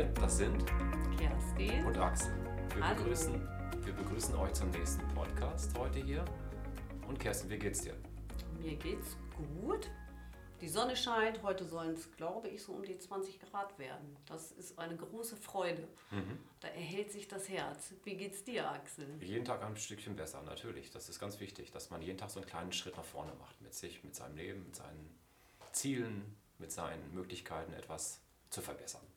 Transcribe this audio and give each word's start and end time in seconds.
Wir, 0.00 0.06
das 0.14 0.38
sind 0.38 0.64
Kerstin. 1.18 1.84
und 1.84 1.98
Axel. 1.98 2.32
Wir 2.74 2.88
Hallo. 2.88 2.96
begrüßen, 3.02 3.34
wir 3.84 3.92
begrüßen 3.92 4.34
euch 4.34 4.54
zum 4.54 4.70
nächsten 4.70 5.06
Podcast 5.08 5.78
heute 5.78 5.98
hier. 5.98 6.24
Und 7.06 7.20
Kerstin, 7.20 7.50
wie 7.50 7.58
geht's 7.58 7.82
dir? 7.82 7.92
Mir 8.58 8.76
geht's 8.76 9.18
gut. 9.36 9.90
Die 10.62 10.70
Sonne 10.70 10.96
scheint. 10.96 11.42
Heute 11.42 11.66
sollen 11.66 11.92
es, 11.92 12.10
glaube 12.12 12.48
ich, 12.48 12.62
so 12.62 12.72
um 12.72 12.82
die 12.82 12.96
20 12.96 13.40
Grad 13.40 13.78
werden. 13.78 14.16
Das 14.24 14.52
ist 14.52 14.78
eine 14.78 14.96
große 14.96 15.36
Freude. 15.36 15.86
Da 16.60 16.68
erhält 16.68 17.12
sich 17.12 17.28
das 17.28 17.50
Herz. 17.50 17.92
Wie 18.02 18.16
geht's 18.16 18.42
dir, 18.42 18.70
Axel? 18.70 19.06
Jeden 19.22 19.44
Tag 19.44 19.62
ein 19.62 19.76
Stückchen 19.76 20.16
besser, 20.16 20.40
natürlich. 20.40 20.90
Das 20.90 21.10
ist 21.10 21.20
ganz 21.20 21.40
wichtig, 21.40 21.72
dass 21.72 21.90
man 21.90 22.00
jeden 22.00 22.16
Tag 22.16 22.30
so 22.30 22.40
einen 22.40 22.48
kleinen 22.48 22.72
Schritt 22.72 22.96
nach 22.96 23.04
vorne 23.04 23.34
macht 23.34 23.60
mit 23.60 23.74
sich, 23.74 24.02
mit 24.02 24.14
seinem 24.14 24.38
Leben, 24.38 24.64
mit 24.64 24.76
seinen 24.76 25.14
Zielen, 25.72 26.36
mit 26.56 26.72
seinen 26.72 27.12
Möglichkeiten, 27.12 27.74
etwas 27.74 28.22
zu 28.48 28.62
verbessern. 28.62 29.09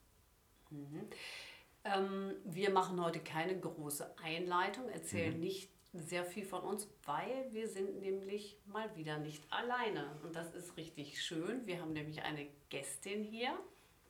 Ähm, 1.85 2.33
wir 2.45 2.69
machen 2.71 3.03
heute 3.03 3.19
keine 3.19 3.59
große 3.59 4.15
Einleitung, 4.23 4.89
erzählen 4.89 5.37
nicht 5.39 5.69
sehr 5.93 6.25
viel 6.25 6.45
von 6.45 6.61
uns, 6.61 6.87
weil 7.05 7.47
wir 7.51 7.67
sind 7.67 7.99
nämlich 7.99 8.57
mal 8.65 8.95
wieder 8.95 9.17
nicht 9.17 9.43
alleine. 9.51 10.15
Und 10.23 10.35
das 10.35 10.53
ist 10.53 10.75
richtig 10.75 11.21
schön. 11.21 11.65
Wir 11.67 11.81
haben 11.81 11.93
nämlich 11.93 12.23
eine 12.23 12.47
Gästin 12.69 13.23
hier 13.23 13.57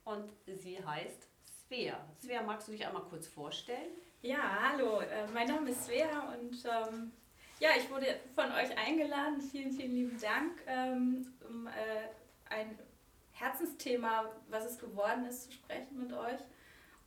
und 0.05 0.31
sie 0.47 0.83
heißt 0.83 1.27
Svea. 1.43 1.97
Svea, 2.21 2.41
magst 2.43 2.67
du 2.67 2.71
dich 2.71 2.85
einmal 2.85 3.03
kurz 3.03 3.27
vorstellen? 3.27 3.91
Ja, 4.21 4.71
hallo, 4.71 5.01
äh, 5.01 5.27
mein 5.33 5.47
Name 5.47 5.71
ist 5.71 5.85
Svea 5.85 6.33
und 6.33 6.63
ähm, 6.65 7.11
ja, 7.59 7.71
ich 7.77 7.89
wurde 7.89 8.19
von 8.33 8.45
euch 8.51 8.77
eingeladen. 8.77 9.41
Vielen, 9.41 9.71
vielen 9.71 9.91
lieben 9.91 10.19
Dank, 10.19 10.61
ähm, 10.65 11.33
um 11.49 11.67
äh, 11.67 11.71
ein 12.49 12.77
Herzensthema, 13.31 14.31
was 14.49 14.65
es 14.65 14.79
geworden 14.79 15.25
ist, 15.25 15.43
zu 15.43 15.51
sprechen 15.51 15.97
mit 15.97 16.13
euch. 16.13 16.39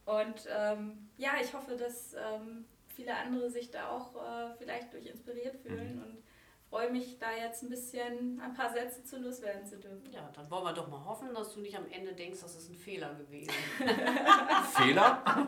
Und 0.06 0.48
ähm, 0.48 1.08
ja, 1.18 1.32
ich 1.42 1.52
hoffe, 1.52 1.76
dass 1.76 2.14
ähm, 2.14 2.64
viele 2.88 3.14
andere 3.14 3.50
sich 3.50 3.70
da 3.70 3.90
auch 3.90 4.14
äh, 4.16 4.54
vielleicht 4.56 4.92
durch 4.92 5.06
inspiriert 5.06 5.56
fühlen 5.56 6.02
und 6.02 6.22
freue 6.70 6.90
mich, 6.90 7.18
da 7.18 7.26
jetzt 7.32 7.62
ein 7.62 7.68
bisschen 7.70 8.40
ein 8.40 8.54
paar 8.54 8.72
Sätze 8.72 9.04
zu 9.04 9.18
loswerden 9.18 9.66
zu 9.66 9.78
dürfen. 9.78 10.10
Ja, 10.12 10.30
dann 10.34 10.50
wollen 10.50 10.64
wir 10.64 10.72
doch 10.72 10.88
mal 10.88 11.04
hoffen, 11.04 11.32
dass 11.34 11.54
du 11.54 11.60
nicht 11.60 11.76
am 11.76 11.90
Ende 11.90 12.12
denkst, 12.12 12.40
das 12.40 12.56
ist 12.56 12.70
ein 12.70 12.74
Fehler 12.74 13.14
gewesen. 13.14 13.52
Fehler? 14.76 15.22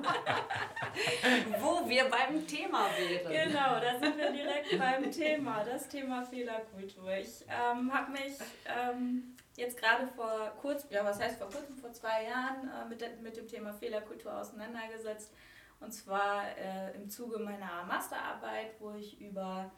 Wo 1.60 1.88
wir 1.88 2.04
beim 2.08 2.46
Thema 2.46 2.86
wären. 2.96 3.32
Genau, 3.32 3.80
da 3.80 3.98
sind 4.00 4.16
wir 4.16 4.30
direkt 4.30 4.78
beim 4.78 5.10
Thema, 5.10 5.64
das 5.64 5.88
Thema 5.88 6.24
Fehlerkultur. 6.24 7.12
Ich 7.12 7.44
ähm, 7.48 7.92
habe 7.92 8.12
mich 8.12 8.34
ähm, 8.66 9.36
jetzt 9.58 9.76
gerade 9.76 10.06
vor 10.06 10.52
kurz, 10.60 10.86
ja 10.90 11.04
was 11.04 11.20
heißt 11.20 11.38
vor 11.38 11.50
kurzem, 11.50 11.76
vor 11.76 11.92
zwei 11.92 12.24
Jahren 12.24 12.68
äh, 12.68 12.88
mit, 12.88 13.00
de, 13.00 13.08
mit 13.20 13.36
dem 13.36 13.46
Thema 13.46 13.72
Fehlerkultur 13.72 14.32
auseinandergesetzt. 14.32 15.32
Und 15.80 15.92
zwar 15.92 16.44
äh, 16.56 16.94
im 16.96 17.08
Zuge 17.08 17.38
meiner 17.38 17.84
Masterarbeit, 17.84 18.72
wo 18.80 18.92
ich 18.92 19.20
über 19.20 19.70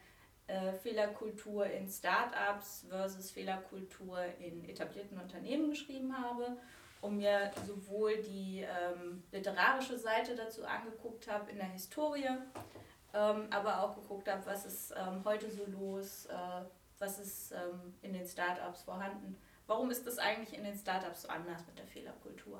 äh, 0.47 0.73
Fehlerkultur 0.73 1.65
in 1.65 1.87
Startups 1.87 2.85
versus 2.89 3.31
Fehlerkultur 3.31 4.17
in 4.39 4.67
etablierten 4.67 5.19
Unternehmen 5.19 5.69
geschrieben 5.69 6.17
habe 6.17 6.57
und 7.01 7.17
mir 7.17 7.51
sowohl 7.67 8.17
die 8.17 8.61
ähm, 8.61 9.23
literarische 9.31 9.97
Seite 9.97 10.35
dazu 10.35 10.65
angeguckt 10.65 11.29
habe 11.29 11.51
in 11.51 11.57
der 11.57 11.67
Historie, 11.67 12.29
ähm, 13.13 13.47
aber 13.49 13.81
auch 13.83 13.95
geguckt 13.95 14.29
habe, 14.29 14.45
was 14.45 14.65
ist 14.65 14.93
ähm, 14.97 15.23
heute 15.25 15.51
so 15.51 15.65
los, 15.65 16.25
äh, 16.27 16.61
was 16.99 17.19
ist 17.19 17.51
ähm, 17.51 17.93
in 18.01 18.13
den 18.13 18.25
Startups 18.25 18.83
vorhanden, 18.83 19.37
warum 19.71 19.89
ist 19.89 20.05
das 20.05 20.17
eigentlich 20.17 20.53
in 20.57 20.65
den 20.65 20.77
Startups 20.77 21.21
so 21.21 21.29
anders 21.29 21.65
mit 21.65 21.77
der 21.79 21.87
Fehlerkultur. 21.87 22.59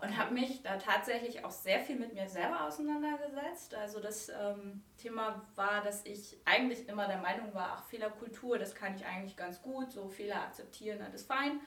Und 0.00 0.16
habe 0.16 0.32
mich 0.32 0.62
da 0.62 0.76
tatsächlich 0.76 1.44
auch 1.44 1.50
sehr 1.50 1.80
viel 1.80 1.96
mit 1.96 2.14
mir 2.14 2.28
selber 2.28 2.66
auseinandergesetzt. 2.66 3.74
Also 3.74 3.98
das 3.98 4.28
ähm, 4.28 4.82
Thema 4.96 5.42
war, 5.56 5.82
dass 5.82 6.04
ich 6.04 6.36
eigentlich 6.44 6.86
immer 6.88 7.08
der 7.08 7.18
Meinung 7.18 7.52
war, 7.52 7.78
ach 7.78 7.84
Fehlerkultur, 7.84 8.58
das 8.58 8.76
kann 8.76 8.94
ich 8.94 9.04
eigentlich 9.06 9.36
ganz 9.36 9.60
gut, 9.60 9.90
so 9.90 10.06
Fehler 10.08 10.42
akzeptieren, 10.42 11.02
alles 11.02 11.24
fein. 11.24 11.60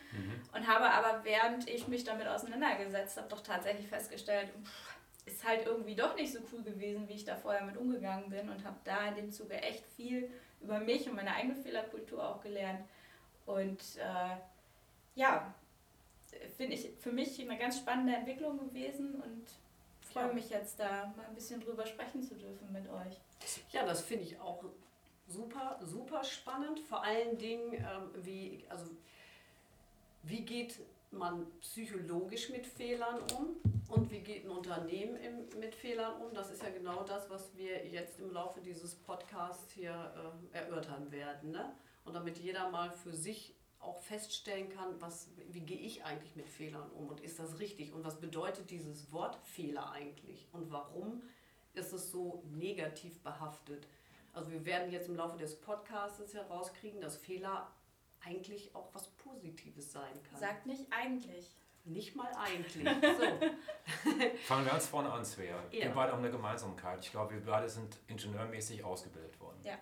Und 0.56 0.66
habe 0.68 0.90
aber, 0.92 1.26
während 1.26 1.68
ich 1.68 1.90
mich 1.90 2.06
damit 2.06 2.28
auseinandergesetzt 2.28 3.18
habe, 3.18 3.28
doch 3.28 3.42
tatsächlich 3.42 3.88
festgestellt, 3.88 4.50
pff, 4.64 4.96
ist 5.26 5.46
halt 5.46 5.66
irgendwie 5.66 5.96
doch 5.96 6.16
nicht 6.16 6.32
so 6.32 6.40
cool 6.54 6.64
gewesen, 6.64 7.10
wie 7.10 7.14
ich 7.14 7.26
da 7.26 7.36
vorher 7.36 7.66
mit 7.66 7.76
umgegangen 7.76 8.30
bin 8.30 8.48
und 8.50 8.64
habe 8.64 8.78
da 8.86 9.10
in 9.10 9.16
dem 9.16 9.32
Zuge 9.32 9.56
echt 9.56 9.86
viel 9.98 10.30
über 10.62 10.80
mich 10.80 11.10
und 11.10 11.16
meine 11.16 11.36
eigene 11.36 11.56
Fehlerkultur 11.56 12.26
auch 12.26 12.42
gelernt. 12.42 12.82
Und 13.46 13.82
äh, 13.98 14.38
ja, 15.16 15.54
finde 16.58 16.74
ich 16.76 16.90
für 17.00 17.12
mich 17.12 17.40
eine 17.42 17.58
ganz 17.58 17.78
spannende 17.78 18.16
Entwicklung 18.16 18.58
gewesen 18.58 19.16
und 19.16 19.46
freue 20.12 20.34
mich 20.34 20.50
jetzt 20.50 20.80
da 20.80 21.14
mal 21.16 21.26
ein 21.28 21.36
bisschen 21.36 21.62
drüber 21.62 21.86
sprechen 21.86 22.22
zu 22.24 22.36
dürfen 22.36 22.72
mit 22.72 22.88
euch. 22.90 23.18
Ja, 23.72 23.86
das 23.86 24.02
finde 24.02 24.26
ich 24.26 24.40
auch 24.40 24.64
super, 25.28 25.80
super 25.84 26.24
spannend. 26.24 26.80
Vor 26.80 27.04
allen 27.04 27.38
Dingen, 27.38 27.74
ähm, 27.74 28.10
wie, 28.24 28.64
also, 28.70 28.92
wie 30.24 30.42
geht 30.42 30.80
man 31.12 31.46
psychologisch 31.60 32.50
mit 32.50 32.66
Fehlern 32.66 33.20
um 33.38 33.58
und 33.90 34.12
wie 34.12 34.20
geht 34.20 34.46
ein 34.46 34.52
Unternehmen 34.52 35.18
im, 35.18 35.60
mit 35.60 35.76
Fehlern 35.76 36.22
um? 36.22 36.34
Das 36.34 36.52
ist 36.52 36.62
ja 36.62 36.70
genau 36.70 37.04
das, 37.04 37.30
was 37.30 37.56
wir 37.56 37.86
jetzt 37.88 38.20
im 38.20 38.32
Laufe 38.32 38.62
dieses 38.62 38.96
Podcasts 38.96 39.72
hier 39.74 40.14
äh, 40.54 40.58
erörtern 40.58 41.12
werden. 41.12 41.52
Ne? 41.52 41.74
Und 42.06 42.14
damit 42.14 42.38
jeder 42.38 42.70
mal 42.70 42.92
für 42.92 43.14
sich 43.14 43.54
auch 43.82 44.02
feststellen 44.02 44.70
kann, 44.70 45.00
was, 45.00 45.30
wie 45.50 45.62
gehe 45.62 45.80
ich 45.80 46.04
eigentlich 46.04 46.36
mit 46.36 46.48
Fehlern 46.48 46.90
um 46.92 47.08
und 47.08 47.20
ist 47.22 47.40
das 47.40 47.60
richtig 47.60 47.94
und 47.94 48.04
was 48.04 48.20
bedeutet 48.20 48.70
dieses 48.70 49.12
Wort 49.12 49.40
Fehler 49.44 49.92
eigentlich 49.92 50.48
und 50.52 50.72
warum 50.72 51.24
ist 51.74 51.94
es 51.94 52.12
so 52.12 52.44
negativ 52.52 53.22
behaftet. 53.22 53.88
Also 54.34 54.52
wir 54.52 54.66
werden 54.66 54.92
jetzt 54.92 55.08
im 55.10 55.16
Laufe 55.16 55.38
des 55.38 55.60
Podcasts 55.60 56.34
herauskriegen, 56.34 57.02
dass 57.02 57.18
Fehler 57.18 57.72
eigentlich 58.24 58.76
auch 58.76 58.94
was 58.94 59.08
Positives 59.10 59.92
sein 59.92 60.22
kann. 60.30 60.40
Sagt 60.40 60.66
nicht 60.66 60.86
eigentlich. 60.92 61.56
Nicht 61.84 62.16
mal 62.16 62.32
eigentlich. 62.36 62.88
So. 63.02 64.10
Fangen 64.46 64.66
wir 64.66 64.72
ganz 64.72 64.88
vorne 64.88 65.12
an, 65.12 65.26
Svea. 65.26 65.56
Ja. 65.72 65.86
Wir 65.86 65.90
beide 65.90 66.12
haben 66.12 66.20
eine 66.20 66.32
Gemeinsamkeit. 66.32 67.04
Ich 67.04 67.12
glaube, 67.12 67.34
wir 67.34 67.44
beide 67.44 67.68
sind 67.68 67.98
ingenieurmäßig 68.08 68.84
ausgebildet 68.84 69.40
worden. 69.40 69.60
Ja. 69.64 69.78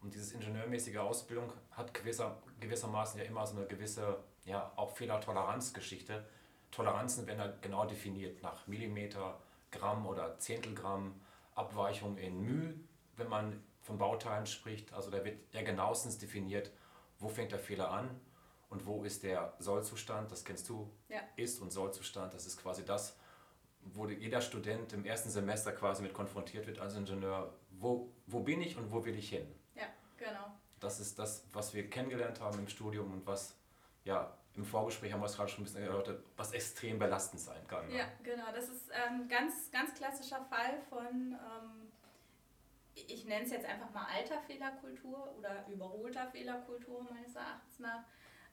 Und 0.00 0.14
diese 0.14 0.34
ingenieurmäßige 0.34 0.96
Ausbildung 0.98 1.52
hat 1.72 1.92
gewisser, 1.92 2.42
gewissermaßen 2.58 3.20
ja 3.20 3.26
immer 3.26 3.46
so 3.46 3.56
eine 3.56 3.66
gewisse, 3.66 4.22
ja, 4.44 4.72
auch 4.76 4.96
Fehlertoleranzgeschichte. 4.96 6.26
Toleranzen 6.70 7.26
werden 7.26 7.40
halt 7.40 7.62
genau 7.62 7.84
definiert 7.84 8.42
nach 8.42 8.66
Millimeter, 8.66 9.38
Gramm 9.70 10.06
oder 10.06 10.38
Zehntelgramm, 10.38 11.20
Abweichung 11.54 12.16
in 12.16 12.40
μ, 12.42 12.74
wenn 13.16 13.28
man 13.28 13.62
von 13.82 13.98
Bauteilen 13.98 14.46
spricht. 14.46 14.92
Also 14.92 15.10
da 15.10 15.24
wird 15.24 15.38
ja 15.52 15.62
genauestens 15.62 16.18
definiert, 16.18 16.70
wo 17.18 17.28
fängt 17.28 17.52
der 17.52 17.58
Fehler 17.58 17.90
an 17.90 18.08
und 18.70 18.86
wo 18.86 19.02
ist 19.04 19.22
der 19.22 19.54
Sollzustand, 19.58 20.30
das 20.32 20.44
kennst 20.44 20.68
du, 20.68 20.90
Ja. 21.08 21.20
Ist- 21.36 21.60
und 21.60 21.70
Sollzustand, 21.70 22.32
das 22.32 22.46
ist 22.46 22.56
quasi 22.62 22.84
das, 22.84 23.16
wo 23.82 24.06
jeder 24.08 24.40
Student 24.40 24.92
im 24.92 25.04
ersten 25.04 25.30
Semester 25.30 25.72
quasi 25.72 26.02
mit 26.02 26.14
konfrontiert 26.14 26.66
wird 26.66 26.78
als 26.78 26.94
Ingenieur, 26.94 27.52
wo, 27.70 28.12
wo 28.26 28.40
bin 28.40 28.62
ich 28.62 28.76
und 28.76 28.92
wo 28.92 29.04
will 29.04 29.16
ich 29.16 29.30
hin? 29.30 29.46
Genau. 30.20 30.52
Das 30.78 31.00
ist 31.00 31.18
das, 31.18 31.44
was 31.52 31.74
wir 31.74 31.88
kennengelernt 31.90 32.40
haben 32.40 32.58
im 32.58 32.68
Studium 32.68 33.12
und 33.12 33.26
was, 33.26 33.56
ja, 34.04 34.36
im 34.54 34.64
Vorgespräch 34.64 35.12
haben 35.12 35.20
wir 35.20 35.26
es 35.26 35.36
gerade 35.36 35.48
schon 35.50 35.62
ein 35.62 35.64
bisschen 35.64 35.82
erläutert, 35.82 36.22
was 36.36 36.52
extrem 36.52 36.98
belastend 36.98 37.40
sein 37.40 37.66
kann. 37.66 37.88
ne? 37.88 37.96
Ja, 37.98 38.04
genau. 38.22 38.52
Das 38.52 38.68
ist 38.68 38.90
ein 38.92 39.28
ganz, 39.28 39.70
ganz 39.70 39.94
klassischer 39.94 40.44
Fall 40.44 40.80
von, 40.88 41.32
ähm, 41.32 41.90
ich 42.94 43.24
nenne 43.24 43.44
es 43.44 43.50
jetzt 43.50 43.66
einfach 43.66 43.90
mal 43.92 44.06
alter 44.14 44.40
Fehlerkultur 44.42 45.34
oder 45.38 45.66
überholter 45.68 46.26
Fehlerkultur 46.30 47.02
meines 47.10 47.34
Erachtens 47.34 47.78
nach. 47.78 48.04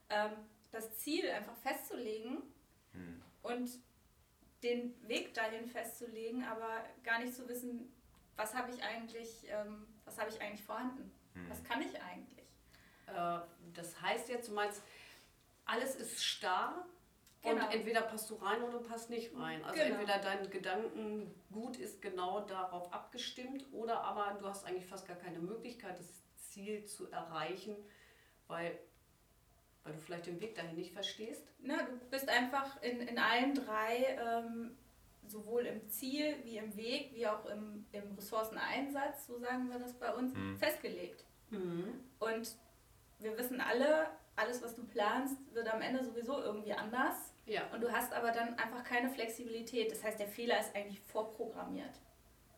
Ähm, 0.10 0.31
das 0.72 0.98
Ziel 0.98 1.30
einfach 1.30 1.56
festzulegen 1.58 2.44
Hm. 2.94 3.22
und 3.44 3.70
den 4.63 4.96
Weg 5.08 5.34
dahin 5.34 5.68
festzulegen, 5.68 6.44
aber 6.44 6.84
gar 7.04 7.20
nicht 7.20 7.34
zu 7.34 7.48
wissen, 7.48 7.92
was 8.36 8.54
habe 8.56 8.72
ich 8.72 8.81
eigentlich, 8.84 9.46
ähm, 9.50 9.88
was 10.06 10.18
habe 10.20 10.30
ich 10.30 10.40
eigentlich 10.42 10.63
vorhanden? 10.63 11.12
Hm. 11.44 11.50
Was 11.50 11.63
kann 11.63 11.81
ich 11.81 12.01
eigentlich? 12.01 12.45
Äh, 13.07 13.39
das 13.74 14.01
heißt 14.01 14.30
jetzt, 14.30 14.50
du 14.50 14.54
meinst, 14.54 14.81
alles 15.66 15.95
ist 15.95 16.24
starr 16.24 16.86
Genau. 17.44 17.66
und 17.66 17.72
entweder 17.74 18.01
passt 18.01 18.30
du 18.30 18.36
rein 18.36 18.62
oder 18.63 18.80
passt 18.80 19.10
nicht 19.10 19.34
rein. 19.38 19.63
Also 19.63 19.80
Genau. 19.81 19.95
entweder 19.95 20.18
dein 20.19 20.50
Gedankengut 20.50 21.78
ist 21.78 22.01
genau 22.01 22.42
darauf 22.42 22.92
abgestimmt 22.92 23.66
oder 23.72 24.01
aber 24.01 24.38
du 24.39 24.48
hast 24.48 24.66
eigentlich 24.66 24.88
fast 24.88 25.07
gar 25.07 25.18
keine 25.18 25.39
Möglichkeit, 25.39 25.98
das 26.00 26.07
Ziel 26.36 26.84
zu 26.86 27.10
erreichen, 27.12 27.75
weil, 28.48 28.78
weil 29.84 29.94
du 29.94 30.00
vielleicht 30.00 30.25
den 30.25 30.39
Weg 30.42 30.56
dahin 30.56 30.75
nicht 30.75 30.92
verstehst. 30.94 31.44
Na, 31.60 31.84
du 31.84 31.95
bist 32.10 32.28
einfach 32.28 32.81
in, 32.81 33.01
in 33.01 33.19
allen 33.19 33.54
drei, 33.54 34.18
ähm, 34.19 34.75
sowohl 35.28 35.66
im 35.68 35.88
Ziel 35.89 36.36
wie 36.44 36.57
im 36.57 36.75
Weg, 36.75 37.13
wie 37.13 37.28
auch 37.28 37.45
im, 37.45 37.86
im 37.92 38.16
Ressourceneinsatz, 38.16 39.28
so 39.28 39.38
sagen 39.38 39.69
wir 39.69 39.78
das 39.80 39.94
bei 39.94 40.13
uns, 40.13 40.34
Mhm. 40.34 40.57
festgelegt. 40.57 41.24
Mhm. 41.50 42.02
Und 42.20 42.56
wir 43.20 43.38
wissen 43.38 43.62
alle, 43.62 44.08
alles, 44.36 44.62
was 44.62 44.76
du 44.76 44.86
planst, 44.86 45.38
wird 45.54 45.72
am 45.74 45.82
Ende 45.82 46.04
sowieso 46.04 46.42
irgendwie 46.42 46.74
anders. 46.74 47.34
Ja. 47.46 47.62
Und 47.74 47.82
du 47.82 47.92
hast 47.92 48.14
aber 48.14 48.32
dann 48.32 48.56
einfach 48.60 48.84
keine 48.84 49.10
Flexibilität. 49.10 49.92
Das 49.92 50.04
heißt, 50.04 50.20
der 50.20 50.28
Fehler 50.28 50.60
ist 50.60 50.76
eigentlich 50.76 51.00
vorprogrammiert. 51.02 52.02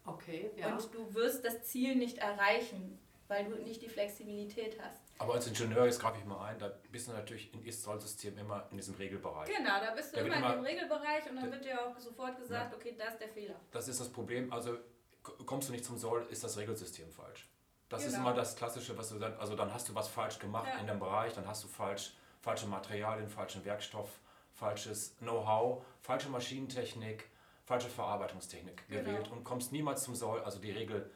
Okay, 0.05 0.51
ja. 0.57 0.73
Und 0.73 0.93
du 0.93 1.13
wirst 1.13 1.45
das 1.45 1.63
Ziel 1.63 1.95
nicht 1.95 2.17
erreichen, 2.17 2.99
weil 3.27 3.45
du 3.45 3.55
nicht 3.61 3.81
die 3.81 3.89
Flexibilität 3.89 4.77
hast. 4.81 5.01
Aber 5.19 5.35
als 5.35 5.47
Ingenieur, 5.47 5.85
jetzt 5.85 5.99
greife 5.99 6.17
ich 6.17 6.25
mal 6.25 6.43
ein, 6.45 6.57
da 6.57 6.71
bist 6.91 7.07
du 7.07 7.11
natürlich 7.11 7.53
im 7.53 7.63
Ist-Soll-System 7.63 8.37
immer 8.37 8.67
in 8.71 8.77
diesem 8.77 8.95
Regelbereich. 8.95 9.49
Genau, 9.49 9.79
da 9.79 9.91
bist 9.91 10.15
du 10.15 10.21
immer, 10.21 10.37
immer 10.37 10.55
in 10.55 10.61
dem 10.61 10.65
Regelbereich 10.65 11.29
und 11.29 11.35
dann 11.35 11.51
wird 11.51 11.65
dir 11.65 11.85
auch 11.85 11.97
sofort 11.99 12.37
gesagt, 12.37 12.71
ja. 12.71 12.77
okay, 12.77 12.95
das 12.97 13.13
ist 13.13 13.21
der 13.21 13.29
Fehler. 13.29 13.55
Das 13.71 13.87
ist 13.87 13.99
das 13.99 14.09
Problem. 14.09 14.51
Also 14.51 14.77
kommst 15.21 15.69
du 15.69 15.73
nicht 15.73 15.85
zum 15.85 15.97
Soll, 15.97 16.25
ist 16.31 16.43
das 16.43 16.57
Regelsystem 16.57 17.11
falsch. 17.11 17.47
Das 17.89 18.03
genau. 18.03 18.13
ist 18.13 18.19
immer 18.19 18.33
das 18.33 18.55
Klassische, 18.55 18.97
was 18.97 19.09
du 19.09 19.19
dann, 19.19 19.33
also 19.37 19.55
dann 19.55 19.73
hast 19.73 19.89
du 19.89 19.95
was 19.95 20.07
falsch 20.07 20.39
gemacht 20.39 20.67
ja. 20.73 20.79
in 20.79 20.87
dem 20.87 20.99
Bereich, 20.99 21.33
dann 21.33 21.47
hast 21.47 21.63
du 21.63 21.67
falsch, 21.67 22.13
falsche 22.39 22.67
Materialien, 22.67 23.27
falschen 23.27 23.65
Werkstoff, 23.65 24.19
falsches 24.53 25.17
Know-how, 25.17 25.83
falsche 26.01 26.29
Maschinentechnik, 26.29 27.29
falsche 27.65 27.89
Verarbeitungstechnik 27.89 28.87
genau. 28.87 29.01
gewählt 29.01 29.31
und 29.31 29.43
kommst 29.43 29.71
niemals 29.71 30.03
zum 30.03 30.15
Soll. 30.15 30.41
Also 30.43 30.59
die 30.59 30.71
Regel 30.71 31.09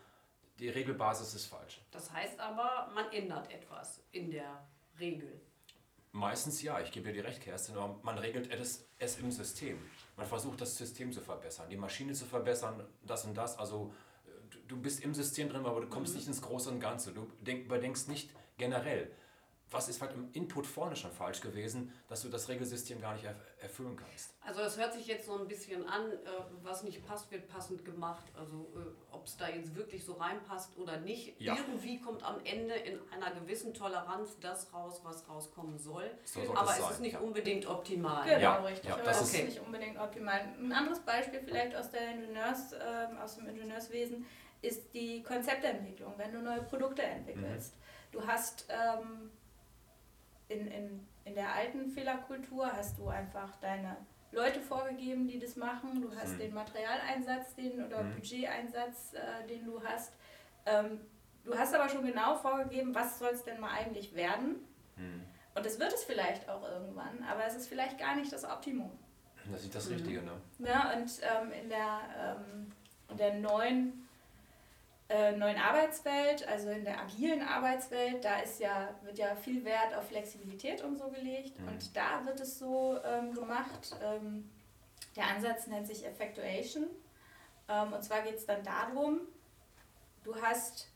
die 0.60 0.70
Regelbasis 0.70 1.34
ist 1.34 1.46
falsch. 1.48 1.81
Das 1.92 2.12
heißt 2.12 2.40
aber, 2.40 2.90
man 2.94 3.12
ändert 3.12 3.52
etwas 3.52 4.02
in 4.12 4.31
der 4.31 4.66
Regel. 5.00 5.42
Meistens 6.12 6.62
ja, 6.62 6.80
ich 6.80 6.92
gebe 6.92 7.08
dir 7.08 7.14
die 7.14 7.20
recht, 7.22 7.42
Kerstin, 7.42 7.75
aber 7.75 8.00
man 8.04 8.20
regelt 8.20 8.52
es, 8.52 8.88
es 9.00 9.18
im 9.18 9.31
System. 9.31 9.80
Man 10.16 10.28
versucht 10.28 10.62
das 10.62 10.78
System 10.78 11.12
zu 11.12 11.22
verbessern, 11.22 11.70
die 11.70 11.75
Maschine 11.75 12.14
zu 12.14 12.25
verbessern, 12.25 12.88
das 13.02 13.25
und 13.25 13.36
das. 13.36 13.58
Also 13.58 13.92
du 14.68 14.77
bist 14.77 15.01
im 15.01 15.13
System 15.13 15.50
drin, 15.50 15.65
aber 15.65 15.81
du 15.81 15.88
kommst 15.88 16.13
mhm. 16.13 16.19
nicht 16.19 16.27
ins 16.27 16.42
Große 16.42 16.69
und 16.69 16.80
Ganze. 16.80 17.12
Du 17.12 17.27
denk, 17.42 17.65
überdenkst 17.65 18.07
nicht 18.07 18.30
generell 18.57 19.12
was 19.74 19.89
ist 19.89 20.01
halt 20.01 20.13
im 20.13 20.30
Input 20.33 20.68
vorne 20.68 20.95
schon 20.95 21.12
falsch 21.12 21.42
gewesen, 21.42 21.92
dass 22.07 22.21
du 22.21 22.30
das 22.30 22.48
Regelsystem 22.48 23.01
gar 23.01 23.13
nicht 23.13 23.25
erfüllen 23.60 23.98
kannst? 23.98 24.36
Also 24.42 24.62
das 24.62 24.77
hört 24.77 24.94
sich 24.94 25.07
jetzt 25.07 25.25
so 25.25 25.38
ein 25.38 25.48
bisschen 25.48 25.88
an, 25.88 26.12
äh, 26.12 26.15
was 26.62 26.83
nicht 26.83 27.06
passt, 27.06 27.31
wird 27.31 27.48
passend 27.48 27.83
gemacht. 27.83 28.24
Also 28.38 28.71
äh, 28.75 29.13
ob 29.13 29.25
es 29.25 29.36
da 29.36 29.50
jetzt 29.50 29.75
wirklich 29.75 30.06
so 30.06 30.13
reinpasst 30.13 30.77
oder 30.77 30.98
nicht. 30.98 31.39
Ja. 31.42 31.56
Irgendwie 31.56 32.00
kommt 32.00 32.24
am 32.24 32.39
Ende 32.45 32.75
in 32.75 33.00
einer 33.12 33.31
gewissen 33.39 33.74
Toleranz 33.74 34.38
das 34.39 34.71
raus, 34.74 35.01
was 35.04 35.27
rauskommen 35.27 35.80
soll. 35.80 36.10
So 36.24 36.42
Aber 36.56 36.69
es 36.69 36.77
sein. 36.77 36.92
ist 36.92 37.01
nicht 37.01 37.13
ja. 37.13 37.19
unbedingt 37.19 37.65
optimal. 37.65 38.25
Genau, 38.25 38.39
ja. 38.39 38.56
richtig. 38.57 38.89
Ja, 38.89 38.98
das 38.98 39.21
ist 39.24 39.44
nicht 39.44 39.60
unbedingt 39.60 40.00
optimal. 40.00 40.39
Ein 40.60 40.71
anderes 40.71 41.00
Beispiel 41.00 41.42
vielleicht 41.44 41.75
aus, 41.75 41.89
der 41.89 42.12
Ingenieurs, 42.12 42.74
äh, 42.74 43.07
aus 43.21 43.38
dem 43.38 43.48
Ingenieurswesen 43.48 44.25
ist 44.63 44.94
die 44.94 45.21
Konzeptentwicklung, 45.24 46.13
wenn 46.18 46.31
du 46.31 46.42
neue 46.42 46.63
Produkte 46.63 47.04
entwickelst. 47.04 47.75
Mhm. 47.75 47.80
Du 48.13 48.25
hast 48.25 48.65
ähm, 48.69 49.30
in, 50.48 50.68
in, 50.68 51.07
in 51.25 51.36
der 51.36 51.54
alten 51.54 51.89
Fehlerkultur 51.89 52.71
hast 52.71 52.98
du 52.98 53.10
einfach 53.10 53.56
deine 53.57 53.98
Leute 54.31 54.62
vorgegeben, 54.62 55.27
die 55.27 55.38
das 55.38 55.56
machen. 55.56 56.01
Du 56.01 56.15
hast 56.15 56.33
mhm. 56.33 56.39
den 56.39 56.54
Materialeinsatz 56.54 57.56
den, 57.56 57.83
oder 57.83 58.04
mhm. 58.04 58.15
Budgeteinsatz, 58.15 59.13
äh, 59.13 59.48
den 59.48 59.65
du 59.65 59.83
hast. 59.83 60.13
Ähm, 60.65 61.01
du 61.44 61.57
hast 61.57 61.75
aber 61.75 61.89
schon 61.89 62.06
genau 62.06 62.36
vorgegeben, 62.36 62.95
was 62.95 63.19
soll 63.19 63.31
es 63.31 63.44
denn 63.44 63.60
mal 63.60 63.71
eigentlich 63.71 64.15
werden. 64.15 64.65
Mhm. 64.95 65.24
Und 65.56 65.65
das 65.65 65.80
wird 65.80 65.94
es 65.94 66.04
vielleicht 66.04 66.50
auch 66.50 66.63
irgendwann, 66.68 67.24
aber 67.30 67.45
es 67.45 67.56
ist 67.56 67.68
vielleicht 67.68 68.00
gar 68.00 68.15
nicht 68.15 68.31
das 68.31 68.44
Optimum. 68.44 68.92
Das 69.51 69.63
ist 69.63 69.75
das 69.75 69.89
Richtige, 69.89 70.21
ne? 70.21 70.31
Ja, 70.60 70.94
und 70.94 71.12
ähm, 71.21 71.51
in, 71.51 71.69
der, 71.69 72.00
ähm, 72.18 72.71
in 73.10 73.18
der 73.18 73.33
neuen 73.36 74.02
äh, 75.13 75.31
neuen 75.38 75.57
Arbeitswelt, 75.57 76.48
also 76.48 76.71
in 76.71 76.83
der 76.83 77.00
agilen 77.00 77.44
Arbeitswelt, 77.44 78.25
da 78.25 78.39
ist 78.39 78.60
ja, 78.60 78.95
wird 79.04 79.19
ja 79.19 79.36
viel 79.36 79.63
Wert 79.63 79.94
auf 79.94 80.07
Flexibilität 80.07 80.81
und 80.81 80.98
so 80.98 81.10
gelegt. 81.10 81.60
Mhm. 81.60 81.68
Und 81.68 81.95
da 81.95 82.25
wird 82.25 82.39
es 82.39 82.57
so 82.57 82.98
ähm, 83.06 83.31
gemacht, 83.31 83.95
ähm, 84.04 84.50
der 85.15 85.27
Ansatz 85.27 85.68
nennt 85.68 85.86
sich 85.86 86.04
Effectuation. 86.04 86.88
Ähm, 87.69 87.94
und 87.94 88.04
zwar 88.04 88.24
geht 88.24 88.38
es 88.38 88.48
dann 88.48 88.63
darum, 88.63 89.21
du 90.24 90.36
hast, 90.36 90.89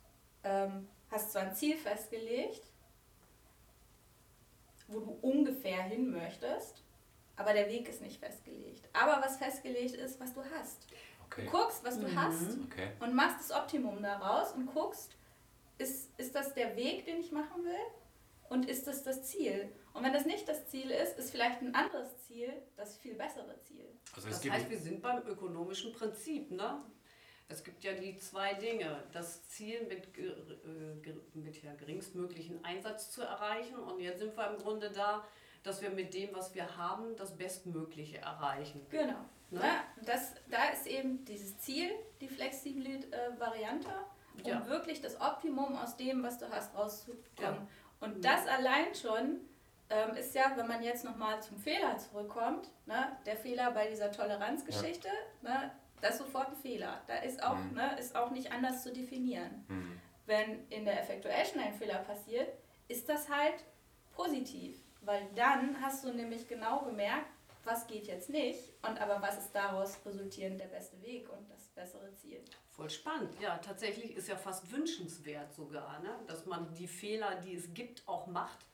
ähm, 0.44 0.88
hast 1.12 1.34
zwar 1.34 1.44
ein 1.44 1.54
Ziel 1.54 1.78
festgelegt, 1.78 2.64
wo 4.88 5.00
du 5.00 5.12
ungefähr 5.22 5.84
hin 5.84 6.10
möchtest, 6.10 6.81
aber 7.36 7.54
der 7.54 7.69
Weg 7.69 7.88
ist 7.88 8.02
nicht 8.02 8.19
festgelegt. 8.19 8.90
Aber 8.94 9.22
was 9.24 9.38
festgelegt 9.38 9.94
ist, 9.94 10.19
was 10.19 10.34
du 10.34 10.42
hast. 10.58 10.88
Okay. 11.28 11.46
Du 11.46 11.52
guckst, 11.52 11.84
was 11.84 12.00
du 12.00 12.08
mhm. 12.08 12.20
hast 12.20 12.58
okay. 12.66 12.90
und 13.00 13.14
machst 13.14 13.50
das 13.50 13.58
Optimum 13.58 14.02
daraus 14.02 14.54
und 14.54 14.66
guckst, 14.68 15.16
ist, 15.78 16.10
ist 16.18 16.34
das 16.34 16.54
der 16.54 16.76
Weg, 16.76 17.06
den 17.06 17.20
ich 17.20 17.32
machen 17.32 17.64
will? 17.64 17.86
Und 18.50 18.70
ist 18.70 18.88
das 18.88 19.04
das 19.04 19.24
Ziel? 19.24 19.70
Und 19.94 20.04
wenn 20.04 20.14
das 20.14 20.26
nicht 20.26 20.48
das 20.48 20.68
Ziel 20.68 20.90
ist, 20.90 21.18
ist 21.18 21.32
vielleicht 21.32 21.62
ein 21.62 21.76
anderes 21.76 22.18
Ziel 22.26 22.54
das 22.76 22.98
viel 22.98 23.16
bessere 23.16 23.60
Ziel. 23.64 23.86
Also 24.16 24.30
das 24.30 24.50
heißt, 24.50 24.70
wir 24.70 24.80
sind 24.80 25.02
beim 25.02 25.26
ökonomischen 25.28 25.92
Prinzip. 25.92 26.52
Ne? 26.52 26.82
Es 27.50 27.64
gibt 27.64 27.84
ja 27.84 27.94
die 27.94 28.18
zwei 28.18 28.54
Dinge. 28.54 29.04
Das 29.12 29.48
Ziel 29.50 29.82
mit, 29.88 30.18
äh, 30.18 31.14
mit 31.34 31.62
ja, 31.62 31.74
geringstmöglichen 31.76 32.64
Einsatz 32.64 33.12
zu 33.12 33.22
erreichen. 33.22 33.76
Und 33.76 34.00
jetzt 34.00 34.20
sind 34.20 34.36
wir 34.38 34.50
im 34.50 34.58
Grunde 34.58 34.92
da, 34.92 35.26
dass 35.64 35.82
wir 35.82 35.90
mit 35.90 36.14
dem, 36.14 36.34
was 36.34 36.56
wir 36.56 36.78
haben, 36.78 37.16
das 37.18 37.36
Bestmögliche 37.36 38.20
erreichen. 38.20 38.86
Genau. 38.90 39.26
Ne? 39.50 39.62
Ja, 39.62 39.84
das, 40.06 40.34
da 40.50 40.70
ist 40.70 40.88
eben 40.88 41.24
dieses 41.26 41.58
Ziel, 41.60 41.90
die 42.20 42.28
flexible 42.28 43.06
äh, 43.12 43.40
Variante, 43.40 43.90
um 44.44 44.50
ja. 44.50 44.66
wirklich 44.68 45.02
das 45.02 45.20
Optimum 45.22 45.76
aus 45.78 45.96
dem, 45.96 46.24
was 46.24 46.38
du 46.38 46.50
hast, 46.50 46.76
rauszukommen. 46.76 47.22
Ja. 47.40 47.68
Und 48.00 48.18
mhm. 48.18 48.22
das 48.22 48.46
allein 48.48 48.94
schon 48.94 49.40
ähm, 49.90 50.16
ist 50.16 50.36
ja, 50.36 50.52
wenn 50.56 50.68
man 50.68 50.84
jetzt 50.84 51.06
nochmal 51.06 51.42
zum 51.42 51.58
Fehler 51.58 51.98
zurückkommt, 51.98 52.70
ne, 52.86 53.18
der 53.26 53.38
Fehler 53.38 53.72
bei 53.72 53.88
dieser 53.88 54.12
Toleranzgeschichte, 54.12 55.10
ne, 55.42 55.72
das 56.02 56.12
ist 56.12 56.18
sofort 56.20 56.50
ein 56.50 56.56
Fehler. 56.56 57.02
Da 57.08 57.18
ist 57.18 57.42
auch, 57.42 57.56
mhm. 57.56 57.74
ne, 57.74 57.98
ist 57.98 58.16
auch 58.16 58.32
nicht 58.32 58.52
anders 58.52 58.84
zu 58.84 58.92
definieren. 58.92 59.66
Mhm. 59.68 60.00
Wenn 60.26 60.68
in 60.70 60.84
der 60.84 61.02
Effectuation 61.02 61.64
ein 61.64 61.74
Fehler 61.74 62.00
passiert, 62.00 62.50
ist 62.90 63.08
das 63.08 63.30
halt 63.30 63.64
positiv. 64.12 64.76
Weil 65.02 65.26
dann 65.36 65.82
hast 65.82 66.04
du 66.04 66.12
nämlich 66.12 66.48
genau 66.48 66.82
gemerkt, 66.82 67.32
was 67.68 67.86
geht 67.86 68.08
jetzt 68.08 68.30
nicht 68.30 68.74
und 68.88 69.00
aber 69.00 69.22
was 69.22 69.38
ist 69.38 69.52
daraus 69.52 70.00
resultierend 70.06 70.59
der 70.59 70.68
beste 70.68 71.00
Weg 71.02 71.30
und 71.30 71.50
das 71.52 71.68
bessere 71.68 72.14
Ziel. 72.16 72.44
Voll 72.71 72.90
spannend. 72.90 73.40
Ja, 73.40 73.57
tatsächlich 73.57 74.16
ist 74.16 74.28
ja 74.28 74.38
fast 74.38 74.71
wünschenswert 74.71 75.54
sogar, 75.54 76.00
ne? 76.00 76.18
dass 76.28 76.45
man 76.45 76.74
die 76.74 76.88
Fehler, 76.88 77.36
die 77.42 77.56
es 77.56 77.74
gibt, 77.74 78.07
auch 78.07 78.28
macht, 78.28 78.66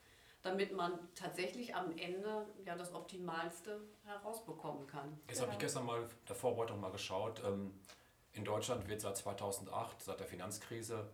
damit 0.42 0.74
man 0.74 0.98
tatsächlich 1.16 1.76
am 1.76 1.98
Ende 1.98 2.46
ja 2.66 2.76
das 2.76 2.94
Optimalste 2.94 3.82
herausbekommen 4.06 4.88
kann. 4.88 5.20
Jetzt 5.28 5.38
genau. 5.38 5.42
habe 5.44 5.54
ich 5.54 5.60
gestern 5.60 5.86
mal 5.86 6.08
der 6.28 6.36
Vorbereitung 6.36 6.80
mal 6.80 6.92
geschaut. 6.92 7.42
Ähm, 7.46 7.74
in 8.34 8.46
Deutschland 8.46 8.88
wird 8.88 9.02
seit 9.02 9.18
2008, 9.18 10.02
seit 10.02 10.20
der 10.20 10.28
Finanzkrise, 10.28 11.10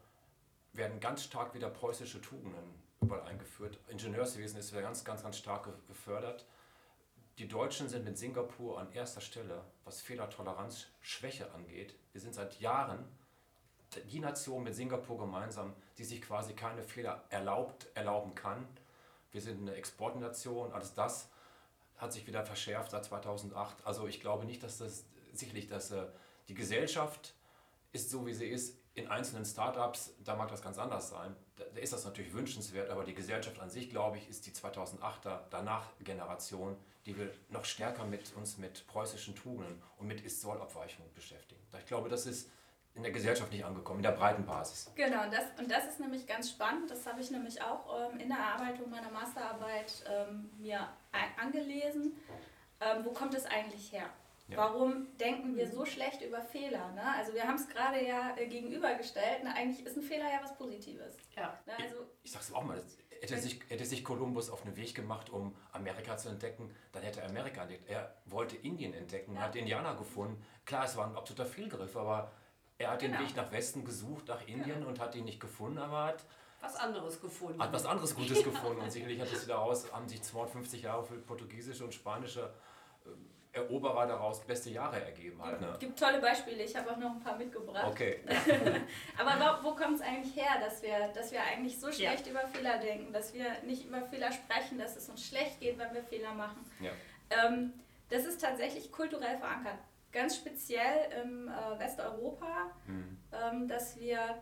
werden 0.74 1.00
ganz 1.00 1.24
stark 1.24 1.54
wieder 1.54 1.70
preußische 1.70 2.22
Tugenden 2.22 2.82
überall 3.02 3.24
eingeführt. 3.24 3.80
Ingenieurswesen 3.88 4.60
ist 4.60 4.72
wieder 4.72 4.82
ganz, 4.82 5.04
ganz, 5.04 5.24
ganz 5.24 5.38
stark 5.38 5.70
gefördert. 5.88 6.46
Die 7.40 7.48
Deutschen 7.48 7.88
sind 7.88 8.04
mit 8.04 8.18
Singapur 8.18 8.82
an 8.82 8.92
erster 8.92 9.22
Stelle, 9.22 9.64
was 9.86 10.02
Fehlertoleranz, 10.02 10.88
Schwäche 11.00 11.50
angeht. 11.54 11.96
Wir 12.12 12.20
sind 12.20 12.36
seit 12.36 12.60
Jahren 12.60 13.06
die 14.12 14.20
Nation 14.20 14.62
mit 14.62 14.76
Singapur 14.76 15.18
gemeinsam, 15.18 15.74
die 15.98 16.04
sich 16.04 16.22
quasi 16.22 16.52
keine 16.52 16.84
Fehler 16.84 17.24
erlaubt, 17.30 17.88
erlauben 17.96 18.36
kann. 18.36 18.68
Wir 19.32 19.40
sind 19.40 19.62
eine 19.62 19.74
Exportnation, 19.76 20.74
alles 20.74 20.94
das 20.94 21.30
hat 21.96 22.12
sich 22.12 22.28
wieder 22.28 22.46
verschärft 22.46 22.92
seit 22.92 23.06
2008. 23.06 23.86
Also 23.86 24.06
ich 24.06 24.20
glaube 24.20 24.44
nicht, 24.44 24.62
dass 24.62 24.80
das 24.80 25.06
sicherlich, 25.32 25.68
dass 25.68 25.92
äh, 25.92 26.08
die 26.50 26.56
Gesellschaft 26.56 27.36
ist 27.94 28.10
so, 28.10 28.28
wie 28.28 28.34
sie 28.34 28.48
ist. 28.48 28.76
In 28.96 29.08
einzelnen 29.08 29.46
Startups, 29.46 30.14
da 30.24 30.36
mag 30.36 30.50
das 30.50 30.62
ganz 30.62 30.78
anders 30.78 31.10
sein. 31.10 31.36
Da, 31.56 31.64
ist 31.80 31.94
das 31.94 32.06
natürlich 32.06 32.34
wünschenswert, 32.34 32.90
aber 32.90 33.04
die 33.04 33.14
Gesellschaft 33.14 33.60
an 33.60 33.70
sich, 33.70 33.90
glaube 33.90 34.18
ich, 34.18 34.28
ist 34.28 34.46
die 34.46 34.52
2008er 34.52 35.42
danach 35.50 35.88
Generation, 36.00 36.76
die 37.06 37.18
wir 37.18 37.32
noch 37.50 37.66
stärker 37.66 38.06
mit 38.06 38.34
uns 38.36 38.58
mit 38.58 38.86
preußischen 38.88 39.36
Tugenden 39.36 39.82
und 39.98 40.08
mit 40.08 40.22
Ist-Soll-Abweichungen 40.22 41.14
beschäftigen. 41.14 41.62
Ich 41.78 41.86
glaube, 41.86 42.10
das 42.10 42.26
ist 42.26 42.50
in 42.96 43.04
der 43.04 43.12
Gesellschaft 43.12 43.52
nicht 43.52 43.64
angekommen, 43.64 44.00
in 44.00 44.04
der 44.04 44.12
breiten 44.12 44.46
Basis. 44.46 44.92
Genau, 44.96 45.24
und 45.24 45.34
das, 45.34 45.46
und 45.58 45.72
das 45.72 45.86
ist 45.86 46.00
nämlich 46.00 46.28
ganz 46.28 46.50
spannend. 46.50 46.90
Das 46.92 47.06
habe 47.06 47.22
ich 47.22 47.32
nämlich 47.32 47.62
auch 47.62 48.12
ähm, 48.12 48.20
in 48.20 48.30
der 48.30 48.38
Erarbeitung 48.38 48.90
meiner 48.90 49.10
Masterarbeit 49.10 50.04
ähm, 50.08 50.50
mir 50.58 50.88
angelesen. 51.42 52.18
Ähm, 52.82 53.06
wo 53.06 53.12
kommt 53.12 53.34
es 53.36 53.46
eigentlich 53.46 53.92
her? 53.92 54.10
Ja. 54.50 54.58
Warum 54.58 55.16
denken 55.18 55.56
wir 55.56 55.70
so 55.70 55.86
schlecht 55.86 56.22
über 56.22 56.42
Fehler? 56.42 56.92
Ne? 56.94 57.04
Also 57.18 57.34
wir 57.34 57.44
haben 57.44 57.56
es 57.56 57.70
gerade 57.70 58.06
ja 58.06 58.36
äh, 58.36 58.48
gegenübergestellt. 58.48 59.44
Ne? 59.44 59.54
Eigentlich 59.56 59.86
ist 59.86 59.96
ein 59.96 60.04
Fehler 60.04 60.26
ja 60.26 60.40
was 60.42 60.58
Positives. 60.58 61.18
Ja. 61.36 61.60
Ne? 61.66 61.74
Also, 61.82 61.96
ich, 62.24 62.26
ich 62.26 62.32
sage 62.32 62.46
es 62.46 62.54
auch 62.54 62.64
mal, 62.64 62.76
das, 62.76 62.98
Hätte 63.22 63.38
sich, 63.38 63.60
hätte 63.68 63.86
sich 63.86 64.04
Kolumbus 64.04 64.50
auf 64.50 64.62
den 64.62 64.78
Weg 64.78 64.96
gemacht, 64.96 65.30
um 65.30 65.54
Amerika 65.74 66.16
zu 66.16 66.30
entdecken, 66.30 66.74
dann 66.94 67.04
hätte 67.04 67.22
er 67.22 67.30
Amerika 67.30 67.64
entdeckt. 67.64 67.90
Er 67.90 68.16
wollte 68.26 68.56
Indien 68.56 68.94
entdecken, 68.94 69.36
ja. 69.36 69.42
hat 69.42 69.56
Indianer 69.56 69.96
gefunden. 69.96 70.42
Klar, 70.66 70.86
es 70.86 70.96
war 70.96 71.06
ein 71.06 71.16
absoluter 71.16 71.46
Fehlgriff, 71.46 71.98
aber 71.98 72.32
er 72.78 72.92
hat 72.92 73.00
genau. 73.00 73.18
den 73.18 73.28
Weg 73.28 73.36
nach 73.36 73.52
Westen 73.52 73.84
gesucht, 73.84 74.30
nach 74.30 74.48
Indien 74.48 74.82
ja. 74.82 74.88
und 74.88 75.00
hat 75.00 75.16
ihn 75.16 75.26
nicht 75.26 75.40
gefunden, 75.40 75.80
aber 75.80 76.06
hat 76.06 76.26
was 76.62 76.76
anderes 76.76 77.22
gefunden. 77.22 77.62
Hat 77.62 77.74
was 77.74 77.86
anderes 77.86 78.16
Gutes 78.16 78.44
gefunden 78.44 78.82
und 78.82 78.92
sicherlich 78.92 79.20
hat 79.20 79.32
es 79.32 79.46
daraus, 79.46 79.92
haben 79.92 80.08
sich 80.08 80.22
250 80.22 80.84
Jahre 80.84 81.04
für 81.04 81.16
portugiesische 81.16 81.84
und 81.84 81.94
spanische 81.94 82.54
Eroberer 83.52 84.06
daraus 84.06 84.46
beste 84.46 84.70
Jahre 84.70 85.04
ergeben 85.04 85.44
hat. 85.44 85.60
Ne? 85.60 85.70
Es 85.74 85.80
gibt 85.80 85.98
tolle 85.98 86.20
Beispiele, 86.20 86.64
ich 86.64 86.76
habe 86.76 86.92
auch 86.92 86.98
noch 86.98 87.12
ein 87.12 87.20
paar 87.20 87.36
mitgebracht. 87.36 87.88
Okay. 87.88 88.20
Aber 89.18 89.62
wo, 89.64 89.70
wo 89.70 89.76
kommt 89.76 89.96
es 89.96 90.02
eigentlich 90.02 90.36
her, 90.36 90.60
dass 90.62 90.84
wir, 90.84 91.08
dass 91.16 91.32
wir 91.32 91.42
eigentlich 91.42 91.80
so 91.80 91.92
schlecht 91.92 92.28
ja. 92.28 92.32
über 92.32 92.48
Fehler 92.48 92.78
denken, 92.78 93.12
dass 93.12 93.34
wir 93.34 93.46
nicht 93.64 93.86
über 93.86 94.04
Fehler 94.04 94.32
sprechen, 94.32 94.78
dass 94.78 94.96
es 94.96 95.10
uns 95.10 95.26
schlecht 95.26 95.60
geht, 95.60 95.80
wenn 95.80 95.92
wir 95.96 96.04
Fehler 96.04 96.34
machen? 96.34 96.64
Ja. 96.80 96.92
Ähm, 97.32 97.74
das 98.10 98.26
ist 98.26 98.40
tatsächlich 98.40 98.92
kulturell 98.92 99.38
verankert. 99.38 99.80
Ganz 100.12 100.36
speziell 100.36 101.12
im 101.24 101.48
äh, 101.48 101.80
Westeuropa, 101.80 102.72
mhm. 102.86 103.18
ähm, 103.32 103.68
dass 103.68 104.00
wir 104.00 104.42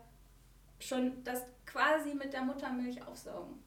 schon 0.79 1.23
das 1.23 1.45
quasi 1.65 2.13
mit 2.13 2.33
der 2.33 2.41
Muttermilch 2.41 3.05
aufsaugen. 3.05 3.63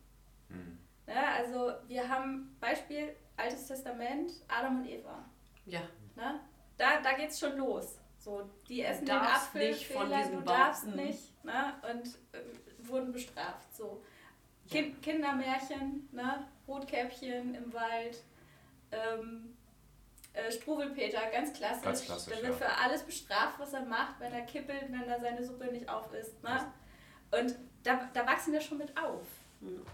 Mhm. 0.50 0.78
Ja, 1.06 1.32
also 1.38 1.72
wir 1.88 2.08
haben 2.08 2.56
Beispiel 2.60 3.14
Altes 3.36 3.66
Testament, 3.66 4.32
Adam 4.48 4.80
und 4.80 4.86
Eva. 4.86 5.24
Ja. 5.66 5.80
Ne? 6.16 6.40
Da, 6.76 7.00
da 7.00 7.12
es 7.12 7.38
schon 7.38 7.56
los. 7.56 7.98
So, 8.18 8.48
die 8.68 8.82
essen 8.82 9.06
den 9.06 9.14
Apfel, 9.16 9.70
nicht 9.70 9.86
Fehler, 9.86 10.00
von 10.00 10.10
diesem 10.10 10.36
du 10.36 10.40
darfst 10.42 10.84
Baum. 10.84 10.96
nicht. 10.96 11.44
Ne? 11.44 11.74
Und 11.90 12.06
äh, 12.32 12.88
wurden 12.88 13.12
bestraft. 13.12 13.74
So. 13.74 14.02
Ja. 14.66 14.72
Kind, 14.72 15.02
Kindermärchen, 15.02 16.08
ne? 16.12 16.46
Rotkäppchen 16.68 17.54
im 17.54 17.72
Wald. 17.72 18.22
Ähm, 18.92 19.56
äh, 20.32 20.50
Struwelpeter, 20.52 21.30
ganz 21.32 21.52
klassisch. 21.52 21.82
Ganz 21.82 22.04
klassisch 22.04 22.34
der 22.34 22.42
wird 22.42 22.60
ja. 22.60 22.66
für 22.66 22.76
alles 22.76 23.02
bestraft, 23.02 23.58
was 23.58 23.72
er 23.72 23.84
macht, 23.84 24.20
wenn 24.20 24.32
er 24.32 24.42
kippelt, 24.42 24.90
wenn 24.90 25.08
er 25.08 25.18
seine 25.18 25.44
Suppe 25.44 25.72
nicht 25.72 25.88
auf 25.88 26.12
isst. 26.12 26.42
Ne? 26.42 26.72
Und 27.32 27.56
da, 27.82 28.08
da 28.12 28.26
wachsen 28.26 28.52
wir 28.52 28.60
schon 28.60 28.78
mit 28.78 28.96
auf. 28.96 29.26
Mhm. 29.60 29.84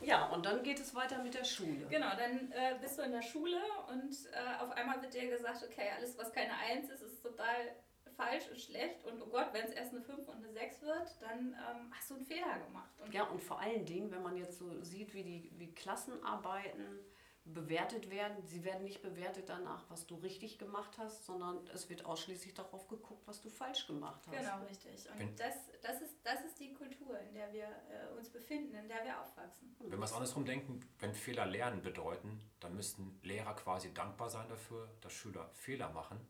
Ja, 0.00 0.26
und 0.28 0.46
dann 0.46 0.62
geht 0.62 0.80
es 0.80 0.94
weiter 0.94 1.22
mit 1.22 1.34
der 1.34 1.44
Schule. 1.44 1.86
Genau, 1.88 2.10
dann 2.16 2.52
äh, 2.52 2.76
bist 2.80 2.98
du 2.98 3.02
in 3.02 3.12
der 3.12 3.22
Schule 3.22 3.60
und 3.88 4.14
äh, 4.32 4.62
auf 4.62 4.70
einmal 4.72 5.00
wird 5.02 5.14
dir 5.14 5.28
gesagt, 5.28 5.62
okay, 5.62 5.90
alles, 5.96 6.16
was 6.18 6.32
keine 6.32 6.52
Eins 6.56 6.88
ist, 6.90 7.02
ist 7.02 7.22
total 7.22 7.74
falsch 8.16 8.48
und 8.50 8.60
schlecht. 8.60 9.04
Und 9.04 9.22
oh 9.22 9.26
Gott, 9.26 9.48
wenn 9.52 9.64
es 9.64 9.72
erst 9.72 9.92
eine 9.92 10.02
5 10.02 10.28
und 10.28 10.36
eine 10.36 10.52
6 10.52 10.82
wird, 10.82 11.16
dann 11.20 11.54
ähm, 11.54 11.92
hast 11.92 12.10
du 12.10 12.14
einen 12.14 12.24
Fehler 12.24 12.58
gemacht. 12.66 12.90
Und 13.02 13.12
ja, 13.14 13.24
und 13.24 13.42
vor 13.42 13.60
allen 13.60 13.84
Dingen, 13.84 14.10
wenn 14.10 14.22
man 14.22 14.36
jetzt 14.36 14.58
so 14.58 14.82
sieht, 14.82 15.14
wie 15.14 15.22
die 15.22 15.52
wie 15.56 15.72
Klassenarbeiten 15.74 17.00
bewertet 17.44 18.10
werden. 18.10 18.36
Sie 18.46 18.64
werden 18.64 18.84
nicht 18.84 19.02
bewertet 19.02 19.48
danach, 19.48 19.84
was 19.88 20.06
du 20.06 20.16
richtig 20.16 20.58
gemacht 20.58 20.98
hast, 20.98 21.24
sondern 21.24 21.66
es 21.74 21.88
wird 21.88 22.04
ausschließlich 22.04 22.54
darauf 22.54 22.86
geguckt, 22.88 23.26
was 23.26 23.40
du 23.40 23.48
falsch 23.48 23.86
gemacht 23.86 24.26
hast. 24.26 24.36
Genau, 24.36 24.64
richtig. 24.68 25.08
Und 25.18 25.40
das, 25.40 25.54
das, 25.82 26.00
ist, 26.00 26.14
das 26.22 26.40
ist 26.44 26.58
die 26.60 26.74
Kultur, 26.74 27.18
in 27.18 27.34
der 27.34 27.52
wir 27.52 27.64
äh, 27.64 28.16
uns 28.16 28.28
befinden, 28.28 28.74
in 28.74 28.88
der 28.88 29.04
wir 29.04 29.20
aufwachsen. 29.20 29.74
Wenn 29.80 29.98
wir 29.98 30.04
es 30.04 30.12
andersrum 30.12 30.44
denken, 30.44 30.80
wenn 30.98 31.14
Fehler 31.14 31.46
lernen 31.46 31.82
bedeuten, 31.82 32.40
dann 32.60 32.76
müssten 32.76 33.18
Lehrer 33.22 33.54
quasi 33.54 33.92
dankbar 33.92 34.30
sein 34.30 34.48
dafür, 34.48 34.88
dass 35.00 35.12
Schüler 35.12 35.50
Fehler 35.54 35.90
machen 35.90 36.20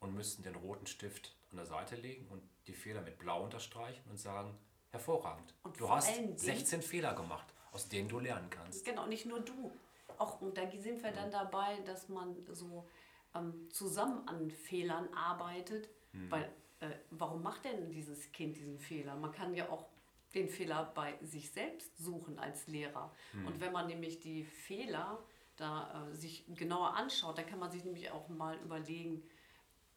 und 0.00 0.14
müssten 0.14 0.42
den 0.42 0.54
roten 0.54 0.86
Stift 0.86 1.36
an 1.50 1.58
der 1.58 1.66
Seite 1.66 1.96
legen 1.96 2.28
und 2.28 2.42
die 2.66 2.74
Fehler 2.74 3.02
mit 3.02 3.18
blau 3.18 3.44
unterstreichen 3.44 4.02
und 4.10 4.18
sagen, 4.18 4.58
hervorragend. 4.90 5.54
Und 5.62 5.78
du 5.78 5.88
hast 5.88 6.10
16 6.36 6.82
Fehler 6.82 7.14
gemacht, 7.14 7.46
aus 7.72 7.88
denen 7.88 8.08
du 8.08 8.18
lernen 8.18 8.50
kannst. 8.50 8.84
Genau, 8.84 9.06
nicht 9.06 9.26
nur 9.26 9.40
du 9.40 9.70
auch, 10.18 10.40
und 10.40 10.56
da 10.56 10.70
sind 10.70 11.02
wir 11.02 11.12
dann 11.12 11.30
dabei, 11.30 11.80
dass 11.80 12.08
man 12.08 12.36
so 12.52 12.88
ähm, 13.34 13.68
zusammen 13.70 14.26
an 14.26 14.50
Fehlern 14.50 15.08
arbeitet, 15.14 15.88
mhm. 16.12 16.30
weil 16.30 16.44
äh, 16.80 16.90
warum 17.10 17.42
macht 17.42 17.64
denn 17.64 17.90
dieses 17.90 18.32
Kind 18.32 18.56
diesen 18.56 18.78
Fehler? 18.78 19.16
Man 19.16 19.32
kann 19.32 19.54
ja 19.54 19.68
auch 19.68 19.86
den 20.34 20.48
Fehler 20.48 20.92
bei 20.94 21.18
sich 21.22 21.50
selbst 21.50 21.96
suchen 21.96 22.38
als 22.38 22.66
Lehrer. 22.66 23.12
Mhm. 23.32 23.46
Und 23.46 23.60
wenn 23.60 23.72
man 23.72 23.86
nämlich 23.86 24.20
die 24.20 24.44
Fehler 24.44 25.22
da 25.56 26.08
äh, 26.10 26.14
sich 26.14 26.44
genauer 26.54 26.94
anschaut, 26.94 27.38
dann 27.38 27.46
kann 27.46 27.58
man 27.58 27.70
sich 27.70 27.84
nämlich 27.84 28.10
auch 28.10 28.28
mal 28.28 28.56
überlegen, 28.58 29.22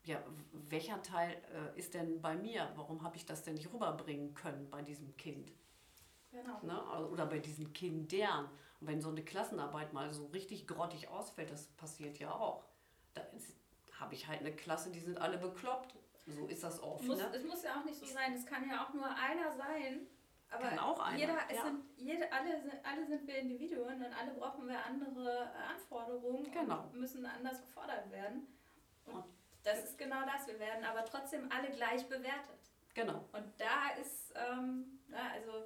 ja, 0.06 0.24
welcher 0.70 1.02
Teil 1.04 1.36
äh, 1.54 1.78
ist 1.78 1.94
denn 1.94 2.22
bei 2.22 2.36
mir? 2.36 2.72
Warum 2.76 3.04
habe 3.04 3.18
ich 3.18 3.26
das 3.26 3.44
denn 3.44 3.56
nicht 3.56 3.72
rüberbringen 3.72 4.34
können 4.34 4.70
bei 4.70 4.82
diesem 4.82 5.16
Kind? 5.18 5.52
Genau. 6.32 6.60
Ne? 6.62 7.08
Oder 7.08 7.26
bei 7.26 7.40
diesen 7.40 7.74
Kindern. 7.74 8.46
Und 8.80 8.88
wenn 8.88 9.02
so 9.02 9.10
eine 9.10 9.24
Klassenarbeit 9.24 9.94
mal 9.94 10.14
so 10.14 10.28
richtig 10.28 10.68
grottig 10.68 11.10
ausfällt, 11.10 11.52
das 11.52 11.68
passiert 11.68 12.20
ja 12.20 12.32
auch, 12.32 12.64
da 13.14 13.22
habe 14.00 14.14
ich 14.14 14.28
halt 14.28 14.40
eine 14.42 14.56
Klasse, 14.56 14.92
die 14.92 15.00
sind 15.00 15.18
alle 15.18 15.38
bekloppt. 15.38 15.96
So 16.28 16.46
ist 16.46 16.64
das 16.64 16.82
oft. 16.82 17.04
Muss, 17.04 17.18
ne? 17.18 17.32
Es 17.34 17.44
muss 17.44 17.64
ja 17.64 17.80
auch 17.80 17.86
nicht 17.86 18.00
so 18.00 18.06
sein, 18.06 18.34
es 18.34 18.46
kann 18.46 18.70
ja 18.70 18.86
auch 18.86 18.94
nur 18.94 19.08
einer 19.08 19.52
sein. 19.52 20.08
Aber 20.52 20.68
kann 20.68 20.80
auch 20.80 21.00
einer. 21.00 21.18
Jeder, 21.18 21.38
es 21.50 21.58
ja. 21.58 21.64
sind, 21.64 21.84
jede, 21.98 22.32
alle, 22.32 22.62
sind, 22.62 22.74
alle 22.84 23.06
sind 23.06 23.28
wir 23.28 23.38
Individuen 23.38 24.04
und 24.04 24.14
alle 24.14 24.32
brauchen 24.32 24.68
wir 24.68 24.84
andere 24.84 25.52
Anforderungen 25.70 26.52
genau. 26.52 26.84
und 26.84 27.00
müssen 27.00 27.26
anders 27.26 27.62
gefordert 27.62 28.10
werden. 28.12 28.48
Und 29.06 29.24
das 29.64 29.84
ist 29.84 29.98
genau 29.98 30.22
das. 30.26 30.48
Wir 30.48 30.60
werden 30.60 30.84
aber 30.86 31.06
trotzdem 31.06 31.50
alle 31.52 31.70
gleich 31.72 32.08
bewertet. 32.08 32.60
Genau. 32.94 33.26
Und 33.32 33.46
da 33.58 34.00
ist, 34.00 34.34
ähm, 34.36 35.00
na, 35.08 35.32
also 35.34 35.66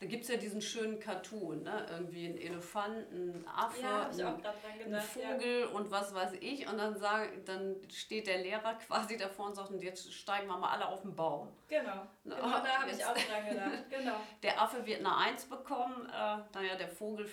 da 0.00 0.06
gibt 0.06 0.22
es 0.22 0.28
ja 0.28 0.36
diesen 0.36 0.62
schönen 0.62 1.00
Cartoon, 1.00 1.64
ne? 1.64 1.86
irgendwie 1.90 2.26
ein 2.26 2.38
Elefant, 2.38 3.10
ein 3.10 3.44
Affe, 3.48 3.82
ja, 3.82 4.08
ein, 4.08 4.94
ein, 4.94 5.00
Vogel 5.00 5.62
ja. 5.62 5.66
und 5.68 5.90
was 5.90 6.14
weiß 6.14 6.34
ich. 6.40 6.68
Und 6.68 6.78
dann, 6.78 6.96
sagen, 6.96 7.42
dann 7.44 7.76
steht 7.90 8.28
der 8.28 8.38
Lehrer 8.38 8.74
quasi 8.86 9.16
davor 9.16 9.46
und 9.46 9.56
sagt, 9.56 9.72
jetzt 9.82 10.12
steigen 10.12 10.46
wir 10.46 10.56
mal 10.56 10.70
alle 10.70 10.86
auf 10.86 11.02
den 11.02 11.16
Baum. 11.16 11.48
Genau, 11.66 12.06
genau 12.22 12.36
da 12.36 12.80
habe 12.80 12.90
ich 12.92 13.04
auch 13.04 13.14
dran 13.14 13.48
gedacht. 13.48 13.72
Genau. 13.90 14.16
Der 14.42 14.60
Affe 14.60 14.86
wird 14.86 15.00
eine 15.00 15.16
Eins 15.16 15.46
bekommen, 15.46 16.06
äh, 16.06 16.38
naja, 16.54 16.76
der 16.78 16.88
Vogel 16.88 17.28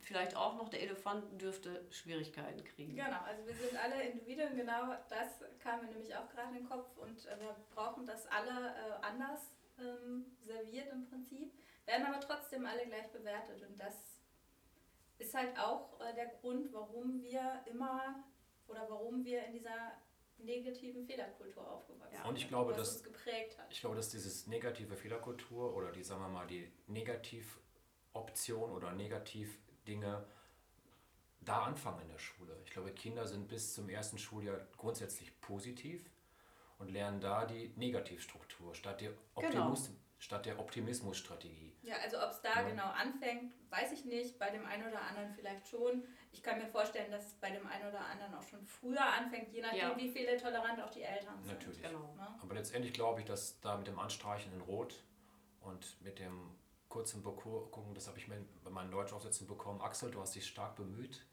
vielleicht 0.00 0.34
auch 0.36 0.56
noch, 0.56 0.70
der 0.70 0.82
Elefant 0.82 1.40
dürfte 1.40 1.84
Schwierigkeiten 1.90 2.64
kriegen. 2.64 2.96
Genau, 2.96 3.20
also 3.26 3.46
wir 3.46 3.54
sind 3.54 3.76
alle 3.76 4.02
Individuen, 4.02 4.56
genau 4.56 4.94
das 5.10 5.44
kam 5.62 5.80
mir 5.80 5.88
nämlich 5.88 6.14
auch 6.16 6.28
gerade 6.30 6.48
in 6.48 6.54
den 6.62 6.68
Kopf 6.68 6.96
und 6.96 7.26
äh, 7.26 7.38
wir 7.40 7.54
brauchen 7.74 8.06
das 8.06 8.26
alle 8.28 8.70
äh, 8.70 9.06
anders 9.06 9.52
ähm, 9.78 10.24
serviert 10.40 10.90
im 10.92 11.04
Prinzip 11.06 11.52
werden 11.88 12.06
aber 12.06 12.20
trotzdem 12.20 12.64
alle 12.66 12.86
gleich 12.86 13.10
bewertet. 13.10 13.62
Und 13.68 13.78
das 13.80 13.94
ist 15.18 15.34
halt 15.34 15.58
auch 15.58 16.00
äh, 16.00 16.14
der 16.14 16.26
Grund, 16.26 16.72
warum 16.72 17.22
wir 17.22 17.62
immer 17.66 18.24
oder 18.68 18.88
warum 18.88 19.24
wir 19.24 19.44
in 19.46 19.54
dieser 19.54 19.92
negativen 20.38 21.04
Fehlerkultur 21.04 21.68
aufgewachsen 21.68 22.12
sind. 22.12 22.22
Ja, 22.22 22.28
und 22.28 22.36
ich 22.36 22.46
glaube, 22.48 22.70
was 22.72 22.78
dass, 22.78 22.92
uns 22.96 23.04
geprägt 23.04 23.58
hat. 23.58 23.66
Ich 23.70 23.80
glaube, 23.80 23.96
dass 23.96 24.10
dieses 24.10 24.46
negative 24.46 24.96
Fehlerkultur 24.96 25.74
oder 25.74 25.90
die, 25.90 26.04
sagen 26.04 26.20
wir 26.20 26.28
mal, 26.28 26.46
die 26.46 26.70
Negativoption 26.86 28.70
oder 28.70 28.92
Negativdinge 28.92 30.24
da 31.40 31.62
anfangen 31.62 32.02
in 32.02 32.08
der 32.08 32.18
Schule. 32.18 32.56
Ich 32.64 32.70
glaube, 32.70 32.92
Kinder 32.92 33.26
sind 33.26 33.48
bis 33.48 33.74
zum 33.74 33.88
ersten 33.88 34.18
Schuljahr 34.18 34.60
grundsätzlich 34.76 35.40
positiv 35.40 36.08
und 36.78 36.90
lernen 36.90 37.20
da 37.20 37.46
die 37.46 37.72
Negativstruktur 37.76 38.74
statt 38.74 39.00
der 39.00 39.12
Optimus, 39.34 39.86
genau 39.86 39.98
statt 40.18 40.46
der 40.46 40.58
Optimismusstrategie. 40.58 41.76
Ja, 41.82 41.96
also 42.02 42.18
ob 42.18 42.30
es 42.30 42.42
da 42.42 42.60
ja. 42.60 42.68
genau 42.68 42.86
anfängt, 42.86 43.54
weiß 43.70 43.92
ich 43.92 44.04
nicht. 44.04 44.38
Bei 44.38 44.50
dem 44.50 44.66
einen 44.66 44.88
oder 44.88 45.00
anderen 45.00 45.32
vielleicht 45.32 45.66
schon. 45.68 46.04
Ich 46.32 46.42
kann 46.42 46.58
mir 46.58 46.66
vorstellen, 46.66 47.10
dass 47.10 47.26
es 47.26 47.34
bei 47.34 47.50
dem 47.50 47.66
einen 47.66 47.88
oder 47.88 48.04
anderen 48.04 48.34
auch 48.34 48.42
schon 48.42 48.66
früher 48.66 49.04
anfängt, 49.04 49.52
je 49.52 49.62
nachdem, 49.62 49.80
ja. 49.80 49.96
wie 49.96 50.08
viele 50.08 50.36
tolerant 50.36 50.82
auch 50.82 50.90
die 50.90 51.02
Eltern 51.02 51.40
sind. 51.42 51.52
Natürlich. 51.52 51.82
Genau. 51.82 52.14
Ne? 52.16 52.38
Aber 52.42 52.54
letztendlich 52.54 52.92
glaube 52.92 53.20
ich, 53.20 53.26
dass 53.26 53.60
da 53.60 53.76
mit 53.76 53.86
dem 53.86 53.98
Anstreichen 53.98 54.52
in 54.52 54.60
Rot 54.60 55.04
und 55.60 56.00
mit 56.02 56.18
dem 56.18 56.58
kurzen 56.88 57.22
gucken, 57.22 57.94
das 57.94 58.08
habe 58.08 58.18
ich 58.18 58.28
mir 58.28 58.44
bei 58.64 58.70
meinen 58.70 58.90
Deutschaufsätzen 58.90 59.46
bekommen. 59.46 59.80
Axel, 59.80 60.10
du 60.10 60.20
hast 60.20 60.34
dich 60.34 60.46
stark 60.46 60.74
bemüht, 60.76 61.24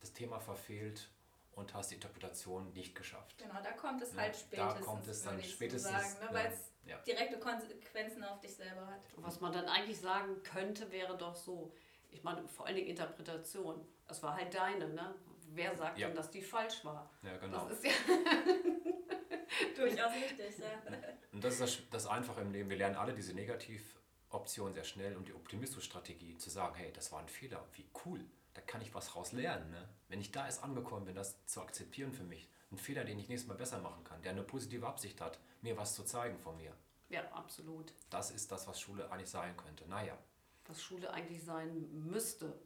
das 0.00 0.12
Thema 0.12 0.38
verfehlt 0.38 1.08
und 1.52 1.72
hast 1.72 1.90
die 1.90 1.94
Interpretation 1.94 2.72
nicht 2.72 2.94
geschafft. 2.94 3.38
Genau, 3.38 3.62
da 3.62 3.72
kommt 3.72 4.02
es 4.02 4.16
halt 4.16 4.36
spätestens. 4.36 4.74
Da 4.74 4.80
kommt 4.80 5.06
es 5.06 5.22
dann 5.22 5.42
spätestens. 5.42 5.92
So 5.92 5.98
sagen, 5.98 6.26
ne? 6.26 6.28
Weil 6.32 6.52
es 6.52 6.73
ja. 6.86 6.98
direkte 6.98 7.38
Konsequenzen 7.38 8.24
auf 8.24 8.40
dich 8.40 8.54
selber 8.54 8.86
hat. 8.86 9.00
Was 9.16 9.40
man 9.40 9.52
dann 9.52 9.66
eigentlich 9.66 10.00
sagen 10.00 10.42
könnte, 10.42 10.90
wäre 10.90 11.16
doch 11.16 11.34
so, 11.34 11.72
ich 12.10 12.22
meine, 12.22 12.46
vor 12.48 12.66
allen 12.66 12.76
Dingen 12.76 12.88
Interpretation. 12.88 13.86
Das 14.06 14.22
war 14.22 14.36
halt 14.36 14.54
deine, 14.54 14.88
ne? 14.88 15.14
Wer 15.54 15.74
sagt 15.76 15.98
ja. 15.98 16.08
denn, 16.08 16.16
dass 16.16 16.30
die 16.30 16.42
falsch 16.42 16.84
war? 16.84 17.10
Ja, 17.22 17.36
genau. 17.36 17.68
Das 17.68 17.78
ist 17.78 17.84
ja 17.84 17.92
durchaus 19.76 20.12
richtig, 20.12 20.58
ja. 20.58 20.98
Und 21.32 21.44
das 21.44 21.54
ist 21.54 21.60
das, 21.60 21.78
das 21.90 22.06
Einfache 22.06 22.40
im 22.40 22.52
Leben. 22.52 22.70
Wir 22.70 22.76
lernen 22.76 22.96
alle 22.96 23.14
diese 23.14 23.34
Negativoption 23.34 24.74
sehr 24.74 24.84
schnell 24.84 25.16
und 25.16 25.28
die 25.28 25.34
Optimismusstrategie 25.34 26.36
zu 26.38 26.50
sagen, 26.50 26.74
hey, 26.74 26.92
das 26.92 27.12
war 27.12 27.20
ein 27.20 27.28
Fehler, 27.28 27.64
wie 27.74 27.86
cool, 28.04 28.24
da 28.54 28.60
kann 28.62 28.80
ich 28.80 28.94
was 28.94 29.14
raus 29.14 29.32
lernen. 29.32 29.70
Ne? 29.70 29.88
Wenn 30.08 30.20
ich 30.20 30.32
da 30.32 30.46
erst 30.46 30.64
angekommen 30.64 31.06
bin, 31.06 31.14
das 31.14 31.44
zu 31.46 31.60
akzeptieren 31.60 32.12
für 32.12 32.24
mich, 32.24 32.48
ein 32.74 32.78
Fehler, 32.78 33.04
den 33.04 33.18
ich 33.18 33.28
nächstes 33.28 33.48
Mal 33.48 33.56
besser 33.56 33.78
machen 33.78 34.04
kann, 34.04 34.20
der 34.22 34.32
eine 34.32 34.42
positive 34.42 34.86
Absicht 34.86 35.20
hat, 35.20 35.38
mir 35.62 35.76
was 35.76 35.94
zu 35.94 36.04
zeigen 36.04 36.38
von 36.38 36.56
mir. 36.56 36.72
Ja, 37.08 37.22
absolut. 37.32 37.92
Das 38.10 38.30
ist 38.30 38.50
das, 38.50 38.66
was 38.66 38.80
Schule 38.80 39.10
eigentlich 39.10 39.30
sein 39.30 39.56
könnte. 39.56 39.88
Naja. 39.88 40.18
Was 40.66 40.82
Schule 40.82 41.10
eigentlich 41.12 41.42
sein 41.42 41.88
müsste. 41.92 42.58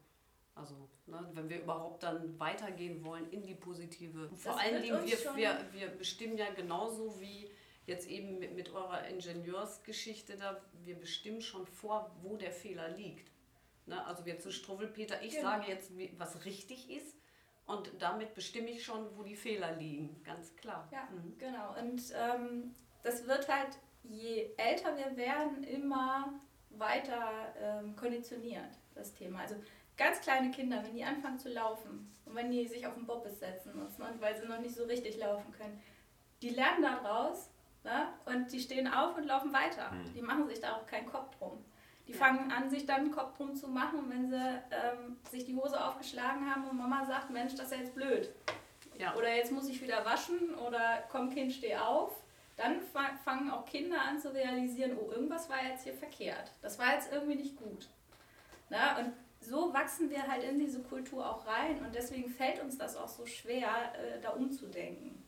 Also, 0.55 0.89
ne, 1.07 1.29
wenn 1.35 1.49
wir 1.49 1.63
überhaupt 1.63 2.03
dann 2.03 2.39
weitergehen 2.41 3.05
wollen 3.05 3.31
in 3.31 3.45
die 3.45 3.55
positive. 3.55 4.29
Vor 4.31 4.53
das 4.53 4.61
allen 4.61 4.83
Dingen, 4.83 5.05
wir, 5.05 5.37
wir, 5.37 5.67
wir 5.73 5.89
bestimmen 5.89 6.37
ja 6.37 6.51
genauso 6.51 7.21
wie 7.21 7.51
jetzt 7.87 8.09
eben 8.09 8.39
mit, 8.39 8.55
mit 8.55 8.71
eurer 8.71 9.07
Ingenieursgeschichte 9.07 10.37
da, 10.37 10.61
wir 10.85 10.97
bestimmen 10.97 11.41
schon 11.41 11.67
vor, 11.67 12.11
wo 12.23 12.37
der 12.37 12.53
Fehler 12.53 12.89
liegt. 12.89 13.31
Ne, 13.87 14.05
also 14.07 14.27
wir 14.27 14.39
zu 14.39 14.51
Struwwelpeter, 14.51 15.23
ich 15.23 15.37
genau. 15.37 15.51
sage 15.51 15.69
jetzt, 15.69 15.93
was 16.19 16.45
richtig 16.45 16.91
ist 16.91 17.18
Und 17.69 17.91
damit 17.99 18.35
bestimme 18.35 18.71
ich 18.71 18.83
schon, 18.83 19.07
wo 19.15 19.23
die 19.23 19.37
Fehler 19.37 19.77
liegen, 19.77 20.23
ganz 20.25 20.57
klar. 20.57 20.89
Ja, 20.91 21.07
mhm. 21.13 21.37
genau. 21.39 21.77
Und 21.79 22.03
ähm, 22.17 22.75
das 23.03 23.27
wird 23.27 23.47
halt, 23.47 23.79
je 24.03 24.51
älter 24.57 24.97
wir 24.97 25.15
werden, 25.19 25.63
immer 25.65 26.33
weiter 26.71 27.55
ähm, 27.61 27.95
konditioniert, 27.95 28.71
das 28.95 29.13
Thema. 29.13 29.41
Also 29.41 29.57
ganz 29.99 30.23
kleine 30.23 30.51
Kinder, 30.51 30.83
wenn 30.83 30.95
die 30.95 31.05
anfangen 31.05 31.39
zu 31.39 31.51
laufen 31.51 32.11
und 32.25 32.35
wenn 32.35 32.51
die 32.51 32.67
sich 32.67 32.87
auf 32.87 32.95
den 32.95 33.05
Bobbes 33.05 33.39
setzen 33.39 33.79
müssen, 33.79 34.03
weil 34.19 34.35
sie 34.41 34.49
noch 34.49 34.61
nicht 34.61 34.75
so 34.75 34.85
richtig 34.85 35.19
laufen 35.19 35.53
können, 35.53 35.79
die 36.41 36.51
lernen 36.51 36.83
daraus 36.83 37.51
ne? 37.85 38.09
und 38.25 38.51
die 38.51 38.61
stehen 38.61 38.89
auf 38.89 39.19
und 39.19 39.25
laufen 39.25 39.53
weiter. 39.53 39.91
Mhm. 39.91 40.15
Die 40.15 40.23
machen 40.23 40.49
sich 40.49 40.61
da 40.61 40.77
auch 40.77 40.87
keinen 40.87 41.07
Kopf 41.07 41.37
drum. 41.37 41.63
Die 42.09 42.15
fangen 42.15 42.51
an, 42.51 42.71
sich 42.71 42.87
dann 42.87 43.11
Kopf 43.11 43.37
drum 43.37 43.55
zu 43.55 43.69
machen, 43.69 44.07
wenn 44.09 44.31
sie 44.31 44.63
ähm, 44.71 45.19
sich 45.31 45.45
die 45.45 45.55
Hose 45.55 45.83
aufgeschlagen 45.83 46.51
haben 46.51 46.65
und 46.67 46.79
Mama 46.79 47.05
sagt, 47.05 47.31
Mensch, 47.31 47.55
das 47.55 47.67
ist 47.67 47.73
ja 47.73 47.79
jetzt 47.79 47.95
blöd. 47.95 48.33
Ja. 48.99 49.15
Oder 49.15 49.35
jetzt 49.35 49.53
muss 49.53 49.69
ich 49.69 49.81
wieder 49.83 50.05
waschen 50.05 50.55
oder 50.55 51.05
komm 51.13 51.31
Kind, 51.31 51.53
steh 51.53 51.77
auf. 51.77 52.11
Dann 52.57 52.81
fangen 53.25 53.51
auch 53.51 53.65
Kinder 53.67 54.01
an 54.01 54.19
zu 54.19 54.35
realisieren, 54.35 54.97
oh, 54.99 55.13
irgendwas 55.13 55.49
war 55.49 55.63
jetzt 55.63 55.85
hier 55.85 55.95
verkehrt. 55.95 56.51
Das 56.61 56.79
war 56.79 56.95
jetzt 56.95 57.13
irgendwie 57.13 57.37
nicht 57.37 57.57
gut. 57.57 57.89
Na, 58.71 58.99
und 58.99 59.13
so 59.41 59.73
wachsen 59.73 60.11
wir 60.11 60.27
halt 60.27 60.43
in 60.43 60.59
diese 60.59 60.83
Kultur 60.83 61.29
auch 61.29 61.47
rein 61.47 61.79
und 61.85 61.95
deswegen 61.95 62.29
fällt 62.29 62.61
uns 62.61 62.77
das 62.77 62.97
auch 62.97 63.07
so 63.07 63.27
schwer, 63.27 63.69
äh, 63.95 64.21
da 64.21 64.31
umzudenken. 64.31 65.23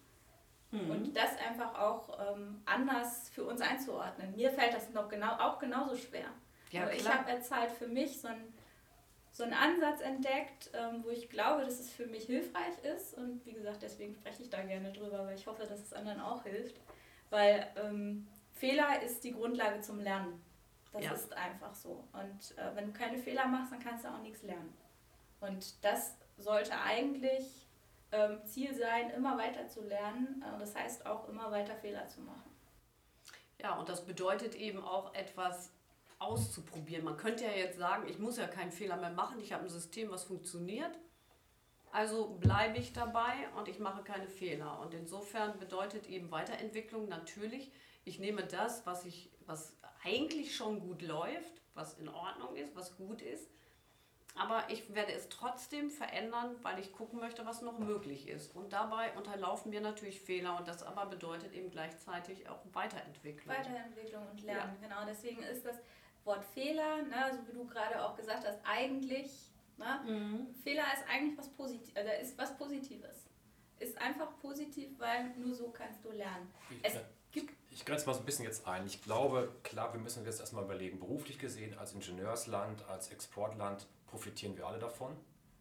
Mhm. 0.73 0.91
Und 0.91 1.17
das 1.17 1.37
einfach 1.49 1.79
auch 1.79 2.19
ähm, 2.33 2.63
anders 2.65 3.29
für 3.31 3.45
uns 3.45 3.61
einzuordnen. 3.61 4.35
Mir 4.35 4.51
fällt 4.51 4.75
das 4.75 4.91
noch 4.91 5.09
genau, 5.09 5.33
auch 5.35 5.59
genauso 5.59 5.97
schwer. 5.97 6.27
Ja, 6.71 6.91
ich 6.91 7.09
habe 7.09 7.31
jetzt 7.31 7.51
halt 7.51 7.71
für 7.71 7.89
mich 7.89 8.21
so 8.21 8.29
einen, 8.29 8.55
so 9.33 9.45
einen 9.45 9.55
Ansatz 9.55 10.01
entdeckt, 10.01 10.71
ähm, 10.73 11.03
wo 11.05 11.11
ich 11.11 11.29
glaube, 11.29 11.65
dass 11.65 11.81
es 11.81 11.93
für 11.93 12.07
mich 12.07 12.25
hilfreich 12.25 12.79
ist. 12.85 13.15
Und 13.15 13.45
wie 13.45 13.53
gesagt, 13.53 13.83
deswegen 13.83 14.15
spreche 14.15 14.43
ich 14.43 14.51
da 14.51 14.63
gerne 14.63 14.93
drüber, 14.93 15.27
weil 15.27 15.35
ich 15.35 15.47
hoffe, 15.47 15.67
dass 15.67 15.81
es 15.81 15.93
anderen 15.93 16.21
auch 16.21 16.45
hilft. 16.45 16.81
Weil 17.31 17.67
ähm, 17.77 18.27
Fehler 18.55 19.03
ist 19.03 19.25
die 19.25 19.33
Grundlage 19.33 19.81
zum 19.81 20.01
Lernen. 20.01 20.43
Das 20.93 21.05
ja. 21.05 21.13
ist 21.13 21.33
einfach 21.33 21.75
so. 21.75 22.05
Und 22.13 22.59
äh, 22.59 22.75
wenn 22.75 22.87
du 22.87 22.93
keine 22.93 23.19
Fehler 23.19 23.47
machst, 23.47 23.73
dann 23.73 23.81
kannst 23.81 24.05
du 24.05 24.09
auch 24.09 24.21
nichts 24.21 24.43
lernen. 24.43 24.77
Und 25.41 25.85
das 25.85 26.17
sollte 26.37 26.79
eigentlich 26.81 27.67
ähm, 28.13 28.45
Ziel 28.45 28.75
sein, 28.75 29.11
immer 29.11 29.39
weiter 29.39 29.69
zu 29.69 29.83
lernen. 29.83 30.45
Äh, 30.45 30.59
das 30.59 30.75
heißt 30.75 31.07
auch 31.07 31.29
immer 31.29 31.51
weiter 31.51 31.77
Fehler 31.77 32.07
zu 32.09 32.21
machen. 32.23 32.51
Ja, 33.59 33.79
und 33.79 33.89
das 33.89 34.05
bedeutet 34.05 34.55
eben 34.55 34.83
auch 34.83 35.15
etwas 35.15 35.71
auszuprobieren. 36.21 37.05
Man 37.05 37.17
könnte 37.17 37.45
ja 37.45 37.51
jetzt 37.51 37.79
sagen, 37.79 38.09
ich 38.09 38.19
muss 38.19 38.37
ja 38.37 38.47
keinen 38.47 38.71
Fehler 38.71 38.97
mehr 38.97 39.11
machen, 39.11 39.41
ich 39.41 39.53
habe 39.53 39.65
ein 39.65 39.69
System, 39.69 40.11
was 40.11 40.25
funktioniert. 40.25 40.97
Also 41.93 42.29
bleibe 42.39 42.79
ich 42.79 42.93
dabei 42.93 43.49
und 43.57 43.67
ich 43.67 43.81
mache 43.81 44.05
keine 44.05 44.29
Fehler. 44.29 44.79
Und 44.81 44.95
insofern 44.95 45.59
bedeutet 45.59 46.07
eben 46.07 46.31
Weiterentwicklung 46.31 47.09
natürlich, 47.09 47.73
ich 48.05 48.21
nehme 48.21 48.45
das, 48.45 48.87
was, 48.87 49.05
ich, 49.05 49.33
was 49.47 49.77
eigentlich 50.05 50.55
schon 50.55 50.81
gut 50.81 51.03
läuft, 51.03 51.61
was 51.75 51.95
in 51.99 52.09
Ordnung 52.09 52.55
ist, 52.55 52.77
was 52.77 52.97
gut 52.97 53.23
ist, 53.23 53.51
aber 54.37 54.65
ich 54.71 54.95
werde 54.95 55.13
es 55.13 55.29
trotzdem 55.29 55.91
verändern, 55.91 56.55
weil 56.63 56.79
ich 56.79 56.93
gucken 56.93 57.19
möchte, 57.19 57.45
was 57.47 57.63
noch 57.63 57.79
möglich 57.79 58.29
ist. 58.29 58.55
Und 58.55 58.73
dabei 58.73 59.13
unterlaufen 59.17 59.73
wir 59.73 59.81
natürlich 59.81 60.21
Fehler 60.21 60.57
und 60.57 60.69
das 60.69 60.83
aber 60.83 61.07
bedeutet 61.07 61.53
eben 61.53 61.71
gleichzeitig 61.71 62.49
auch 62.49 62.61
Weiterentwicklung. 62.73 63.55
Weiterentwicklung 63.55 64.27
und 64.31 64.43
Lernen, 64.43 64.77
ja. 64.81 64.89
genau. 64.89 65.05
Deswegen 65.07 65.43
ist 65.43 65.67
das 65.67 65.77
Wort 66.25 66.45
Fehler, 66.45 67.03
ne, 67.03 67.31
so 67.33 67.49
wie 67.49 67.53
du 67.53 67.67
gerade 67.67 68.03
auch 68.03 68.17
gesagt 68.17 68.47
hast, 68.47 68.59
eigentlich, 68.65 69.31
ne, 69.77 70.01
mhm. 70.07 70.55
Fehler 70.63 70.85
ist 70.95 71.05
eigentlich 71.09 71.39
was 71.39 71.49
Positives, 71.51 71.97
also 71.97 72.11
ist 72.23 72.39
was 72.39 72.57
Positives. 72.57 73.27
Ist 73.79 73.97
einfach 73.99 74.39
positiv, 74.41 74.91
weil 74.99 75.31
nur 75.39 75.55
so 75.55 75.71
kannst 75.71 76.05
du 76.05 76.11
lernen. 76.11 76.53
Es 76.83 76.99
gibt 77.33 77.55
ich 77.71 77.85
grenze 77.85 78.07
mal 78.07 78.15
so 78.15 78.21
ein 78.21 78.27
bisschen 78.27 78.45
jetzt 78.45 78.67
ein. 78.67 78.85
Ich 78.87 79.03
glaube, 79.03 79.55
klar, 79.63 79.93
wir 79.93 80.01
müssen 80.01 80.25
jetzt 80.25 80.41
erstmal 80.41 80.65
überlegen, 80.65 80.99
beruflich 80.99 81.39
gesehen, 81.39 81.79
als 81.79 81.93
Ingenieursland, 81.93 82.87
als 82.89 83.11
Exportland 83.11 83.87
profitieren 84.07 84.57
wir 84.57 84.67
alle 84.67 84.79
davon. 84.79 85.17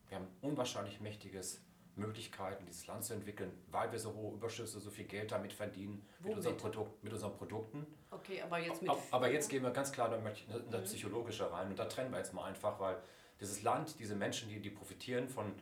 Wir 0.08 0.18
haben 0.18 0.28
unwahrscheinlich 0.42 1.00
mächtiges 1.02 1.62
Möglichkeiten, 2.00 2.66
dieses 2.66 2.88
Land 2.88 3.04
zu 3.04 3.14
entwickeln, 3.14 3.52
weil 3.72 3.92
wir 3.92 4.00
so 4.00 4.14
hohe 4.14 4.34
Überschüsse, 4.34 4.80
so 4.80 4.90
viel 4.90 5.06
Geld 5.06 5.32
damit 5.32 5.54
verdienen 5.54 6.06
mit 6.24 6.36
unseren, 6.36 6.58
Produkt, 6.58 7.04
mit 7.04 7.14
unseren 7.14 7.34
Produkten. 7.34 7.86
Okay, 8.12 8.42
aber 8.42 8.60
jetzt 8.60 8.82
mit. 8.82 8.92
Aber 9.12 9.32
jetzt 9.32 9.50
gehen 9.50 9.64
wir 9.64 9.72
ganz 9.72 9.92
klar 9.92 10.14
in 10.16 10.24
das 10.72 10.82
mhm. 10.82 10.86
Psychologische 10.86 11.52
rein 11.52 11.70
und 11.70 11.78
da 11.80 11.86
trennen 11.86 12.12
wir 12.12 12.18
jetzt 12.18 12.34
mal 12.34 12.46
einfach, 12.46 12.80
weil 12.80 12.98
dieses 13.40 13.64
Land, 13.64 14.00
diese 14.00 14.16
Menschen, 14.16 14.50
die, 14.50 14.60
die 14.60 14.70
profitieren 14.70 15.30
von, 15.30 15.54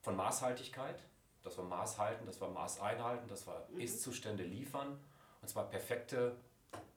von 0.00 0.16
Maßhaltigkeit, 0.16 1.02
dass 1.42 1.56
wir 1.56 1.64
Maß 1.64 1.98
halten, 1.98 2.26
dass 2.26 2.40
wir 2.40 2.48
Maß 2.48 2.80
einhalten, 2.80 3.28
dass 3.28 3.46
wir 3.46 3.66
mhm. 3.70 3.80
Ist-Zustände 3.80 4.42
liefern 4.42 4.98
und 5.40 5.48
zwar 5.48 5.68
perfekte, 5.68 6.36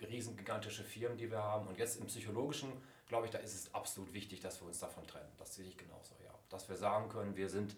riesengigantische 0.01 0.83
Firmen, 0.83 1.17
die 1.17 1.29
wir 1.29 1.43
haben. 1.43 1.67
Und 1.67 1.77
jetzt 1.77 1.99
im 1.99 2.07
Psychologischen, 2.07 2.71
glaube 3.07 3.25
ich, 3.25 3.31
da 3.31 3.39
ist 3.39 3.53
es 3.53 3.73
absolut 3.73 4.13
wichtig, 4.13 4.39
dass 4.39 4.61
wir 4.61 4.67
uns 4.67 4.79
davon 4.79 5.05
trennen. 5.05 5.29
Das 5.37 5.55
sehe 5.55 5.65
ich 5.65 5.77
genauso, 5.77 6.15
ja. 6.23 6.33
Dass 6.49 6.69
wir 6.69 6.75
sagen 6.75 7.09
können, 7.09 7.35
wir 7.35 7.49
sind 7.49 7.75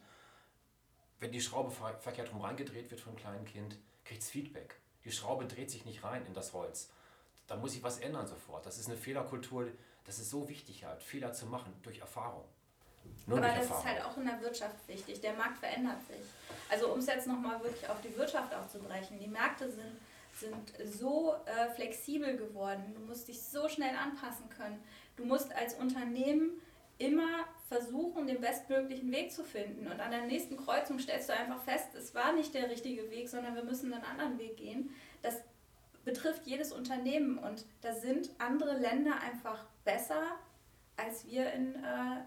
wenn 1.19 1.32
die 1.32 1.41
Schraube 1.41 1.71
verkehrt 1.71 2.32
rum 2.32 2.41
reingedreht 2.41 2.91
wird 2.91 3.01
einem 3.08 3.17
kleinen 3.17 3.45
Kind, 3.45 3.77
kriegt 4.05 4.21
es 4.21 4.29
Feedback. 4.29 4.75
Die 5.03 5.12
Schraube 5.12 5.45
dreht 5.45 5.71
sich 5.71 5.86
nicht 5.86 6.03
rein 6.03 6.25
in 6.25 6.34
das 6.34 6.53
Holz. 6.53 6.89
Da 7.47 7.55
muss 7.55 7.75
ich 7.75 7.84
was 7.84 7.99
ändern 7.99 8.27
sofort. 8.27 8.65
Das 8.65 8.77
ist 8.77 8.88
eine 8.88 8.97
Fehlerkultur, 8.97 9.67
das 10.05 10.19
ist 10.19 10.29
so 10.29 10.47
wichtig 10.49 10.86
halt, 10.86 11.01
Fehler 11.03 11.34
zu 11.34 11.45
machen 11.45 11.73
durch 11.84 11.99
Erfahrung. 11.99 12.45
Nur 13.25 13.38
Aber 13.38 13.47
das 13.47 13.58
Erfahrung. 13.58 13.84
ist 13.84 13.89
halt 13.89 14.05
auch 14.05 14.17
in 14.17 14.25
der 14.25 14.41
Wirtschaft 14.41 14.88
wichtig. 14.88 15.21
Der 15.21 15.34
Markt 15.34 15.58
verändert 15.58 16.05
sich. 16.08 16.21
Also 16.69 16.91
um 16.91 16.99
es 16.99 17.08
jetzt 17.08 17.27
nochmal 17.27 17.62
wirklich 17.63 17.88
auf 17.89 18.01
die 18.01 18.15
Wirtschaft 18.15 18.53
aufzubrechen. 18.53 19.19
Die 19.19 19.27
Märkte 19.27 19.71
sind, 19.71 19.99
sind 20.36 20.89
so 20.93 21.36
äh, 21.45 21.69
flexibel 21.73 22.38
geworden. 22.38 22.93
Du 22.95 23.01
musst 23.01 23.27
dich 23.27 23.41
so 23.41 23.67
schnell 23.67 23.95
anpassen 23.95 24.49
können. 24.49 24.82
Du 25.15 25.25
musst 25.25 25.51
als 25.53 25.73
Unternehmen 25.75 26.62
immer 26.99 27.45
versuchen, 27.67 28.27
den 28.27 28.41
bestmöglichen 28.41 29.12
Weg 29.12 29.31
zu 29.31 29.43
finden. 29.43 29.88
Und 29.88 29.99
an 29.99 30.12
der 30.12 30.25
nächsten 30.25 30.57
Kreuzung 30.57 30.99
stellst 30.99 31.29
du 31.29 31.33
einfach 31.33 31.62
fest, 31.62 31.95
es 31.95 32.13
war 32.13 32.33
nicht 32.33 32.53
der 32.53 32.69
richtige 32.69 33.09
Weg, 33.09 33.29
sondern 33.29 33.55
wir 33.55 33.63
müssen 33.63 33.91
einen 33.93 34.03
anderen 34.03 34.38
Weg 34.38 34.57
gehen. 34.57 34.93
Das 35.21 35.41
betrifft 36.05 36.45
jedes 36.45 36.71
Unternehmen 36.71 37.38
und 37.38 37.65
da 37.81 37.93
sind 37.93 38.29
andere 38.38 38.77
Länder 38.77 39.19
einfach 39.21 39.65
besser 39.83 40.23
als 40.97 41.25
wir 41.25 41.51
in, 41.53 41.75
äh, 41.75 41.79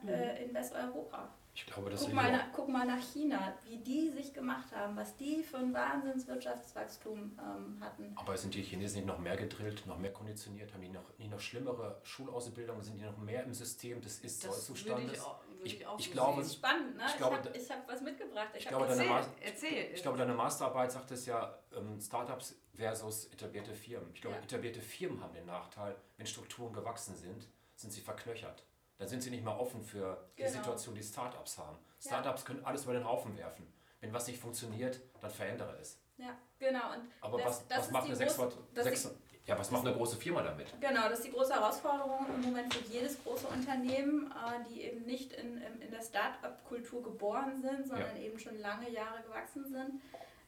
mhm. 0.02 0.08
Äh, 0.08 0.44
in 0.44 0.54
Westeuropa. 0.54 1.28
Ich 1.54 1.66
glaube, 1.66 1.90
das 1.90 2.00
guck, 2.00 2.14
mal 2.14 2.32
nach, 2.32 2.46
guck 2.52 2.68
mal 2.68 2.86
nach 2.86 3.02
China, 3.02 3.52
wie 3.64 3.76
die 3.76 4.08
sich 4.08 4.32
gemacht 4.32 4.72
haben, 4.74 4.96
was 4.96 5.16
die 5.16 5.42
für 5.42 5.58
ein 5.58 5.74
Wahnsinnswirtschaftswachstum 5.74 7.38
ähm, 7.38 7.76
hatten. 7.78 8.12
Aber 8.16 8.36
sind 8.38 8.54
die 8.54 8.62
Chinesen 8.62 9.00
nicht 9.00 9.06
noch 9.06 9.18
mehr 9.18 9.36
gedrillt, 9.36 9.86
noch 9.86 9.98
mehr 9.98 10.12
konditioniert? 10.12 10.72
Haben 10.72 10.80
die 10.80 10.88
noch, 10.88 11.18
nicht 11.18 11.30
noch 11.30 11.40
schlimmere 11.40 12.00
Schulausbildungen? 12.04 12.82
Sind 12.82 12.98
die 12.98 13.04
noch 13.04 13.18
mehr 13.18 13.44
im 13.44 13.52
System 13.52 14.00
des 14.00 14.20
Ist-Soll-Zustandes? 14.20 15.22
Ich, 15.62 15.80
ich, 15.80 15.86
ich 15.98 16.12
glaube, 16.12 16.40
das 16.40 16.48
ist 16.48 16.54
spannend, 16.54 16.96
ne? 16.96 17.04
Ich, 17.06 17.16
glaube, 17.18 17.36
ich 17.54 17.70
habe 17.70 17.80
hab 17.82 17.88
was 17.88 18.00
mitgebracht. 18.00 18.48
Ich, 18.54 18.62
ich 18.62 18.68
glaube, 18.68 18.86
erzähl, 18.86 19.06
deine 19.06 19.26
erzähl. 19.42 19.90
Ich 19.94 20.02
glaube, 20.02 20.18
deine 20.18 20.34
Masterarbeit 20.34 20.90
sagt 20.90 21.10
es 21.10 21.26
ja, 21.26 21.58
ähm, 21.76 22.00
Startups 22.00 22.56
versus 22.74 23.26
etablierte 23.26 23.74
Firmen. 23.74 24.10
Ich 24.14 24.22
glaube, 24.22 24.36
ja. 24.36 24.42
etablierte 24.42 24.80
Firmen 24.80 25.20
haben 25.22 25.34
den 25.34 25.46
Nachteil, 25.46 25.96
wenn 26.16 26.26
Strukturen 26.26 26.72
gewachsen 26.72 27.14
sind, 27.14 27.46
sind 27.76 27.92
sie 27.92 28.00
verknöchert. 28.00 28.64
Dann 29.02 29.08
sind 29.08 29.20
sie 29.20 29.30
nicht 29.30 29.42
mehr 29.42 29.58
offen 29.58 29.82
für 29.82 30.16
die 30.38 30.42
genau. 30.42 30.54
Situation, 30.54 30.94
die 30.94 31.02
Startups 31.02 31.58
haben. 31.58 31.76
Startups 31.98 32.42
ja. 32.42 32.46
können 32.46 32.64
alles 32.64 32.84
über 32.84 32.92
den 32.92 33.04
Haufen 33.04 33.36
werfen. 33.36 33.66
Wenn 34.00 34.12
was 34.12 34.28
nicht 34.28 34.38
funktioniert, 34.38 35.00
dann 35.20 35.28
verändere 35.28 35.76
es. 35.80 35.98
Ja, 36.18 36.38
genau. 36.60 36.92
Und 36.92 37.10
Aber 37.20 37.38
das, 37.38 37.46
was, 37.46 37.66
das 37.66 37.78
was 37.78 37.90
macht 37.90 38.06
eine 38.06 38.14
6, 38.14 38.40
6, 38.74 39.10
ja, 39.44 39.58
was 39.58 39.72
macht 39.72 39.84
eine 39.84 39.96
große 39.96 40.16
Firma 40.18 40.42
damit? 40.42 40.72
Genau, 40.80 41.08
das 41.08 41.18
ist 41.18 41.26
die 41.26 41.32
große 41.32 41.52
Herausforderung 41.52 42.26
im 42.32 42.42
Moment 42.42 42.72
für 42.72 42.84
jedes 42.92 43.20
große 43.24 43.48
Unternehmen, 43.48 44.30
äh, 44.30 44.70
die 44.70 44.82
eben 44.82 45.04
nicht 45.04 45.32
in, 45.32 45.60
in 45.60 45.90
der 45.90 46.02
Start-up-Kultur 46.02 47.02
geboren 47.02 47.60
sind, 47.60 47.88
sondern 47.88 48.14
ja. 48.14 48.22
eben 48.22 48.38
schon 48.38 48.56
lange 48.60 48.88
Jahre 48.88 49.20
gewachsen 49.24 49.64
sind. 49.64 50.00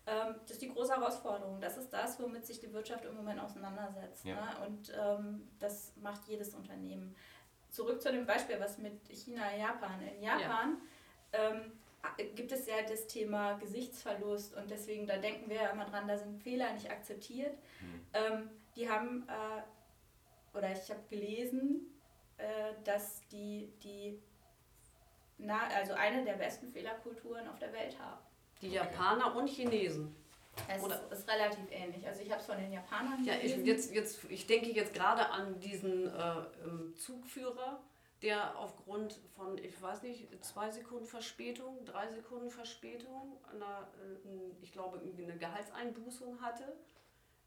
Ähm, 0.07 0.37
das 0.43 0.53
ist 0.53 0.63
die 0.63 0.73
große 0.73 0.95
Herausforderung. 0.95 1.61
Das 1.61 1.77
ist 1.77 1.93
das, 1.93 2.21
womit 2.21 2.47
sich 2.47 2.61
die 2.61 2.73
Wirtschaft 2.73 3.05
im 3.05 3.17
Moment 3.17 3.41
auseinandersetzt. 3.41 4.25
Ja. 4.25 4.37
Ne? 4.37 4.67
Und 4.69 4.93
ähm, 4.97 5.49
das 5.59 5.93
macht 5.97 6.29
jedes 6.29 6.55
Unternehmen 6.55 7.17
zurück 7.75 8.01
zu 8.01 8.13
dem 8.13 8.25
Beispiel, 8.25 8.59
was 8.61 8.79
mit 8.79 9.01
China, 9.11 9.55
Japan. 9.57 10.01
In 10.01 10.23
Japan 10.23 10.77
ja. 11.33 11.51
ähm, 11.51 11.73
gibt 12.35 12.53
es 12.53 12.67
ja 12.67 12.77
das 12.89 13.07
Thema 13.07 13.55
Gesichtsverlust 13.55 14.55
und 14.57 14.71
deswegen, 14.71 15.07
da 15.07 15.17
denken 15.17 15.51
wir 15.51 15.57
ja 15.57 15.69
immer 15.71 15.85
dran, 15.85 16.07
da 16.07 16.17
sind 16.17 16.41
Fehler 16.43 16.73
nicht 16.73 16.91
akzeptiert. 16.91 17.57
Mhm. 17.81 18.07
Ähm, 18.15 18.51
die 18.77 18.89
haben, 18.89 19.27
äh, 19.29 20.57
oder 20.57 20.71
ich 20.71 20.89
habe 20.91 21.03
gelesen, 21.11 21.93
äh, 22.39 22.75
dass 22.85 23.27
die, 23.29 23.73
die 23.83 24.23
na, 25.39 25.67
also 25.77 25.95
eine 25.95 26.25
der 26.25 26.35
besten 26.35 26.71
Fehlerkulturen 26.71 27.49
auf 27.49 27.59
der 27.59 27.73
Welt 27.73 27.99
haben. 27.99 28.21
Die 28.63 28.71
Japaner 28.71 29.35
und 29.35 29.49
Chinesen. 29.49 30.15
Es 30.69 30.83
Oder 30.83 31.01
ist, 31.11 31.29
relativ 31.29 31.71
ähnlich. 31.71 32.07
Also 32.07 32.23
ich 32.23 32.31
habe 32.31 32.41
es 32.41 32.47
von 32.47 32.57
den 32.57 32.73
Japanern 32.73 33.25
Ja, 33.25 33.35
ich, 33.43 33.57
jetzt, 33.57 33.93
jetzt, 33.93 34.25
ich 34.29 34.47
denke 34.47 34.71
jetzt 34.71 34.95
gerade 34.95 35.29
an 35.31 35.61
diesen 35.61 36.07
äh, 36.07 36.37
ähm, 36.65 36.95
Zugführer, 36.97 37.83
der 38.23 38.57
aufgrund 38.59 39.21
von, 39.37 39.59
ich 39.59 39.81
weiß 39.81 40.03
nicht, 40.03 40.29
zwei 40.43 40.71
Sekunden 40.71 41.05
Verspätung, 41.05 41.85
drei 41.85 42.09
Sekunden 42.09 42.51
Verspätung, 42.51 43.39
eine, 43.53 43.89
ich 44.63 44.73
glaube, 44.73 44.99
eine 44.99 45.37
Gehaltseinbußung 45.37 46.41
hatte. 46.41 46.65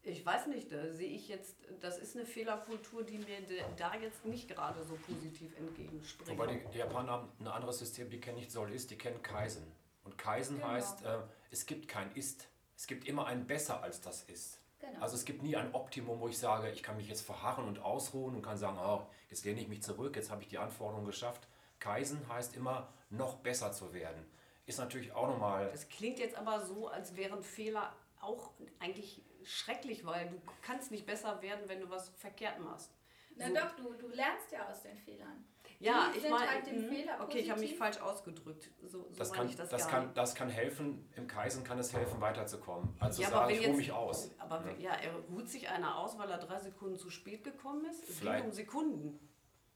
Ich 0.02 0.24
weiß 0.24 0.46
nicht, 0.46 0.70
da 0.70 0.92
sehe 0.92 1.10
ich 1.10 1.28
jetzt, 1.28 1.56
das 1.80 1.98
ist 1.98 2.16
eine 2.16 2.24
Fehlerkultur, 2.24 3.02
die 3.02 3.18
mir 3.18 3.42
da 3.76 3.94
jetzt 3.96 4.24
nicht 4.24 4.48
gerade 4.48 4.82
so 4.84 4.94
positiv 4.94 5.56
entgegenspringt. 5.58 6.38
Wobei 6.38 6.62
die 6.72 6.78
Japaner 6.78 7.12
haben 7.12 7.28
ein 7.40 7.48
anderes 7.48 7.80
System, 7.80 8.08
die 8.08 8.20
kennen 8.20 8.38
nicht 8.38 8.52
Soll 8.52 8.72
ist, 8.72 8.90
die 8.90 8.96
kennen 8.96 9.20
Kaizen. 9.22 9.66
Und 10.04 10.16
Kaizen 10.16 10.56
genau. 10.56 10.68
heißt, 10.68 11.04
äh, 11.04 11.18
es 11.50 11.66
gibt 11.66 11.88
kein 11.88 12.14
Ist. 12.14 12.48
Es 12.78 12.86
gibt 12.86 13.08
immer 13.08 13.26
ein 13.26 13.44
Besser 13.44 13.82
als 13.82 14.00
das 14.00 14.22
Ist. 14.22 14.60
Genau. 14.78 15.00
Also 15.00 15.16
es 15.16 15.24
gibt 15.24 15.42
nie 15.42 15.56
ein 15.56 15.74
Optimum, 15.74 16.20
wo 16.20 16.28
ich 16.28 16.38
sage, 16.38 16.70
ich 16.70 16.84
kann 16.84 16.96
mich 16.96 17.08
jetzt 17.08 17.22
verharren 17.22 17.66
und 17.66 17.80
ausruhen 17.80 18.36
und 18.36 18.42
kann 18.42 18.56
sagen, 18.56 18.78
oh, 18.78 19.04
jetzt 19.30 19.44
lehne 19.44 19.60
ich 19.60 19.66
mich 19.66 19.82
zurück, 19.82 20.14
jetzt 20.14 20.30
habe 20.30 20.42
ich 20.42 20.48
die 20.48 20.58
Anforderungen 20.58 21.04
geschafft. 21.04 21.48
Kaizen 21.80 22.20
heißt 22.28 22.54
immer, 22.54 22.88
noch 23.10 23.38
besser 23.38 23.72
zu 23.72 23.92
werden. 23.92 24.24
Ist 24.64 24.78
natürlich 24.78 25.10
auch 25.10 25.26
nochmal... 25.26 25.68
Das 25.72 25.88
klingt 25.88 26.20
jetzt 26.20 26.36
aber 26.36 26.64
so, 26.64 26.86
als 26.86 27.16
wären 27.16 27.42
Fehler 27.42 27.92
auch 28.20 28.52
eigentlich 28.78 29.22
schrecklich, 29.42 30.06
weil 30.06 30.28
du 30.28 30.40
kannst 30.62 30.92
nicht 30.92 31.04
besser 31.04 31.42
werden, 31.42 31.62
wenn 31.66 31.80
du 31.80 31.90
was 31.90 32.10
verkehrt 32.10 32.60
machst. 32.60 32.92
Na 33.34 33.48
so. 33.48 33.54
doch, 33.54 33.74
du, 33.74 33.92
du 33.94 34.08
lernst 34.14 34.52
ja 34.52 34.68
aus 34.68 34.82
den 34.82 34.96
Fehlern. 34.96 35.44
Ja, 35.80 36.10
die 36.12 36.18
ich 36.18 36.28
meine, 36.28 36.50
halt 36.50 36.72
mhm. 36.72 36.92
okay, 37.20 37.38
ich 37.38 37.50
habe 37.50 37.60
mich 37.60 37.76
falsch 37.76 37.98
ausgedrückt. 37.98 38.68
So, 38.82 39.06
so 39.10 39.16
das, 39.16 39.32
kann, 39.32 39.48
das, 39.56 39.68
das 39.68 39.86
kann, 39.86 40.12
das 40.12 40.34
kann 40.34 40.48
helfen, 40.48 41.08
im 41.16 41.28
Kaisen 41.28 41.62
kann 41.62 41.78
es 41.78 41.92
helfen, 41.92 42.20
weiterzukommen. 42.20 42.88
Also 42.98 43.22
ja, 43.22 43.30
sagen, 43.30 43.54
ich 43.54 43.66
ruhe 43.66 43.76
mich 43.76 43.92
aus. 43.92 44.30
Aber 44.38 44.64
ja. 44.78 44.90
ja, 44.90 44.92
er 44.94 45.14
ruht 45.30 45.48
sich 45.48 45.68
einer 45.68 45.96
aus, 45.98 46.18
weil 46.18 46.30
er 46.30 46.38
drei 46.38 46.58
Sekunden 46.58 46.96
zu 46.96 47.10
spät 47.10 47.44
gekommen 47.44 47.84
ist? 47.84 48.08
Es 48.08 48.20
geht 48.20 48.44
um 48.44 48.50
Sekunden. 48.50 49.20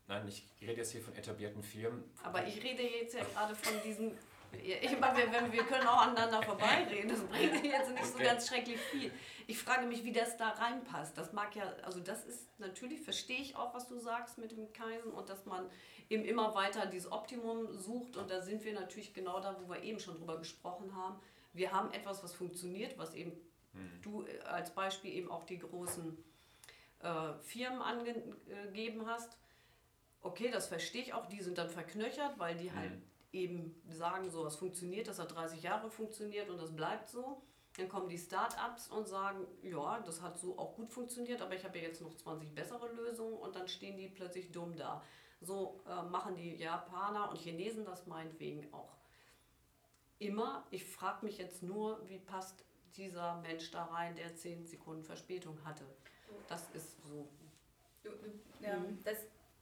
Nein, 0.08 0.26
ich 0.26 0.44
rede 0.60 0.78
jetzt 0.78 0.90
hier 0.90 1.02
von 1.02 1.14
etablierten 1.14 1.62
Firmen. 1.62 2.02
Aber 2.24 2.44
ich 2.46 2.62
rede 2.62 2.82
jetzt 2.82 3.14
ja 3.14 3.24
gerade 3.32 3.54
von 3.54 3.74
diesen 3.84 4.18
ich 4.60 4.98
meine, 5.00 5.18
wir, 5.32 5.52
wir 5.52 5.64
können 5.64 5.86
auch 5.86 6.02
aneinander 6.02 6.42
vorbeireden. 6.42 7.08
Das 7.08 7.24
bringt 7.24 7.64
jetzt 7.64 7.90
nicht 7.90 8.06
so 8.06 8.18
ganz 8.18 8.48
schrecklich 8.48 8.78
viel. 8.78 9.10
Ich 9.46 9.58
frage 9.58 9.86
mich, 9.86 10.04
wie 10.04 10.12
das 10.12 10.36
da 10.36 10.50
reinpasst. 10.50 11.16
Das 11.16 11.32
mag 11.32 11.54
ja, 11.56 11.64
also 11.82 12.00
das 12.00 12.24
ist 12.24 12.46
natürlich, 12.58 13.00
verstehe 13.00 13.40
ich 13.40 13.56
auch, 13.56 13.74
was 13.74 13.88
du 13.88 13.98
sagst 13.98 14.38
mit 14.38 14.52
dem 14.52 14.72
Kaisen 14.72 15.12
und 15.12 15.28
dass 15.28 15.46
man 15.46 15.68
eben 16.10 16.24
immer 16.24 16.54
weiter 16.54 16.86
dieses 16.86 17.10
Optimum 17.10 17.76
sucht. 17.76 18.16
Und 18.16 18.30
da 18.30 18.40
sind 18.40 18.64
wir 18.64 18.74
natürlich 18.74 19.14
genau 19.14 19.40
da, 19.40 19.56
wo 19.60 19.72
wir 19.72 19.82
eben 19.82 19.98
schon 19.98 20.16
drüber 20.16 20.38
gesprochen 20.38 20.94
haben. 20.94 21.16
Wir 21.52 21.72
haben 21.72 21.92
etwas, 21.92 22.22
was 22.22 22.32
funktioniert, 22.32 22.96
was 22.98 23.14
eben 23.14 23.32
hm. 23.72 24.02
du 24.02 24.24
äh, 24.24 24.38
als 24.40 24.74
Beispiel 24.74 25.12
eben 25.12 25.30
auch 25.30 25.44
die 25.44 25.58
großen 25.58 26.16
äh, 27.00 27.32
Firmen 27.42 27.82
angegeben 27.82 29.06
hast. 29.06 29.36
Okay, 30.22 30.50
das 30.50 30.68
verstehe 30.68 31.02
ich 31.02 31.14
auch. 31.14 31.26
Die 31.26 31.42
sind 31.42 31.58
dann 31.58 31.68
verknöchert, 31.68 32.38
weil 32.38 32.56
die 32.56 32.72
halt 32.72 32.92
hm 32.92 33.02
eben 33.32 33.82
sagen, 33.88 34.30
so, 34.30 34.46
es 34.46 34.56
funktioniert, 34.56 35.08
das 35.08 35.18
hat 35.18 35.34
30 35.34 35.62
Jahre 35.62 35.90
funktioniert 35.90 36.48
und 36.50 36.58
das 36.58 36.74
bleibt 36.74 37.08
so. 37.08 37.42
Dann 37.76 37.88
kommen 37.88 38.08
die 38.08 38.18
Start-ups 38.18 38.88
und 38.88 39.08
sagen, 39.08 39.46
ja, 39.62 40.00
das 40.00 40.20
hat 40.20 40.38
so 40.38 40.58
auch 40.58 40.76
gut 40.76 40.92
funktioniert, 40.92 41.40
aber 41.40 41.54
ich 41.54 41.64
habe 41.64 41.78
ja 41.78 41.84
jetzt 41.84 42.02
noch 42.02 42.14
20 42.14 42.54
bessere 42.54 42.92
Lösungen 42.92 43.38
und 43.38 43.56
dann 43.56 43.66
stehen 43.66 43.96
die 43.96 44.08
plötzlich 44.08 44.52
dumm 44.52 44.76
da. 44.76 45.02
So 45.40 45.80
äh, 45.88 46.02
machen 46.02 46.36
die 46.36 46.56
Japaner 46.56 47.30
und 47.30 47.38
Chinesen 47.38 47.84
das 47.84 48.06
meinetwegen 48.06 48.72
auch 48.74 48.94
immer. 50.18 50.66
Ich 50.70 50.84
frage 50.84 51.24
mich 51.24 51.38
jetzt 51.38 51.62
nur, 51.62 52.06
wie 52.08 52.18
passt 52.18 52.62
dieser 52.96 53.40
Mensch 53.40 53.70
da 53.70 53.84
rein, 53.84 54.14
der 54.16 54.36
10 54.36 54.66
Sekunden 54.66 55.02
Verspätung 55.02 55.58
hatte. 55.64 55.84
Das 56.48 56.68
ist 56.70 57.02
so. 57.04 57.28
Ja, 58.60 58.76
mhm. 58.76 58.98
das, 59.04 59.18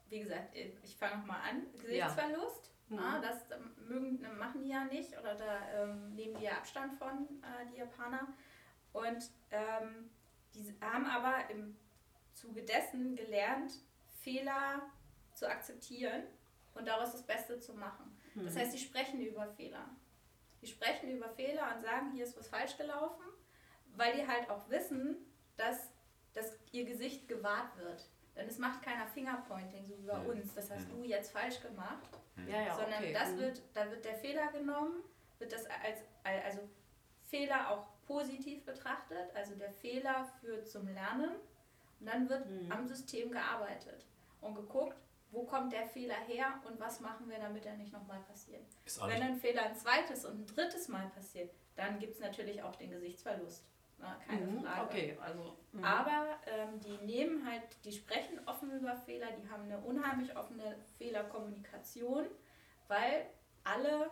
wie 0.09 0.20
gesagt, 0.20 0.54
ich 0.56 0.96
fange 0.96 1.18
nochmal 1.18 1.40
an. 1.48 1.66
Gesichtsverlust. 1.74 2.70
Mhm. 2.90 2.98
Ah, 2.98 3.20
das 3.20 3.46
mögen, 3.88 4.20
machen 4.37 4.62
die 4.62 4.70
ja 4.70 4.85
nicht 4.85 5.16
oder 5.18 5.35
da 5.35 5.61
ähm, 5.74 6.14
nehmen 6.14 6.37
die 6.37 6.44
ja 6.44 6.59
Abstand 6.59 6.94
von, 6.94 7.29
äh, 7.42 7.66
die 7.72 7.79
Japaner. 7.79 8.29
Und 8.92 9.31
ähm, 9.53 10.11
die 10.55 10.74
haben 10.81 11.07
aber 11.07 11.48
im 11.50 11.76
Zuge 12.35 12.62
dessen 12.62 13.14
gelernt, 13.14 13.72
Fehler 14.22 14.83
zu 15.35 15.48
akzeptieren 15.48 16.24
und 16.74 16.87
daraus 16.88 17.12
das 17.12 17.22
Beste 17.22 17.61
zu 17.61 17.74
machen. 17.74 18.16
Mhm. 18.35 18.44
Das 18.44 18.57
heißt, 18.57 18.72
sie 18.72 18.79
sprechen 18.79 19.20
über 19.20 19.46
Fehler. 19.46 19.88
Die 20.61 20.66
sprechen 20.66 21.11
über 21.11 21.29
Fehler 21.31 21.74
und 21.74 21.81
sagen, 21.81 22.11
hier 22.12 22.24
ist 22.24 22.37
was 22.37 22.48
falsch 22.48 22.76
gelaufen, 22.76 23.22
weil 23.96 24.14
die 24.14 24.26
halt 24.26 24.50
auch 24.50 24.68
wissen, 24.68 25.16
dass, 25.57 25.90
dass 26.35 26.59
ihr 26.72 26.85
Gesicht 26.85 27.29
gewahrt 27.29 27.76
wird. 27.79 28.09
Denn 28.37 28.48
es 28.48 28.59
macht 28.59 28.83
keiner 28.83 29.07
Fingerpointing, 29.07 29.87
so 29.87 29.96
wie 29.98 30.07
bei 30.07 30.18
uns. 30.18 30.55
Das 30.55 30.70
hast 30.70 30.90
du 30.90 31.05
jetzt 31.05 31.33
falsch 31.33 31.61
gemacht. 31.61 32.09
Ja, 32.48 32.62
ja, 32.62 32.74
sondern 32.74 32.98
okay. 32.98 33.12
das 33.12 33.33
mhm. 33.33 33.38
wird, 33.38 33.62
da 33.74 33.90
wird 33.90 34.05
der 34.05 34.14
Fehler 34.14 34.50
genommen, 34.53 35.03
wird 35.38 35.53
das 35.53 35.66
als, 35.66 36.00
also 36.24 36.68
Fehler 37.24 37.70
auch 37.70 37.87
positiv 38.07 38.64
betrachtet, 38.64 39.35
also 39.35 39.55
der 39.55 39.70
Fehler 39.70 40.24
führt 40.40 40.68
zum 40.68 40.88
Lernen 40.88 41.31
und 42.00 42.07
dann 42.07 42.29
wird 42.29 42.48
mhm. 42.48 42.72
am 42.72 42.87
System 42.87 43.31
gearbeitet 43.31 44.07
und 44.40 44.55
geguckt, 44.55 44.96
wo 45.31 45.44
kommt 45.44 45.72
der 45.72 45.87
Fehler 45.87 46.18
her 46.26 46.61
und 46.66 46.81
was 46.81 47.00
machen 47.00 47.29
wir, 47.29 47.38
damit 47.38 47.64
er 47.64 47.76
nicht 47.76 47.92
nochmal 47.92 48.20
passiert. 48.20 48.66
Wenn 49.07 49.22
ein 49.22 49.37
Fehler 49.37 49.62
ein 49.62 49.76
zweites 49.76 50.24
und 50.24 50.40
ein 50.40 50.46
drittes 50.46 50.88
Mal 50.88 51.09
passiert, 51.11 51.53
dann 51.76 51.98
gibt 51.98 52.14
es 52.14 52.20
natürlich 52.20 52.62
auch 52.62 52.74
den 52.74 52.90
Gesichtsverlust. 52.90 53.64
Na, 54.00 54.16
keine 54.26 54.46
mhm, 54.46 54.62
Frage. 54.62 54.82
Okay, 54.82 55.18
also, 55.20 55.56
mhm. 55.72 55.84
Aber 55.84 56.38
ähm, 56.46 56.80
die 56.80 57.04
nehmen 57.04 57.46
halt, 57.46 57.62
die 57.84 57.92
sprechen 57.92 58.40
offen 58.46 58.70
über 58.72 58.96
Fehler, 58.96 59.28
die 59.32 59.48
haben 59.48 59.64
eine 59.64 59.78
unheimlich 59.78 60.36
offene 60.36 60.76
Fehlerkommunikation, 60.98 62.26
weil 62.88 63.26
alle 63.64 64.10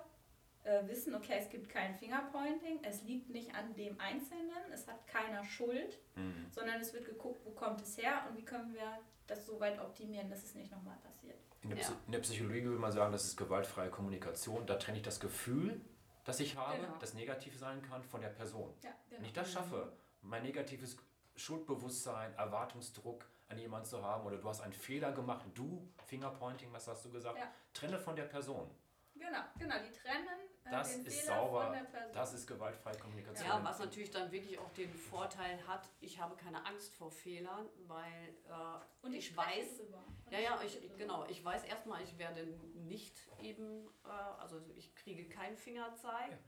äh, 0.65 0.87
wissen, 0.87 1.15
okay, 1.15 1.37
es 1.39 1.49
gibt 1.49 1.69
kein 1.69 1.95
Fingerpointing, 1.95 2.81
es 2.83 3.03
liegt 3.05 3.31
nicht 3.31 3.55
an 3.55 3.75
dem 3.75 3.99
Einzelnen, 3.99 4.73
es 4.73 4.87
hat 4.87 5.07
keiner 5.07 5.45
Schuld, 5.45 5.99
mhm. 6.17 6.47
sondern 6.51 6.81
es 6.81 6.93
wird 6.93 7.07
geguckt, 7.07 7.41
wo 7.45 7.51
kommt 7.51 7.81
es 7.81 7.97
her 7.97 8.25
und 8.29 8.37
wie 8.37 8.45
können 8.45 8.73
wir 8.75 8.99
das 9.27 9.47
so 9.47 9.59
weit 9.61 9.81
optimieren, 9.81 10.29
dass 10.29 10.45
es 10.45 10.55
nicht 10.55 10.71
nochmal 10.71 10.97
passiert. 11.03 11.37
In 11.63 11.71
der, 11.71 11.79
ja. 11.79 11.93
in 12.07 12.13
der 12.13 12.21
Psychologie 12.21 12.65
würde 12.65 12.79
man 12.79 12.93
sagen, 12.93 13.13
das 13.13 13.25
ist 13.25 13.37
gewaltfreie 13.37 13.91
Kommunikation. 13.91 14.67
Da 14.67 14.77
trenne 14.77 14.99
ich 14.99 15.03
das 15.03 15.21
Gefühl 15.21 15.81
das 16.29 16.41
ich 16.41 16.57
habe, 16.57 16.79
genau. 16.79 16.97
das 16.99 17.15
negativ 17.15 17.59
sein 17.59 17.81
kann, 17.81 18.03
von 18.03 18.21
der 18.21 18.29
Person. 18.29 18.75
Ja, 18.83 18.91
genau. 19.09 19.21
Wenn 19.21 19.25
ich 19.25 19.33
das 19.33 19.51
schaffe, 19.51 19.93
mein 20.21 20.43
negatives 20.43 20.99
Schuldbewusstsein, 21.37 22.35
Erwartungsdruck 22.35 23.25
an 23.49 23.59
jemanden 23.59 23.87
zu 23.87 24.03
haben 24.05 24.27
oder 24.27 24.37
du 24.37 24.47
hast 24.47 24.61
einen 24.61 24.75
Fehler 24.75 25.13
gemacht, 25.13 25.47
du, 25.55 25.91
Fingerpointing, 26.05 26.71
was 26.71 26.87
hast 26.87 27.07
du 27.07 27.11
gesagt, 27.11 27.39
ja. 27.39 27.51
trenne 27.73 27.99
von 27.99 28.15
der 28.15 28.25
Person. 28.25 28.71
Genau, 29.15 29.41
genau, 29.59 29.77
die 29.79 29.93
trennen 29.93 30.29
das 30.71 30.93
den 30.93 31.07
ist 31.07 31.27
sauber, 31.27 31.65
von 31.65 31.73
der 31.73 31.85
Person. 31.85 32.13
Das 32.13 32.35
ist 32.35 32.47
gewaltfreie 32.47 32.99
Kommunikation. 32.99 33.49
Ja, 33.49 33.65
was 33.65 33.79
natürlich 33.79 34.11
dann 34.11 34.31
wirklich 34.31 34.59
auch 34.59 34.71
den 34.73 34.93
Vorteil 34.93 35.67
hat, 35.67 35.89
ich 36.01 36.21
habe 36.21 36.37
keine 36.37 36.65
Angst 36.67 36.95
vor 36.95 37.11
Fehlern, 37.11 37.67
weil 37.87 38.35
äh, 38.49 39.07
und 39.07 39.13
ich, 39.13 39.31
ich 39.31 39.37
weiß, 39.37 39.83
ja, 40.31 40.39
ja, 40.39 40.61
ich, 40.65 40.81
genau, 40.97 41.27
ich 41.27 41.45
weiß 41.45 41.65
erstmal, 41.65 42.03
ich 42.03 42.19
werde 42.19 42.47
nicht 42.75 43.29
eben, 43.41 43.89
äh, 44.05 44.09
also 44.09 44.61
ich 44.75 44.95
kriege 44.95 45.29
keinen 45.29 45.57
Fingerzeig. 45.57 46.31
Ja. 46.31 46.39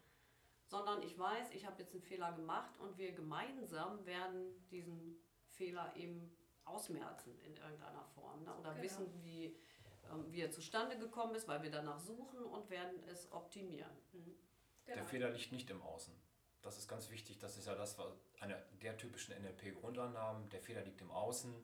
Sondern 0.67 1.03
ich 1.03 1.19
weiß, 1.19 1.51
ich 1.51 1.67
habe 1.67 1.83
jetzt 1.83 1.95
einen 1.95 2.03
Fehler 2.03 2.31
gemacht 2.31 2.79
und 2.79 2.97
wir 2.97 3.11
gemeinsam 3.11 4.07
werden 4.07 4.55
diesen 4.71 5.21
Fehler 5.49 5.93
eben 5.97 6.33
ausmerzen 6.65 7.39
in 7.41 7.57
irgendeiner 7.57 8.05
Form. 8.15 8.45
Ne? 8.45 8.55
Oder 8.57 8.71
genau. 8.71 8.83
wissen, 8.83 9.25
wie, 9.25 9.57
wie 10.29 10.41
er 10.41 10.51
zustande 10.51 10.99
gekommen 10.99 11.35
ist, 11.35 11.49
weil 11.49 11.63
wir 11.63 11.71
danach 11.71 11.99
suchen 11.99 12.45
und 12.45 12.71
werden 12.71 13.03
es 13.09 13.31
optimieren. 13.33 13.91
Mhm. 14.13 14.35
Genau. 14.85 14.97
Der 14.97 15.05
Fehler 15.05 15.31
liegt 15.31 15.53
nicht 15.53 15.71
im 15.71 15.83
Außen. 15.83 16.15
Das 16.63 16.77
ist 16.77 16.89
ganz 16.89 17.11
wichtig. 17.11 17.39
Das 17.39 17.57
ist 17.57 17.67
ja 17.67 17.75
das, 17.75 17.99
was 17.99 18.13
eine 18.41 18.63
der 18.83 18.97
typischen 18.97 19.35
NLP-Grundannahmen. 19.41 20.49
Der 20.51 20.61
Fehler 20.61 20.83
liegt 20.83 21.01
im 21.01 21.11
Außen. 21.11 21.55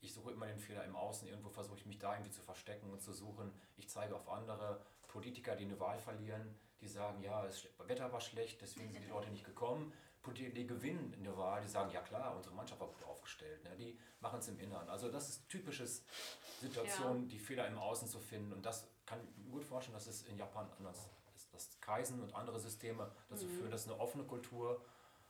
Ich 0.00 0.12
suche 0.12 0.32
immer 0.32 0.46
den 0.46 0.58
Fehler 0.58 0.84
im 0.84 0.94
Außen. 0.94 1.26
Irgendwo 1.26 1.48
versuche 1.48 1.78
ich 1.78 1.86
mich 1.86 1.98
da 1.98 2.12
irgendwie 2.12 2.30
zu 2.30 2.42
verstecken 2.42 2.90
und 2.90 3.00
zu 3.00 3.12
suchen. 3.12 3.52
Ich 3.76 3.88
zeige 3.88 4.14
auf 4.14 4.28
andere 4.28 4.84
Politiker, 5.08 5.56
die 5.56 5.64
eine 5.64 5.80
Wahl 5.80 5.98
verlieren, 5.98 6.58
die 6.80 6.88
sagen, 6.88 7.22
ja, 7.22 7.42
das 7.42 7.66
Wetter 7.86 8.12
war 8.12 8.20
schlecht, 8.20 8.60
deswegen 8.60 8.92
sind 8.92 9.02
die 9.02 9.08
Leute 9.08 9.30
nicht 9.30 9.44
gekommen 9.44 9.92
die, 10.32 10.52
die 10.52 10.66
gewinnen 10.66 11.12
in 11.12 11.24
der 11.24 11.36
Wahl, 11.36 11.60
die 11.60 11.68
sagen, 11.68 11.90
ja 11.90 12.00
klar, 12.00 12.34
unsere 12.36 12.54
Mannschaft 12.54 12.80
war 12.80 12.88
gut 12.88 13.04
aufgestellt. 13.04 13.62
Ne? 13.64 13.76
Die 13.76 13.98
machen 14.20 14.38
es 14.38 14.48
im 14.48 14.58
Inneren. 14.58 14.88
Also 14.88 15.10
das 15.10 15.28
ist 15.28 15.48
typisches 15.48 16.04
Situation, 16.60 17.22
ja. 17.22 17.28
die 17.28 17.38
Fehler 17.38 17.68
im 17.68 17.78
Außen 17.78 18.08
zu 18.08 18.18
finden. 18.18 18.52
Und 18.52 18.64
das 18.64 18.88
kann 19.06 19.20
ich 19.20 19.44
mir 19.44 19.50
gut 19.50 19.64
vorstellen, 19.64 19.94
dass 19.94 20.06
es 20.06 20.22
in 20.22 20.38
Japan 20.38 20.70
anders 20.78 21.10
ist. 21.34 21.52
Dass 21.52 21.80
Kaisen 21.80 22.22
und 22.22 22.34
andere 22.34 22.58
Systeme 22.58 23.10
dazu 23.28 23.46
mhm. 23.46 23.50
führen, 23.50 23.70
dass 23.70 23.86
eine 23.86 23.98
offene 24.00 24.24
Kultur, 24.24 24.84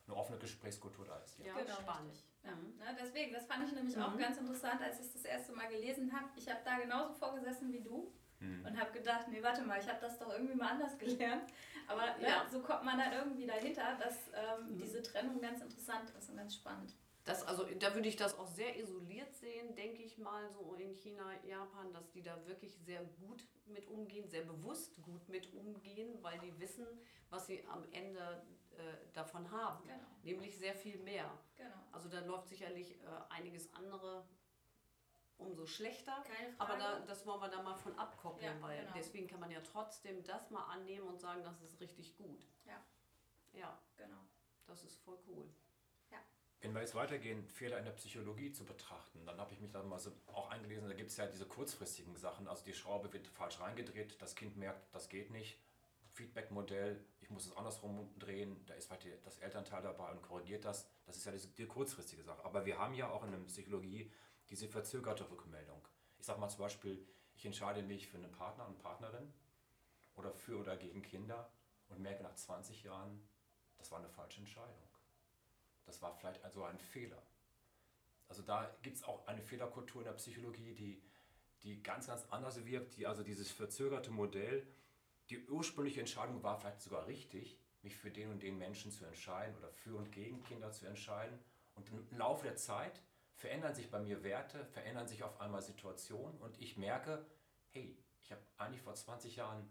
eine 0.07 0.17
offene 0.17 0.39
Gesprächskultur 0.39 1.05
da 1.05 1.19
ist. 1.19 1.39
Ja, 1.39 1.47
ja 1.47 1.55
genau, 1.55 1.75
spannend. 1.81 2.25
Ja. 2.43 2.51
Ja, 2.51 2.97
deswegen, 2.99 3.33
das 3.33 3.47
fand 3.47 3.67
ich 3.67 3.75
nämlich 3.75 3.97
mhm. 3.97 4.03
auch 4.03 4.19
ganz 4.19 4.39
interessant, 4.39 4.81
als 4.81 5.01
ich 5.01 5.07
es 5.07 5.13
das 5.15 5.25
erste 5.25 5.53
Mal 5.53 5.69
gelesen 5.69 6.13
habe. 6.13 6.29
Ich 6.37 6.49
habe 6.49 6.61
da 6.65 6.79
genauso 6.79 7.15
vorgesessen 7.15 7.73
wie 7.73 7.81
du 7.81 8.13
mhm. 8.41 8.65
und 8.67 8.81
habe 8.81 8.93
gedacht, 8.93 9.27
nee, 9.29 9.43
warte 9.43 9.63
mal, 9.63 9.79
ich 9.79 9.89
habe 9.89 10.01
das 10.01 10.19
doch 10.19 10.33
irgendwie 10.33 10.55
mal 10.55 10.71
anders 10.73 10.99
gelernt. 10.99 11.45
Aber 11.87 12.17
ne, 12.19 12.29
ja. 12.29 12.47
so 12.51 12.61
kommt 12.61 12.85
man 12.85 12.99
dann 12.99 13.13
irgendwie 13.13 13.47
dahinter, 13.47 13.97
dass 13.99 14.29
ähm, 14.29 14.75
mhm. 14.75 14.79
diese 14.79 15.03
Trennung 15.03 15.41
ganz 15.41 15.61
interessant 15.61 16.11
ist 16.19 16.31
und 16.31 16.37
ganz 16.37 16.55
spannend. 16.55 16.95
Das, 17.25 17.43
also, 17.47 17.65
da 17.79 17.95
würde 17.95 18.09
ich 18.09 18.17
das 18.17 18.39
auch 18.39 18.47
sehr 18.47 18.79
isoliert 18.79 19.35
sehen, 19.35 19.75
denke 19.75 20.03
ich 20.03 20.19
mal, 20.19 20.51
so 20.51 20.75
in 20.75 20.95
China, 20.95 21.25
Japan, 21.43 21.91
dass 21.95 22.11
die 22.11 22.23
da 22.23 22.47
wirklich 22.47 22.77
sehr 22.85 23.03
gut 23.03 23.43
mit 23.65 23.87
umgehen, 23.89 24.29
sehr 24.29 24.43
bewusst 24.43 24.95
gut 25.01 25.27
mit 25.31 25.51
umgehen, 25.55 26.19
weil 26.21 26.39
die 26.41 26.59
wissen, 26.61 26.87
was 27.31 27.47
sie 27.47 27.65
am 27.67 27.83
Ende 27.93 28.43
äh, 28.77 29.15
davon 29.15 29.51
haben. 29.51 29.83
Genau. 29.85 30.05
Nämlich 30.23 30.59
sehr 30.59 30.75
viel 30.75 30.99
mehr. 30.99 31.31
Genau. 31.57 31.71
Also 31.93 32.11
da 32.11 32.21
läuft 32.21 32.49
sicherlich 32.49 32.93
äh, 32.93 33.07
einiges 33.31 33.73
andere 33.73 34.27
umso 35.45 35.67
schlechter. 35.67 36.23
Keine 36.27 36.53
Frage. 36.53 36.73
Aber 36.73 36.79
da, 36.79 37.01
das 37.07 37.27
wollen 37.27 37.41
wir 37.41 37.49
da 37.49 37.63
mal 37.63 37.75
von 37.77 37.97
abkoppeln, 37.99 38.57
Ja, 38.57 38.63
weil 38.63 38.81
genau. 38.81 38.93
deswegen 38.97 39.27
kann 39.27 39.41
man 39.41 39.51
ja 39.51 39.61
trotzdem 39.61 40.23
das 40.25 40.51
mal 40.51 40.65
annehmen 40.65 41.07
und 41.07 41.21
sagen, 41.21 41.43
das 41.43 41.61
ist 41.63 41.81
richtig 41.81 42.17
gut. 42.17 42.47
Ja, 42.65 42.83
Ja, 43.53 43.79
genau. 43.97 44.21
das 44.67 44.83
ist 44.85 44.97
voll 45.05 45.19
cool. 45.29 45.49
Wenn 46.61 46.73
wir 46.73 46.81
jetzt 46.81 46.95
weitergehen, 46.95 47.47
Fehler 47.47 47.79
in 47.79 47.85
der 47.85 47.93
Psychologie 47.93 48.51
zu 48.51 48.65
betrachten, 48.65 49.27
dann 49.27 49.39
habe 49.39 49.53
ich 49.53 49.61
mich 49.61 49.71
da 49.71 49.83
mal 49.83 49.99
so 49.99 50.11
auch 50.29 50.49
eingelesen, 50.49 50.89
da 50.89 50.95
gibt 50.95 51.11
es 51.11 51.17
ja 51.19 51.27
diese 51.27 51.45
kurzfristigen 51.45 52.17
Sachen, 52.17 52.49
also 52.49 52.65
die 52.65 52.73
Schraube 52.73 53.13
wird 53.13 53.27
falsch 53.27 53.61
reingedreht, 53.61 54.17
das 54.23 54.35
Kind 54.35 54.57
merkt, 54.57 54.83
das 54.95 55.11
geht 55.11 55.31
nicht. 55.31 55.61
Feedback-Modell, 56.15 57.05
ich 57.21 57.29
muss 57.29 57.45
es 57.45 57.55
andersrum 57.55 58.09
drehen, 58.19 58.65
da 58.67 58.73
ist 58.75 58.87
vielleicht 58.87 59.05
die- 59.05 59.13
das 59.25 59.37
Elternteil 59.41 59.83
dabei 59.83 60.11
und 60.13 60.23
korrigiert 60.23 60.65
das. 60.65 60.89
Das 61.05 61.17
ist 61.19 61.27
ja 61.27 61.33
diese, 61.33 61.49
die 61.49 61.67
kurzfristige 61.67 62.23
Sache. 62.23 62.43
Aber 62.47 62.65
wir 62.65 62.79
haben 62.79 62.95
ja 62.95 63.11
auch 63.11 63.25
in 63.25 63.33
der 63.33 63.39
Psychologie 63.41 64.11
diese 64.51 64.69
verzögerte 64.69 65.31
Rückmeldung. 65.31 65.87
Ich 66.19 66.27
sage 66.27 66.41
mal 66.41 66.49
zum 66.49 66.61
Beispiel, 66.61 67.07
ich 67.37 67.45
entscheide 67.45 67.83
mich 67.83 68.09
für 68.09 68.17
einen 68.17 68.33
Partner 68.33 68.67
und 68.67 68.79
Partnerin 68.79 69.33
oder 70.17 70.33
für 70.33 70.59
oder 70.59 70.77
gegen 70.77 71.03
Kinder 71.03 71.51
und 71.89 72.01
merke 72.01 72.23
nach 72.23 72.35
20 72.35 72.85
Jahren, 72.85 73.21
das 73.77 73.91
war 73.91 73.99
eine 73.99 74.09
falsche 74.09 74.41
Entscheidung. 74.41 74.89
Das 75.85 76.01
war 76.01 76.15
vielleicht 76.15 76.43
also 76.45 76.65
ein 76.65 76.79
Fehler. 76.79 77.23
Also 78.29 78.43
da 78.43 78.75
gibt 78.83 78.97
es 78.97 79.05
auch 79.05 79.27
eine 79.27 79.43
Fehlerkultur 79.43 80.01
in 80.01 80.07
der 80.07 80.15
Psychologie, 80.15 80.75
die, 80.75 81.03
die 81.63 81.83
ganz, 81.83 82.07
ganz 82.07 82.25
anders 82.31 82.65
wirkt. 82.65 82.97
Die, 82.97 83.07
also 83.07 83.23
dieses 83.23 83.51
verzögerte 83.51 84.11
Modell, 84.11 84.67
die 85.31 85.47
ursprüngliche 85.47 86.01
Entscheidung 86.01 86.43
war 86.43 86.59
vielleicht 86.59 86.81
sogar 86.81 87.07
richtig, 87.07 87.59
mich 87.83 87.97
für 87.97 88.11
den 88.11 88.31
und 88.31 88.43
den 88.43 88.57
Menschen 88.57 88.91
zu 88.91 89.05
entscheiden 89.05 89.57
oder 89.57 89.69
für 89.69 89.97
und 89.97 90.11
gegen 90.11 90.43
Kinder 90.43 90.73
zu 90.73 90.87
entscheiden. 90.87 91.39
Und 91.75 91.89
im 91.91 92.19
Laufe 92.19 92.45
der 92.45 92.57
Zeit 92.57 93.03
verändern 93.35 93.75
sich 93.75 93.91
bei 93.91 94.01
mir 94.01 94.23
Werte, 94.23 94.65
verändern 94.67 95.07
sich 95.07 95.23
auf 95.23 95.41
einmal 95.41 95.63
Situationen 95.63 96.39
und 96.39 96.61
ich 96.61 96.77
merke, 96.77 97.27
hey, 97.71 97.97
ich 98.23 98.33
habe 98.33 98.43
eigentlich 98.57 98.83
vor 98.83 98.95
20 98.95 99.37
Jahren 99.37 99.69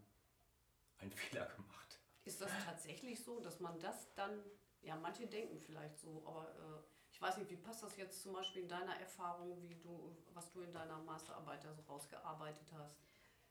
einen 0.99 1.11
Fehler 1.11 1.47
gemacht. 1.47 1.99
Ist 2.25 2.41
das 2.41 2.51
tatsächlich 2.65 3.23
so, 3.23 3.39
dass 3.39 3.59
man 3.59 3.79
das 3.79 4.13
dann, 4.15 4.43
ja, 4.81 4.95
manche 4.95 5.27
denken 5.27 5.59
vielleicht 5.59 5.97
so, 5.97 6.23
aber 6.25 6.49
äh, 6.55 6.83
ich 7.11 7.21
weiß 7.21 7.37
nicht, 7.37 7.49
wie 7.51 7.57
passt 7.57 7.83
das 7.83 7.95
jetzt 7.97 8.21
zum 8.21 8.33
Beispiel 8.33 8.63
in 8.63 8.69
deiner 8.69 8.99
Erfahrung, 8.99 9.61
wie 9.61 9.75
du, 9.75 10.17
was 10.33 10.51
du 10.51 10.61
in 10.61 10.71
deiner 10.71 10.97
Masterarbeit 10.99 11.63
da 11.63 11.73
so 11.73 11.81
rausgearbeitet 11.83 12.71
hast? 12.73 12.97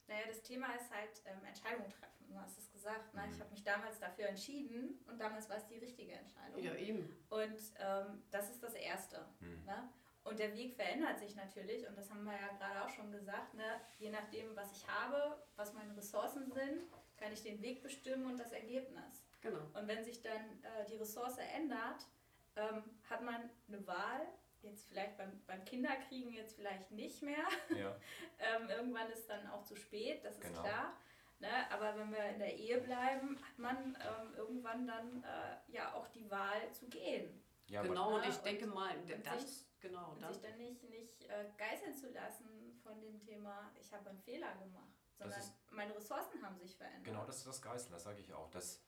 Naja, 0.09 0.23
das 0.27 0.43
Thema 0.43 0.75
ist 0.75 0.91
halt 0.91 1.23
ähm, 1.27 1.45
Entscheidungen 1.45 1.91
treffen. 1.91 2.27
Du 2.27 2.35
hast 2.37 2.59
es 2.59 2.71
gesagt. 2.71 3.15
Ne? 3.15 3.23
Mhm. 3.23 3.33
Ich 3.33 3.41
habe 3.41 3.51
mich 3.51 3.63
damals 3.63 3.99
dafür 4.01 4.27
entschieden 4.27 4.99
und 5.07 5.19
damals 5.19 5.49
war 5.49 5.57
es 5.57 5.67
die 5.67 5.79
richtige 5.79 6.13
Entscheidung. 6.13 6.63
Ja, 6.63 6.75
eben. 6.75 7.17
Und 7.31 7.61
ähm, 7.79 8.23
das 8.31 8.51
ist 8.51 8.63
das 8.63 8.75
Erste. 8.75 9.25
Hm. 9.39 9.65
Ne? 9.65 9.89
Und 10.25 10.39
der 10.39 10.55
Weg 10.55 10.75
verändert 10.75 11.19
sich 11.19 11.35
natürlich, 11.35 11.87
und 11.89 11.99
das 11.99 12.11
haben 12.11 12.25
wir 12.25 12.33
ja 12.33 12.49
gerade 12.57 12.85
auch 12.85 12.89
schon 12.89 13.11
gesagt, 13.11 13.55
ne? 13.55 13.81
je 13.99 14.11
nachdem, 14.11 14.55
was 14.55 14.71
ich 14.73 14.87
habe, 14.87 15.43
was 15.57 15.73
meine 15.75 15.97
Ressourcen 15.97 16.51
sind, 16.53 16.85
kann 17.17 17.33
ich 17.33 17.43
den 17.43 17.61
Weg 17.61 17.83
bestimmen 17.83 18.27
und 18.27 18.39
das 18.39 18.53
Ergebnis. 18.53 19.25
Genau. 19.41 19.59
Und 19.75 19.89
wenn 19.89 20.05
sich 20.05 20.23
dann 20.23 20.63
äh, 20.63 20.87
die 20.89 20.97
Ressource 20.97 21.39
ändert, 21.39 22.07
ähm, 22.55 22.85
hat 23.11 23.23
man 23.23 23.51
eine 23.67 23.85
Wahl, 23.87 24.27
jetzt 24.63 24.87
vielleicht 24.89 25.17
beim, 25.17 25.41
beim 25.47 25.65
Kinderkriegen 25.65 26.33
jetzt 26.33 26.55
vielleicht 26.55 26.91
nicht 26.93 27.23
mehr. 27.23 27.45
Ja. 27.77 27.97
ähm, 28.39 28.69
irgendwann 28.71 29.11
ist 29.11 29.29
dann 29.29 29.47
auch 29.49 29.65
zu 29.65 29.75
spät, 29.75 30.25
das 30.25 30.37
ist 30.39 30.43
Genau. 30.43 30.63
klar. 30.63 30.97
Ne? 31.41 31.49
Aber 31.73 31.99
wenn 31.99 32.13
wir 32.13 32.25
in 32.27 32.39
der 32.39 32.55
Ehe 32.55 32.81
bleiben, 32.81 33.37
hat 33.43 33.59
man 33.59 33.99
ähm, 34.01 34.35
irgendwann 34.37 34.87
dann 34.87 35.25
äh, 35.25 35.73
ja 35.73 35.93
auch 35.95 36.07
die 36.09 36.31
Wahl 36.31 36.71
zu 36.71 36.87
gehen. 36.89 37.42
Ja, 37.73 37.83
genau, 37.83 38.09
aber, 38.09 38.15
und 38.17 38.29
ich 38.29 38.37
und- 38.37 38.45
denke 38.47 38.67
mal, 38.67 38.97
und 38.99 39.27
das, 39.27 39.43
sich- 39.43 39.67
genau, 39.81 40.13
Und 40.13 40.21
das, 40.21 40.35
sich 40.35 40.43
dann 40.43 40.59
nicht, 40.59 40.83
nicht 40.91 41.25
äh, 41.25 41.51
geißeln 41.57 41.95
zu 41.97 42.11
lassen 42.11 42.79
von 42.83 43.01
dem 43.01 43.19
Thema, 43.21 43.73
ich 43.81 43.91
habe 43.93 44.11
einen 44.11 44.21
Fehler 44.21 44.55
gemacht. 44.57 44.93
Sondern 45.17 45.39
ist- 45.41 45.55
meine 45.71 45.95
Ressourcen 45.97 46.43
haben 46.43 46.59
sich 46.59 46.77
verändert. 46.77 47.05
Genau, 47.05 47.25
das 47.25 47.39
ist 47.39 47.47
das 47.47 47.63
Geißeln, 47.63 47.93
das 47.93 48.03
sage 48.03 48.21
ich 48.21 48.33
auch. 48.35 48.51
Dass 48.51 48.83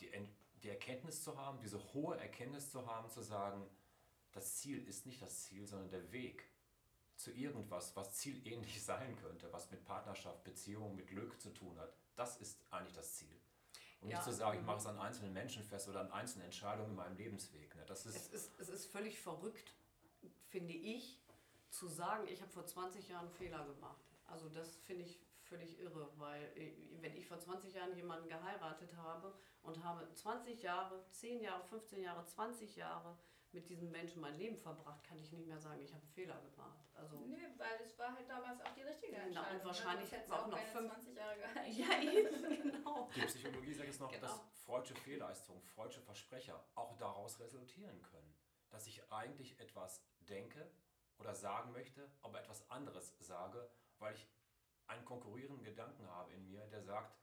die, 0.00 0.10
die 0.62 0.68
Erkenntnis 0.70 1.22
zu 1.22 1.36
haben, 1.36 1.58
diese 1.60 1.78
hohe 1.92 2.18
Erkenntnis 2.18 2.70
zu 2.70 2.86
haben, 2.86 3.10
zu 3.10 3.20
sagen, 3.22 3.68
das 4.32 4.56
Ziel 4.56 4.86
ist 4.88 5.04
nicht 5.06 5.20
das 5.20 5.42
Ziel, 5.44 5.66
sondern 5.66 5.90
der 5.90 6.10
Weg 6.12 6.44
zu 7.16 7.30
irgendwas, 7.32 7.94
was 7.96 8.14
zielähnlich 8.14 8.82
sein 8.84 9.16
könnte, 9.16 9.52
was 9.52 9.70
mit 9.70 9.84
Partnerschaft, 9.84 10.44
Beziehung, 10.44 10.94
mit 10.96 11.08
Glück 11.08 11.38
zu 11.40 11.50
tun 11.50 11.78
hat. 11.78 11.92
Das 12.16 12.38
ist 12.38 12.58
eigentlich 12.70 12.94
das 12.94 13.16
Ziel. 13.16 13.39
Und 14.00 14.08
Ja, 14.08 14.16
nicht 14.16 14.24
zu 14.24 14.32
sagen, 14.32 14.56
ich 14.56 14.60
mhm. 14.60 14.66
mache 14.66 14.78
es 14.78 14.86
an 14.86 14.98
einzelnen 14.98 15.32
Menschen 15.32 15.62
fest 15.62 15.88
oder 15.88 16.00
an 16.00 16.12
einzelnen 16.12 16.46
Entscheidungen 16.46 16.90
in 16.90 16.96
meinem 16.96 17.16
Lebensweg. 17.16 17.74
Ne? 17.76 17.84
Das 17.86 18.06
es, 18.06 18.16
ist, 18.16 18.32
ist, 18.32 18.60
es 18.60 18.68
ist 18.68 18.86
völlig 18.86 19.20
verrückt, 19.20 19.74
finde 20.48 20.72
ich, 20.72 21.20
zu 21.70 21.86
sagen, 21.86 22.26
ich 22.28 22.40
habe 22.40 22.50
vor 22.50 22.66
20 22.66 23.08
Jahren 23.08 23.26
einen 23.26 23.34
Fehler 23.34 23.64
gemacht. 23.64 24.04
Also 24.26 24.48
das 24.48 24.76
finde 24.76 25.04
ich 25.04 25.20
völlig 25.42 25.78
irre, 25.80 26.08
weil 26.16 26.42
äh, 26.56 26.72
wenn 27.00 27.16
ich 27.16 27.26
vor 27.26 27.38
20 27.38 27.74
Jahren 27.74 27.94
jemanden 27.94 28.28
geheiratet 28.28 28.94
habe 28.96 29.34
und 29.62 29.82
habe 29.84 30.08
20 30.14 30.62
Jahre, 30.62 31.04
10 31.10 31.40
Jahre, 31.40 31.64
15 31.64 32.02
Jahre, 32.02 32.24
20 32.24 32.76
Jahre 32.76 33.16
mit 33.52 33.68
diesem 33.68 33.90
Menschen 33.90 34.20
mein 34.20 34.36
Leben 34.38 34.56
verbracht, 34.56 35.02
kann 35.04 35.18
ich 35.18 35.32
nicht 35.32 35.46
mehr 35.46 35.58
sagen, 35.58 35.80
ich 35.82 35.92
habe 35.92 36.02
einen 36.02 36.12
Fehler 36.12 36.40
gemacht. 36.40 36.78
Also 36.94 37.16
Nö, 37.18 37.36
weil 37.56 37.80
es 37.82 37.98
war 37.98 38.14
halt 38.14 38.28
damals 38.28 38.60
auch 38.60 38.72
die 38.74 38.82
richtige 38.82 39.16
und 39.16 39.22
Entscheidung. 39.22 39.58
ne? 39.58 39.64
wahrscheinlich 39.64 40.08
Sonst 40.10 40.12
hättest 40.12 40.30
war 40.30 40.38
du 40.38 40.44
auch 40.44 40.48
noch 40.50 40.56
keine 40.58 40.70
fünf- 40.72 40.92
20 40.92 41.14
Jahre 41.16 41.36
geheiratet. 41.36 41.72
ja, 41.76 42.02
eben, 42.02 42.62
genau. 42.72 43.10
die 43.14 43.20
Psychologie 43.22 43.74
sagt 43.74 43.86
jetzt 43.88 44.00
noch, 44.00 44.10
Genau. 44.12 44.26
dass 44.26 44.40
freudsche 44.64 44.94
Fehlleistungen, 44.94 45.62
freudsche 45.62 46.00
Versprecher 46.00 46.64
auch 46.74 46.96
daraus 46.96 47.40
resultieren 47.40 48.00
können. 48.02 48.34
Dass 48.70 48.86
ich 48.86 49.02
eigentlich 49.12 49.58
etwas 49.58 50.04
denke 50.20 50.70
oder 51.18 51.34
sagen 51.34 51.72
möchte, 51.72 52.08
aber 52.22 52.38
etwas 52.40 52.68
anderes 52.70 53.16
sage, 53.18 53.68
weil 53.98 54.14
ich 54.14 54.28
einen 54.86 55.04
konkurrierenden 55.04 55.64
Gedanken 55.64 56.06
habe 56.08 56.32
in 56.32 56.46
mir, 56.46 56.66
der 56.68 56.82
sagt, 56.82 57.16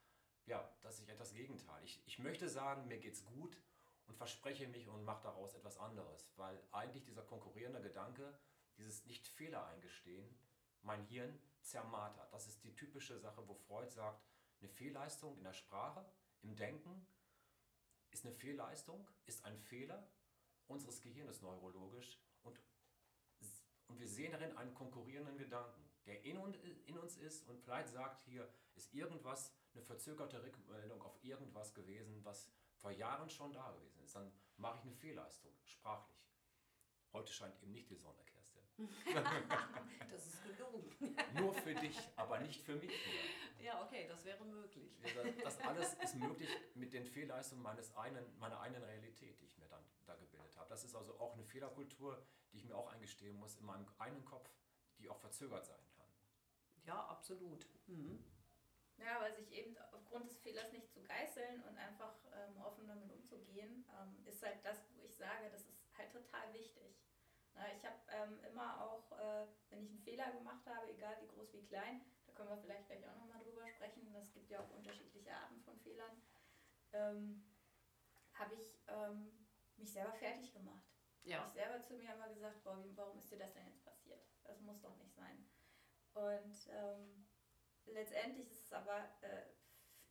ja, 0.45 0.69
das 0.81 0.99
ist 0.99 1.09
etwas 1.09 1.33
Gegenteil. 1.33 1.83
Ich, 1.83 2.01
ich 2.05 2.19
möchte 2.19 2.47
sagen, 2.49 2.87
mir 2.87 2.97
geht's 2.99 3.23
gut 3.25 3.57
und 4.07 4.15
verspreche 4.15 4.67
mich 4.67 4.87
und 4.87 5.03
mache 5.03 5.23
daraus 5.23 5.53
etwas 5.53 5.77
anderes, 5.77 6.31
weil 6.37 6.61
eigentlich 6.71 7.03
dieser 7.03 7.23
konkurrierende 7.23 7.81
Gedanke, 7.81 8.37
dieses 8.77 9.05
Nicht-Fehler 9.05 9.65
eingestehen, 9.67 10.27
mein 10.81 11.03
Hirn 11.03 11.39
zermartert. 11.61 12.31
Das 12.33 12.47
ist 12.47 12.63
die 12.63 12.75
typische 12.75 13.19
Sache, 13.19 13.47
wo 13.47 13.55
Freud 13.55 13.89
sagt, 13.89 14.25
eine 14.59 14.69
Fehlleistung 14.69 15.37
in 15.37 15.43
der 15.43 15.53
Sprache, 15.53 16.05
im 16.41 16.55
Denken 16.55 17.05
ist 18.11 18.25
eine 18.25 18.33
Fehlleistung, 18.33 19.07
ist 19.25 19.45
ein 19.45 19.57
Fehler 19.59 20.07
unseres 20.67 21.01
Gehirns 21.01 21.41
neurologisch 21.41 22.19
und, 22.43 22.59
und 23.87 23.99
wir 23.99 24.07
sehen 24.07 24.31
darin 24.31 24.55
einen 24.57 24.73
konkurrierenden 24.73 25.37
Gedanken, 25.37 25.83
der 26.05 26.23
in, 26.23 26.37
uns 26.37 27.17
ist 27.17 27.47
und 27.47 27.59
vielleicht 27.59 27.89
sagt, 27.89 28.21
hier 28.21 28.47
ist 28.75 28.93
irgendwas, 28.93 29.53
eine 29.73 29.83
verzögerte 29.83 30.41
Rückmeldung 30.41 31.01
auf 31.01 31.21
irgendwas 31.23 31.73
gewesen, 31.73 32.23
was 32.23 32.49
vor 32.77 32.91
Jahren 32.91 33.29
schon 33.29 33.53
da 33.53 33.71
gewesen 33.71 34.03
ist. 34.03 34.15
Dann 34.15 34.31
mache 34.57 34.77
ich 34.77 34.83
eine 34.83 34.93
Fehlleistung, 34.93 35.51
sprachlich. 35.63 36.17
Heute 37.13 37.31
scheint 37.31 37.61
eben 37.61 37.71
nicht 37.71 37.89
die 37.89 37.95
Sonne, 37.95 38.23
Kerstin. 38.25 38.63
Das 40.11 40.25
ist 40.27 40.43
gelogen. 40.43 40.89
Nur 41.33 41.53
für 41.53 41.73
dich, 41.73 41.97
aber 42.15 42.39
nicht 42.39 42.61
für 42.61 42.75
mich. 42.75 42.89
Oder? 42.89 43.63
Ja, 43.63 43.83
okay, 43.83 44.05
das 44.07 44.23
wäre 44.23 44.43
möglich. 44.45 44.99
Das 45.43 45.59
alles 45.59 45.93
ist 45.95 46.15
möglich 46.15 46.49
mit 46.75 46.93
den 46.93 47.05
Fehlleistungen 47.05 47.63
meines 47.63 47.95
einen, 47.95 48.37
meiner 48.39 48.59
eigenen 48.59 48.83
Realität, 48.83 49.39
die 49.41 49.45
ich 49.45 49.57
mir 49.57 49.67
dann 49.67 49.83
da 50.05 50.15
gebildet 50.15 50.55
habe. 50.57 50.69
Das 50.69 50.83
ist 50.83 50.95
also 50.95 51.19
auch 51.19 51.33
eine 51.33 51.43
Fehlerkultur, 51.43 52.23
die 52.51 52.57
ich 52.57 52.65
mir 52.65 52.75
auch 52.75 52.91
eingestehen 52.91 53.37
muss 53.37 53.55
in 53.57 53.65
meinem 53.65 53.87
eigenen 53.97 54.25
Kopf, 54.25 54.49
die 54.99 55.09
auch 55.09 55.17
verzögert 55.17 55.65
sein 55.65 55.83
kann. 55.95 56.07
Ja, 56.85 57.05
absolut. 57.07 57.67
Mhm. 57.87 58.23
Ja, 58.97 59.21
weil 59.21 59.35
sich 59.35 59.51
eben 59.51 59.77
aufgrund 59.91 60.27
des 60.27 60.39
Fehlers 60.39 60.71
nicht 60.71 60.91
zu 60.91 61.03
geißeln 61.03 61.63
und 61.63 61.77
einfach 61.77 62.15
ähm, 62.33 62.59
offen 62.61 62.87
damit 62.87 63.11
umzugehen, 63.11 63.85
ähm, 63.93 64.25
ist 64.25 64.41
halt 64.43 64.57
das, 64.63 64.89
wo 64.95 65.03
ich 65.03 65.15
sage, 65.15 65.49
das 65.51 65.61
ist 65.61 65.97
halt 65.97 66.11
total 66.11 66.51
wichtig. 66.53 66.97
Na, 67.53 67.71
ich 67.73 67.85
habe 67.85 67.97
ähm, 68.09 68.39
immer 68.49 68.81
auch, 68.81 69.11
äh, 69.13 69.47
wenn 69.69 69.83
ich 69.83 69.89
einen 69.89 69.99
Fehler 69.99 70.31
gemacht 70.31 70.65
habe, 70.65 70.91
egal 70.91 71.15
wie 71.21 71.27
groß, 71.27 71.53
wie 71.53 71.65
klein, 71.65 72.01
da 72.25 72.33
können 72.33 72.49
wir 72.49 72.57
vielleicht 72.57 72.87
gleich 72.87 73.07
auch 73.07 73.15
nochmal 73.15 73.39
drüber 73.39 73.67
sprechen, 73.67 74.11
das 74.13 74.31
gibt 74.33 74.49
ja 74.49 74.61
auch 74.61 74.69
unterschiedliche 74.71 75.33
Arten 75.33 75.59
von 75.61 75.77
Fehlern, 75.79 76.21
ähm, 76.93 77.43
habe 78.33 78.55
ich 78.55 78.79
ähm, 78.87 79.45
mich 79.77 79.91
selber 79.91 80.13
fertig 80.13 80.53
gemacht. 80.53 80.83
Ja. 81.23 81.39
Habe 81.39 81.47
ich 81.47 81.53
selber 81.53 81.81
zu 81.81 81.93
mir 81.95 82.13
immer 82.13 82.29
gesagt, 82.29 82.63
boah, 82.63 82.83
warum 82.95 83.19
ist 83.19 83.31
dir 83.31 83.37
das 83.37 83.53
denn 83.53 83.65
jetzt 83.65 83.83
passiert? 83.83 84.23
Das 84.43 84.59
muss 84.61 84.81
doch 84.81 84.95
nicht 84.97 85.13
sein. 85.13 85.45
Und 86.13 86.67
ähm, 86.69 87.26
letztendlich 87.93 88.51
ist 88.51 88.65
es 88.65 88.73
aber 88.73 88.99
äh, 89.21 89.43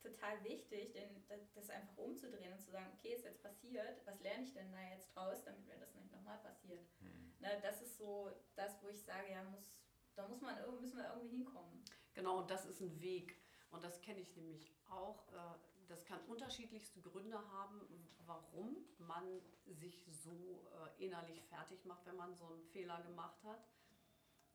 total 0.01 0.43
wichtig, 0.45 0.93
den, 0.93 1.27
das- 1.55 1.71
einfach 1.71 1.97
umzudrehen 1.97 2.53
und 2.53 2.61
zu 2.61 2.71
sagen, 2.71 2.93
okay, 2.97 3.15
ist 3.15 3.25
jetzt 3.25 3.43
passiert, 3.43 4.05
was 4.07 4.21
lerne 4.21 4.45
ich 4.45 4.53
denn 4.53 4.71
da 4.73 4.83
jetzt 4.91 5.15
draus, 5.15 5.43
damit 5.45 5.67
mir 5.67 5.79
das 5.79 5.95
nicht 5.95 6.11
nochmal 6.13 6.39
passiert. 6.39 6.87
Hm. 7.01 7.35
Ne, 7.41 7.59
das 7.63 7.83
ist 7.83 7.99
so 7.99 8.31
das, 8.55 8.81
wo 8.83 8.89
ich 8.89 9.03
sage, 9.03 9.31
ja, 9.31 9.43
muss, 9.45 9.73
da 10.15 10.27
muss 10.29 10.41
man, 10.41 10.55
müssen 10.81 10.97
wir 10.97 11.09
irgendwie 11.09 11.29
hinkommen. 11.37 11.85
Genau, 12.15 12.39
und 12.39 12.51
das 12.51 12.65
ist 12.67 12.81
ein 12.81 13.01
Weg. 13.01 13.37
Und 13.71 13.85
das 13.85 14.01
kenne 14.01 14.21
ich 14.21 14.35
nämlich 14.37 14.73
auch. 14.89 15.29
Äh, 15.33 15.59
das 15.89 16.05
kann 16.05 16.21
unterschiedlichste 16.27 17.01
Gründe 17.01 17.39
haben, 17.53 17.81
warum 18.25 18.77
man 18.99 19.41
sich 19.67 20.05
so 20.09 20.67
äh, 20.99 21.05
innerlich 21.05 21.45
fertig 21.45 21.85
macht, 21.85 22.07
wenn 22.07 22.17
man 22.17 22.35
so 22.35 22.47
einen 22.47 22.63
Fehler 22.65 23.03
gemacht 23.03 23.43
hat. 23.45 23.65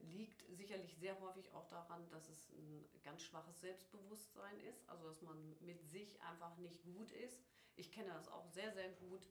Liegt 0.02 0.44
sicherlich 0.50 0.96
sehr 0.98 1.20
häufig 1.20 1.52
auch 1.54 1.68
daran, 1.68 2.10
dass 2.10 2.28
es 2.30 2.50
ein 2.52 2.86
ganz 3.04 3.22
schwaches 3.22 3.60
Selbstbewusstsein 3.62 4.60
ist, 4.62 4.88
also 4.90 5.08
dass 5.08 5.22
man 5.22 5.56
mit 5.62 5.84
sich 5.90 6.20
einfach 6.22 6.58
nicht 6.58 6.84
gut 6.84 7.12
ist. 7.12 7.40
Ich 7.76 7.92
kenne 7.92 8.14
das 8.14 8.28
auch 8.28 8.48
sehr, 8.48 8.72
sehr 8.74 8.90
gut. 8.94 9.28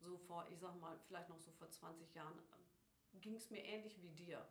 So 0.00 0.16
vor, 0.16 0.46
ich 0.50 0.58
sag 0.58 0.78
mal, 0.80 0.98
vielleicht 1.06 1.28
noch 1.28 1.38
so 1.38 1.52
vor 1.52 1.70
20 1.70 2.14
Jahren 2.14 2.38
äh, 2.38 3.18
ging 3.18 3.36
es 3.36 3.50
mir 3.50 3.64
ähnlich 3.64 4.02
wie 4.02 4.10
dir. 4.10 4.46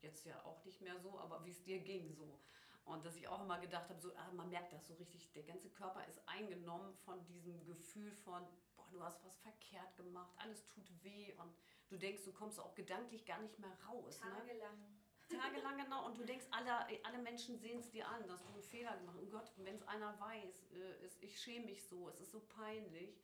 Jetzt 0.00 0.24
ja 0.24 0.44
auch 0.44 0.64
nicht 0.64 0.80
mehr 0.80 0.98
so, 0.98 1.18
aber 1.20 1.44
wie 1.44 1.50
es 1.50 1.62
dir 1.62 1.78
ging 1.78 2.12
so. 2.12 2.40
Und 2.84 3.04
dass 3.04 3.16
ich 3.16 3.28
auch 3.28 3.42
immer 3.42 3.60
gedacht 3.60 3.88
habe, 3.88 4.00
so, 4.00 4.14
ah, 4.16 4.32
man 4.32 4.50
merkt 4.50 4.72
das 4.72 4.86
so 4.86 4.94
richtig, 4.94 5.32
der 5.32 5.44
ganze 5.44 5.70
Körper 5.70 6.04
ist 6.06 6.26
eingenommen 6.26 6.94
von 7.04 7.24
diesem 7.26 7.64
Gefühl 7.64 8.12
von, 8.12 8.44
boah, 8.74 8.88
du 8.90 9.02
hast 9.02 9.24
was 9.24 9.38
verkehrt 9.38 9.96
gemacht, 9.96 10.32
alles 10.38 10.66
tut 10.66 10.90
weh 11.04 11.32
und 11.34 11.54
du 11.92 11.98
denkst, 11.98 12.24
du 12.24 12.32
kommst 12.32 12.58
auch 12.58 12.74
gedanklich 12.74 13.26
gar 13.26 13.40
nicht 13.40 13.58
mehr 13.58 13.76
raus. 13.86 14.20
Ne? 14.24 14.30
Tagelang. 14.30 14.80
Ne? 14.80 15.38
Tagelang, 15.38 15.78
genau. 15.78 16.06
Und 16.06 16.18
du 16.18 16.24
denkst, 16.24 16.46
alle, 16.50 16.72
alle 17.04 17.18
Menschen 17.18 17.58
sehen 17.58 17.78
es 17.80 17.90
dir 17.90 18.08
an, 18.08 18.26
dass 18.26 18.42
du 18.42 18.52
einen 18.52 18.62
Fehler 18.62 18.96
gemacht 18.96 19.16
hast. 19.18 19.26
Oh 19.26 19.30
Gott, 19.30 19.52
wenn 19.58 19.76
es 19.76 19.86
einer 19.86 20.18
weiß, 20.18 20.72
äh, 20.72 21.04
ist, 21.04 21.22
ich 21.22 21.38
schäme 21.38 21.66
mich 21.66 21.86
so, 21.86 22.08
es 22.08 22.20
ist 22.20 22.32
so 22.32 22.40
peinlich. 22.40 23.22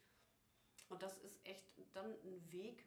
Und 0.90 1.02
das 1.02 1.18
ist 1.18 1.44
echt 1.44 1.66
dann 1.92 2.12
ein 2.22 2.52
Weg, 2.52 2.86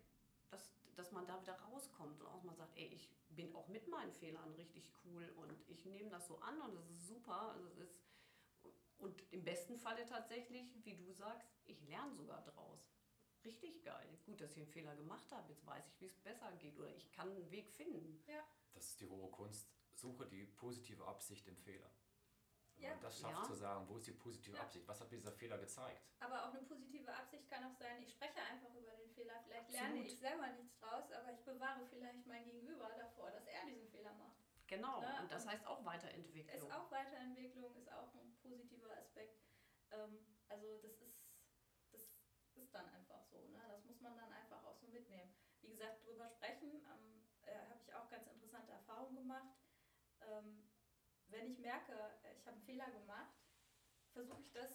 dass, 0.50 0.72
dass 0.96 1.12
man 1.12 1.26
da 1.28 1.41
wieder 1.41 1.54
rauskommt 1.54 2.20
und 2.22 2.28
auch 2.28 2.44
mal 2.44 2.56
sagt, 2.56 2.78
ey, 2.78 2.88
ich 2.88 3.10
bin 3.30 3.54
auch 3.56 3.67
mit 3.67 3.88
meinen 3.88 4.13
Fehlern 4.13 4.52
richtig 4.54 4.84
cool 5.04 5.30
und 5.38 5.70
ich 5.70 5.86
nehme 5.86 6.10
das 6.10 6.28
so 6.28 6.38
an 6.39 6.60
und 6.62 6.76
das 6.76 6.89
ist 6.89 7.08
super. 7.08 7.54
Also 7.54 7.67
es 7.67 7.78
ist, 7.78 7.96
und 8.98 9.24
im 9.32 9.44
besten 9.44 9.78
Falle 9.78 10.06
tatsächlich, 10.06 10.74
wie 10.84 10.96
du 10.96 11.12
sagst, 11.12 11.48
ich 11.65 11.82
lerne 11.88 12.13
sogar 12.13 12.41
draus. 12.44 12.91
Richtig 13.44 13.84
geil. 13.84 14.20
Gut, 14.26 14.40
dass 14.42 14.52
ich 14.52 14.58
einen 14.58 14.68
Fehler 14.68 14.96
gemacht 14.96 15.32
habe. 15.32 15.50
Jetzt 15.50 15.66
weiß 15.66 15.88
ich, 15.88 16.02
wie 16.02 16.06
es 16.06 16.18
besser 16.18 16.52
geht 16.60 16.78
oder 16.78 16.94
ich 16.96 17.12
kann 17.12 17.30
einen 17.30 17.50
Weg 17.50 17.72
finden. 17.72 18.24
Ja. 18.28 18.44
Das 18.74 18.88
ist 18.88 19.02
die 19.02 19.08
hohe 19.08 19.30
Kunst. 19.32 19.70
Suche 19.94 20.28
die 20.28 20.46
positive 20.46 21.06
Absicht 21.06 21.48
im 21.48 21.58
Fehler. 21.58 21.92
Wenn 22.76 22.84
ja. 22.84 22.90
man 22.92 23.02
das 23.02 23.20
schafft 23.20 23.38
ja. 23.38 23.44
zu 23.44 23.54
sagen, 23.54 23.88
wo 23.88 23.98
ist 23.98 24.08
die 24.08 24.14
positive 24.14 24.56
ja. 24.56 24.64
Absicht? 24.64 24.88
Was 24.88 25.02
hat 25.02 25.12
dieser 25.12 25.32
Fehler 25.32 25.58
gezeigt? 25.58 26.02
Aber 26.20 26.46
auch 26.46 26.54
eine 26.54 26.64
positive 26.64 27.14
Absicht 27.14 27.50
kann 27.50 27.64
auch 27.64 27.76
sein, 27.76 28.02
ich 28.02 28.12
spreche 28.12 28.42
einfach 28.42 28.74
über 28.76 28.92
den 28.92 29.10
Fehler. 29.12 29.34
Vielleicht 29.44 29.70
Absolut. 29.70 29.82
lerne 29.82 30.04
ich 30.04 30.18
selber 30.18 30.48
nichts 30.54 30.80
draus, 30.80 31.12
aber 31.12 31.32
ich 31.32 31.44
bewahre 31.44 31.86
vielleicht 31.88 32.26
mein 32.26 32.44
Gegenüber 32.46 32.90
davor, 32.98 33.32
dass 33.32 33.46
er 33.46 33.66
diesen 33.66 33.88
Fehler 33.90 34.14
macht. 34.14 34.38
Genau, 34.68 35.02
ne? 35.02 35.20
und 35.22 35.32
das 35.32 35.46
heißt 35.46 35.68
auch 35.68 35.84
Weiterentwicklung. 35.84 36.56
Ist 36.56 36.72
auch 36.72 36.90
Weiterentwicklung, 36.90 37.76
ist 37.76 37.92
auch 37.92 38.14
ein 38.16 38.34
positiver 38.42 38.96
Aspekt. 38.98 39.38
Ähm, 39.92 40.26
also 40.48 40.78
das 40.78 41.02
ist, 41.02 41.11
ist 42.72 42.76
dann 42.76 42.90
einfach 42.94 43.22
so. 43.26 43.38
Ne? 43.50 43.60
Das 43.68 43.84
muss 43.84 44.00
man 44.00 44.16
dann 44.16 44.32
einfach 44.32 44.64
auch 44.64 44.78
so 44.78 44.88
mitnehmen. 44.88 45.34
Wie 45.62 45.68
gesagt, 45.68 46.06
drüber 46.06 46.30
sprechen 46.30 46.72
ähm, 46.72 47.28
äh, 47.42 47.54
habe 47.70 47.82
ich 47.84 47.94
auch 47.94 48.10
ganz 48.10 48.26
interessante 48.28 48.72
Erfahrungen 48.72 49.16
gemacht. 49.16 49.52
Ähm, 50.22 50.64
wenn 51.28 51.52
ich 51.52 51.60
merke, 51.60 51.94
ich 52.38 52.46
habe 52.46 52.56
einen 52.56 52.66
Fehler 52.66 52.90
gemacht, 52.92 53.34
versuche 54.14 54.42
ich 54.42 54.52
das 54.54 54.72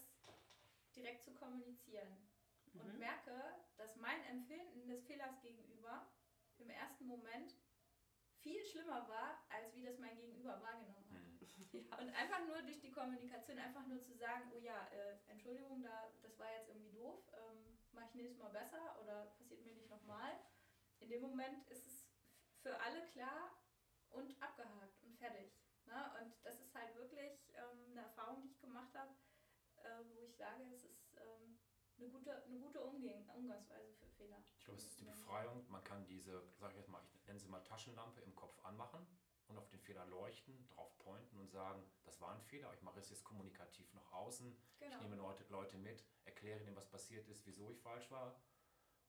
direkt 0.95 1.25
zu 1.25 1.33
kommunizieren 1.35 2.29
mhm. 2.73 2.81
und 2.81 2.99
merke, 2.99 3.35
dass 3.79 3.97
mein 3.97 4.23
Empfinden 4.25 4.89
des 4.89 5.05
Fehlers 5.07 5.41
gegenüber 5.41 6.07
im 6.59 6.71
ersten 6.71 7.07
Moment 7.07 7.55
viel 8.41 8.63
schlimmer 8.65 9.09
war, 9.09 9.45
als 9.49 9.75
wie 9.75 9.85
das 9.85 9.99
mein 9.99 10.17
Gegenüber 10.17 10.61
wahrgenommen 10.61 11.11
hat. 11.11 11.23
Mhm. 11.23 11.37
Ja. 11.73 11.99
Und 11.99 12.09
einfach 12.11 12.47
nur 12.47 12.63
durch 12.63 12.81
die 12.81 12.91
Kommunikation, 12.91 13.59
einfach 13.59 13.87
nur 13.87 14.03
zu 14.03 14.15
sagen, 14.15 14.51
oh 14.55 14.59
ja, 14.59 14.87
äh, 14.89 15.19
Entschuldigung, 15.27 15.83
da, 15.83 16.11
das 16.23 16.39
war 16.39 16.51
jetzt 16.53 16.69
irgendwie 16.69 16.93
doof, 16.93 17.26
mache 17.97 18.07
ich 18.09 18.15
nächstes 18.15 18.39
Mal 18.39 18.51
besser 18.51 19.01
oder 19.03 19.27
passiert 19.39 19.63
mir 19.63 19.73
nicht 19.73 19.91
nochmal. 19.91 20.39
In 21.01 21.09
dem 21.09 21.23
Moment 21.23 21.67
ist 21.69 21.87
es 21.87 22.07
für 22.63 22.79
alle 22.81 23.05
klar 23.09 23.59
und 24.11 24.31
abgehakt 24.43 25.03
und 25.03 25.17
fertig. 25.17 25.53
Ne? 25.87 26.13
Und 26.21 26.35
das 26.45 26.61
ist 26.61 26.75
halt 26.75 26.95
wirklich 26.97 27.53
ähm, 27.55 27.91
eine 27.91 28.03
Erfahrung, 28.03 28.43
die 28.43 28.49
ich 28.49 28.61
gemacht 28.61 28.95
habe, 28.95 29.15
äh, 29.83 30.05
wo 30.15 30.23
ich 30.23 30.37
sage, 30.37 30.63
es 30.75 30.85
ist 30.85 31.17
ähm, 31.19 31.59
eine 31.99 32.09
gute, 32.09 32.45
eine 32.45 32.59
gute 32.59 32.81
Umgehen, 32.81 33.29
Umgangsweise 33.31 33.95
für 33.95 34.09
Fehler. 34.11 34.43
Ich 34.59 34.65
glaube, 34.65 34.79
es 34.79 34.87
ist 34.87 35.01
die 35.01 35.05
Befreiung. 35.05 35.65
Man 35.71 35.83
kann 35.85 36.07
diese, 36.07 36.43
sage 36.59 36.73
ich 36.73 36.79
jetzt 36.79 36.89
mal, 36.89 37.03
ich 37.15 37.27
nenne 37.27 37.41
sie 37.41 37.49
mal 37.49 37.63
Taschenlampe 37.65 38.21
im 38.21 38.35
Kopf 38.35 38.63
anmachen 38.65 39.07
und 39.49 39.59
auf 39.59 39.69
den 39.69 39.81
Fehler 39.81 40.05
leuchten, 40.07 40.67
drauf 40.69 40.97
pointen 40.99 41.39
und 41.39 41.51
sagen, 41.51 41.83
das 42.05 42.21
war 42.21 42.33
ein 42.33 42.43
Fehler, 42.43 42.73
ich 42.75 42.83
mache 42.83 42.99
es 42.99 43.09
jetzt 43.11 43.25
kommunikativ 43.25 43.93
nach 43.95 44.13
außen. 44.13 44.57
Genau. 44.79 44.97
Ich 44.97 45.03
nehme 45.03 45.17
Leute, 45.17 45.45
Leute 45.49 45.77
mit, 45.79 46.05
erkläre 46.25 46.63
ihnen, 46.63 46.77
was 46.77 46.89
passiert 46.89 47.29
ist, 47.29 47.47
wieso 47.47 47.71
ich 47.71 47.81
falsch 47.81 48.11
war. 48.11 48.41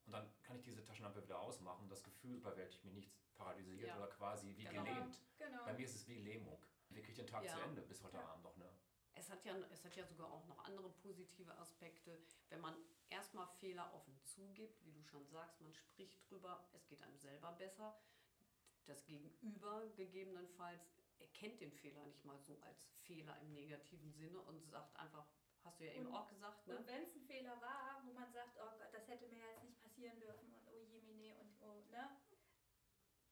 Und 0.06 0.14
dann 0.14 0.30
kann 0.44 0.56
ich 0.56 0.64
diese 0.64 0.84
Taschenlampe 0.84 1.22
wieder 1.22 1.40
ausmachen. 1.40 1.90
Das 1.90 2.04
Gefühl 2.04 2.38
überwältigt 2.38 2.84
mich 2.86 2.94
nicht 2.94 3.12
paralysiert 3.36 3.90
ja. 3.90 3.98
oder 3.98 4.08
quasi 4.08 4.56
wie 4.56 4.64
genau. 4.64 4.84
gelähmt. 4.84 5.20
Genau. 5.38 5.66
Bei 5.66 5.74
mir 5.74 5.86
ist 5.86 5.96
es 5.96 6.08
wie 6.08 6.16
Lähmung. 6.16 6.64
Wie 6.90 7.02
kriege 7.02 7.12
ich 7.12 7.18
den 7.18 7.28
Tag 7.28 7.44
ja. 7.44 7.54
zu 7.54 7.62
Ende 7.62 7.82
bis 7.82 8.02
heute 8.04 8.18
ja. 8.18 8.26
Abend 8.26 8.44
noch, 8.44 8.56
ne? 8.58 8.70
Es 9.14 9.30
hat, 9.32 9.44
ja, 9.46 9.56
es 9.72 9.84
hat 9.84 9.96
ja 9.96 10.06
sogar 10.06 10.32
auch 10.32 10.46
noch 10.46 10.64
andere 10.66 10.90
positive 10.90 11.54
Aspekte. 11.58 12.22
Wenn 12.50 12.62
man 12.62 12.76
erstmal 13.10 13.48
Fehler 13.60 13.92
offen 13.94 14.16
zugibt, 14.24 14.86
wie 14.86 14.92
du 14.92 15.04
schon 15.04 15.26
sagst, 15.26 15.60
man 15.60 15.74
spricht 15.74 16.30
drüber, 16.30 16.70
es 16.74 16.88
geht 16.88 17.02
einem 17.02 17.18
selber 17.18 17.52
besser. 17.54 18.00
Das 18.88 19.06
Gegenüber 19.06 19.86
gegebenenfalls 19.96 20.82
erkennt 21.20 21.60
den 21.60 21.72
Fehler 21.72 22.04
nicht 22.06 22.24
mal 22.24 22.40
so 22.40 22.58
als 22.62 22.88
Fehler 23.04 23.38
im 23.42 23.54
negativen 23.54 24.12
Sinne 24.14 24.40
und 24.40 24.66
sagt 24.66 24.96
einfach, 24.98 25.28
hast 25.64 25.80
du 25.80 25.86
ja 25.86 25.94
eben 25.94 26.08
und, 26.08 26.16
auch 26.16 26.28
gesagt. 26.28 26.66
Ne? 26.68 26.78
Und 26.78 26.88
wenn 26.88 27.04
es 27.04 27.16
ein 27.16 27.22
Fehler 27.22 27.62
war, 27.62 28.02
wo 28.06 28.14
man 28.14 28.32
sagt, 28.32 28.58
oh 28.58 28.78
Gott, 28.80 28.94
das 28.94 29.08
hätte 29.08 29.28
mir 29.28 29.46
jetzt 29.52 29.64
nicht 29.64 29.82
passieren 29.82 30.18
dürfen 30.20 30.54
und 30.54 30.68
oh 30.68 30.82
jemine 30.84 31.36
und 31.38 31.62
oh, 31.62 31.84
ne? 31.92 32.18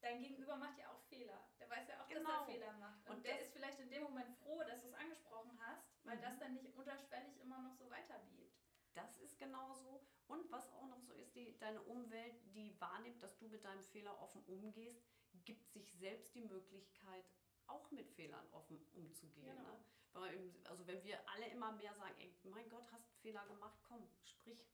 dein 0.02 0.22
Gegenüber 0.22 0.56
macht 0.58 0.78
ja 0.78 0.92
auch 0.92 1.02
Fehler. 1.10 1.40
Der 1.60 1.70
weiß 1.70 1.88
ja 1.88 2.04
auch, 2.04 2.08
genau. 2.08 2.30
dass 2.30 2.40
er 2.42 2.46
Fehler 2.46 2.74
macht. 2.74 3.10
Und, 3.10 3.16
und 3.16 3.26
der 3.26 3.42
ist 3.42 3.54
vielleicht 3.54 3.80
in 3.80 3.90
dem 3.90 4.04
Moment 4.04 4.36
froh, 4.44 4.62
dass 4.64 4.82
du 4.82 4.88
es 4.88 4.94
angesprochen 4.94 5.58
hast, 5.66 5.88
weil 6.04 6.18
mhm. 6.18 6.22
das 6.22 6.40
dann 6.40 6.54
nicht 6.54 6.76
unterschwellig 6.76 7.40
immer 7.42 7.60
noch 7.62 7.74
so 7.74 7.90
weiterlebt. 7.90 8.54
Das 8.94 9.18
ist 9.18 9.40
genauso. 9.40 10.06
Und 10.28 10.50
was 10.52 10.72
auch 10.74 10.88
noch 10.88 11.02
so 11.02 11.14
ist, 11.14 11.36
die, 11.36 11.58
deine 11.60 11.82
Umwelt, 11.82 12.36
die 12.54 12.80
wahrnimmt, 12.80 13.22
dass 13.22 13.38
du 13.38 13.48
mit 13.48 13.64
deinem 13.66 13.84
Fehler 13.84 14.20
offen 14.22 14.44
umgehst, 14.46 15.04
gibt 15.44 15.70
sich 15.72 15.92
selbst 15.94 16.34
die 16.36 16.42
Möglichkeit, 16.42 17.26
auch 17.68 17.90
mit 17.92 18.10
Fehlern 18.12 18.48
offen 18.52 18.80
umzugehen. 18.94 19.56
Genau. 19.56 19.72
Ne? 19.72 19.84
Weil, 20.14 20.54
also 20.66 20.88
wenn 20.88 21.04
wir 21.04 21.18
alle 21.30 21.48
immer 21.50 21.74
mehr 21.74 21.94
sagen, 21.94 22.16
ey, 22.20 22.34
mein 22.44 22.70
Gott, 22.70 22.90
hast 22.92 23.12
Fehler 23.22 23.46
gemacht, 23.48 23.78
komm, 23.84 24.08
sprich 24.24 24.66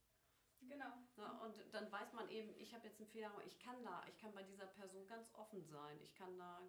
Genau. 0.67 0.93
Ja, 1.17 1.31
und 1.39 1.55
dann 1.73 1.91
weiß 1.91 2.13
man 2.13 2.29
eben, 2.29 2.55
ich 2.57 2.73
habe 2.73 2.87
jetzt 2.87 2.99
einen 2.99 3.09
Fehler, 3.09 3.31
ich 3.45 3.57
kann 3.59 3.83
da, 3.83 4.03
ich 4.07 4.17
kann 4.17 4.33
bei 4.33 4.43
dieser 4.43 4.67
Person 4.67 5.07
ganz 5.07 5.27
offen 5.33 5.63
sein. 5.65 5.99
Ich 6.01 6.13
kann 6.13 6.37
da 6.37 6.61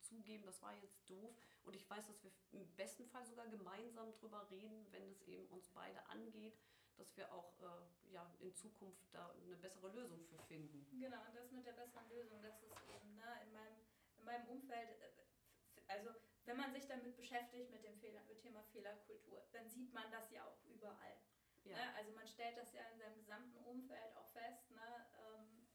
zugeben, 0.00 0.44
das 0.44 0.60
war 0.62 0.74
jetzt 0.74 1.08
doof. 1.08 1.34
Und 1.64 1.74
ich 1.74 1.88
weiß, 1.88 2.06
dass 2.06 2.22
wir 2.22 2.30
im 2.52 2.66
besten 2.76 3.06
Fall 3.06 3.24
sogar 3.24 3.46
gemeinsam 3.48 4.12
drüber 4.12 4.48
reden, 4.50 4.86
wenn 4.90 5.10
es 5.10 5.22
eben 5.22 5.46
uns 5.46 5.68
beide 5.68 6.04
angeht, 6.08 6.58
dass 6.98 7.16
wir 7.16 7.32
auch 7.32 7.58
äh, 7.60 8.12
ja, 8.12 8.34
in 8.40 8.54
Zukunft 8.54 9.02
da 9.12 9.30
eine 9.30 9.56
bessere 9.56 9.88
Lösung 9.92 10.24
für 10.24 10.38
finden. 10.44 10.86
Genau, 11.00 11.20
und 11.26 11.34
das 11.34 11.50
mit 11.52 11.64
der 11.64 11.72
besseren 11.72 12.08
Lösung, 12.08 12.42
das 12.42 12.60
ist 12.62 12.72
eben 12.88 13.16
ne, 13.16 13.40
in, 13.44 13.52
meinem, 13.52 13.76
in 14.18 14.24
meinem 14.24 14.48
Umfeld, 14.48 14.90
äh, 15.00 15.88
also 15.88 16.10
wenn 16.44 16.56
man 16.56 16.72
sich 16.72 16.86
damit 16.86 17.16
beschäftigt 17.16 17.70
mit 17.70 17.84
dem 17.84 17.98
Fehler, 17.98 18.22
mit 18.24 18.40
Thema 18.40 18.62
Fehlerkultur, 18.72 19.46
dann 19.52 19.68
sieht 19.68 19.92
man 19.92 20.10
das 20.10 20.30
ja 20.30 20.44
auch 20.44 20.64
überall. 20.64 21.16
Ja. 21.64 21.76
Ne? 21.76 21.94
Also 21.96 22.12
man 22.12 22.26
stellt 22.26 22.56
das 22.56 22.72
ja 22.72 22.82
in 22.88 22.98
seinem 22.98 23.16
gesamten 23.16 23.58
Umfeld 23.64 24.16
auch 24.16 24.28
fest, 24.28 24.70
ne? 24.70 25.06
Ähm, 25.26 25.68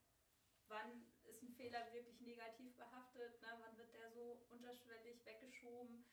wann 0.67 1.05
ist 1.25 1.43
ein 1.43 1.53
Fehler 1.53 1.93
wirklich 1.93 2.19
negativ 2.21 2.75
behaftet, 2.75 3.39
ne? 3.41 3.47
wann 3.59 3.77
wird 3.77 3.93
der 3.93 4.09
so 4.11 4.45
unterschwellig 4.49 5.23
weggeschoben. 5.25 6.05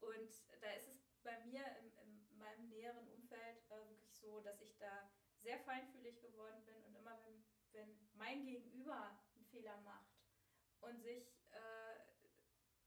Und 0.00 0.30
da 0.60 0.72
ist 0.74 0.88
es 0.88 1.02
bei 1.22 1.38
mir 1.44 1.64
in, 1.78 1.90
in 1.96 2.38
meinem 2.38 2.68
näheren 2.68 3.08
Umfeld 3.08 3.58
äh, 3.70 3.93
so, 4.24 4.40
dass 4.40 4.60
ich 4.60 4.76
da 4.78 5.10
sehr 5.42 5.58
feinfühlig 5.60 6.20
geworden 6.20 6.64
bin 6.64 6.82
und 6.84 6.96
immer 6.96 7.18
wenn, 7.24 7.44
wenn 7.72 8.08
mein 8.14 8.44
Gegenüber 8.44 9.20
einen 9.34 9.44
Fehler 9.46 9.76
macht 9.82 10.16
und 10.80 11.02
sich 11.02 11.28
äh, 11.52 12.00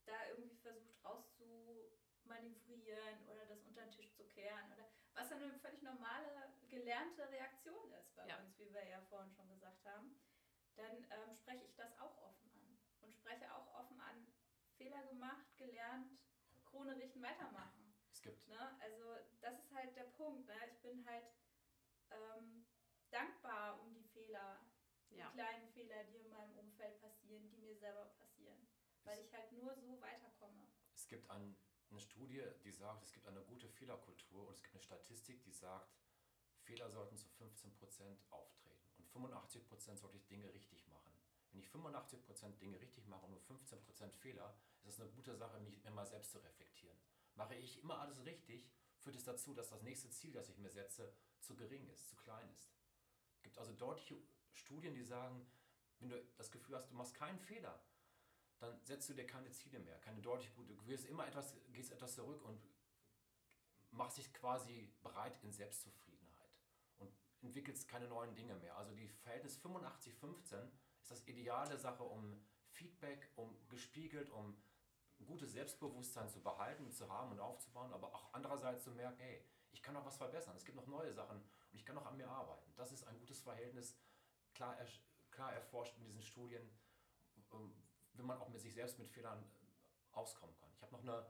da 0.04 0.28
irgendwie 0.30 0.56
versucht 0.56 1.04
rauszu 1.04 1.92
manövrieren 2.24 3.26
oder 3.28 3.46
das 3.46 3.62
unter 3.64 3.82
den 3.82 3.92
Tisch 3.92 4.12
zu 4.14 4.24
kehren 4.28 4.72
oder 4.72 4.88
was 5.14 5.32
eine 5.32 5.52
völlig 5.60 5.82
normale 5.82 6.52
gelernte 6.68 7.28
Reaktion 7.30 7.92
ist 7.92 8.14
bei 8.14 8.26
ja. 8.26 8.38
uns, 8.38 8.58
wie 8.58 8.72
wir 8.72 8.86
ja 8.86 9.00
vorhin 9.08 9.32
schon 9.32 9.48
gesagt 9.48 9.84
haben, 9.84 10.20
dann 10.76 10.96
ähm, 11.10 11.34
spreche 11.34 11.64
ich 11.64 11.74
das 11.74 11.92
auch 11.98 12.16
offen 12.18 12.50
an 12.52 12.78
und 13.00 13.14
spreche 13.14 13.52
auch 13.54 13.74
offen 13.74 14.00
an, 14.00 14.26
Fehler 14.76 15.02
gemacht, 15.06 15.46
gelernt, 15.56 16.18
Krone 16.64 16.96
richten, 16.96 17.20
weitermachen. 17.22 17.77
Es 18.28 18.36
gibt. 18.36 18.48
Ne? 18.48 18.80
Also 18.80 19.16
das 19.40 19.58
ist 19.58 19.72
halt 19.72 19.96
der 19.96 20.04
Punkt. 20.16 20.46
Ne? 20.46 20.54
Ich 20.70 20.80
bin 20.80 21.06
halt 21.06 21.24
ähm, 22.10 22.66
dankbar 23.10 23.80
um 23.80 23.92
die 23.94 24.04
Fehler, 24.04 24.60
ja. 25.10 25.28
die 25.28 25.34
kleinen 25.34 25.68
Fehler, 25.68 26.04
die 26.04 26.18
in 26.18 26.30
meinem 26.30 26.56
Umfeld 26.58 27.00
passieren, 27.00 27.48
die 27.50 27.58
mir 27.58 27.76
selber 27.76 28.06
passieren. 28.18 28.68
Weil 29.04 29.20
ich 29.24 29.32
halt 29.32 29.52
nur 29.52 29.74
so 29.76 30.00
weiterkomme. 30.00 30.66
Es 30.94 31.06
gibt 31.08 31.30
ein, 31.30 31.56
eine 31.90 32.00
Studie, 32.00 32.42
die 32.62 32.72
sagt, 32.72 33.04
es 33.04 33.12
gibt 33.12 33.26
eine 33.26 33.42
gute 33.42 33.68
Fehlerkultur 33.68 34.48
und 34.48 34.54
es 34.54 34.62
gibt 34.62 34.74
eine 34.74 34.82
Statistik, 34.82 35.42
die 35.42 35.52
sagt, 35.52 35.96
Fehler 36.60 36.90
sollten 36.90 37.16
zu 37.16 37.28
15% 37.28 38.18
auftreten 38.30 38.92
und 38.98 39.08
85% 39.08 39.96
sollte 39.96 40.18
ich 40.18 40.26
Dinge 40.26 40.52
richtig 40.52 40.86
machen. 40.88 41.14
Wenn 41.50 41.60
ich 41.60 41.68
85% 41.68 42.58
Dinge 42.58 42.78
richtig 42.78 43.06
mache 43.06 43.24
und 43.24 43.30
nur 43.30 43.40
15% 43.40 44.12
Fehler, 44.12 44.54
ist 44.82 44.94
es 44.94 45.00
eine 45.00 45.10
gute 45.10 45.34
Sache, 45.34 45.58
mich 45.60 45.82
immer 45.84 46.04
selbst 46.04 46.32
zu 46.32 46.38
reflektieren. 46.38 46.98
Mache 47.38 47.54
ich 47.54 47.78
immer 47.78 48.00
alles 48.00 48.24
richtig, 48.24 48.68
führt 48.98 49.14
es 49.14 49.22
dazu, 49.22 49.54
dass 49.54 49.68
das 49.68 49.82
nächste 49.82 50.10
Ziel, 50.10 50.32
das 50.32 50.48
ich 50.48 50.58
mir 50.58 50.70
setze, 50.70 51.14
zu 51.38 51.54
gering 51.54 51.88
ist, 51.88 52.08
zu 52.08 52.16
klein 52.16 52.50
ist. 52.50 52.74
Es 53.36 53.42
gibt 53.44 53.56
also 53.58 53.72
deutliche 53.72 54.16
Studien, 54.54 54.92
die 54.92 55.04
sagen, 55.04 55.46
wenn 56.00 56.08
du 56.08 56.20
das 56.36 56.50
Gefühl 56.50 56.76
hast, 56.76 56.90
du 56.90 56.96
machst 56.96 57.14
keinen 57.14 57.38
Fehler, 57.38 57.80
dann 58.58 58.84
setzt 58.84 59.08
du 59.08 59.14
dir 59.14 59.24
keine 59.24 59.50
Ziele 59.52 59.78
mehr, 59.78 60.00
keine 60.00 60.20
deutlich 60.20 60.52
gute. 60.52 60.74
Du 60.74 60.84
wirst 60.88 61.06
immer 61.06 61.28
etwas, 61.28 61.54
gehst 61.72 61.92
etwas 61.92 62.16
zurück 62.16 62.44
und 62.44 62.60
machst 63.92 64.18
dich 64.18 64.34
quasi 64.34 64.92
bereit 65.00 65.38
in 65.44 65.52
Selbstzufriedenheit 65.52 66.58
und 66.98 67.12
entwickelst 67.40 67.86
keine 67.86 68.08
neuen 68.08 68.34
Dinge 68.34 68.56
mehr. 68.56 68.76
Also 68.76 68.96
die 68.96 69.08
Verhältnis 69.08 69.60
85-15 69.60 70.68
ist 71.02 71.10
das 71.12 71.24
ideale 71.28 71.78
Sache, 71.78 72.02
um 72.02 72.44
Feedback, 72.66 73.30
um 73.36 73.56
gespiegelt, 73.68 74.28
um 74.30 74.60
ein 75.20 75.26
gutes 75.26 75.52
Selbstbewusstsein 75.52 76.28
zu 76.28 76.40
behalten, 76.42 76.90
zu 76.90 77.08
haben 77.08 77.32
und 77.32 77.40
aufzubauen, 77.40 77.92
aber 77.92 78.14
auch 78.14 78.32
andererseits 78.32 78.84
zu 78.84 78.90
merken, 78.92 79.18
hey, 79.20 79.42
ich 79.70 79.82
kann 79.82 79.94
noch 79.94 80.04
was 80.04 80.16
verbessern, 80.16 80.56
es 80.56 80.64
gibt 80.64 80.76
noch 80.76 80.86
neue 80.86 81.12
Sachen 81.12 81.36
und 81.36 81.78
ich 81.78 81.84
kann 81.84 81.96
noch 81.96 82.06
an 82.06 82.16
mir 82.16 82.28
arbeiten. 82.28 82.72
Das 82.76 82.92
ist 82.92 83.04
ein 83.04 83.18
gutes 83.18 83.40
Verhältnis, 83.40 83.96
klar, 84.54 84.76
klar 85.30 85.52
erforscht 85.52 85.96
in 85.98 86.04
diesen 86.04 86.22
Studien, 86.22 86.68
ähm, 87.52 87.74
wenn 88.14 88.26
man 88.26 88.38
auch 88.38 88.48
mit 88.48 88.60
sich 88.60 88.74
selbst 88.74 88.98
mit 88.98 89.08
Fehlern 89.08 89.42
äh, 89.42 90.16
auskommen 90.16 90.54
kann. 90.56 90.70
Ich 90.74 90.82
habe 90.82 90.92
noch 90.94 91.02
eine 91.02 91.26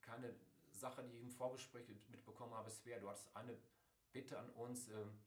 kleine 0.00 0.34
Sache, 0.72 1.04
die 1.04 1.12
ich 1.12 1.22
im 1.22 1.30
Vorgespräch 1.30 1.88
mitbekommen 2.08 2.54
habe, 2.54 2.70
Svea, 2.70 2.98
du 2.98 3.08
hattest 3.08 3.34
eine 3.36 3.56
Bitte 4.12 4.38
an 4.38 4.50
uns, 4.50 4.88
ähm, 4.88 5.18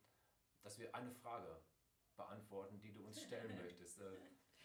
dass 0.62 0.78
wir 0.80 0.94
eine 0.96 1.12
Frage 1.12 1.62
beantworten, 2.16 2.80
die 2.80 2.92
du 2.92 3.06
uns 3.06 3.22
stellen 3.22 3.56
möchtest. 3.64 4.00
Äh, 4.00 4.18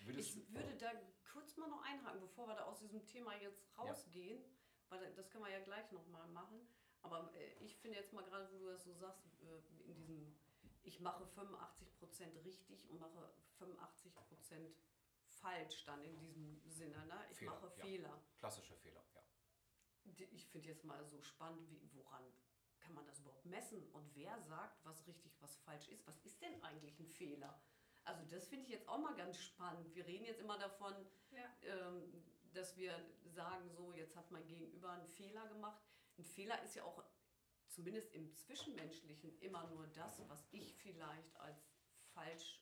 würdest 0.04 0.36
ich 0.36 0.52
würde 0.52 0.76
da 0.76 0.90
kurz 1.32 1.56
mal 1.56 1.68
noch 1.68 1.82
einhaken, 1.84 2.20
bevor 2.20 2.46
wir 2.46 2.54
da 2.54 2.64
aus 2.64 2.78
diesem 2.78 3.04
Thema 3.04 3.34
jetzt 3.36 3.62
rausgehen, 3.76 4.42
ja. 4.42 4.50
weil 4.90 5.14
das 5.14 5.30
können 5.30 5.44
wir 5.44 5.50
ja 5.50 5.60
gleich 5.60 5.90
nochmal 5.92 6.26
machen. 6.28 6.66
Aber 7.02 7.32
äh, 7.34 7.52
ich 7.64 7.76
finde 7.76 7.98
jetzt 7.98 8.12
mal 8.12 8.24
gerade, 8.24 8.50
wo 8.52 8.58
du 8.58 8.66
das 8.66 8.84
so 8.84 8.92
sagst, 8.94 9.26
in 9.86 9.94
diesem, 9.94 10.36
ich 10.82 11.00
mache 11.00 11.24
85% 11.24 12.44
richtig 12.44 12.88
und 12.90 13.00
mache 13.00 13.32
85% 13.58 14.72
falsch 15.26 15.84
dann 15.84 16.02
in 16.04 16.18
diesem 16.18 16.60
Sinne. 16.64 17.04
Ne? 17.06 17.26
Ich 17.30 17.38
Fehler, 17.38 17.52
mache 17.52 17.66
ja. 17.66 17.84
Fehler. 17.84 18.22
Klassische 18.38 18.76
Fehler, 18.76 19.04
ja. 19.14 19.22
Ich 20.30 20.46
finde 20.46 20.68
jetzt 20.68 20.84
mal 20.84 21.04
so 21.04 21.20
spannend, 21.22 21.68
wie, 21.70 21.80
woran 21.94 22.24
kann 22.80 22.94
man 22.94 23.06
das 23.06 23.20
überhaupt 23.20 23.46
messen? 23.46 23.88
Und 23.92 24.14
wer 24.14 24.40
sagt, 24.40 24.84
was 24.84 25.06
richtig, 25.06 25.40
was 25.40 25.56
falsch 25.56 25.88
ist? 25.88 26.06
Was 26.06 26.18
ist 26.24 26.40
denn 26.42 26.62
eigentlich 26.62 26.98
ein 26.98 27.06
Fehler? 27.06 27.60
Also 28.04 28.24
das 28.24 28.46
finde 28.46 28.64
ich 28.64 28.70
jetzt 28.70 28.88
auch 28.88 28.98
mal 28.98 29.14
ganz 29.14 29.38
spannend. 29.38 29.94
Wir 29.94 30.06
reden 30.06 30.24
jetzt 30.24 30.40
immer 30.40 30.58
davon, 30.58 30.94
ja. 31.30 31.44
ähm, 31.62 32.24
dass 32.52 32.76
wir 32.76 32.94
sagen, 33.24 33.70
so, 33.70 33.92
jetzt 33.92 34.16
hat 34.16 34.30
mein 34.30 34.46
Gegenüber 34.46 34.90
einen 34.90 35.06
Fehler 35.06 35.46
gemacht. 35.48 35.80
Ein 36.18 36.24
Fehler 36.24 36.62
ist 36.62 36.74
ja 36.74 36.84
auch 36.84 37.02
zumindest 37.68 38.12
im 38.12 38.34
Zwischenmenschlichen 38.34 39.38
immer 39.40 39.66
nur 39.68 39.86
das, 39.88 40.20
was 40.28 40.46
ich 40.50 40.74
vielleicht 40.76 41.34
als 41.36 41.70
falsch 42.12 42.60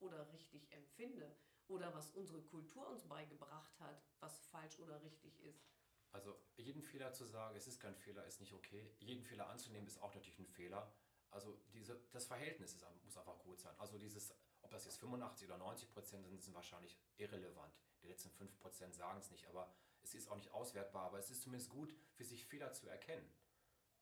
oder 0.00 0.30
richtig 0.32 0.72
empfinde 0.72 1.36
oder 1.68 1.94
was 1.94 2.10
unsere 2.10 2.42
Kultur 2.42 2.88
uns 2.88 3.06
beigebracht 3.06 3.78
hat, 3.78 4.02
was 4.20 4.46
falsch 4.46 4.78
oder 4.80 5.02
richtig 5.02 5.38
ist. 5.44 5.68
Also 6.10 6.40
jeden 6.56 6.82
Fehler 6.82 7.12
zu 7.12 7.24
sagen, 7.24 7.56
es 7.56 7.66
ist 7.66 7.80
kein 7.80 7.94
Fehler, 7.94 8.24
ist 8.24 8.40
nicht 8.40 8.54
okay. 8.54 8.90
Jeden 8.98 9.22
Fehler 9.22 9.48
anzunehmen, 9.50 9.86
ist 9.86 10.00
auch 10.00 10.14
natürlich 10.14 10.38
ein 10.38 10.46
Fehler. 10.46 10.92
Also 11.30 11.60
diese, 11.74 12.00
das 12.10 12.26
Verhältnis 12.26 12.74
ist, 12.74 12.86
muss 13.04 13.18
einfach 13.18 13.38
gut 13.40 13.60
sein. 13.60 13.74
Also 13.78 13.98
dieses, 13.98 14.34
ob 14.68 14.72
das 14.72 14.84
jetzt 14.84 15.00
85 15.00 15.48
oder 15.48 15.56
90 15.56 15.90
Prozent 15.90 16.26
sind, 16.26 16.42
sind 16.42 16.54
wahrscheinlich 16.54 16.98
irrelevant. 17.16 17.72
Die 18.02 18.06
letzten 18.06 18.30
5 18.30 18.58
Prozent 18.58 18.94
sagen 18.94 19.18
es 19.18 19.30
nicht, 19.30 19.46
aber 19.48 19.72
es 20.02 20.14
ist 20.14 20.30
auch 20.30 20.36
nicht 20.36 20.52
auswertbar. 20.52 21.06
Aber 21.06 21.18
es 21.18 21.30
ist 21.30 21.42
zumindest 21.42 21.70
gut, 21.70 21.94
für 22.12 22.24
sich 22.24 22.44
Fehler 22.44 22.72
zu 22.74 22.86
erkennen. 22.86 23.26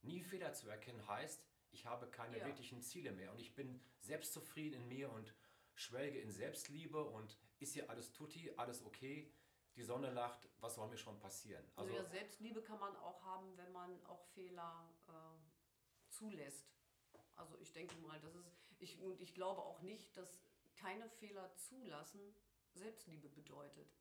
Nie 0.03 0.25
Fehler 0.25 0.53
zu 0.55 0.69
erkennen 0.69 1.07
heißt, 1.07 1.41
ich 1.71 1.87
habe 1.87 2.09
keine 2.09 2.39
ja. 2.39 2.47
wirklichen 2.47 2.83
Ziele 2.83 3.13
mehr 3.13 3.31
und 3.31 3.41
ich 3.41 3.55
bin 3.55 3.81
selbstzufrieden 4.01 4.83
in 4.83 4.89
mir 4.89 5.13
und 5.13 5.33
schwelge 5.75 6.19
in 6.19 6.33
Selbstliebe 6.33 7.05
und 7.05 7.39
ist 7.61 7.75
hier 7.75 7.89
alles 7.89 8.13
tutti, 8.13 8.53
alles 8.57 8.85
okay, 8.85 9.33
die 9.77 9.83
Sonne 9.83 10.11
lacht, 10.11 10.49
was 10.59 10.75
soll 10.75 10.89
mir 10.89 10.97
schon 10.97 11.19
passieren? 11.21 11.65
Also, 11.77 11.93
also 11.93 12.03
ja, 12.03 12.11
Selbstliebe 12.11 12.61
kann 12.63 12.81
man 12.81 12.97
auch 12.97 13.23
haben, 13.23 13.57
wenn 13.57 13.71
man 13.71 14.05
auch 14.07 14.25
Fehler 14.35 14.91
äh, 15.07 16.11
zulässt. 16.11 16.67
Also 17.37 17.57
ich 17.59 17.73
denke 17.73 17.95
mal, 17.99 18.19
das 18.19 18.35
ist, 18.35 18.51
ich, 18.81 19.01
und 19.01 19.21
ich 19.21 19.35
glaube 19.35 19.63
auch 19.63 19.81
nicht, 19.83 20.17
dass 20.17 20.41
keine 20.77 21.09
Fehler 21.09 21.55
zulassen 21.57 22.35
Selbstliebe 22.73 23.29
bedeutet. 23.29 23.95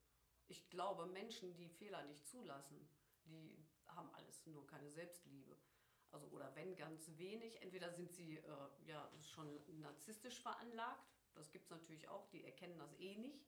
Ich 0.47 0.69
glaube, 0.69 1.05
Menschen, 1.07 1.55
die 1.55 1.69
Fehler 1.69 2.03
nicht 2.03 2.27
zulassen, 2.27 2.87
die 3.25 3.57
haben 3.87 4.13
alles 4.13 4.45
nur 4.45 4.65
keine 4.67 4.91
Selbstliebe. 4.91 5.57
Also 6.11 6.27
oder 6.27 6.55
wenn 6.55 6.75
ganz 6.75 7.09
wenig, 7.17 7.61
entweder 7.61 7.91
sind 7.91 8.11
sie 8.13 8.37
äh, 8.37 8.69
ja 8.85 9.11
schon 9.21 9.59
narzisstisch 9.79 10.39
veranlagt, 10.39 11.05
das 11.33 11.51
gibt 11.51 11.65
es 11.65 11.71
natürlich 11.71 12.07
auch, 12.07 12.27
die 12.27 12.43
erkennen 12.43 12.77
das 12.77 12.93
eh 12.99 13.17
nicht, 13.17 13.45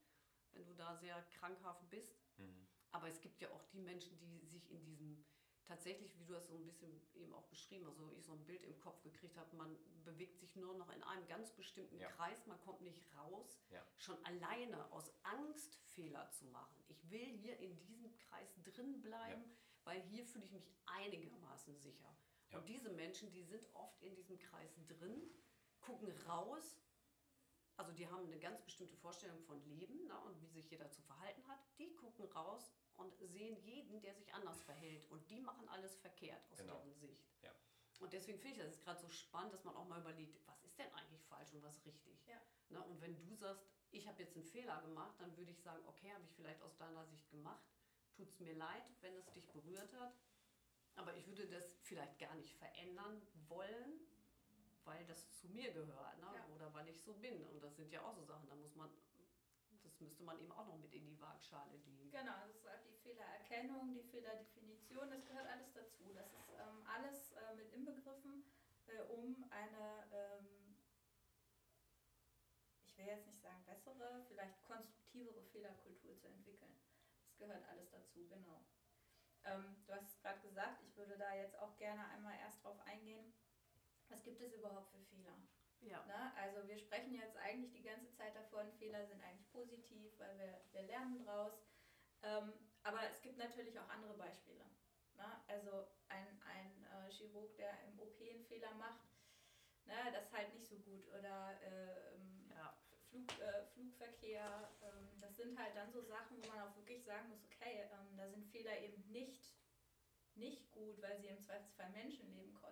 wenn 0.51 0.65
du 0.65 0.73
da 0.73 0.95
sehr 0.97 1.21
krankhaft 1.39 1.89
bist. 1.89 2.19
Mhm. 2.37 2.67
Aber 2.91 3.07
es 3.07 3.21
gibt 3.21 3.39
ja 3.41 3.49
auch 3.51 3.63
die 3.65 3.79
Menschen, 3.79 4.17
die 4.17 4.45
sich 4.45 4.69
in 4.71 4.83
diesem, 4.83 5.23
tatsächlich, 5.67 6.17
wie 6.17 6.25
du 6.25 6.33
das 6.33 6.47
so 6.47 6.55
ein 6.55 6.65
bisschen 6.65 6.89
eben 7.15 7.33
auch 7.33 7.45
beschrieben 7.47 7.85
hast, 7.85 7.99
also 7.99 8.11
ich 8.11 8.23
so 8.25 8.33
ein 8.33 8.45
Bild 8.45 8.63
im 8.63 8.77
Kopf 8.79 9.01
gekriegt 9.03 9.37
habe, 9.37 9.55
man 9.55 9.77
bewegt 10.03 10.39
sich 10.39 10.55
nur 10.55 10.73
noch 10.75 10.89
in 10.93 11.03
einem 11.03 11.27
ganz 11.27 11.51
bestimmten 11.51 11.99
ja. 11.99 12.09
Kreis, 12.09 12.45
man 12.47 12.59
kommt 12.61 12.81
nicht 12.81 13.01
raus, 13.17 13.61
ja. 13.69 13.85
schon 13.97 14.17
alleine 14.25 14.91
aus 14.91 15.11
Angst 15.23 15.75
Fehler 15.93 16.29
zu 16.31 16.45
machen. 16.45 16.75
Ich 16.87 17.09
will 17.11 17.25
hier 17.25 17.57
in 17.59 17.77
diesem 17.85 18.15
Kreis 18.15 18.55
drin 18.63 19.01
bleiben, 19.01 19.43
ja. 19.43 19.57
weil 19.83 20.01
hier 20.03 20.25
fühle 20.25 20.45
ich 20.45 20.51
mich 20.51 20.71
einigermaßen 20.85 21.75
sicher. 21.75 22.15
Und 22.51 22.67
diese 22.69 22.89
Menschen, 22.89 23.29
die 23.31 23.43
sind 23.43 23.67
oft 23.73 24.01
in 24.01 24.15
diesem 24.15 24.39
Kreis 24.39 24.79
drin, 24.87 25.21
gucken 25.81 26.11
raus 26.27 26.77
also 27.77 27.91
die 27.91 28.07
haben 28.07 28.25
eine 28.25 28.39
ganz 28.39 28.61
bestimmte 28.61 28.95
Vorstellung 28.95 29.39
von 29.43 29.63
Leben 29.63 30.07
ne, 30.07 30.19
und 30.21 30.41
wie 30.41 30.47
sich 30.47 30.69
jeder 30.69 30.89
zu 30.89 31.01
verhalten 31.03 31.47
hat. 31.47 31.59
Die 31.77 31.93
gucken 31.93 32.25
raus 32.31 32.73
und 32.97 33.15
sehen 33.19 33.55
jeden, 33.63 34.01
der 34.01 34.15
sich 34.15 34.33
anders 34.33 34.61
verhält. 34.63 35.07
Und 35.11 35.29
die 35.29 35.39
machen 35.39 35.69
alles 35.69 35.95
verkehrt 35.95 36.41
aus 36.51 36.57
genau. 36.57 36.73
deren 36.73 36.93
Sicht. 36.95 37.29
Ja. 37.43 37.51
Und 37.99 38.13
deswegen 38.13 38.39
finde 38.39 38.57
ich 38.57 38.63
das 38.63 38.81
gerade 38.81 38.99
so 38.99 39.09
spannend, 39.09 39.53
dass 39.53 39.63
man 39.63 39.75
auch 39.75 39.87
mal 39.87 40.01
überlegt, 40.01 40.39
was 40.47 40.63
ist 40.63 40.77
denn 40.79 40.91
eigentlich 40.93 41.23
falsch 41.25 41.53
und 41.53 41.61
was 41.61 41.85
richtig. 41.85 42.25
Ja. 42.25 42.41
Ne, 42.69 42.81
und 42.81 42.99
wenn 42.99 43.15
du 43.15 43.35
sagst, 43.35 43.63
ich 43.91 44.07
habe 44.07 44.21
jetzt 44.21 44.35
einen 44.35 44.45
Fehler 44.45 44.81
gemacht, 44.81 45.15
dann 45.19 45.37
würde 45.37 45.51
ich 45.51 45.61
sagen, 45.61 45.81
okay, 45.87 46.11
habe 46.11 46.23
ich 46.25 46.33
vielleicht 46.33 46.61
aus 46.63 46.75
deiner 46.77 47.05
Sicht 47.05 47.29
gemacht. 47.29 47.63
Tut 48.15 48.29
es 48.29 48.39
mir 48.39 48.55
leid, 48.55 48.83
wenn 49.01 49.15
es 49.15 49.31
dich 49.31 49.51
berührt 49.51 49.93
hat. 49.93 50.13
Aber 50.95 51.15
ich 51.15 51.27
würde 51.27 51.47
das 51.47 51.77
vielleicht 51.83 52.17
gar 52.17 52.33
nicht 52.35 52.55
verändern 52.55 53.21
wollen, 53.47 53.99
weil 54.87 55.05
das 55.05 55.29
zu 55.33 55.47
mir 55.49 55.71
gehört 55.73 56.17
ne? 56.19 56.31
Ja. 56.33 56.47
oder 56.55 56.73
weil 56.73 56.87
ich 56.87 56.99
so 57.03 57.13
bin. 57.13 57.43
Und 57.45 57.61
das 57.61 57.75
sind 57.75 57.91
ja 57.91 58.01
auch 58.01 58.15
so 58.15 58.23
Sachen, 58.23 58.47
da 58.47 58.55
muss 58.55 58.73
man, 58.75 58.89
das 59.83 59.99
müsste 59.99 60.23
man 60.23 60.39
eben 60.39 60.51
auch 60.53 60.65
noch 60.65 60.77
mit 60.77 60.93
in 60.93 61.05
die 61.05 61.19
Waagschale 61.19 61.75
legen. 61.85 62.09
Genau, 62.09 62.33
das 62.47 62.55
ist 62.55 62.87
die 62.87 62.95
Fehlererkennung, 63.03 63.93
die 63.93 64.03
Fehlerdefinition, 64.03 65.11
das 65.11 65.25
gehört 65.25 65.47
alles 65.47 65.73
dazu. 65.73 66.13
Das 66.13 66.33
ist 66.33 66.49
ähm, 66.57 66.83
alles 66.87 67.33
äh, 67.33 67.53
mit 67.55 67.71
inbegriffen, 67.73 68.43
äh, 68.87 69.01
um 69.11 69.45
eine, 69.51 70.07
ähm, 70.11 70.73
ich 72.85 72.97
will 72.97 73.05
jetzt 73.05 73.27
nicht 73.27 73.41
sagen 73.41 73.63
bessere, 73.65 74.23
vielleicht 74.27 74.63
konstruktivere 74.63 75.43
Fehlerkultur 75.51 76.17
zu 76.17 76.27
entwickeln. 76.27 76.73
Das 77.27 77.37
gehört 77.37 77.67
alles 77.67 77.89
dazu, 77.91 78.25
genau. 78.27 78.63
Ähm, 79.43 79.83
du 79.85 79.93
hast 79.93 80.07
es 80.07 80.21
gerade 80.21 80.39
gesagt, 80.39 80.81
ich 80.81 80.95
würde 80.97 81.17
da 81.17 81.35
jetzt 81.35 81.59
auch 81.59 81.75
gerne 81.77 82.07
einmal 82.09 82.35
erst 82.39 82.63
drauf 82.63 82.79
eingehen 82.85 83.36
was 84.09 84.23
gibt 84.23 84.39
es 84.41 84.51
überhaupt 84.53 84.89
für 84.89 84.99
Fehler? 84.99 85.35
Ja. 85.81 86.01
Na, 86.07 86.31
also 86.35 86.67
wir 86.67 86.77
sprechen 86.77 87.13
jetzt 87.13 87.37
eigentlich 87.37 87.71
die 87.71 87.81
ganze 87.81 88.11
Zeit 88.13 88.35
davon, 88.35 88.71
Fehler 88.73 89.05
sind 89.05 89.21
eigentlich 89.21 89.47
positiv, 89.51 90.09
weil 90.17 90.37
wir, 90.37 90.57
wir 90.71 90.81
lernen 90.83 91.19
draus. 91.19 91.53
Ähm, 92.23 92.57
aber 92.83 93.07
es 93.09 93.21
gibt 93.21 93.37
natürlich 93.37 93.79
auch 93.79 93.87
andere 93.89 94.15
Beispiele. 94.15 94.63
Na, 95.13 95.39
also 95.47 95.83
ein, 96.07 96.35
ein 96.41 96.83
äh, 96.83 97.11
Chirurg, 97.11 97.55
der 97.57 97.79
im 97.81 97.97
OP 97.99 98.19
einen 98.21 98.43
Fehler 98.43 98.71
macht, 98.73 99.07
na, 99.85 100.09
das 100.11 100.25
ist 100.25 100.33
halt 100.33 100.49
nicht 100.49 100.67
so 100.67 100.77
gut. 100.77 101.07
Oder 101.07 101.59
äh, 101.61 102.15
ja. 102.49 102.73
Flug, 103.09 103.23
äh, 103.39 103.61
Flugverkehr, 103.73 104.69
ähm, 104.81 105.19
das 105.21 105.35
sind 105.37 105.57
halt 105.57 105.75
dann 105.75 105.91
so 105.91 106.01
Sachen, 106.01 106.41
wo 106.41 106.47
man 106.47 106.59
auch 106.59 106.75
wirklich 106.75 107.01
sagen 107.03 107.29
muss, 107.29 107.41
okay, 107.45 107.85
ähm, 107.91 108.17
da 108.17 108.27
sind 108.27 108.45
Fehler 108.47 108.77
eben 108.79 109.01
nicht 109.11 109.49
nicht 110.37 110.69
gut, 110.71 111.01
weil 111.01 111.17
sie 111.17 111.27
im 111.27 111.41
Zweifelsfall 111.41 111.89
Menschenleben 111.89 112.53
kosten. 112.53 112.66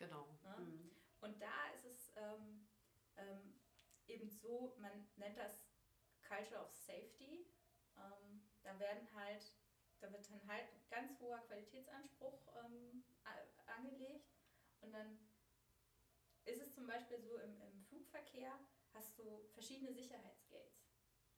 Genau. 0.00 0.26
Ne? 0.42 0.56
Mhm. 0.56 0.96
Und 1.20 1.40
da 1.40 1.68
ist 1.74 1.84
es, 1.84 2.12
ähm, 2.16 2.66
ähm, 3.16 3.60
eben 4.06 4.30
so, 4.30 4.74
man 4.78 5.06
nennt 5.16 5.36
das 5.36 5.68
Culture 6.26 6.60
of 6.60 6.72
Safety. 6.72 7.46
Ähm, 7.96 8.40
da 8.62 8.78
werden 8.80 9.06
halt, 9.14 9.52
da 10.00 10.10
wird 10.10 10.28
dann 10.30 10.48
halt 10.48 10.64
ein 10.72 10.80
ganz 10.88 11.20
hoher 11.20 11.38
Qualitätsanspruch 11.46 12.48
ähm, 12.56 13.04
angelegt 13.66 14.32
und 14.80 14.92
dann 14.92 15.22
ist 16.46 16.60
es 16.60 16.74
zum 16.74 16.86
Beispiel 16.86 17.20
so 17.20 17.36
im, 17.38 17.60
im 17.60 17.82
Flugverkehr, 17.82 18.58
hast 18.94 19.18
du 19.18 19.44
verschiedene 19.52 19.92
Sicherheitsgates. 19.92 20.90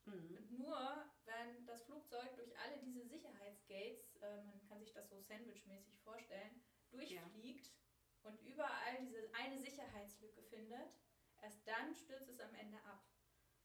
Mhm. 0.04 0.36
Und 0.36 0.50
nur 0.52 1.04
wenn 1.24 1.66
das 1.66 1.82
Flugzeug 1.82 2.34
durch 2.36 2.56
alle 2.58 2.78
diese 2.78 3.04
Sicherheitsgates, 3.04 4.16
äh, 4.22 4.42
man 4.44 4.62
kann 4.68 4.80
sich 4.80 4.92
das 4.92 5.08
so 5.08 5.20
sandwichmäßig 5.20 5.98
vorstellen, 6.00 6.60
durchfliegt 6.90 7.66
ja. 7.66 7.81
Und 8.22 8.40
überall 8.42 8.96
diese 9.00 9.32
eine 9.34 9.58
Sicherheitslücke 9.58 10.42
findet, 10.42 10.92
erst 11.40 11.66
dann 11.66 11.94
stürzt 11.94 12.28
es 12.28 12.40
am 12.40 12.54
Ende 12.54 12.78
ab. 12.84 13.04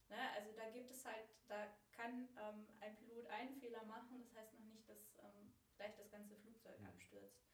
Ne? 0.10 0.18
Also 0.36 0.52
da 0.54 0.70
gibt 0.70 0.90
es 0.90 1.06
halt, 1.06 1.28
da 1.48 1.68
kann 1.92 2.30
ähm, 2.38 2.68
ein 2.80 2.96
Pilot 2.96 3.28
einen 3.28 3.56
Fehler 3.56 3.84
machen, 3.86 4.20
das 4.20 4.34
heißt 4.36 4.54
noch 4.54 4.66
nicht, 4.66 4.88
dass 4.90 5.18
ähm, 5.20 5.54
gleich 5.76 5.96
das 5.96 6.10
ganze 6.10 6.36
Flugzeug 6.36 6.80
mhm. 6.80 6.88
abstürzt. 6.88 7.46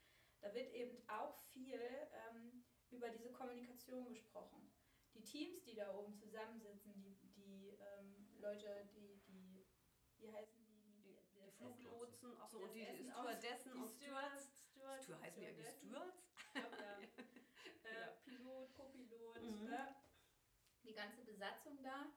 Da 0.41 0.53
wird 0.53 0.71
eben 0.73 0.97
auch 1.07 1.37
viel 1.51 1.79
ähm, 2.29 2.63
über 2.89 3.09
diese 3.09 3.31
Kommunikation 3.31 4.09
gesprochen. 4.09 4.71
Die 5.13 5.23
Teams, 5.23 5.63
die 5.63 5.75
da 5.75 5.93
oben 5.95 6.13
zusammensitzen, 6.15 6.93
die, 7.01 7.15
die 7.35 7.77
ähm, 7.79 8.27
Leute, 8.39 8.89
die, 8.93 9.21
die, 9.27 9.65
wie 10.17 10.31
heißen 10.31 10.65
die? 10.65 10.73
Die, 10.83 10.99
die, 11.01 11.45
die 11.45 11.51
Fluglotsen, 11.51 12.37
achso, 12.37 12.59
und 12.59 12.73
die, 12.73 12.85
die 12.85 13.09
Stewardessen 13.09 13.73
und 13.73 13.89
Stewards. 13.89 14.63
Stewards. 14.71 15.03
Stewards 15.05 15.23
heißen 15.23 15.41
die 15.41 15.47
eigentlich 15.47 15.75
Stewards? 15.77 16.23
Ja, 16.55 16.61
ja. 16.61 16.99
äh, 17.89 18.11
Pilot, 18.23 18.73
Co-Pilot, 18.73 19.41
mhm. 19.41 19.65
ne? 19.65 19.95
die 20.83 20.93
ganze 20.93 21.23
Besatzung 21.43 21.83
da, 21.83 22.07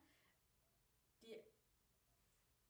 die 1.21 1.43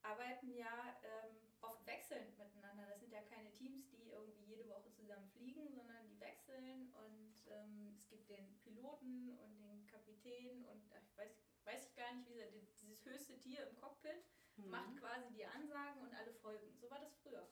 arbeiten 0.01 0.49
ja 0.49 0.97
ähm, 1.03 1.37
oft 1.61 1.85
wechselnd 1.85 2.35
miteinander. 2.35 2.87
Das 2.87 2.99
sind 2.99 3.11
ja 3.11 3.21
keine 3.21 3.53
Teams, 3.53 3.87
die 3.91 4.09
irgendwie 4.09 4.45
jede 4.45 4.67
Woche 4.67 4.91
zusammen 4.91 5.29
fliegen, 5.29 5.71
sondern 5.75 6.07
die 6.07 6.19
wechseln 6.19 6.91
und 6.93 7.45
ähm, 7.51 7.93
es 7.95 8.09
gibt 8.09 8.27
den 8.27 8.57
Piloten 8.57 9.37
und 9.37 9.61
den 9.61 9.85
Kapitän 9.85 10.65
und 10.65 10.91
ach, 10.95 11.03
ich 11.03 11.15
weiß, 11.15 11.37
weiß 11.65 11.89
ich 11.89 11.95
gar 11.95 12.11
nicht, 12.15 12.27
wie 12.27 12.33
der, 12.33 12.49
dieses 12.81 13.05
höchste 13.05 13.37
Tier 13.37 13.67
im 13.67 13.75
Cockpit 13.75 14.25
mhm. 14.55 14.71
macht 14.71 14.97
quasi 14.97 15.31
die 15.33 15.45
Ansagen 15.45 16.01
und 16.01 16.13
alle 16.15 16.33
folgen. 16.33 16.75
So 16.79 16.89
war 16.89 16.99
das 16.99 17.13
früher. 17.17 17.47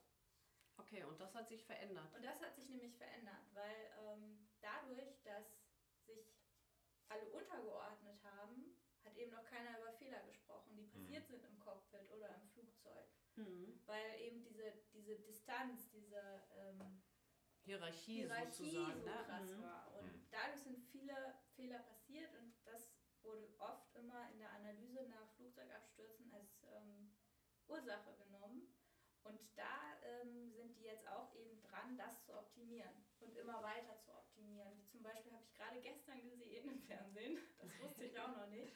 Okay, 0.78 1.04
und 1.04 1.22
das 1.22 1.36
hat 1.36 1.48
sich 1.48 1.64
verändert. 1.64 2.12
Und 2.16 2.26
das 2.26 2.42
hat 2.42 2.56
sich 2.56 2.70
nämlich 2.70 2.98
verändert, 2.98 3.54
weil 3.54 3.92
ähm, 4.00 4.48
dadurch, 4.62 5.22
dass 5.22 5.46
sich 6.08 6.36
alle 7.10 7.30
untergeordnet 7.30 8.24
eben 9.16 9.32
noch 9.32 9.46
keiner 9.46 9.80
über 9.80 9.92
Fehler 9.94 10.22
gesprochen, 10.26 10.76
die 10.76 10.88
passiert 10.88 11.24
mhm. 11.24 11.34
sind 11.34 11.46
im 11.46 11.60
Cockpit 11.60 12.10
oder 12.12 12.34
im 12.36 12.48
Flugzeug. 12.50 13.08
Mhm. 13.36 13.82
Weil 13.86 14.22
eben 14.22 14.42
diese, 14.44 14.74
diese 14.94 15.18
Distanz, 15.20 15.90
diese 15.90 16.44
ähm, 16.58 17.02
Hierarchie, 17.64 18.24
Hierarchie 18.24 18.70
sozusagen, 18.70 19.02
so 19.02 19.06
ne? 19.06 19.24
krass 19.26 19.58
mhm. 19.58 19.62
war. 19.64 19.94
Und 20.00 20.14
mhm. 20.14 20.28
dadurch 20.32 20.62
sind 20.62 20.80
viele 20.92 21.36
Fehler 21.56 21.80
passiert 21.80 22.34
und 22.36 22.54
das 22.66 22.96
wurde 23.24 23.50
oft 23.58 23.96
immer 23.96 24.30
in 24.32 24.40
der 24.40 24.52
Analyse 24.52 25.08
nach 25.10 25.28
Flugzeugabstürzen 25.36 26.32
als 26.32 26.64
ähm, 26.64 27.16
Ursache 27.68 28.16
genommen. 28.16 28.72
Und 29.24 29.40
da 29.56 29.98
ähm, 30.04 30.52
sind 30.52 30.78
die 30.78 30.84
jetzt 30.84 31.08
auch 31.08 31.34
eben 31.34 31.60
dran, 31.64 31.98
das 31.98 32.24
zu 32.24 32.38
optimieren 32.38 32.94
und 33.20 33.36
immer 33.36 33.64
weiter 33.64 33.98
zu 34.00 34.14
optimieren. 34.14 34.78
Wie 34.78 34.86
zum 34.86 35.02
Beispiel 35.02 35.34
habe 35.34 35.44
ich 35.44 35.54
gerade 35.54 35.82
gestern 35.82 36.22
gesehen 36.30 36.70
im 36.70 36.80
Fernsehen, 36.84 37.40
das 37.58 37.80
wusste 37.80 38.06
ich 38.06 38.20
auch 38.20 38.36
noch 38.36 38.48
nicht, 38.48 38.76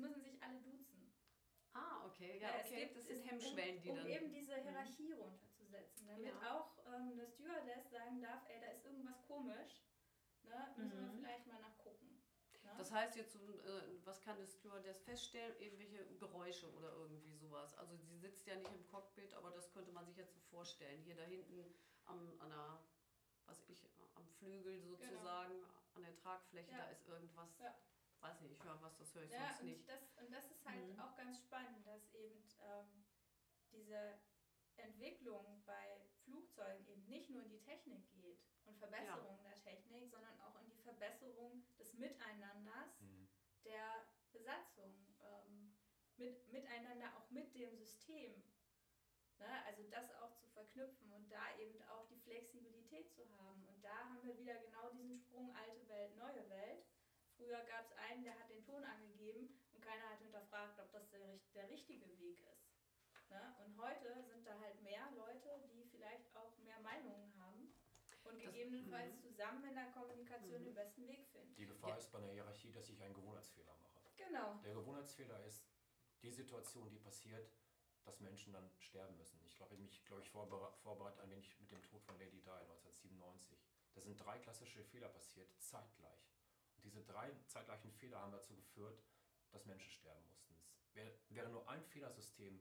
müssen 0.00 0.22
sich 0.22 0.42
alle 0.42 0.58
duzen. 0.60 1.12
Ah, 1.72 2.06
okay, 2.06 2.38
ja, 2.40 2.48
ja 2.48 2.64
okay. 2.64 2.84
Gibt, 2.84 2.96
das 2.96 3.06
sind 3.06 3.22
Hemmschwellen, 3.30 3.80
die 3.80 3.90
um, 3.90 3.96
dann... 3.96 4.06
Um 4.06 4.12
eben 4.12 4.32
diese 4.32 4.56
mhm. 4.56 4.62
Hierarchie 4.62 5.14
mhm. 5.14 5.20
runterzusetzen, 5.20 6.06
damit 6.06 6.34
ja. 6.42 6.56
auch 6.56 6.78
ähm, 6.92 7.16
der 7.16 7.26
Stewardess 7.26 7.90
sagen 7.90 8.20
darf, 8.20 8.42
ey, 8.48 8.60
da 8.60 8.66
ist 8.72 8.84
irgendwas 8.84 9.22
komisch, 9.26 9.84
ne? 10.42 10.74
müssen 10.76 11.00
mhm. 11.00 11.12
wir 11.12 11.18
vielleicht 11.20 11.46
mal 11.46 11.60
nachgucken. 11.60 12.22
Ne? 12.64 12.74
Das 12.76 12.90
heißt 12.90 13.16
jetzt, 13.16 13.36
äh, 13.36 13.38
was 14.04 14.20
kann 14.20 14.36
der 14.38 14.46
Stewardess 14.46 15.02
feststellen? 15.02 15.54
Irgendwelche 15.60 16.04
Geräusche 16.16 16.72
oder 16.74 16.92
irgendwie 16.92 17.36
sowas. 17.36 17.74
Also 17.78 17.96
sie 17.96 18.16
sitzt 18.16 18.46
ja 18.46 18.56
nicht 18.56 18.72
im 18.72 18.86
Cockpit, 18.88 19.32
aber 19.34 19.50
das 19.50 19.70
könnte 19.72 19.92
man 19.92 20.06
sich 20.06 20.16
jetzt 20.16 20.34
so 20.34 20.40
vorstellen. 20.50 21.00
Hier 21.02 21.14
da 21.14 21.22
hinten 21.22 21.72
am, 22.06 22.40
an 22.40 22.50
der, 22.50 22.82
was 23.46 23.68
ich, 23.68 23.88
am 24.14 24.26
Flügel 24.26 24.80
genau. 24.80 24.96
sozusagen, 24.96 25.54
genau. 25.54 25.68
an 25.94 26.02
der 26.02 26.16
Tragfläche, 26.16 26.72
ja. 26.72 26.78
da 26.78 26.90
ist 26.90 27.06
irgendwas... 27.06 27.58
Ja 27.60 27.74
weiß 28.22 28.40
nicht, 28.40 28.52
ich 28.52 28.64
höre 28.64 28.80
was, 28.82 28.96
das 28.98 29.14
höre 29.14 29.24
ich 29.24 29.32
ja, 29.32 29.48
sonst 29.48 29.60
und 29.60 29.66
nicht. 29.66 29.88
Das, 29.88 30.00
und 30.20 30.32
das 30.32 30.50
ist 30.50 30.64
halt 30.64 30.86
mhm. 30.86 31.00
auch 31.00 31.16
ganz 31.16 31.38
spannend, 31.38 31.86
dass 31.86 32.12
eben 32.14 32.44
ähm, 32.62 33.04
diese 33.72 34.18
Entwicklung 34.76 35.62
bei 35.66 36.00
Flugzeugen 36.24 36.86
eben 36.86 37.06
nicht 37.06 37.30
nur 37.30 37.42
in 37.42 37.50
die 37.50 37.60
Technik 37.60 38.10
geht 38.12 38.40
und 38.66 38.78
Verbesserung 38.78 39.38
ja. 39.44 39.50
der 39.50 39.60
Technik, 39.62 40.10
sondern 40.10 40.40
auch 40.40 40.58
in 40.60 40.70
die 40.70 40.82
Verbesserung 40.82 41.64
des 41.78 41.94
Miteinanders 41.94 43.00
mhm. 43.00 43.28
der 43.64 44.06
Besatzung, 44.32 44.94
ähm, 45.22 45.74
mit, 46.16 46.52
miteinander 46.52 47.16
auch 47.16 47.30
mit 47.30 47.54
dem 47.54 47.74
System. 47.76 48.42
Ne? 49.38 49.64
Also 49.66 49.82
das 49.90 50.12
auch 50.16 50.36
zu 50.36 50.46
verknüpfen 50.48 51.10
und 51.12 51.30
da 51.30 51.56
eben 51.58 51.82
auch 51.84 52.06
die 52.08 52.18
Flexibilität 52.18 53.10
zu 53.12 53.24
haben. 53.38 53.66
Und 53.66 53.82
da 53.82 53.96
haben 54.04 54.22
wir 54.22 54.36
wieder 54.38 54.54
genau 54.56 54.90
diesen 54.90 55.18
Sprung 55.18 55.54
alte 55.56 55.88
Welt, 55.88 56.16
neue 56.16 56.48
Welt 56.50 56.84
Früher 57.50 57.66
gab 57.66 57.84
es 57.84 57.90
einen, 57.98 58.22
der 58.22 58.38
hat 58.38 58.48
den 58.48 58.62
Ton 58.62 58.84
angegeben 58.84 59.58
und 59.74 59.82
keiner 59.82 60.08
hat 60.08 60.20
hinterfragt, 60.20 60.78
ob 60.78 60.92
das 60.92 61.10
der, 61.10 61.40
der 61.52 61.68
richtige 61.68 62.06
Weg 62.20 62.38
ist. 62.46 62.70
Ne? 63.28 63.56
Und 63.66 63.76
heute 63.76 64.22
sind 64.22 64.46
da 64.46 64.56
halt 64.60 64.80
mehr 64.82 65.10
Leute, 65.16 65.58
die 65.66 65.82
vielleicht 65.90 66.30
auch 66.36 66.56
mehr 66.58 66.78
Meinungen 66.78 67.34
haben 67.42 67.74
und 68.22 68.36
das, 68.36 68.44
gegebenenfalls 68.44 69.16
mh. 69.16 69.22
zusammen 69.22 69.64
in 69.64 69.74
der 69.74 69.90
Kommunikation 69.90 70.60
mh. 70.60 70.64
den 70.64 70.74
besten 70.76 71.08
Weg 71.08 71.26
finden. 71.26 71.56
Die 71.56 71.66
Gefahr 71.66 71.90
ja. 71.90 71.96
ist 71.96 72.12
bei 72.12 72.18
einer 72.18 72.30
Hierarchie, 72.30 72.70
dass 72.70 72.88
ich 72.88 73.02
einen 73.02 73.14
Gewohnheitsfehler 73.14 73.74
mache. 73.82 73.98
Genau. 74.16 74.54
Der 74.62 74.74
Gewohnheitsfehler 74.74 75.44
ist 75.44 75.66
die 76.22 76.30
Situation, 76.30 76.88
die 76.88 77.00
passiert, 77.00 77.50
dass 78.04 78.20
Menschen 78.20 78.52
dann 78.52 78.70
sterben 78.78 79.16
müssen. 79.16 79.44
Ich 79.44 79.56
glaube, 79.56 79.74
ich 79.74 79.80
mich 79.80 80.04
glaube 80.04 80.22
ich 80.22 80.30
vorbereitet 80.30 81.18
ein 81.18 81.30
wenig 81.30 81.58
mit 81.58 81.72
dem 81.72 81.82
Tod 81.82 82.00
von 82.04 82.16
Lady 82.16 82.40
Di 82.40 82.48
1997. 82.48 83.58
Da 83.94 84.00
sind 84.02 84.20
drei 84.20 84.38
klassische 84.38 84.84
Fehler 84.84 85.08
passiert, 85.08 85.52
zeitgleich 85.58 86.30
diese 86.82 87.02
drei 87.04 87.30
zeitgleichen 87.46 87.92
Fehler 87.92 88.20
haben 88.20 88.32
dazu 88.32 88.54
geführt, 88.54 89.02
dass 89.50 89.66
Menschen 89.66 89.90
sterben 89.90 90.24
mussten. 90.28 90.54
Es 90.82 90.94
wäre, 90.94 91.12
wäre 91.28 91.48
nur 91.50 91.68
ein 91.68 91.84
Fehlersystem 91.84 92.60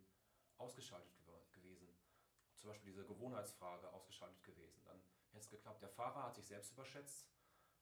ausgeschaltet 0.57 1.13
gewesen, 1.53 1.87
zum 2.55 2.69
Beispiel 2.69 2.91
diese 2.91 3.05
Gewohnheitsfrage 3.05 3.91
ausgeschaltet 3.93 4.43
gewesen, 4.43 4.81
dann 4.85 5.01
hätte 5.31 5.45
es 5.45 5.49
geklappt. 5.49 5.81
Der 5.81 5.89
Fahrer 5.89 6.23
hat 6.23 6.35
sich 6.35 6.45
selbst 6.45 6.71
überschätzt, 6.71 7.27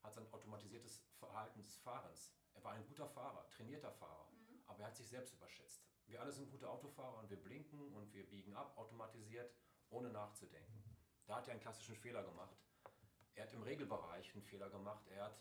hat 0.02 0.14
sein 0.14 0.32
automatisiertes 0.32 1.02
Verhalten 1.18 1.62
des 1.62 1.76
Fahrens. 1.76 2.32
Er 2.54 2.62
war 2.62 2.72
ein 2.72 2.86
guter 2.86 3.08
Fahrer, 3.08 3.48
trainierter 3.48 3.90
Fahrer, 3.92 4.30
mhm. 4.30 4.62
aber 4.66 4.80
er 4.80 4.86
hat 4.86 4.96
sich 4.96 5.08
selbst 5.08 5.34
überschätzt. 5.34 5.82
Wir 6.06 6.20
alle 6.20 6.32
sind 6.32 6.50
gute 6.50 6.70
Autofahrer 6.70 7.18
und 7.18 7.30
wir 7.30 7.42
blinken 7.42 7.92
und 7.94 8.12
wir 8.14 8.28
biegen 8.28 8.54
ab, 8.54 8.76
automatisiert, 8.78 9.52
ohne 9.90 10.10
nachzudenken. 10.10 10.84
Da 11.26 11.36
hat 11.36 11.48
er 11.48 11.52
einen 11.52 11.60
klassischen 11.60 11.96
Fehler 11.96 12.22
gemacht. 12.22 12.56
Er 13.34 13.44
hat 13.44 13.52
im 13.52 13.62
Regelbereich 13.62 14.32
einen 14.32 14.42
Fehler 14.42 14.70
gemacht. 14.70 15.06
Er 15.08 15.24
hat 15.24 15.38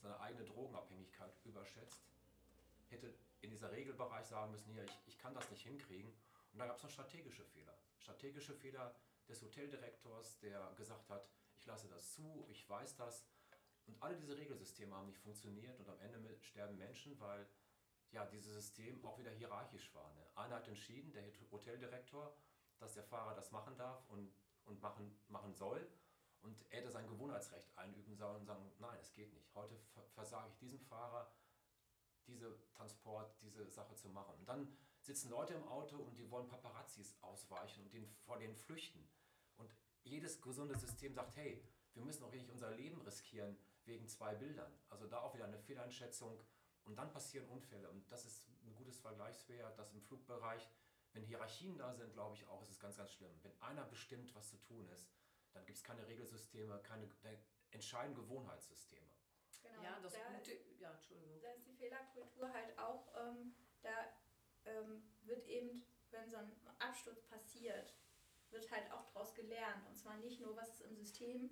seine 0.00 0.18
eigene 0.20 0.44
Drogenabhängigkeit 0.44 1.32
überschätzt, 1.44 2.02
hätte 2.88 3.14
in 3.40 3.50
dieser 3.50 3.70
Regelbereich 3.70 4.26
sagen 4.26 4.50
müssen, 4.50 4.72
hier, 4.72 4.84
ich, 4.84 4.98
ich 5.06 5.18
kann 5.18 5.34
das 5.34 5.50
nicht 5.50 5.62
hinkriegen. 5.62 6.12
Und 6.52 6.58
da 6.58 6.66
gab 6.66 6.76
es 6.76 6.82
noch 6.82 6.90
strategische 6.90 7.44
Fehler. 7.44 7.76
Strategische 7.98 8.54
Fehler 8.54 8.94
des 9.28 9.42
Hoteldirektors, 9.42 10.38
der 10.38 10.72
gesagt 10.76 11.08
hat, 11.10 11.28
ich 11.56 11.66
lasse 11.66 11.88
das 11.88 12.12
zu, 12.12 12.46
ich 12.48 12.68
weiß 12.68 12.96
das. 12.96 13.26
Und 13.86 14.02
alle 14.02 14.16
diese 14.16 14.36
Regelsysteme 14.36 14.94
haben 14.94 15.06
nicht 15.06 15.18
funktioniert 15.18 15.78
und 15.78 15.88
am 15.88 16.00
Ende 16.00 16.36
sterben 16.42 16.76
Menschen, 16.76 17.18
weil 17.20 17.46
ja, 18.10 18.24
dieses 18.26 18.54
System 18.54 19.04
auch 19.04 19.18
wieder 19.18 19.30
hierarchisch 19.30 19.94
war. 19.94 20.12
Ne? 20.14 20.26
Einer 20.34 20.56
hat 20.56 20.68
entschieden, 20.68 21.12
der 21.12 21.24
Hoteldirektor, 21.50 22.34
dass 22.78 22.94
der 22.94 23.04
Fahrer 23.04 23.34
das 23.34 23.50
machen 23.52 23.76
darf 23.76 24.08
und, 24.08 24.32
und 24.64 24.80
machen, 24.80 25.18
machen 25.28 25.54
soll. 25.54 25.86
Und 26.42 26.64
er 26.70 26.80
hätte 26.80 26.90
sein 26.90 27.08
Gewohnheitsrecht 27.08 27.76
einüben 27.76 28.14
sollen 28.14 28.40
und 28.40 28.46
sagen, 28.46 28.70
nein, 28.78 28.98
es 29.00 29.12
geht 29.14 29.32
nicht. 29.32 29.54
Heute 29.54 29.76
versage 30.14 30.48
ich 30.48 30.58
diesem 30.58 30.78
Fahrer, 30.80 31.30
diese 32.26 32.56
Transport, 32.70 33.34
diese 33.40 33.68
Sache 33.70 33.94
zu 33.96 34.08
machen. 34.08 34.34
Und 34.38 34.48
dann 34.48 34.76
sitzen 35.00 35.30
Leute 35.30 35.54
im 35.54 35.66
Auto 35.68 35.96
und 35.96 36.16
die 36.18 36.30
wollen 36.30 36.48
Paparazzis 36.48 37.16
ausweichen 37.22 37.82
und 37.84 37.92
den, 37.92 38.08
vor 38.24 38.38
denen 38.38 38.56
flüchten. 38.56 39.08
Und 39.56 39.70
jedes 40.02 40.40
gesunde 40.40 40.76
System 40.76 41.14
sagt, 41.14 41.36
hey, 41.36 41.64
wir 41.94 42.02
müssen 42.02 42.24
auch 42.24 42.32
nicht 42.32 42.50
unser 42.50 42.70
Leben 42.72 43.00
riskieren 43.02 43.56
wegen 43.84 44.06
zwei 44.08 44.34
Bildern. 44.34 44.70
Also 44.90 45.06
da 45.06 45.20
auch 45.20 45.34
wieder 45.34 45.46
eine 45.46 45.58
Fehleinschätzung 45.58 46.38
und 46.84 46.96
dann 46.96 47.10
passieren 47.10 47.48
Unfälle. 47.48 47.88
Und 47.90 48.10
das 48.10 48.24
ist 48.24 48.48
ein 48.64 48.74
gutes 48.74 48.98
Vergleichswert, 48.98 49.78
dass 49.78 49.92
im 49.92 50.02
Flugbereich, 50.02 50.68
wenn 51.12 51.24
Hierarchien 51.24 51.78
da 51.78 51.94
sind, 51.94 52.12
glaube 52.12 52.34
ich 52.34 52.46
auch, 52.48 52.62
ist 52.62 52.70
es 52.70 52.80
ganz, 52.80 52.96
ganz 52.96 53.12
schlimm. 53.12 53.32
Wenn 53.42 53.60
einer 53.62 53.84
bestimmt, 53.84 54.34
was 54.34 54.50
zu 54.50 54.56
tun 54.58 54.88
ist, 54.88 55.08
dann 55.56 55.66
gibt 55.66 55.78
es 55.78 55.84
keine 55.84 56.06
Regelsysteme, 56.06 56.78
keine 56.82 57.08
entscheidenden 57.70 58.20
Gewohnheitssysteme. 58.22 59.06
Genau. 59.62 59.82
Ja, 59.82 59.98
das 60.00 60.12
da 60.12 60.18
Gute, 60.32 60.52
ist, 60.52 60.80
ja, 60.80 60.92
Entschuldigung. 60.92 61.40
Da 61.40 61.50
ist 61.52 61.66
die 61.66 61.72
Fehlerkultur 61.72 62.52
halt 62.52 62.78
auch, 62.78 63.08
ähm, 63.26 63.54
da 63.82 63.90
ähm, 64.64 65.02
wird 65.24 65.44
eben, 65.46 65.82
wenn 66.10 66.30
so 66.30 66.36
ein 66.36 66.52
Absturz 66.78 67.22
passiert, 67.24 67.94
wird 68.50 68.70
halt 68.70 68.90
auch 68.92 69.04
daraus 69.12 69.34
gelernt. 69.34 69.86
Und 69.88 69.96
zwar 69.96 70.16
nicht 70.18 70.40
nur, 70.40 70.54
was 70.56 70.68
ist 70.68 70.80
im 70.82 70.94
System, 70.96 71.50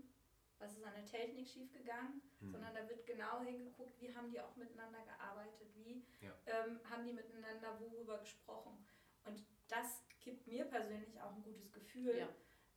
was 0.58 0.76
ist 0.76 0.84
an 0.84 0.94
der 0.94 1.06
Technik 1.06 1.48
schiefgegangen, 1.48 2.22
Mhm. 2.40 2.52
sondern 2.52 2.74
da 2.74 2.88
wird 2.88 3.04
genau 3.06 3.40
hingeguckt, 3.42 4.00
wie 4.00 4.14
haben 4.14 4.30
die 4.30 4.40
auch 4.40 4.54
miteinander 4.56 5.02
gearbeitet, 5.04 5.74
wie 5.74 6.06
Ja. 6.20 6.32
ähm, 6.46 6.78
haben 6.88 7.04
die 7.04 7.12
miteinander 7.12 7.80
worüber 7.80 8.18
gesprochen. 8.18 8.86
Und 9.24 9.42
das 9.68 10.02
gibt 10.20 10.46
mir 10.46 10.64
persönlich 10.66 11.20
auch 11.20 11.32
ein 11.34 11.42
gutes 11.42 11.72
Gefühl, 11.72 12.16
Ja. 12.18 12.28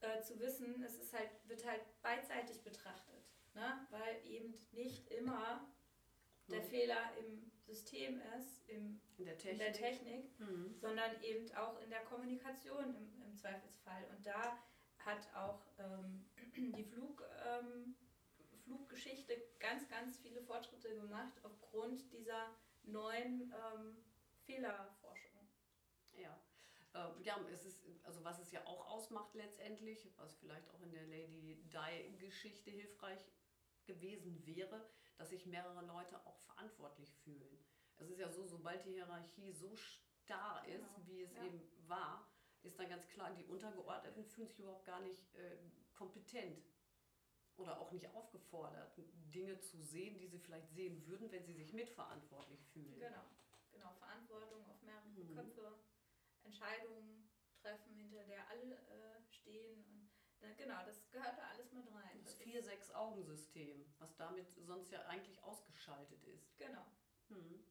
Äh, 0.01 0.21
zu 0.21 0.39
wissen, 0.39 0.81
es 0.83 0.95
ist 0.95 1.13
halt, 1.13 1.29
wird 1.45 1.65
halt 1.65 1.81
beidseitig 2.01 2.61
betrachtet. 2.63 3.23
Ne? 3.53 3.87
Weil 3.89 4.25
eben 4.25 4.53
nicht 4.71 5.07
immer 5.11 5.67
der 6.49 6.61
Mhm. 6.61 6.67
Fehler 6.67 7.17
im 7.19 7.51
System 7.65 8.21
ist, 8.37 8.67
im, 8.69 9.01
In 9.17 9.25
der 9.25 9.33
in 9.33 9.39
Technik. 9.39 9.59
der 9.59 9.73
Technik, 9.73 10.39
Mhm. 10.39 10.75
sondern 10.79 11.21
eben 11.21 11.51
auch 11.55 11.79
in 11.81 11.89
der 11.89 12.01
Kommunikation 12.05 12.95
im, 12.95 13.21
im 13.23 13.35
Zweifelsfall. 13.35 14.05
Und 14.15 14.25
da 14.25 14.57
hat 14.99 15.27
auch 15.35 15.65
ähm, 15.79 16.25
die 16.77 16.83
Flug, 16.83 17.23
ähm, 17.45 17.95
Fluggeschichte 18.63 19.33
ganz, 19.59 19.87
ganz 19.89 20.17
viele 20.19 20.41
Fortschritte 20.41 20.93
gemacht 20.95 21.33
aufgrund 21.43 22.11
dieser 22.11 22.55
neuen 22.83 23.51
ähm, 23.53 23.97
Fehlerforschung. 24.45 24.96
Ja. 26.93 27.09
Äh, 27.17 27.21
ja, 27.23 27.39
es 27.51 27.65
ist, 27.65 27.81
also 28.03 28.23
was 28.23 28.39
es 28.39 28.51
ja 28.51 28.65
auch 28.65 28.87
ausmacht 28.87 29.33
letztendlich, 29.35 30.09
was 30.17 30.35
vielleicht 30.35 30.69
auch 30.71 30.81
in 30.81 30.91
der 30.91 31.05
Lady 31.07 31.63
Di-Geschichte 31.71 32.71
hilfreich 32.71 33.19
gewesen 33.85 34.45
wäre, 34.45 34.89
dass 35.17 35.29
sich 35.29 35.45
mehrere 35.45 35.85
Leute 35.85 36.25
auch 36.25 36.37
verantwortlich 36.39 37.13
fühlen. 37.23 37.57
Es 37.97 38.09
ist 38.09 38.19
ja 38.19 38.29
so, 38.29 38.45
sobald 38.45 38.85
die 38.85 38.93
Hierarchie 38.93 39.51
so 39.51 39.75
starr 39.75 40.65
ist, 40.67 40.93
Genau, 40.95 41.07
wie 41.07 41.21
es 41.23 41.33
ja. 41.35 41.43
eben 41.45 41.61
war, 41.87 42.29
ist 42.61 42.77
dann 42.79 42.89
ganz 42.89 43.07
klar, 43.07 43.33
die 43.33 43.45
Untergeordneten 43.45 44.25
fühlen 44.25 44.47
sich 44.47 44.59
überhaupt 44.59 44.85
gar 44.85 44.99
nicht 45.01 45.33
äh, 45.35 45.57
kompetent 45.93 46.63
oder 47.55 47.79
auch 47.79 47.91
nicht 47.91 48.07
aufgefordert, 48.13 48.93
Dinge 49.33 49.59
zu 49.59 49.81
sehen, 49.81 50.17
die 50.19 50.27
sie 50.27 50.37
vielleicht 50.39 50.69
sehen 50.71 51.05
würden, 51.07 51.31
wenn 51.31 51.43
sie 51.45 51.53
sich 51.53 51.73
mitverantwortlich 51.73 52.63
fühlen. 52.67 52.99
Genau, 52.99 53.23
genau. 53.71 53.93
Verantwortung 53.93 54.63
auf 54.69 54.81
mehrere 54.83 55.07
Mhm. 55.07 55.33
Köpfe, 55.33 55.79
Entscheidungen 56.47 57.29
treffen, 57.61 57.93
hinter 57.95 58.23
der 58.23 58.49
alle 58.49 58.75
äh, 58.75 59.21
stehen. 59.29 59.83
Und 59.83 60.09
da, 60.39 60.49
genau, 60.55 60.83
das 60.85 61.09
gehört 61.11 61.37
da 61.37 61.49
alles 61.53 61.71
mit 61.71 61.85
rein. 61.93 62.23
Das 62.23 62.35
Vier-Sechs-Augen-System, 62.35 63.85
was 63.99 64.15
damit 64.15 64.47
sonst 64.65 64.91
ja 64.91 65.01
eigentlich 65.05 65.43
ausgeschaltet 65.43 66.23
ist. 66.23 66.57
Genau. 66.57 66.85
Hm. 67.29 67.63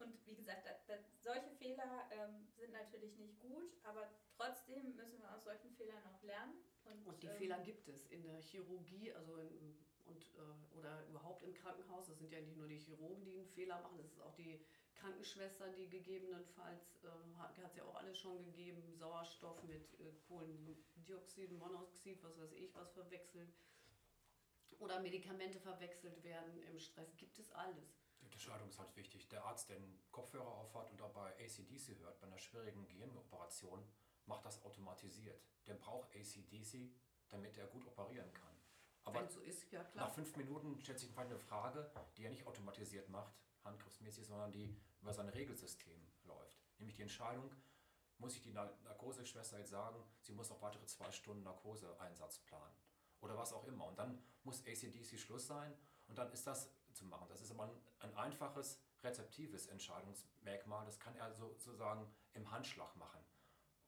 Und 0.00 0.26
wie 0.26 0.34
gesagt, 0.34 0.66
da, 0.66 0.72
da, 0.86 0.98
solche 1.20 1.50
Fehler 1.50 2.08
ähm, 2.10 2.48
sind 2.56 2.72
natürlich 2.72 3.18
nicht 3.18 3.38
gut, 3.38 3.70
aber 3.84 4.08
trotzdem 4.34 4.96
müssen 4.96 5.20
wir 5.20 5.30
aus 5.34 5.44
solchen 5.44 5.70
Fehlern 5.72 6.02
auch 6.06 6.22
lernen. 6.22 6.54
Und, 6.84 7.06
Und 7.06 7.22
die 7.22 7.26
ähm, 7.26 7.36
Fehler 7.36 7.58
gibt 7.60 7.86
es 7.86 8.06
in 8.06 8.22
der 8.22 8.40
Chirurgie, 8.40 9.12
also 9.12 9.36
in, 9.36 9.76
und, 10.06 10.24
äh, 10.34 10.76
oder 10.78 11.06
überhaupt 11.06 11.42
im 11.42 11.52
Krankenhaus. 11.52 12.08
Es 12.08 12.18
sind 12.18 12.32
ja 12.32 12.40
nicht 12.40 12.56
nur 12.56 12.66
die 12.66 12.78
Chirurgen, 12.78 13.24
die 13.26 13.40
einen 13.40 13.48
Fehler 13.48 13.78
machen, 13.82 14.00
es 14.00 14.12
ist 14.12 14.20
auch 14.22 14.34
die 14.34 14.64
Krankenschwester, 15.00 15.68
die 15.70 15.88
gegebenenfalls, 15.88 17.04
äh, 17.04 17.08
hat 17.38 17.56
es 17.58 17.76
ja 17.76 17.84
auch 17.84 17.94
alles 17.96 18.18
schon 18.18 18.42
gegeben, 18.44 18.82
Sauerstoff 18.94 19.62
mit 19.64 19.98
äh, 20.00 20.12
Kohlendioxid, 20.28 21.52
Monoxid, 21.52 22.22
was 22.22 22.38
weiß 22.38 22.52
ich, 22.52 22.74
was 22.74 22.90
verwechselt. 22.90 23.52
Oder 24.78 25.00
Medikamente 25.00 25.58
verwechselt 25.58 26.22
werden 26.22 26.62
im 26.62 26.78
Stress, 26.78 27.16
gibt 27.16 27.38
es 27.38 27.50
alles. 27.52 28.00
Die 28.20 28.24
Unterscheidung 28.24 28.68
ist 28.68 28.78
halt 28.78 28.94
wichtig. 28.96 29.28
Der 29.28 29.44
Arzt, 29.44 29.68
der 29.68 29.76
einen 29.76 30.00
Kopfhörer 30.10 30.46
aufhat 30.46 30.90
und 30.90 31.00
dabei 31.00 31.32
ACDC 31.38 31.98
hört, 31.98 32.20
bei 32.20 32.26
einer 32.26 32.38
schwierigen 32.38 32.86
Gehirnoperation, 32.86 33.82
macht 34.26 34.44
das 34.44 34.62
automatisiert. 34.62 35.42
Der 35.66 35.74
braucht 35.74 36.14
ACDC, 36.14 36.92
damit 37.28 37.56
er 37.56 37.66
gut 37.66 37.86
operieren 37.86 38.32
kann. 38.32 38.50
Aber 39.04 39.26
so 39.28 39.40
ist, 39.40 39.70
ja 39.72 39.82
klar. 39.82 40.06
nach 40.06 40.14
fünf 40.14 40.36
Minuten 40.36 40.78
stellt 40.80 40.98
sich 40.98 41.16
eine 41.16 41.38
Frage, 41.38 41.90
die 42.16 42.24
er 42.24 42.30
nicht 42.30 42.46
automatisiert 42.46 43.08
macht, 43.08 43.34
handgriffsmäßig, 43.64 44.26
sondern 44.26 44.52
die 44.52 44.76
über 45.00 45.12
sein 45.12 45.28
Regelsystem 45.28 46.00
läuft. 46.24 46.58
Nämlich 46.78 46.96
die 46.96 47.02
Entscheidung, 47.02 47.50
muss 48.18 48.34
ich 48.36 48.42
die 48.42 48.52
Nar- 48.52 48.76
Narkoseschwester 48.84 49.58
jetzt 49.58 49.70
sagen, 49.70 50.02
sie 50.20 50.32
muss 50.32 50.50
noch 50.50 50.60
weitere 50.60 50.84
zwei 50.86 51.10
Stunden 51.10 51.42
Narkoseeinsatz 51.42 52.38
planen. 52.40 52.74
Oder 53.20 53.36
was 53.36 53.52
auch 53.52 53.64
immer. 53.64 53.86
Und 53.86 53.98
dann 53.98 54.22
muss 54.44 54.60
ACDC 54.66 55.18
Schluss 55.18 55.46
sein 55.46 55.76
und 56.06 56.18
dann 56.18 56.30
ist 56.32 56.46
das 56.46 56.70
zu 56.92 57.04
machen. 57.04 57.28
Das 57.28 57.40
ist 57.40 57.50
aber 57.50 57.64
ein, 57.64 57.80
ein 58.00 58.14
einfaches, 58.14 58.80
rezeptives 59.02 59.66
Entscheidungsmerkmal. 59.66 60.84
Das 60.84 60.98
kann 60.98 61.16
er 61.16 61.32
so- 61.32 61.48
sozusagen 61.58 62.10
im 62.34 62.50
Handschlag 62.50 62.94
machen. 62.96 63.24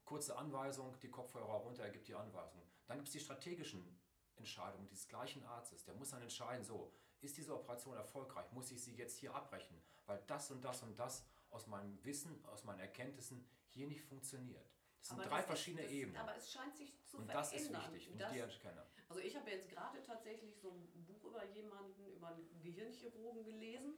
Kurze 0.05 0.35
Anweisung, 0.37 0.99
die 0.99 1.09
Kopfhörer 1.09 1.53
runter, 1.61 1.83
er 1.83 1.89
gibt 1.91 2.07
die 2.07 2.15
Anweisung. 2.15 2.61
Dann 2.87 2.97
gibt 2.97 3.07
es 3.07 3.13
die 3.13 3.19
strategischen 3.19 3.99
Entscheidungen 4.35 4.87
dieses 4.87 5.07
gleichen 5.07 5.43
Arztes. 5.45 5.83
Der 5.85 5.93
muss 5.95 6.09
dann 6.09 6.21
entscheiden, 6.21 6.63
so, 6.63 6.91
ist 7.23 7.37
diese 7.37 7.53
Operation 7.55 7.95
erfolgreich? 7.95 8.51
Muss 8.51 8.71
ich 8.71 8.81
sie 8.83 8.95
jetzt 8.95 9.17
hier 9.17 9.33
abbrechen? 9.33 9.81
Weil 10.05 10.21
das 10.27 10.51
und 10.51 10.63
das 10.63 10.83
und 10.83 10.97
das 10.99 11.25
aus 11.49 11.67
meinem 11.67 12.03
Wissen, 12.03 12.43
aus 12.45 12.63
meinen 12.63 12.79
Erkenntnissen 12.79 13.45
hier 13.69 13.87
nicht 13.87 14.01
funktioniert. 14.01 14.65
Das 14.99 15.09
sind 15.09 15.19
Aber 15.19 15.27
drei 15.29 15.35
das 15.37 15.41
ist- 15.41 15.47
verschiedene 15.47 15.83
das, 15.83 15.91
Ebenen. 15.91 16.17
Aber 16.17 16.35
es 16.35 16.51
scheint 16.51 16.75
sich 16.77 16.93
zu 17.05 17.17
und 17.17 17.27
das 17.33 17.49
verändern. 17.49 17.81
ist 17.85 17.93
wichtig, 17.93 18.09
wenn 18.11 18.17
Das- 18.19 18.31
ich 18.31 18.33
die 18.35 18.39
erkenne. 18.41 18.85
Also 19.09 19.21
ich 19.21 19.35
habe 19.35 19.49
jetzt 19.51 19.69
gerade 19.69 20.01
tatsächlich 20.01 20.55
so 20.59 20.71
ein 20.71 21.05
Buch 21.05 21.23
über 21.25 21.45
jemanden, 21.45 22.07
über 22.13 22.27
einen 22.29 22.61
Gehirnchirurgen 22.61 23.43
gelesen 23.43 23.93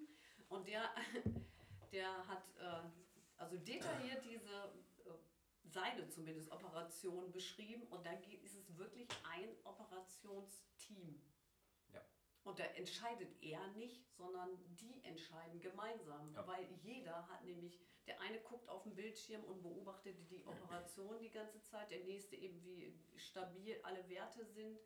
und 0.50 0.68
der, 0.68 0.94
der 1.92 2.28
hat 2.28 2.44
äh, 2.60 2.82
also 3.38 3.58
detailliert 3.58 4.24
diese, 4.26 4.74
äh, 5.06 5.14
seine 5.64 6.08
zumindest 6.10 6.52
Operation 6.52 7.32
beschrieben 7.32 7.84
und 7.88 8.06
da 8.06 8.12
ist 8.42 8.56
es 8.56 8.78
wirklich 8.78 9.08
ein 9.24 9.50
Operationsteam. 9.64 11.22
Und 12.46 12.60
da 12.60 12.64
entscheidet 12.64 13.42
er 13.42 13.68
nicht, 13.70 14.08
sondern 14.16 14.50
die 14.76 15.04
entscheiden 15.04 15.60
gemeinsam. 15.60 16.32
Ja. 16.36 16.46
Weil 16.46 16.68
jeder 16.84 17.28
hat 17.28 17.44
nämlich, 17.44 17.82
der 18.06 18.22
eine 18.22 18.40
guckt 18.40 18.70
auf 18.70 18.84
den 18.84 18.94
Bildschirm 18.94 19.44
und 19.44 19.64
beobachtet 19.64 20.16
die 20.30 20.46
Operation 20.46 21.20
die 21.20 21.32
ganze 21.32 21.60
Zeit, 21.64 21.90
der 21.90 22.04
nächste 22.04 22.36
eben 22.36 22.64
wie 22.64 22.96
stabil 23.18 23.80
alle 23.82 24.08
Werte 24.10 24.46
sind, 24.46 24.80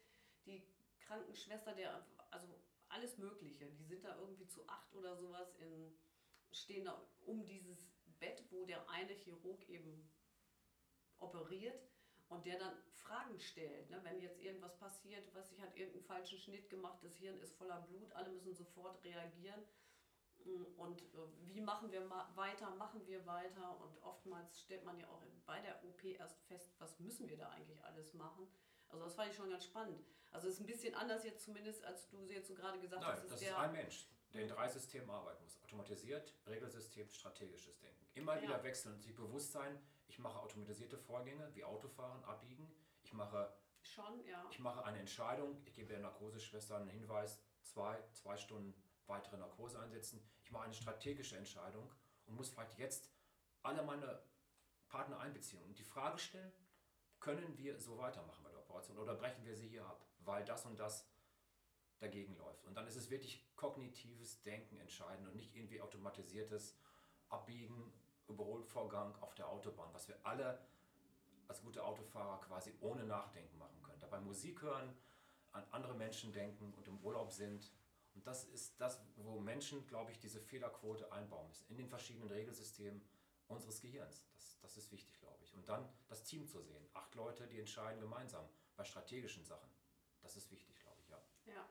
die 0.46 0.64
Krankenschwester, 1.02 1.76
der, 1.76 2.08
also 2.32 2.48
alles 2.88 3.18
Mögliche, 3.18 3.66
die 3.72 3.84
sind 3.84 4.06
da 4.06 4.18
irgendwie 4.18 4.48
zu 4.48 4.66
acht 4.70 4.96
oder 4.96 5.18
sowas 5.18 5.54
in, 5.58 5.94
stehen 6.52 6.86
da 6.86 7.06
um 7.26 7.46
dieses 7.46 7.92
Bett, 8.20 8.42
wo 8.52 8.66
der 8.66 8.90
eine 8.90 9.14
Chirurg 9.14 9.68
eben 9.68 10.10
operiert 11.20 11.90
und 12.30 12.46
der 12.46 12.58
dann 12.60 12.74
Fragen 12.94 13.40
stellt. 13.40 13.90
Ne? 13.90 14.00
Wenn 14.04 14.22
jetzt 14.22 14.40
irgendwas 14.40 14.78
passiert, 14.78 15.34
was 15.34 15.52
ich 15.52 15.60
hat 15.62 15.76
irgendeinen 15.76 16.04
falschen 16.06 16.38
Schnitt 16.38 16.70
gemacht, 16.70 17.00
das 17.04 17.18
Hirn 17.18 17.40
ist 17.40 17.56
voller 17.56 17.82
Blut, 17.82 18.12
alle 18.14 18.30
müssen 18.30 18.54
sofort 18.54 19.04
reagieren. 19.04 19.62
Mm, 20.46 20.64
Und 20.78 21.02
äh, 21.02 21.06
wie 21.42 21.60
machen 21.62 21.92
wir 21.92 22.08
weiter, 22.36 22.70
machen 22.76 23.06
wir 23.08 23.26
weiter 23.26 23.80
und 23.82 24.02
oftmals 24.04 24.62
stellt 24.62 24.86
man 24.86 24.98
ja 25.00 25.08
auch 25.08 25.24
bei 25.46 25.60
der 25.62 25.84
OP 25.84 26.04
erst 26.04 26.40
fest, 26.44 26.72
was 26.80 27.00
müssen 27.00 27.28
wir 27.28 27.38
da 27.38 27.50
eigentlich 27.50 27.84
alles 27.84 28.14
machen. 28.14 28.48
Also 28.90 29.04
das 29.06 29.16
fand 29.16 29.32
ich 29.32 29.36
schon 29.36 29.50
ganz 29.50 29.66
spannend. 29.66 30.04
Also 30.32 30.48
es 30.48 30.56
ist 30.56 30.60
ein 30.62 30.66
bisschen 30.68 30.94
anders 30.96 31.24
jetzt 31.24 31.44
zumindest, 31.44 31.84
als 31.84 32.08
du 32.10 32.22
jetzt 32.30 32.48
so 32.48 32.54
gerade 32.56 32.80
gesagt 32.80 33.02
Nein, 33.02 33.12
hast. 33.14 33.24
das 33.26 33.32
ist 33.34 33.42
der, 33.42 33.58
ein 33.60 33.72
Mensch, 33.72 34.08
der 34.34 34.44
in 34.44 34.48
drei 34.48 34.68
Systemen 34.68 35.10
arbeiten 35.10 35.44
muss. 35.44 35.62
Automatisiert, 35.64 36.36
Regelsystem, 36.46 37.10
strategisches 37.10 37.80
Denken. 37.80 38.08
Immer 38.14 38.36
Ja. 38.36 38.42
wieder 38.44 38.64
wechseln 38.64 38.94
und 38.94 39.02
sich 39.02 39.16
bewusst 39.16 39.52
sein, 39.52 39.80
ich 40.10 40.20
mache 40.20 40.40
automatisierte 40.40 40.98
Vorgänge 40.98 41.50
wie 41.54 41.64
Autofahren, 41.64 42.24
Abbiegen. 42.26 42.70
Ich 43.04 43.14
mache, 43.14 43.54
Schon, 43.82 44.26
ja. 44.26 44.46
ich 44.50 44.60
mache 44.60 44.84
eine 44.84 45.00
Entscheidung, 45.00 45.62
ich 45.66 45.74
gebe 45.74 45.88
der 45.88 46.00
Narkoseschwester 46.00 46.78
einen 46.78 46.90
Hinweis, 46.90 47.40
zwei, 47.62 48.04
zwei 48.12 48.36
Stunden 48.36 48.74
weitere 49.08 49.38
Narkose 49.38 49.80
einsetzen. 49.80 50.22
Ich 50.44 50.52
mache 50.52 50.66
eine 50.66 50.74
strategische 50.74 51.38
Entscheidung 51.38 51.90
und 52.26 52.36
muss 52.36 52.50
vielleicht 52.50 52.78
jetzt 52.78 53.10
alle 53.62 53.84
meine 53.84 54.22
Partner 54.88 55.20
einbeziehen 55.20 55.64
und 55.64 55.78
die 55.78 55.84
Frage 55.84 56.18
stellen, 56.18 56.52
können 57.20 57.58
wir 57.58 57.80
so 57.80 57.98
weitermachen 57.98 58.44
bei 58.44 58.50
der 58.50 58.60
Operation 58.60 58.98
oder 58.98 59.14
brechen 59.16 59.46
wir 59.46 59.56
sie 59.56 59.68
hier 59.68 59.86
ab, 59.86 60.06
weil 60.20 60.44
das 60.46 60.66
und 60.66 60.80
das 60.80 61.08
dagegen 62.00 62.36
läuft. 62.38 62.66
Und 62.66 62.76
dann 62.76 62.88
ist 62.88 62.96
es 62.96 63.10
wirklich 63.10 63.46
kognitives 63.56 64.42
Denken 64.42 64.78
entscheidend 64.78 65.28
und 65.28 65.36
nicht 65.36 65.56
irgendwie 65.56 65.82
automatisiertes 65.82 66.78
Abbiegen, 67.28 67.94
Überholvorgang 68.30 69.16
auf 69.22 69.36
der 69.36 69.50
Autobahn, 69.50 69.90
was 69.94 70.08
wir 70.08 70.18
alle 70.24 70.60
als 71.48 71.62
gute 71.62 71.84
Autofahrer 71.84 72.40
quasi 72.42 72.74
ohne 72.80 73.04
Nachdenken 73.04 73.58
machen 73.58 73.82
können. 73.82 74.00
Dabei 74.00 74.20
Musik 74.20 74.62
hören, 74.62 74.96
an 75.52 75.66
andere 75.72 75.96
Menschen 75.96 76.32
denken 76.32 76.74
und 76.76 76.88
im 76.88 77.00
Urlaub 77.00 77.32
sind. 77.32 77.72
Und 78.14 78.26
das 78.28 78.46
ist 78.46 78.80
das, 78.80 79.02
wo 79.16 79.40
Menschen, 79.40 79.86
glaube 79.88 80.12
ich, 80.12 80.20
diese 80.20 80.40
Fehlerquote 80.40 81.12
einbauen 81.12 81.48
müssen. 81.48 81.68
In 81.70 81.78
den 81.78 81.88
verschiedenen 81.88 82.30
Regelsystemen 82.30 83.02
unseres 83.48 83.82
Gehirns. 83.82 84.26
Das, 84.36 84.60
das 84.62 84.78
ist 84.78 84.92
wichtig, 84.92 85.20
glaube 85.20 85.44
ich. 85.44 85.54
Und 85.56 85.68
dann 85.68 85.88
das 86.08 86.24
Team 86.24 86.48
zu 86.48 86.62
sehen. 86.62 86.88
Acht 86.94 87.16
Leute, 87.16 87.48
die 87.48 87.60
entscheiden 87.60 88.00
gemeinsam 88.00 88.48
bei 88.76 88.84
strategischen 88.84 89.44
Sachen. 89.44 89.70
Das 90.22 90.36
ist 90.36 90.52
wichtig, 90.52 90.80
glaube 90.80 91.00
ich, 91.02 91.10
ja. 91.10 91.22
Ja. 91.46 91.70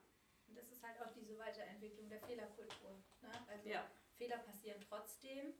Und 0.48 0.56
das 0.56 0.70
ist 0.70 0.82
halt 0.82 1.00
auch 1.00 1.12
diese 1.12 1.38
Weiterentwicklung 1.38 2.08
der 2.08 2.20
Fehlerkultur. 2.20 2.90
Ne? 3.22 3.30
Also 3.48 3.68
Ja. 3.68 3.88
Fehler 4.16 4.38
passieren 4.38 4.80
trotzdem. 4.80 5.54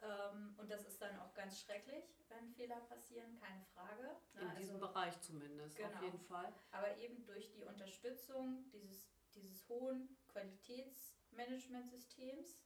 Ähm, 0.00 0.54
und 0.58 0.70
das 0.70 0.84
ist 0.86 1.02
dann 1.02 1.18
auch 1.20 1.34
ganz 1.34 1.60
schrecklich, 1.60 2.04
wenn 2.28 2.48
Fehler 2.52 2.78
passieren, 2.82 3.34
keine 3.40 3.64
Frage. 3.74 4.16
Ne? 4.34 4.42
In 4.42 4.54
diesem 4.56 4.76
Also- 4.76 4.86
Bereich 4.86 5.20
zumindest, 5.20 5.80
auf 5.80 5.88
Genau. 5.90 6.02
jeden 6.04 6.20
Fall. 6.20 6.52
aber 6.70 6.96
eben 6.98 7.24
durch 7.26 7.50
die 7.52 7.64
Unterstützung 7.64 8.70
dieses, 8.70 9.08
dieses 9.34 9.68
hohen 9.68 10.16
Qualitätsmanagementsystems 10.28 12.60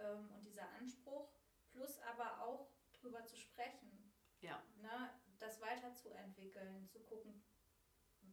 ähm, 0.00 0.28
und 0.32 0.42
dieser 0.44 0.68
Anspruch, 0.72 1.30
plus 1.70 2.00
aber 2.00 2.42
auch 2.42 2.68
drüber 2.92 3.24
zu 3.26 3.36
sprechen, 3.36 4.12
Ja. 4.40 4.60
ne, 4.76 5.10
das 5.38 5.60
weiterzuentwickeln, 5.60 6.88
zu 6.88 6.98
gucken, 7.00 7.44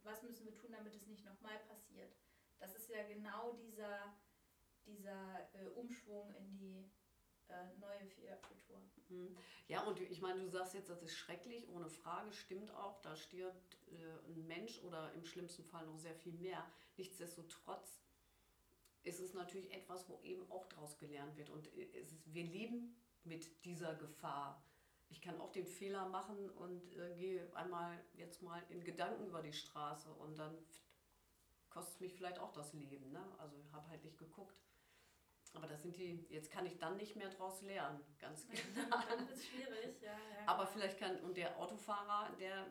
was 0.02 0.22
müssen 0.22 0.44
wir 0.46 0.56
tun, 0.56 0.72
damit 0.72 0.94
es 0.94 1.06
nicht 1.06 1.24
nochmal 1.24 1.58
passiert. 1.68 2.16
Das 2.58 2.74
ist 2.74 2.88
ja 2.88 3.06
genau 3.06 3.52
dieser, 3.52 4.16
dieser 4.86 5.54
äh, 5.54 5.66
Umschwung 5.68 6.34
in 6.34 6.56
die 6.56 6.90
neue 7.78 8.06
Fehlerkultur. 8.06 8.76
Hm. 9.08 9.36
Ja, 9.68 9.82
und 9.82 10.00
ich 10.00 10.20
meine, 10.20 10.40
du 10.40 10.48
sagst 10.48 10.74
jetzt, 10.74 10.88
das 10.88 11.02
ist 11.02 11.14
schrecklich, 11.14 11.68
ohne 11.68 11.88
Frage, 11.88 12.32
stimmt 12.32 12.70
auch, 12.72 13.00
da 13.02 13.16
stirbt 13.16 13.78
äh, 13.90 14.28
ein 14.28 14.46
Mensch 14.46 14.82
oder 14.82 15.12
im 15.14 15.24
schlimmsten 15.24 15.64
Fall 15.64 15.86
noch 15.86 15.98
sehr 15.98 16.14
viel 16.14 16.34
mehr. 16.34 16.64
Nichtsdestotrotz 16.96 18.00
ist 19.04 19.20
es 19.20 19.34
natürlich 19.34 19.72
etwas, 19.72 20.08
wo 20.08 20.20
eben 20.22 20.50
auch 20.50 20.66
daraus 20.66 20.98
gelernt 20.98 21.36
wird. 21.36 21.50
Und 21.50 21.66
äh, 21.76 21.84
ist, 22.00 22.14
wir 22.26 22.44
leben 22.44 22.96
mit 23.24 23.64
dieser 23.64 23.94
Gefahr. 23.94 24.62
Ich 25.10 25.20
kann 25.20 25.40
auch 25.40 25.52
den 25.52 25.66
Fehler 25.66 26.08
machen 26.08 26.50
und 26.50 26.96
äh, 26.96 27.14
gehe 27.16 27.54
einmal 27.54 28.02
jetzt 28.14 28.42
mal 28.42 28.62
in 28.70 28.82
Gedanken 28.82 29.26
über 29.26 29.42
die 29.42 29.52
Straße 29.52 30.10
und 30.14 30.38
dann 30.38 30.56
kostet 31.68 31.94
es 31.94 32.00
mich 32.00 32.14
vielleicht 32.14 32.38
auch 32.38 32.52
das 32.52 32.72
Leben. 32.72 33.12
Ne? 33.12 33.24
Also 33.38 33.56
habe 33.72 33.88
halt 33.88 34.04
nicht 34.04 34.18
geguckt. 34.18 34.58
Aber 35.54 35.66
das 35.66 35.82
sind 35.82 35.96
die, 35.96 36.24
jetzt 36.30 36.50
kann 36.50 36.64
ich 36.66 36.78
dann 36.78 36.96
nicht 36.96 37.14
mehr 37.16 37.28
draus 37.28 37.60
lernen, 37.62 38.00
ganz 38.18 38.46
genau. 38.48 38.62
Wird 39.18 39.30
es 39.30 39.46
schwierig, 39.46 40.00
ja. 40.00 40.12
ja 40.12 40.18
Aber 40.46 40.64
genau. 40.64 40.72
vielleicht 40.74 40.98
kann, 40.98 41.18
und 41.20 41.36
der 41.36 41.58
Autofahrer, 41.58 42.34
der 42.38 42.66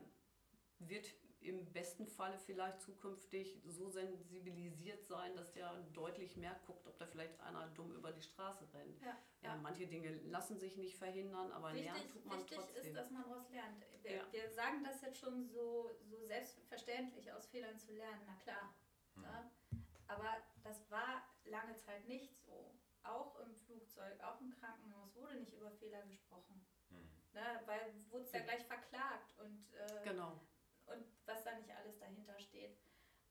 wird 0.79 1.07
im 1.41 1.71
besten 1.73 2.05
Falle 2.05 2.37
vielleicht 2.37 2.81
zukünftig 2.81 3.61
so 3.65 3.89
sensibilisiert 3.89 5.03
sein, 5.05 5.35
dass 5.35 5.51
der 5.53 5.73
deutlich 5.93 6.37
mehr 6.37 6.55
guckt, 6.67 6.85
ob 6.87 6.97
da 6.97 7.07
vielleicht 7.07 7.39
einer 7.41 7.67
dumm 7.69 7.91
über 7.95 8.11
die 8.11 8.21
Straße 8.21 8.67
rennt. 8.73 8.99
Ja, 9.01 9.07
Ja, 9.41 9.49
ja. 9.49 9.55
manche 9.57 9.87
Dinge 9.87 10.11
lassen 10.25 10.59
sich 10.59 10.77
nicht 10.77 10.95
verhindern, 10.95 11.51
aber 11.51 11.73
lernen 11.73 11.95
Wichtig, 11.97 12.11
tut 12.13 12.25
man 12.25 12.39
wichtig 12.39 12.57
trotzdem. 12.57 12.83
ist, 12.85 12.95
dass 12.95 13.09
man 13.11 13.23
daraus 13.23 13.49
lernt. 13.49 13.83
Wir, 14.03 14.11
Ja. 14.17 14.23
wir 14.31 14.49
sagen 14.51 14.83
das 14.83 15.01
jetzt 15.01 15.19
schon 15.19 15.47
so, 15.47 15.89
so 16.03 16.17
selbstverständlich, 16.27 17.31
aus 17.31 17.47
Fehlern 17.47 17.77
zu 17.79 17.91
lernen, 17.93 18.21
na 18.27 18.35
klar. 18.35 18.75
Hm. 19.15 19.21
Ne? 19.23 19.51
Aber 20.07 20.37
das 20.63 20.89
war 20.91 21.23
lange 21.45 21.75
Zeit 21.77 22.07
nicht 22.07 22.35
so. 22.35 22.40
Auch 23.03 23.39
im 23.39 23.55
Flugzeug, 23.55 24.21
auch 24.23 24.39
im 24.41 24.51
Krankenhaus 24.51 25.15
wurde 25.15 25.35
nicht 25.35 25.53
über 25.53 25.71
Fehler 25.71 26.03
gesprochen. 26.03 26.65
Hm. 26.89 27.09
Ne? 27.33 27.61
Weil 27.65 27.93
wurde 28.09 28.25
es 28.25 28.31
ja 28.31 28.41
gleich 28.41 28.65
verklagt 28.65 29.37
und, 29.39 29.73
äh, 29.73 30.03
genau. 30.03 30.39
und 30.85 31.05
was 31.25 31.43
da 31.43 31.57
nicht 31.57 31.71
alles 31.71 31.97
dahinter 31.99 32.39
steht. 32.39 32.77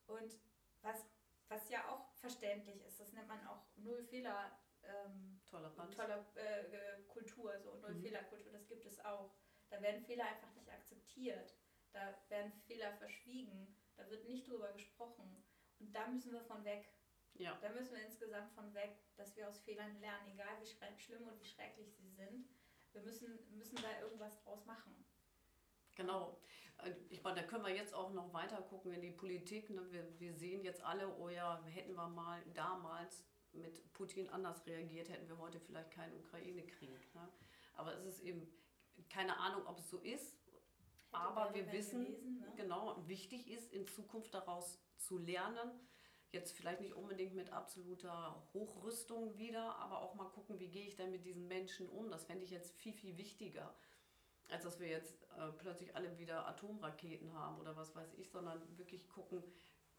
Und 0.07 0.37
was, 0.81 1.05
was 1.47 1.69
ja 1.69 1.87
auch 1.89 2.13
verständlich 2.15 2.83
ist, 2.83 2.99
das 2.99 3.13
nennt 3.13 3.27
man 3.27 3.45
auch 3.47 3.65
Null-Fehler. 3.77 4.59
Ähm, 4.83 5.39
Toleranz. 5.45 5.95
tolle 5.95 6.25
äh, 6.35 6.61
äh, 6.65 7.03
Kultur, 7.03 7.59
so 7.59 7.75
null 7.75 7.93
Mhm. 7.93 8.01
Fehlerkultur, 8.01 8.51
das 8.51 8.67
gibt 8.67 8.83
es 8.85 8.99
auch. 9.05 9.35
Da 9.69 9.79
werden 9.81 10.01
Fehler 10.03 10.25
einfach 10.25 10.51
nicht 10.55 10.69
akzeptiert. 10.71 11.55
Da 11.91 12.17
werden 12.29 12.51
Fehler 12.65 12.91
verschwiegen. 12.93 13.75
Da 13.95 14.09
wird 14.09 14.27
nicht 14.27 14.47
drüber 14.47 14.71
gesprochen. 14.73 15.43
Und 15.79 15.93
da 15.93 16.07
müssen 16.07 16.31
wir 16.33 16.41
von 16.41 16.63
weg. 16.65 16.91
Ja, 17.35 17.57
Da 17.61 17.69
müssen 17.69 17.95
wir 17.95 18.03
insgesamt 18.05 18.51
von 18.53 18.73
weg, 18.73 18.97
dass 19.15 19.35
wir 19.35 19.47
aus 19.47 19.59
Fehlern 19.59 19.99
lernen, 19.99 20.27
egal 20.31 20.59
wie 20.61 20.99
schlimm 21.01 21.27
und 21.27 21.39
wie 21.39 21.45
schrecklich 21.45 21.93
sie 21.95 22.09
sind. 22.09 22.47
Wir 22.93 23.01
müssen, 23.01 23.39
müssen 23.57 23.77
da 23.81 23.99
irgendwas 24.01 24.39
draus 24.43 24.65
machen. 24.65 25.05
genau. 25.95 26.39
Äh, 26.83 26.93
Ich 27.09 27.23
meine, 27.23 27.41
da 27.41 27.47
können 27.47 27.63
wir 27.65 27.73
jetzt 27.75 27.93
auch 27.93 28.11
noch 28.11 28.33
weiter 28.33 28.61
gucken 28.63 28.91
in 28.93 29.01
die 29.01 29.11
Politik. 29.11 29.69
Ne? 29.69 29.91
Wir, 29.91 30.19
wir 30.19 30.33
sehen 30.33 30.63
jetzt 30.63 30.81
alle, 30.83 31.07
oh 31.17 31.29
ja, 31.29 31.63
hätten 31.65 31.93
wir 31.95 32.07
mal 32.07 32.43
damals 32.53 33.25
mit 33.53 33.91
Putin 33.93 34.29
anders 34.29 34.65
reagiert, 34.65 35.09
hätten 35.09 35.27
wir 35.27 35.37
heute 35.37 35.59
vielleicht 35.59 35.91
keinen 35.91 36.15
Ukraine-Krieg. 36.15 37.15
Ne? 37.15 37.29
Aber 37.73 37.93
es 37.93 38.05
ist 38.05 38.19
eben 38.21 38.47
keine 39.09 39.37
Ahnung, 39.37 39.65
ob 39.67 39.79
es 39.79 39.89
so 39.89 39.97
ist. 39.99 40.37
Hätte 41.11 41.23
Aber 41.23 41.53
wir 41.53 41.71
wissen, 41.71 42.05
gewesen, 42.05 42.39
ne? 42.39 42.53
genau, 42.55 43.07
wichtig 43.07 43.49
ist, 43.49 43.71
in 43.73 43.85
Zukunft 43.87 44.33
daraus 44.33 44.79
zu 44.97 45.17
lernen. 45.17 45.71
Jetzt 46.31 46.53
vielleicht 46.53 46.79
nicht 46.79 46.93
unbedingt 46.93 47.35
mit 47.35 47.51
absoluter 47.51 48.41
Hochrüstung 48.53 49.37
wieder, 49.37 49.75
aber 49.75 49.99
auch 50.01 50.15
mal 50.15 50.29
gucken, 50.29 50.59
wie 50.59 50.69
gehe 50.69 50.87
ich 50.87 50.95
denn 50.95 51.11
mit 51.11 51.25
diesen 51.25 51.47
Menschen 51.47 51.89
um. 51.89 52.09
Das 52.09 52.23
fände 52.23 52.45
ich 52.45 52.51
jetzt 52.51 52.73
viel, 52.77 52.93
viel 52.93 53.17
wichtiger, 53.17 53.75
als 54.49 54.63
dass 54.63 54.79
wir 54.79 54.87
jetzt 54.87 55.23
äh, 55.37 55.51
plötzlich 55.57 55.93
alle 55.95 56.17
wieder 56.17 56.47
Atomraketen 56.47 57.33
haben 57.33 57.59
oder 57.59 57.75
was 57.75 57.93
weiß 57.95 58.13
ich, 58.13 58.29
sondern 58.31 58.61
wirklich 58.77 59.09
gucken, 59.09 59.43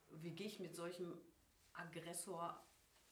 wie 0.09 0.31
gehe 0.31 0.47
ich 0.47 0.59
mit 0.59 0.75
solchem 0.75 1.21
Aggressor 1.75 2.67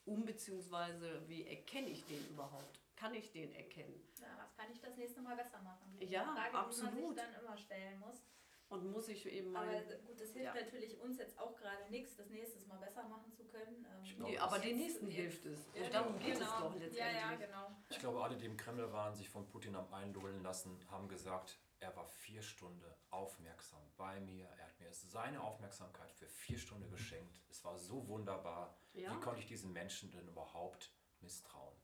um, 0.05 0.25
beziehungsweise 0.25 1.27
wie 1.27 1.45
erkenne 1.45 1.89
ich 1.89 2.03
den 2.05 2.27
überhaupt? 2.27 2.79
Kann 2.95 3.13
ich 3.13 3.31
den 3.31 3.51
erkennen? 3.53 4.01
Ja, 4.19 4.27
was 4.37 4.55
kann 4.55 4.71
ich 4.71 4.79
das 4.79 4.95
nächste 4.97 5.21
Mal 5.21 5.35
besser 5.35 5.61
machen? 5.61 5.95
Die 5.99 6.05
Ja, 6.05 6.23
Frage, 6.23 6.47
die 6.49 6.53
man 6.53 6.65
absolut. 6.65 7.15
sich 7.17 7.23
dann 7.25 7.41
immer 7.41 7.57
stellen 7.57 7.99
muss. 7.99 8.23
Und 8.71 8.89
muss 8.89 9.09
ich 9.09 9.25
eben 9.25 9.53
Aber 9.55 9.65
mal. 9.65 9.83
gut, 10.07 10.19
das 10.19 10.31
hilft 10.31 10.55
Ja. 10.55 10.61
natürlich 10.61 10.97
uns 11.01 11.17
jetzt 11.17 11.37
auch 11.37 11.53
gerade 11.57 11.89
nichts, 11.91 12.15
das 12.15 12.29
nächstes 12.29 12.65
Mal 12.67 12.77
besser 12.79 13.03
machen 13.03 13.33
zu 13.33 13.43
können. 13.43 13.85
Ähm, 13.93 14.15
glaube, 14.15 14.31
Nee, 14.31 14.37
aber 14.37 14.59
den 14.59 14.77
nächsten 14.77 15.07
hilft 15.07 15.45
es. 15.45 15.59
Ja, 15.75 15.89
darum 15.89 16.17
geht 16.19 16.35
genau. 16.35 16.45
es 16.45 16.51
doch 16.51 16.73
letztendlich. 16.73 16.99
Ja, 16.99 17.11
ja, 17.11 17.35
genau. 17.35 17.71
Ich 17.89 17.99
glaube, 17.99 18.23
alle, 18.23 18.37
die 18.37 18.45
im 18.45 18.55
Kreml 18.55 18.91
waren, 18.93 19.13
sich 19.13 19.27
von 19.27 19.45
Putin 19.45 19.75
haben 19.75 19.93
einlullen 19.93 20.41
lassen, 20.41 20.79
haben 20.89 21.09
gesagt, 21.09 21.59
er 21.81 21.93
war 21.97 22.05
vier 22.07 22.41
Stunden 22.41 22.85
aufmerksam 23.09 23.81
bei 23.97 24.21
mir. 24.21 24.45
Er 24.57 24.67
hat 24.67 24.79
mir 24.79 24.93
seine 24.93 25.41
Aufmerksamkeit 25.41 26.09
für 26.13 26.27
vier 26.29 26.57
Stunden 26.57 26.89
geschenkt. 26.89 27.41
Es 27.49 27.65
war 27.65 27.77
so 27.77 28.07
wunderbar. 28.07 28.77
Ja. 28.93 29.13
Wie 29.13 29.19
konnte 29.19 29.41
ich 29.41 29.47
diesen 29.47 29.73
Menschen 29.73 30.11
denn 30.11 30.27
überhaupt 30.29 30.93
misstrauen? 31.19 31.75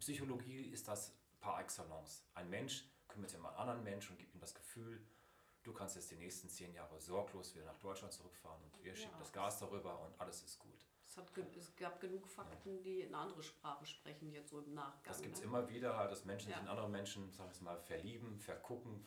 Psychologie 0.00 0.62
ist 0.62 0.88
das 0.88 1.14
par 1.40 1.60
excellence. 1.60 2.24
Ein 2.34 2.50
Mensch 2.50 2.84
kümmert 3.08 3.30
sich 3.30 3.38
um 3.38 3.46
einen 3.46 3.56
anderen 3.56 3.84
Mensch 3.84 4.10
und 4.10 4.18
gibt 4.18 4.34
ihm 4.34 4.40
das 4.40 4.54
Gefühl, 4.54 5.06
du 5.66 5.72
kannst 5.72 5.96
jetzt 5.96 6.10
die 6.10 6.16
nächsten 6.16 6.48
zehn 6.48 6.72
Jahre 6.72 6.98
sorglos 7.00 7.54
wieder 7.54 7.64
nach 7.64 7.78
Deutschland 7.78 8.12
zurückfahren 8.12 8.62
und 8.62 8.84
wir 8.84 8.94
schicken 8.94 9.12
Ja. 9.14 9.18
das 9.18 9.32
Gas 9.32 9.58
darüber 9.58 10.00
und 10.00 10.18
alles 10.20 10.42
ist 10.42 10.58
gut. 10.60 10.86
Es, 11.04 11.16
hat, 11.16 11.30
es 11.56 11.74
gab 11.76 12.00
genug 12.00 12.26
Fakten, 12.28 12.82
die 12.82 13.04
eine 13.04 13.16
andere 13.16 13.42
Sprache 13.42 13.84
sprechen, 13.86 14.32
jetzt 14.32 14.50
so 14.50 14.60
im 14.60 14.74
Nachgang. 14.74 15.04
Das 15.04 15.22
gibt 15.22 15.34
es 15.34 15.40
ne? 15.40 15.46
immer 15.46 15.68
wieder, 15.68 15.96
halt, 15.96 16.10
dass 16.12 16.24
Menschen 16.24 16.46
sich 16.48 16.56
Ja. 16.56 16.62
in 16.62 16.68
andere 16.68 16.88
Menschen, 16.88 17.32
sag 17.32 17.50
ich 17.52 17.60
mal, 17.60 17.78
verlieben, 17.78 18.38
vergucken, 18.38 19.06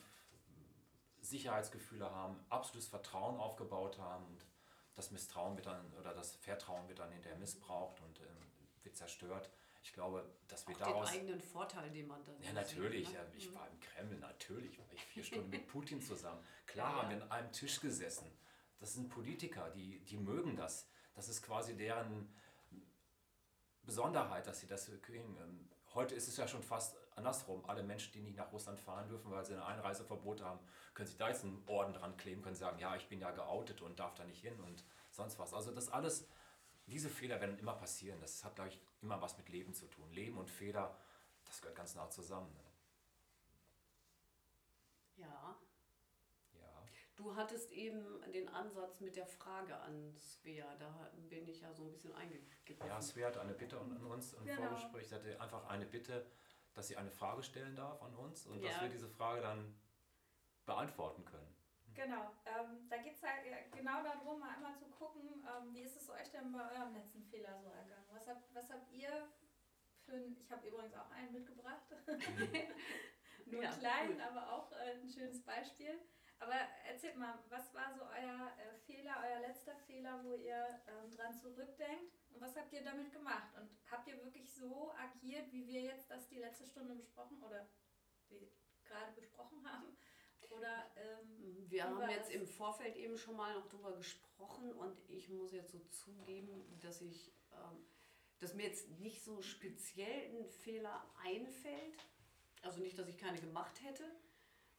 Sicherheitsgefühle 1.20 2.10
haben, 2.10 2.44
absolutes 2.48 2.88
Vertrauen 2.88 3.38
aufgebaut 3.38 3.98
haben 3.98 4.26
und 4.26 4.46
das 4.94 5.10
Misstrauen 5.10 5.56
wird 5.56 5.66
dann 5.66 5.92
oder 5.94 6.12
das 6.14 6.34
Vertrauen 6.34 6.88
wird 6.88 6.98
dann 6.98 7.12
hinterher 7.12 7.38
missbraucht 7.38 8.00
und 8.00 8.20
ähm, 8.20 8.26
wird 8.82 8.96
zerstört. 8.96 9.50
Ich 9.90 9.94
glaube, 9.94 10.24
dass 10.46 10.68
wir 10.68 10.76
Auch 10.76 10.78
daraus. 10.78 11.10
den 11.10 11.18
eigenen 11.20 11.40
Vorteil, 11.40 11.90
den 11.90 12.06
man 12.06 12.24
dann 12.24 12.40
Ja, 12.40 12.52
natürlich. 12.52 13.08
sieht, 13.08 13.16
Ja, 13.16 13.24
ne? 13.24 13.30
ich 13.36 13.50
Mhm. 13.50 13.54
war 13.56 13.68
im 13.68 13.80
Kreml, 13.80 14.18
natürlich 14.20 14.78
war 14.78 14.86
ich 14.92 15.04
vier 15.04 15.24
Stunden 15.24 15.50
mit 15.50 15.66
Putin 15.66 16.00
zusammen. 16.00 16.40
Klar 16.68 16.92
Ja, 16.92 17.02
haben 17.02 17.10
ja. 17.10 17.16
wir 17.16 17.24
an 17.24 17.30
einem 17.32 17.50
Tisch 17.52 17.80
gesessen. 17.80 18.30
Das 18.78 18.94
sind 18.94 19.08
Politiker, 19.08 19.68
die, 19.70 19.98
die 20.04 20.16
mögen 20.16 20.54
das. 20.54 20.88
Das 21.16 21.28
ist 21.28 21.42
quasi 21.42 21.76
deren 21.76 22.32
Besonderheit, 23.82 24.46
dass 24.46 24.60
sie 24.60 24.68
das 24.68 24.88
kriegen. 25.02 25.36
Ähm, 25.40 25.68
Heute 25.92 26.14
ist 26.14 26.28
es 26.28 26.36
ja 26.36 26.46
schon 26.46 26.62
fast 26.62 26.96
andersrum. 27.16 27.64
Alle 27.68 27.82
Menschen, 27.82 28.12
die 28.12 28.20
nicht 28.20 28.36
nach 28.36 28.52
Russland 28.52 28.78
fahren 28.78 29.08
dürfen, 29.08 29.28
weil 29.32 29.44
sie 29.44 29.54
ein 29.54 29.60
Einreiseverbot 29.60 30.40
haben, 30.40 30.60
können 30.94 31.08
sich 31.08 31.16
da 31.16 31.26
jetzt 31.30 31.42
einen 31.42 31.60
Orden 31.66 31.94
dran 31.94 32.16
kleben, 32.16 32.42
können 32.42 32.54
sagen, 32.54 32.78
ja, 32.78 32.94
ich 32.94 33.08
bin 33.08 33.18
ja 33.18 33.32
geoutet 33.32 33.82
und 33.82 33.98
darf 33.98 34.14
da 34.14 34.22
nicht 34.22 34.40
hin 34.40 34.56
und 34.60 34.84
sonst 35.10 35.36
was. 35.40 35.52
Also 35.52 35.72
das 35.74 35.88
alles, 35.88 36.28
diese 36.90 37.08
Fehler 37.08 37.40
werden 37.40 37.58
immer 37.58 37.74
passieren. 37.74 38.20
Das 38.20 38.44
hat, 38.44 38.54
glaube 38.54 38.70
ich, 38.70 38.80
immer 39.02 39.20
was 39.22 39.36
mit 39.38 39.48
Leben 39.48 39.72
zu 39.74 39.86
tun. 39.86 40.10
Leben 40.12 40.36
und 40.38 40.50
Fehler, 40.50 40.96
das 41.46 41.60
gehört 41.60 41.76
ganz 41.76 41.94
nah 41.94 42.08
zusammen. 42.10 42.52
Ne? 42.54 42.60
Ja. 45.24 45.56
Ja. 46.54 46.84
Du 47.16 47.34
hattest 47.36 47.72
eben 47.72 48.20
den 48.32 48.48
Ansatz 48.48 49.00
mit 49.00 49.16
der 49.16 49.26
Frage 49.26 49.76
an 49.76 50.14
Svea, 50.16 50.74
da 50.76 51.10
bin 51.28 51.46
ich 51.48 51.60
ja 51.60 51.72
so 51.72 51.84
ein 51.84 51.90
bisschen 51.90 52.14
eingegriffen. 52.14 52.86
Ja, 52.86 53.00
Svea 53.00 53.28
hat 53.28 53.38
eine 53.38 53.54
Bitte 53.54 53.78
an 53.80 54.04
uns 54.06 54.34
im 54.34 54.44
Genau. 54.44 54.62
Vorgespräch. 54.62 55.08
Sie 55.08 55.14
hatte 55.14 55.40
einfach 55.40 55.66
eine 55.68 55.86
Bitte, 55.86 56.26
dass 56.74 56.88
sie 56.88 56.96
eine 56.96 57.10
Frage 57.10 57.42
stellen 57.42 57.74
darf 57.76 58.00
an 58.02 58.14
uns 58.16 58.46
und 58.46 58.62
dass 58.62 58.72
Ja. 58.76 58.82
wir 58.82 58.88
diese 58.88 59.08
Frage 59.08 59.42
dann 59.42 59.74
beantworten 60.66 61.24
können. 61.24 61.54
Genau, 61.94 62.30
ähm, 62.46 62.88
da 62.88 62.96
geht 62.98 63.14
es 63.16 63.22
halt 63.22 63.44
äh, 63.46 63.68
genau 63.76 64.02
darum, 64.02 64.40
mal 64.40 64.54
einmal 64.54 64.76
zu 64.76 64.86
gucken, 64.90 65.44
ähm, 65.46 65.72
wie 65.74 65.82
ist 65.82 65.96
es 65.96 66.08
euch 66.08 66.30
denn 66.30 66.52
bei 66.52 66.60
eurem 66.72 66.94
letzten 66.94 67.22
Fehler 67.24 67.58
so 67.60 67.68
ergangen? 67.68 68.06
Was 68.12 68.26
habt, 68.26 68.54
was 68.54 68.70
habt 68.70 68.90
ihr 68.92 69.28
für 70.04 70.12
ein, 70.12 70.36
ich 70.40 70.50
habe 70.50 70.66
übrigens 70.68 70.94
auch 70.94 71.10
einen 71.10 71.32
mitgebracht, 71.32 71.84
nur 73.46 73.62
Ja, 73.62 73.72
klein, 73.72 74.12
cool. 74.14 74.20
aber 74.20 74.52
auch 74.52 74.72
äh, 74.72 74.94
ein 75.00 75.08
schönes 75.08 75.44
Beispiel. 75.44 76.00
Aber 76.38 76.54
erzählt 76.88 77.16
mal, 77.16 77.38
was 77.50 77.74
war 77.74 77.92
so 77.94 78.02
euer 78.02 78.50
äh, 78.56 78.74
Fehler, 78.86 79.22
euer 79.22 79.40
letzter 79.40 79.76
Fehler, 79.86 80.24
wo 80.24 80.34
ihr 80.34 80.80
ähm, 80.88 81.10
dran 81.10 81.34
zurückdenkt? 81.34 82.14
Und 82.30 82.40
was 82.40 82.56
habt 82.56 82.72
ihr 82.72 82.82
damit 82.82 83.12
gemacht? 83.12 83.54
Und 83.58 83.68
habt 83.90 84.08
ihr 84.08 84.16
wirklich 84.24 84.50
so 84.54 84.90
agiert, 84.92 85.52
wie 85.52 85.66
wir 85.66 85.82
jetzt 85.82 86.10
das 86.10 86.28
die 86.28 86.38
letzte 86.38 86.64
Stunde 86.64 86.94
besprochen 86.94 87.42
oder 87.42 87.68
gerade 88.84 89.12
besprochen 89.12 89.70
haben? 89.70 89.96
Oder, 90.50 90.90
ähm, 90.96 91.70
wir 91.70 91.84
haben 91.84 92.10
jetzt 92.10 92.30
im 92.30 92.46
Vorfeld 92.46 92.96
eben 92.96 93.16
schon 93.16 93.36
mal 93.36 93.54
noch 93.54 93.68
drüber 93.68 93.92
gesprochen 93.92 94.72
und 94.72 94.98
ich 95.08 95.28
muss 95.28 95.52
jetzt 95.52 95.72
so 95.72 95.78
zugeben, 95.90 96.78
dass 96.80 97.00
ich, 97.00 97.32
ähm, 97.52 97.84
dass 98.38 98.54
mir 98.54 98.66
jetzt 98.66 98.88
nicht 98.98 99.22
so 99.22 99.40
speziell 99.42 100.34
ein 100.34 100.46
Fehler 100.46 101.04
einfällt. 101.22 101.96
Also 102.62 102.80
nicht, 102.80 102.98
dass 102.98 103.08
ich 103.08 103.16
keine 103.16 103.38
gemacht 103.38 103.80
hätte, 103.82 104.04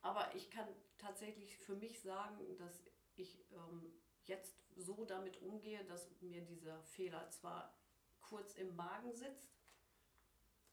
aber 0.01 0.35
ich 0.35 0.51
kann 0.51 0.67
tatsächlich 0.97 1.57
für 1.57 1.75
mich 1.75 1.99
sagen, 2.01 2.37
dass 2.57 2.83
ich 3.15 3.43
ähm, 3.51 3.91
jetzt 4.25 4.55
so 4.75 5.05
damit 5.05 5.41
umgehe, 5.41 5.83
dass 5.85 6.09
mir 6.21 6.41
dieser 6.41 6.81
Fehler 6.83 7.27
zwar 7.29 7.73
kurz 8.21 8.53
im 8.55 8.75
Magen 8.75 9.13
sitzt, 9.13 9.49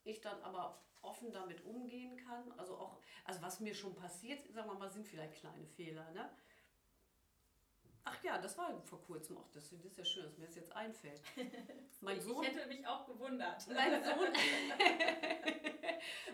ich 0.05 0.21
dann 0.21 0.41
aber 0.43 0.81
offen 1.03 1.33
damit 1.33 1.65
umgehen 1.65 2.17
kann. 2.17 2.53
Also 2.59 2.77
auch, 2.77 2.99
also 3.25 3.43
was 3.43 3.61
mir 3.61 3.75
schon 3.75 3.95
passiert, 3.95 4.41
sagen 4.53 4.69
wir 4.69 4.75
mal, 4.75 4.89
sind 4.89 5.07
vielleicht 5.07 5.35
kleine 5.35 5.67
Fehler. 5.67 6.11
Ne? 6.13 6.31
Ach 8.05 8.23
ja, 8.25 8.39
das 8.39 8.57
war 8.57 8.81
vor 8.83 9.03
kurzem 9.03 9.37
auch. 9.37 9.49
Das, 9.51 9.69
das 9.69 9.85
ist 9.85 9.99
ja 9.99 10.05
schön, 10.05 10.25
dass 10.25 10.39
mir 10.39 10.47
das 10.47 10.57
jetzt 10.57 10.73
einfällt. 10.73 11.21
Mein 12.01 12.21
Sohn, 12.21 12.43
ich 12.43 12.55
hätte 12.55 12.69
mich 12.69 12.87
auch 12.87 13.07
gewundert. 13.07 13.67
Mein 13.69 14.03
Sohn, 14.05 14.29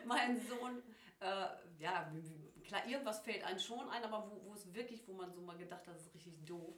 mein 0.05 0.41
Sohn, 0.47 0.83
äh, 1.21 1.47
ja, 1.79 2.13
klar, 2.65 2.87
irgendwas 2.87 3.21
fällt 3.21 3.43
einem 3.43 3.59
schon 3.59 3.89
ein, 3.89 4.05
aber 4.05 4.31
wo, 4.31 4.49
wo 4.49 4.55
es 4.55 4.73
wirklich, 4.73 5.07
wo 5.09 5.15
man 5.15 5.33
so 5.33 5.41
mal 5.41 5.57
gedacht 5.57 5.87
hat, 5.87 5.95
das 5.95 6.07
ist 6.07 6.15
richtig 6.15 6.45
doof. 6.45 6.77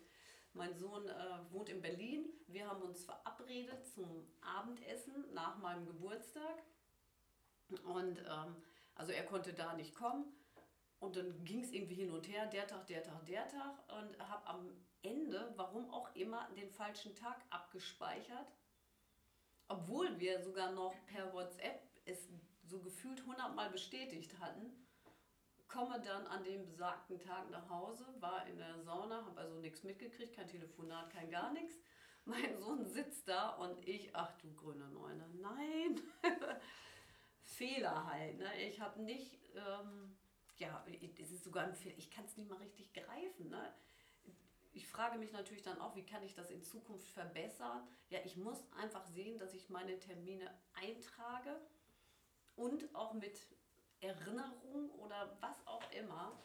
Mein 0.54 0.74
Sohn 0.74 1.06
äh, 1.06 1.12
wohnt 1.50 1.68
in 1.68 1.82
Berlin. 1.82 2.30
Wir 2.46 2.66
haben 2.66 2.80
uns 2.80 3.04
verabredet 3.04 3.86
zum 3.86 4.26
Abendessen 4.40 5.34
nach 5.34 5.58
meinem 5.58 5.84
Geburtstag. 5.84 6.62
Und 7.84 8.18
ähm, 8.20 8.56
also 8.94 9.12
er 9.12 9.24
konnte 9.24 9.52
da 9.52 9.74
nicht 9.74 9.94
kommen. 9.94 10.24
Und 10.98 11.16
dann 11.16 11.44
ging 11.44 11.62
es 11.62 11.72
irgendwie 11.72 11.94
hin 11.94 12.10
und 12.10 12.26
her, 12.28 12.46
der 12.46 12.66
Tag, 12.66 12.86
der 12.86 13.02
Tag, 13.02 13.24
der 13.26 13.46
Tag. 13.48 13.78
Und 13.98 14.18
habe 14.18 14.46
am 14.46 14.70
Ende, 15.02 15.52
warum 15.56 15.90
auch 15.90 16.14
immer, 16.14 16.48
den 16.56 16.70
falschen 16.70 17.14
Tag 17.14 17.44
abgespeichert. 17.50 18.52
Obwohl 19.68 20.18
wir 20.18 20.42
sogar 20.42 20.72
noch 20.72 20.94
per 21.06 21.32
WhatsApp 21.32 21.82
es 22.04 22.28
so 22.64 22.80
gefühlt 22.80 23.24
hundertmal 23.26 23.70
bestätigt 23.70 24.38
hatten. 24.40 24.86
Komme 25.68 26.00
dann 26.00 26.26
an 26.28 26.44
dem 26.44 26.64
besagten 26.64 27.18
Tag 27.18 27.50
nach 27.50 27.68
Hause, 27.68 28.06
war 28.20 28.46
in 28.46 28.56
der 28.56 28.80
Sauna, 28.82 29.24
habe 29.24 29.40
also 29.40 29.56
nichts 29.56 29.82
mitgekriegt, 29.82 30.34
kein 30.34 30.48
Telefonat, 30.48 31.10
kein 31.10 31.28
gar 31.30 31.52
nichts. 31.52 31.74
Mein 32.24 32.56
Sohn 32.58 32.84
sitzt 32.84 33.28
da 33.28 33.50
und 33.50 33.86
ich, 33.86 34.14
ach 34.14 34.32
du 34.38 34.52
grüne 34.54 34.88
Neune, 34.88 35.28
nein. 35.34 36.00
Fehler 37.46 38.06
halt. 38.06 38.38
Ne? 38.38 38.62
Ich 38.68 38.80
habe 38.80 39.00
nicht, 39.00 39.38
ähm, 39.54 40.16
ja, 40.58 40.84
es 41.20 41.30
ist 41.30 41.44
sogar 41.44 41.64
ein 41.64 41.74
Fehler, 41.74 41.96
ich 41.96 42.10
kann 42.10 42.24
es 42.24 42.36
nicht 42.36 42.50
mal 42.50 42.58
richtig 42.58 42.92
greifen. 42.92 43.48
Ne? 43.48 43.74
Ich 44.72 44.88
frage 44.88 45.18
mich 45.18 45.32
natürlich 45.32 45.62
dann 45.62 45.80
auch, 45.80 45.96
wie 45.96 46.04
kann 46.04 46.22
ich 46.22 46.34
das 46.34 46.50
in 46.50 46.62
Zukunft 46.62 47.08
verbessern? 47.08 47.88
Ja, 48.10 48.18
ich 48.24 48.36
muss 48.36 48.62
einfach 48.72 49.06
sehen, 49.06 49.38
dass 49.38 49.54
ich 49.54 49.70
meine 49.70 49.98
Termine 49.98 50.50
eintrage 50.74 51.58
und 52.56 52.94
auch 52.94 53.14
mit 53.14 53.40
Erinnerung 54.00 54.90
oder 54.90 55.38
was 55.40 55.66
auch 55.66 55.82
immer. 55.92 56.38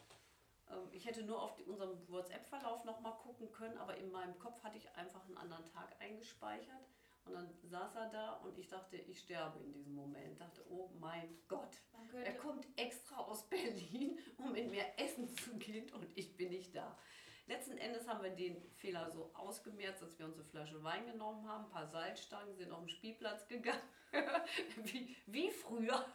Ähm, 0.70 0.88
ich 0.92 1.04
hätte 1.04 1.24
nur 1.24 1.42
auf 1.42 1.58
unserem 1.66 2.08
WhatsApp-Verlauf 2.08 2.84
nochmal 2.84 3.18
gucken 3.18 3.50
können, 3.52 3.76
aber 3.76 3.96
in 3.96 4.10
meinem 4.10 4.38
Kopf 4.38 4.62
hatte 4.62 4.78
ich 4.78 4.88
einfach 4.96 5.24
einen 5.26 5.36
anderen 5.36 5.66
Tag 5.66 5.94
eingespeichert. 6.00 6.88
Und 7.24 7.34
dann 7.34 7.48
saß 7.62 7.94
er 7.94 8.08
da 8.08 8.32
und 8.38 8.58
ich 8.58 8.68
dachte, 8.68 8.96
ich 8.96 9.20
sterbe 9.20 9.60
in 9.60 9.72
diesem 9.72 9.94
Moment. 9.94 10.40
Dachte, 10.40 10.64
oh 10.68 10.90
mein 10.98 11.38
Gott, 11.48 11.76
er 12.24 12.36
kommt 12.36 12.66
extra 12.76 13.16
aus 13.16 13.48
Berlin, 13.48 14.18
um 14.38 14.52
mit 14.52 14.70
mir 14.70 14.84
essen 14.96 15.28
zu 15.36 15.56
gehen 15.56 15.90
und 15.92 16.06
ich 16.16 16.36
bin 16.36 16.50
nicht 16.50 16.74
da. 16.74 16.98
Letzten 17.46 17.76
Endes 17.76 18.06
haben 18.06 18.22
wir 18.22 18.30
den 18.30 18.62
Fehler 18.76 19.10
so 19.10 19.32
ausgemerzt, 19.34 20.00
dass 20.00 20.18
wir 20.18 20.26
uns 20.26 20.36
eine 20.36 20.44
Flasche 20.44 20.82
Wein 20.84 21.06
genommen 21.06 21.46
haben, 21.48 21.64
ein 21.64 21.70
paar 21.70 21.88
Salzstangen, 21.88 22.54
sind 22.54 22.70
auf 22.70 22.80
den 22.80 22.88
Spielplatz 22.88 23.48
gegangen, 23.48 23.82
wie, 24.84 25.16
wie 25.26 25.50
früher, 25.50 26.06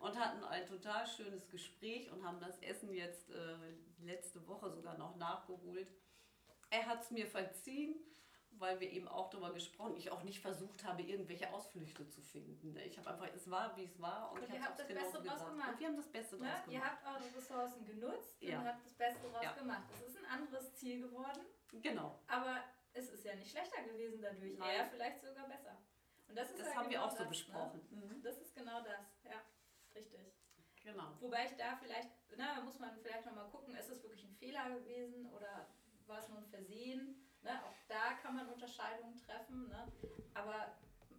und 0.00 0.18
hatten 0.18 0.42
ein 0.44 0.66
total 0.66 1.06
schönes 1.06 1.48
Gespräch 1.48 2.10
und 2.10 2.24
haben 2.24 2.40
das 2.40 2.58
Essen 2.58 2.92
jetzt 2.92 3.30
äh, 3.30 3.56
letzte 4.02 4.46
Woche 4.48 4.70
sogar 4.72 4.98
noch 4.98 5.16
nachgeholt. 5.16 5.92
Er 6.70 6.86
hat 6.86 7.02
es 7.02 7.10
mir 7.10 7.26
verziehen 7.26 7.94
weil 8.58 8.80
wir 8.80 8.90
eben 8.90 9.08
auch 9.08 9.30
darüber 9.30 9.52
gesprochen, 9.52 9.96
ich 9.96 10.10
auch 10.10 10.22
nicht 10.22 10.40
versucht 10.40 10.84
habe, 10.84 11.02
irgendwelche 11.02 11.52
Ausflüchte 11.52 12.08
zu 12.08 12.20
finden. 12.20 12.76
Ich 12.78 12.98
habe 12.98 13.10
einfach, 13.10 13.28
es 13.34 13.50
war, 13.50 13.76
wie 13.76 13.84
es 13.84 14.00
war 14.00 14.32
und, 14.32 14.40
und 14.40 14.54
ich 14.54 14.60
habe 14.60 14.74
das 14.76 14.86
Beste 14.86 15.22
draus 15.22 15.44
gemacht. 15.44 15.72
Und 15.72 15.80
wir 15.80 15.86
haben 15.88 15.96
das 15.96 16.08
Beste 16.08 16.36
draus 16.36 16.46
gemacht. 16.46 16.68
Ihr 16.68 16.84
habt 16.84 17.06
eure 17.06 17.36
Ressourcen 17.36 17.84
genutzt 17.84 18.36
ja. 18.40 18.60
und 18.60 18.66
habt 18.66 18.84
das 18.84 18.94
Beste 18.94 19.28
draus 19.28 19.42
ja. 19.42 19.52
gemacht. 19.52 19.84
Es 19.94 20.02
ist 20.08 20.16
ein 20.18 20.26
anderes 20.26 20.74
Ziel 20.74 21.02
geworden. 21.02 21.40
Genau. 21.72 22.18
Aber 22.26 22.62
es 22.92 23.08
ist 23.08 23.24
ja 23.24 23.34
nicht 23.34 23.50
schlechter 23.50 23.82
gewesen 23.82 24.20
dadurch, 24.20 24.58
Nein. 24.58 24.70
eher 24.70 24.86
vielleicht 24.86 25.22
sogar 25.22 25.48
besser. 25.48 25.78
Und 26.28 26.36
das, 26.36 26.50
ist 26.50 26.60
das 26.60 26.74
haben 26.74 26.88
genau 26.88 26.90
wir 26.90 27.04
auch 27.04 27.08
das, 27.08 27.18
so 27.18 27.24
ne? 27.24 27.28
besprochen. 27.28 27.88
Ne? 27.90 28.06
Mhm. 28.06 28.22
Das 28.22 28.38
ist 28.38 28.54
genau 28.54 28.80
das, 28.82 29.00
ja, 29.24 29.42
richtig. 29.94 30.32
Genau. 30.82 31.16
Wobei 31.20 31.46
ich 31.46 31.52
da 31.56 31.76
vielleicht, 31.76 32.10
na, 32.36 32.56
da 32.56 32.62
muss 32.62 32.78
man 32.78 32.96
vielleicht 33.00 33.24
nochmal 33.24 33.48
gucken, 33.50 33.76
ist 33.76 33.88
es 33.88 34.02
wirklich 34.02 34.24
ein 34.24 34.34
Fehler 34.34 34.70
gewesen 34.70 35.30
oder 35.30 35.68
war 36.06 36.18
es 36.18 36.28
nur 36.28 36.38
ein 36.38 36.46
Versehen? 36.46 37.28
Ne? 37.42 37.50
Auch 37.64 37.76
da 37.88 38.14
kann 38.22 38.36
man 38.36 38.48
Unterscheidungen 38.48 39.16
treffen, 39.16 39.68
ne? 39.68 39.86
aber 40.34 40.76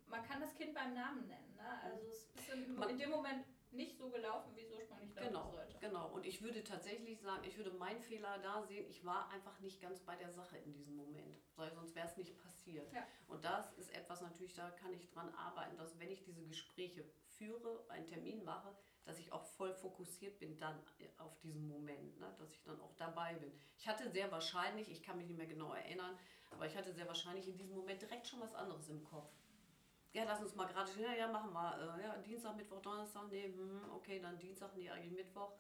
man 0.08 0.24
kann 0.24 0.40
das 0.42 0.54
Kind 0.56 0.74
beim 0.74 0.94
Namen 0.94 1.28
nennen. 1.28 1.56
Ne? 1.56 1.82
Also 1.84 2.08
es 2.08 2.30
ist 2.36 2.50
in, 2.50 2.82
in 2.82 2.98
dem 2.98 3.10
Moment 3.10 3.46
nicht 3.72 3.98
so 3.98 4.10
gelaufen, 4.10 4.56
wie 4.56 4.62
es 4.62 4.72
laufen 5.16 5.28
genau, 5.28 5.51
sollte. 5.51 5.78
Genau, 5.80 6.07
und 6.09 6.26
ich 6.26 6.41
würde 6.41 6.64
tatsächlich 6.64 7.20
sagen, 7.22 7.43
ich 7.45 7.57
würde 7.57 7.72
meinen 7.72 8.01
Fehler 8.01 8.38
da 8.39 8.64
sehen, 8.64 8.86
ich 8.89 9.03
war 9.05 9.30
einfach 9.30 9.59
nicht 9.59 9.82
ganz 9.82 9.99
bei 10.01 10.16
der 10.16 10.32
Sache 10.32 10.57
in 10.57 10.74
diesem 10.74 10.95
Moment, 10.95 11.38
weil 11.55 11.72
sonst 11.74 11.95
wäre 11.95 12.07
es 12.07 12.18
nicht 12.18 12.38
passiert. 12.38 12.91
Ja. 12.93 13.05
Und 13.28 13.43
das 13.43 13.74
ist 13.74 13.93
etwas 13.93 14.22
natürlich, 14.22 14.53
da 14.53 14.70
kann 14.72 14.93
ich 14.93 15.09
dran 15.09 15.34
arbeiten, 15.36 15.78
dass 15.78 15.99
wenn 15.99 16.11
ich 16.11 16.24
diese 16.24 16.45
Gespräche 16.45 17.03
führe, 17.38 17.86
einen 17.89 18.05
Termin 18.05 18.43
mache, 18.43 18.76
dass 19.05 19.20
ich 19.20 19.32
auch 19.32 19.43
voll 19.43 19.74
fokussiert 19.74 20.39
bin 20.39 20.57
dann 20.57 20.80
auf 21.18 21.38
diesen 21.39 21.68
Moment, 21.68 22.20
ne? 22.20 22.34
dass 22.38 22.51
ich 22.51 22.64
dann 22.64 22.80
auch 22.80 22.93
dabei 22.95 23.36
bin. 23.36 23.51
Ich 23.78 23.88
hatte 23.88 24.09
sehr 24.09 24.32
wahrscheinlich, 24.32 24.89
ich 24.89 25.03
kann 25.03 25.18
mich 25.18 25.28
nicht 25.28 25.38
mehr 25.38 25.47
genau 25.47 25.74
erinnern, 25.74 26.18
aber 26.51 26.66
ich 26.66 26.76
hatte 26.76 26.93
sehr 26.93 27.07
wahrscheinlich 27.07 27.47
in 27.47 27.57
diesem 27.57 27.76
Moment 27.76 28.01
direkt 28.01 28.28
schon 28.28 28.39
was 28.39 28.53
anderes 28.53 28.89
im 28.89 29.03
Kopf. 29.03 29.32
Ja, 30.14 30.26
lass 30.26 30.41
uns 30.41 30.55
mal 30.55 30.68
gerade, 30.68 30.91
ja, 31.01 31.14
ja, 31.14 31.28
machen 31.28 31.51
wir. 31.53 31.97
Äh, 31.97 32.03
ja, 32.03 32.18
Dienstag, 32.18 32.55
Mittwoch, 32.55 32.82
Donnerstag, 32.82 33.24
nee, 33.30 33.45
hm, 33.47 33.89
okay, 33.91 34.20
dann 34.20 34.38
Dienstag, 34.38 34.76
nee, 34.76 34.89
eigentlich 34.89 35.11
Mittwoch. 35.11 35.53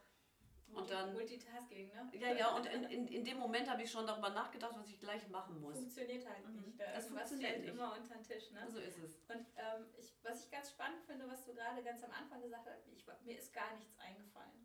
Und 0.73 0.89
dann, 0.89 1.13
Multitasking, 1.13 1.87
ne? 1.89 2.11
Ja, 2.13 2.33
ja, 2.33 2.55
und 2.55 2.65
in, 2.65 2.83
in, 2.85 3.07
in 3.07 3.23
dem 3.23 3.37
Moment 3.37 3.69
habe 3.69 3.83
ich 3.83 3.91
schon 3.91 4.07
darüber 4.07 4.29
nachgedacht, 4.29 4.73
was 4.75 4.89
ich 4.89 4.99
gleich 4.99 5.27
machen 5.29 5.59
muss. 5.61 5.75
Funktioniert 5.75 6.27
halt 6.27 6.47
mhm. 6.47 6.61
nicht. 6.61 6.79
Das 6.79 7.07
funktioniert 7.07 7.59
nicht. 7.59 7.69
immer 7.69 7.95
unter 7.95 8.15
den 8.15 8.23
Tisch, 8.23 8.51
ne? 8.51 8.67
So 8.69 8.79
ist 8.79 8.97
es. 8.97 9.19
Und 9.27 9.45
ähm, 9.55 9.85
ich, 9.97 10.15
was 10.23 10.45
ich 10.45 10.51
ganz 10.51 10.71
spannend 10.71 11.03
finde, 11.05 11.27
was 11.27 11.45
du 11.45 11.53
gerade 11.53 11.83
ganz 11.83 12.03
am 12.03 12.11
Anfang 12.11 12.41
gesagt 12.41 12.67
hast, 12.67 12.87
ich, 12.87 13.05
mir 13.23 13.37
ist 13.37 13.53
gar 13.53 13.75
nichts 13.75 13.99
eingefallen. 13.99 14.62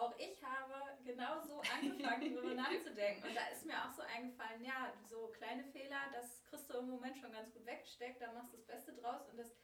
Auch 0.00 0.14
ich 0.16 0.42
habe 0.42 0.96
genauso 1.04 1.60
angefangen, 1.60 2.34
darüber 2.34 2.54
nachzudenken. 2.62 3.28
Und 3.28 3.36
da 3.36 3.48
ist 3.48 3.66
mir 3.66 3.74
auch 3.84 3.92
so 3.92 4.00
eingefallen, 4.00 4.64
ja, 4.64 4.90
so 5.04 5.28
kleine 5.28 5.62
Fehler, 5.64 6.08
das 6.10 6.42
kriegst 6.44 6.70
du 6.70 6.78
im 6.78 6.88
Moment 6.88 7.18
schon 7.18 7.30
ganz 7.30 7.52
gut 7.52 7.66
weggesteckt, 7.66 8.22
da 8.22 8.32
machst 8.32 8.54
du 8.54 8.56
das 8.56 8.64
Beste 8.64 8.94
draus 8.94 9.28
und 9.28 9.36
das 9.36 9.54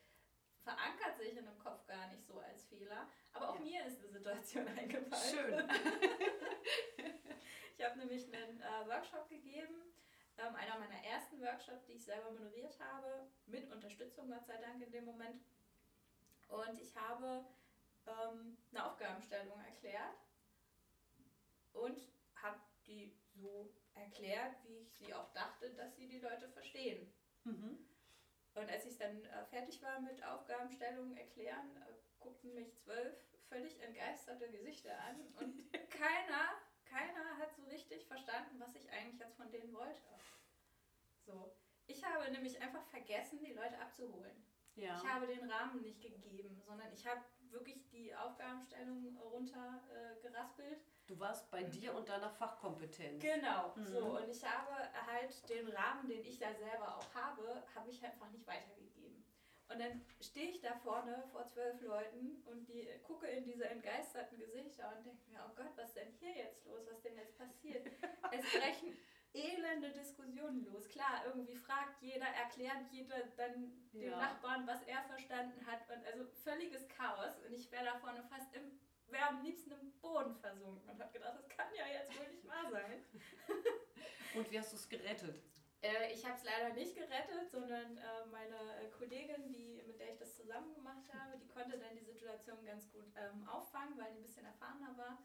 verankert 0.63 1.17
sich 1.17 1.39
in 1.39 1.47
dem 1.47 1.59
Kopf 1.59 1.87
gar 1.87 2.09
nicht 2.09 2.27
so 2.27 2.39
als 2.39 2.67
Fehler. 2.67 3.09
Aber 3.33 3.49
auch 3.49 3.55
ja. 3.55 3.61
mir 3.63 3.87
ist 3.87 3.99
eine 3.99 4.09
Situation 4.09 4.69
eingefallen. 4.77 5.25
Schön. 5.25 5.69
ich 7.79 7.85
habe 7.85 7.99
nämlich 7.99 8.27
einen 8.27 8.61
äh, 8.61 8.89
Workshop 8.89 9.31
gegeben, 9.31 9.95
ähm, 10.37 10.55
einer 10.55 10.79
meiner 10.79 11.03
ersten 11.03 11.41
Workshops, 11.41 11.87
die 11.87 11.95
ich 11.95 12.05
selber 12.05 12.31
moderiert 12.33 12.79
habe, 12.79 13.27
mit 13.47 13.73
Unterstützung, 13.73 14.29
Gott 14.29 14.45
sei 14.45 14.59
Dank, 14.59 14.83
in 14.83 14.93
dem 14.93 15.07
Moment. 15.07 15.41
Und 16.49 16.79
ich 16.79 16.95
habe 16.95 17.47
ähm, 18.07 18.59
eine 18.71 18.85
Aufgabenstellung 18.85 19.59
erklärt 19.65 20.26
und 21.77 21.99
habe 22.37 22.61
die 22.87 23.13
so 23.35 23.73
erklärt, 23.95 24.57
wie 24.65 24.79
ich 24.79 24.93
sie 24.95 25.13
auch 25.13 25.33
dachte, 25.33 25.71
dass 25.75 25.97
sie 25.97 26.09
die 26.09 26.21
Leute 26.21 26.49
verstehen. 26.49 27.13
Mhm. 27.45 27.79
Und 28.55 28.71
als 28.71 28.87
ich 28.87 28.97
dann 28.99 29.23
äh, 29.25 29.45
fertig 29.47 29.83
war 29.83 30.01
mit 30.01 30.23
Aufgabenstellungen 30.25 31.17
erklären, 31.17 31.77
äh, 31.77 31.93
guckten 32.21 32.55
mich 32.55 32.75
zwölf 32.79 33.15
völlig 33.49 33.81
entgeisterte 33.81 34.51
Gesichter 34.51 34.99
an 35.05 35.21
und 35.39 35.73
keiner, 35.91 36.61
keiner 36.85 37.39
hat 37.39 37.55
so 37.55 37.65
richtig 37.65 38.07
verstanden, 38.07 38.59
was 38.59 38.75
ich 38.75 38.91
eigentlich 38.91 39.21
jetzt 39.21 39.37
von 39.37 39.51
denen 39.51 39.73
wollte. 39.73 40.01
So. 41.25 41.55
Ich 41.87 42.05
habe 42.05 42.31
nämlich 42.33 42.61
einfach 42.61 42.85
vergessen, 42.87 43.39
die 43.39 43.53
Leute 43.53 43.79
abzuholen. 43.79 44.45
Ja. 44.75 44.97
Ich 44.97 45.09
habe 45.09 45.27
den 45.27 45.49
Rahmen 45.51 45.81
nicht 45.83 46.03
gegeben, 46.03 46.61
sondern 46.61 46.93
ich 46.93 47.07
habe 47.07 47.23
wirklich 47.51 47.89
die 47.89 48.15
Aufgabenstellung 48.15 49.17
runtergeraspelt. 49.19 50.79
Äh, 50.79 50.96
Du 51.07 51.19
warst 51.21 51.51
bei 51.51 51.63
dir 51.63 51.95
und 51.95 52.09
deiner 52.09 52.31
Fachkompetenz. 52.31 53.23
Genau, 53.23 53.73
mhm. 53.77 53.87
so. 53.87 54.19
Und 54.19 54.29
ich 54.29 54.45
habe 54.45 54.73
halt 55.07 55.49
den 55.49 55.69
Rahmen, 55.69 56.09
den 56.09 56.25
ich 56.25 56.39
da 56.39 56.53
selber 56.55 56.97
auch 56.97 57.15
habe, 57.15 57.63
habe 57.75 57.91
ich 57.91 58.05
einfach 58.05 58.29
nicht 58.31 58.47
weitergegeben. 58.47 59.25
Und 59.69 59.81
dann 59.81 60.01
stehe 60.21 60.51
ich 60.51 60.61
da 60.61 60.75
vorne 60.75 61.25
vor 61.33 61.45
zwölf 61.47 61.81
Leuten 61.81 62.43
und 62.47 62.69
die 62.69 62.89
gucke 63.03 63.27
in 63.27 63.45
diese 63.45 63.69
entgeisterten 63.69 64.39
Gesichter 64.39 64.93
und 64.97 65.05
denke 65.05 65.29
mir, 65.29 65.41
oh 65.45 65.53
Gott, 65.57 65.73
was 65.77 65.89
ist 65.89 65.97
denn 65.97 66.13
hier 66.21 66.37
jetzt 66.37 66.65
los? 66.67 66.87
Was 66.91 67.01
denn 67.03 67.17
jetzt 67.17 67.37
passiert? 67.37 67.87
es 68.33 68.51
brechen 68.53 68.97
elende 69.37 69.91
Diskussionen 69.91 70.65
los. 70.65 70.89
Klar, 70.89 71.23
irgendwie 71.27 71.55
fragt 71.55 72.01
jeder, 72.01 72.27
erklärt 72.27 72.91
jeder 72.91 73.17
dann 73.37 73.73
ja. 73.93 74.01
dem 74.01 74.11
Nachbarn, 74.11 74.67
was 74.67 74.83
er 74.85 75.03
verstanden 75.03 75.65
hat. 75.67 75.81
Und 75.91 76.05
also 76.07 76.25
völliges 76.43 76.89
Chaos. 76.89 77.39
Und 77.47 77.53
ich 77.53 77.71
wäre 77.71 77.85
da 77.85 77.99
vorne 77.99 78.23
fast 78.25 78.55
im, 78.55 78.79
wäre 79.11 79.29
am 79.29 79.43
liebsten 79.43 79.73
im 79.73 79.93
Boden 80.01 80.35
versunken 80.37 80.89
und 80.89 81.01
habe 81.01 81.13
gedacht, 81.13 81.39
das 81.39 81.49
kann 81.49 81.69
ja 81.75 81.87
jetzt 81.87 82.17
wohl 82.19 82.29
nicht 82.29 82.47
wahr 82.47 82.71
sein. 82.71 83.05
und 84.35 84.51
wie 84.51 84.59
hast 84.59 84.73
du 84.73 84.77
es 84.77 84.89
gerettet? 84.89 85.43
Äh, 85.83 86.13
ich 86.13 86.25
habe 86.25 86.37
es 86.37 86.45
leider 86.45 86.75
nicht 86.75 86.95
gerettet, 86.95 87.51
sondern 87.51 87.97
äh, 87.97 88.27
meine 88.31 88.57
äh, 88.81 88.89
Kollegin, 88.91 89.49
die, 89.49 89.83
mit 89.87 90.01
der 90.01 90.13
ich 90.13 90.19
das 90.19 90.35
zusammen 90.37 90.75
gemacht 90.75 91.05
habe, 91.13 91.39
die 91.39 91.49
konnte 91.49 91.79
dann 91.79 91.95
die 91.97 92.05
Situation 92.05 92.65
ganz 92.65 92.91
gut 92.91 93.07
ähm, 93.17 93.47
auffangen, 93.49 93.97
weil 93.99 94.13
die 94.13 94.19
ein 94.19 94.23
bisschen 94.23 94.47
erfahrener 94.47 94.97
war. 94.97 95.19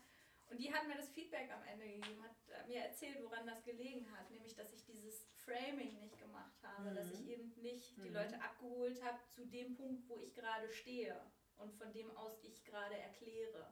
Und 0.49 0.59
die 0.59 0.73
hat 0.73 0.85
mir 0.85 0.95
das 0.95 1.09
Feedback 1.09 1.49
am 1.49 1.63
Ende 1.63 1.87
gegeben, 1.87 2.21
hat 2.21 2.67
mir 2.67 2.83
erzählt, 2.83 3.23
woran 3.23 3.47
das 3.47 3.63
gelegen 3.63 4.05
hat, 4.11 4.29
nämlich 4.29 4.53
dass 4.53 4.73
ich 4.73 4.83
dieses 4.83 5.25
Framing 5.37 5.97
nicht 6.01 6.19
gemacht 6.19 6.61
habe, 6.61 6.91
mhm. 6.91 6.95
dass 6.95 7.09
ich 7.11 7.25
eben 7.29 7.53
nicht 7.61 7.97
mhm. 7.97 8.03
die 8.03 8.09
Leute 8.09 8.41
abgeholt 8.41 9.01
habe 9.01 9.17
zu 9.29 9.45
dem 9.45 9.75
Punkt, 9.75 10.07
wo 10.09 10.19
ich 10.19 10.33
gerade 10.33 10.69
stehe 10.69 11.15
und 11.61 11.73
von 11.75 11.91
dem 11.93 12.15
aus 12.17 12.37
ich 12.43 12.63
gerade 12.63 12.97
erkläre. 12.97 13.71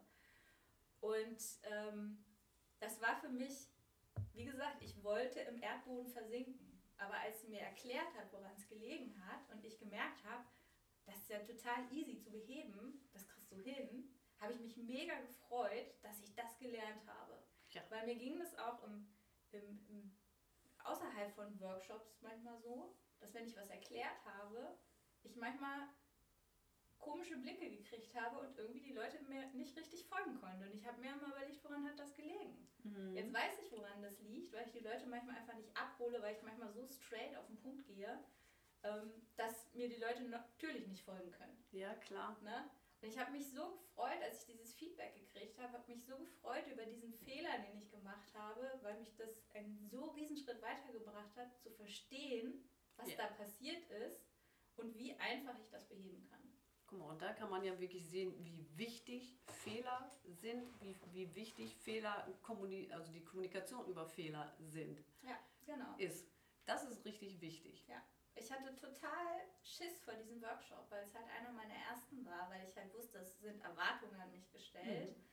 Und 1.01 1.41
ähm, 1.63 2.23
das 2.79 3.01
war 3.01 3.19
für 3.19 3.29
mich, 3.29 3.69
wie 4.33 4.45
gesagt, 4.45 4.81
ich 4.81 5.03
wollte 5.03 5.39
im 5.41 5.61
Erdboden 5.61 6.11
versinken. 6.11 6.81
Aber 6.97 7.17
als 7.19 7.41
sie 7.41 7.47
mir 7.47 7.61
erklärt 7.61 8.13
hat, 8.15 8.31
woran 8.33 8.53
es 8.57 8.67
gelegen 8.67 9.15
hat 9.25 9.49
und 9.51 9.63
ich 9.63 9.79
gemerkt 9.79 10.23
habe, 10.25 10.43
das 11.05 11.17
ist 11.17 11.29
ja 11.29 11.39
total 11.39 11.91
easy 11.91 12.19
zu 12.19 12.29
beheben, 12.29 13.07
das 13.13 13.27
kriegst 13.27 13.51
du 13.51 13.57
hin, 13.57 14.13
habe 14.39 14.53
ich 14.53 14.59
mich 14.59 14.77
mega 14.77 15.19
gefreut, 15.21 15.95
dass 16.01 16.19
ich 16.21 16.35
das 16.35 16.57
gelernt 16.59 17.07
habe. 17.07 17.41
Ja. 17.71 17.81
Weil 17.89 18.05
mir 18.05 18.15
ging 18.15 18.39
es 18.41 18.57
auch 18.57 18.83
im, 18.83 19.07
im, 19.51 19.85
im, 19.87 20.17
außerhalb 20.83 21.33
von 21.33 21.59
Workshops 21.59 22.21
manchmal 22.21 22.57
so, 22.59 22.95
dass 23.19 23.33
wenn 23.33 23.45
ich 23.45 23.55
was 23.55 23.69
erklärt 23.69 24.23
habe, 24.25 24.77
ich 25.23 25.35
manchmal 25.35 25.87
komische 26.99 27.37
Blicke 27.37 27.69
gekriegt 27.69 28.13
habe 28.15 28.39
und 28.39 28.57
irgendwie 28.57 28.81
die 28.81 28.93
Leute 28.93 29.21
mir 29.23 29.45
nicht 29.53 29.75
richtig 29.75 30.05
folgen 30.05 30.39
konnten. 30.39 30.63
Und 30.63 30.73
ich 30.73 30.85
habe 30.85 30.99
mir 31.01 31.15
mal 31.15 31.31
überlegt, 31.31 31.63
woran 31.63 31.85
hat 31.85 31.99
das 31.99 32.13
gelegen. 32.15 32.67
Mhm. 32.83 33.15
Jetzt 33.15 33.33
weiß 33.33 33.59
ich, 33.61 33.71
woran 33.71 34.01
das 34.01 34.19
liegt, 34.21 34.53
weil 34.53 34.65
ich 34.65 34.71
die 34.71 34.79
Leute 34.79 35.05
manchmal 35.07 35.37
einfach 35.37 35.55
nicht 35.55 35.75
abhole, 35.75 36.21
weil 36.21 36.35
ich 36.35 36.43
manchmal 36.43 36.71
so 36.71 36.87
straight 36.87 37.35
auf 37.35 37.47
den 37.47 37.57
Punkt 37.57 37.85
gehe, 37.87 38.19
ähm, 38.83 39.11
dass 39.35 39.73
mir 39.73 39.89
die 39.89 39.99
Leute 39.99 40.23
natürlich 40.23 40.87
nicht 40.87 41.03
folgen 41.03 41.31
können. 41.31 41.63
Ja, 41.71 41.93
klar. 41.95 42.37
Ne? 42.43 42.69
Und 43.01 43.07
ich 43.07 43.17
habe 43.17 43.31
mich 43.31 43.49
so 43.49 43.71
gefreut, 43.71 44.21
als 44.23 44.41
ich 44.41 44.55
dieses 44.55 44.73
Feedback 44.73 45.15
gekriegt 45.15 45.57
habe, 45.57 45.73
habe 45.73 45.91
mich 45.91 46.03
so 46.03 46.17
gefreut 46.17 46.67
über 46.67 46.85
diesen 46.85 47.13
Fehler, 47.13 47.57
den 47.59 47.77
ich 47.77 47.89
gemacht 47.91 48.33
habe, 48.33 48.79
weil 48.81 48.99
mich 48.99 49.15
das 49.15 49.49
einen 49.53 49.87
so 49.89 50.05
riesen 50.11 50.37
Schritt 50.37 50.61
weitergebracht 50.61 51.35
hat, 51.37 51.57
zu 51.61 51.71
verstehen, 51.71 52.69
was 52.97 53.09
ja. 53.09 53.17
da 53.17 53.27
passiert 53.27 53.89
ist 53.89 54.27
und 54.75 54.97
wie 54.97 55.13
einfach 55.15 55.57
ich 55.59 55.69
das 55.69 55.87
beheben 55.87 56.25
kann. 56.29 56.38
Guck 56.89 56.99
mal, 56.99 57.09
und 57.09 57.21
da 57.21 57.33
kann 57.33 57.51
man 57.51 57.63
ja 57.63 57.79
wirklich 57.79 58.07
sehen, 58.09 58.33
wie 58.43 58.65
wichtig 58.75 59.37
Fehler 59.63 60.09
sind, 60.25 60.67
wie, 60.81 60.97
wie 61.11 61.35
wichtig 61.35 61.75
Fehler, 61.75 62.27
also 62.91 63.11
die 63.11 63.23
Kommunikation 63.23 63.85
über 63.87 64.07
Fehler 64.07 64.55
sind. 64.59 65.03
Ja, 65.21 65.37
genau. 65.65 65.95
Ist. 65.97 66.27
Das 66.65 66.83
ist 66.89 67.05
richtig 67.05 67.41
wichtig. 67.41 67.85
Ja. 67.87 68.01
Ich 68.33 68.51
hatte 68.51 68.75
total 68.75 69.41
Schiss 69.61 69.99
vor 70.03 70.15
diesem 70.15 70.41
Workshop, 70.41 70.89
weil 70.89 71.03
es 71.03 71.13
halt 71.13 71.27
einer 71.29 71.51
meiner 71.51 71.75
ersten 71.75 72.25
war, 72.25 72.49
weil 72.49 72.67
ich 72.67 72.75
halt 72.75 72.91
wusste, 72.93 73.19
es 73.19 73.37
sind 73.39 73.61
Erwartungen 73.61 74.19
an 74.19 74.31
mich 74.31 74.49
gestellt. 74.51 75.15
Mhm. 75.17 75.23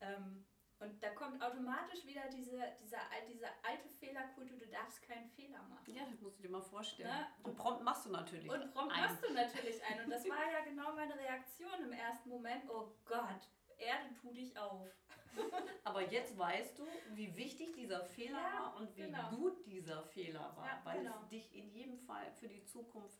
Ähm, 0.00 0.46
und 0.80 1.02
da 1.02 1.10
kommt 1.10 1.40
automatisch 1.42 2.04
wieder 2.04 2.28
diese, 2.28 2.60
diese, 2.80 2.96
diese 3.28 3.46
alte 3.62 3.88
Fehlerkultur, 3.88 4.58
du 4.58 4.66
darfst 4.66 5.02
keinen 5.02 5.28
Fehler 5.30 5.62
machen. 5.62 5.94
Ja, 5.94 6.04
das 6.04 6.20
musst 6.20 6.38
du 6.38 6.42
dir 6.42 6.50
mal 6.50 6.62
vorstellen. 6.62 7.08
Ne? 7.08 7.26
Und 7.42 7.56
prompt 7.56 7.82
machst 7.82 8.06
du 8.06 8.10
natürlich 8.10 8.50
Und 8.50 8.72
prompt 8.72 8.92
einen. 8.92 9.06
machst 9.06 9.24
du 9.24 9.32
natürlich 9.32 9.84
einen. 9.84 10.04
Und 10.04 10.10
das 10.10 10.24
war 10.28 10.50
ja 10.50 10.64
genau 10.64 10.94
meine 10.94 11.16
Reaktion 11.18 11.84
im 11.84 11.92
ersten 11.92 12.28
Moment. 12.28 12.64
Oh 12.68 12.92
Gott, 13.04 13.48
Erde, 13.78 14.14
tu 14.20 14.32
dich 14.32 14.56
auf. 14.58 14.88
Aber 15.84 16.02
jetzt 16.10 16.36
weißt 16.36 16.78
du, 16.78 16.86
wie 17.14 17.34
wichtig 17.36 17.74
dieser 17.74 18.04
Fehler 18.04 18.40
ja, 18.40 18.60
war 18.60 18.76
und 18.76 18.96
wie 18.96 19.02
genau. 19.02 19.30
gut 19.30 19.66
dieser 19.66 20.02
Fehler 20.04 20.56
war, 20.56 20.66
ja, 20.66 20.80
weil 20.84 20.98
genau. 20.98 21.20
es 21.22 21.28
dich 21.28 21.54
in 21.54 21.70
jedem 21.70 21.98
Fall 21.98 22.30
für 22.32 22.48
die 22.48 22.64
Zukunft 22.64 23.18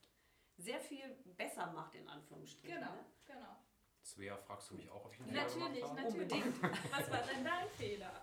sehr 0.57 0.81
viel 0.81 1.09
besser 1.37 1.73
macht, 1.73 1.95
in 1.95 2.09
Anführungsstrichen. 2.09 2.79
Genau, 2.79 2.93
ne? 2.93 3.05
genau. 3.25 3.57
Svea, 4.05 4.37
fragst 4.37 4.71
du 4.71 4.75
mich 4.75 4.91
auch, 4.91 5.07
ob 5.07 5.15
ich 5.15 5.21
einen 5.21 5.31
Fehler 5.31 5.43
natürlich, 5.43 5.81
gemacht 5.81 5.99
habe? 5.99 6.03
Natürlich, 6.03 6.33
Unbedingt. 6.33 6.63
Was 6.93 7.11
war 7.11 7.23
denn 7.23 7.45
dein 7.45 7.71
Fehler? 7.71 8.23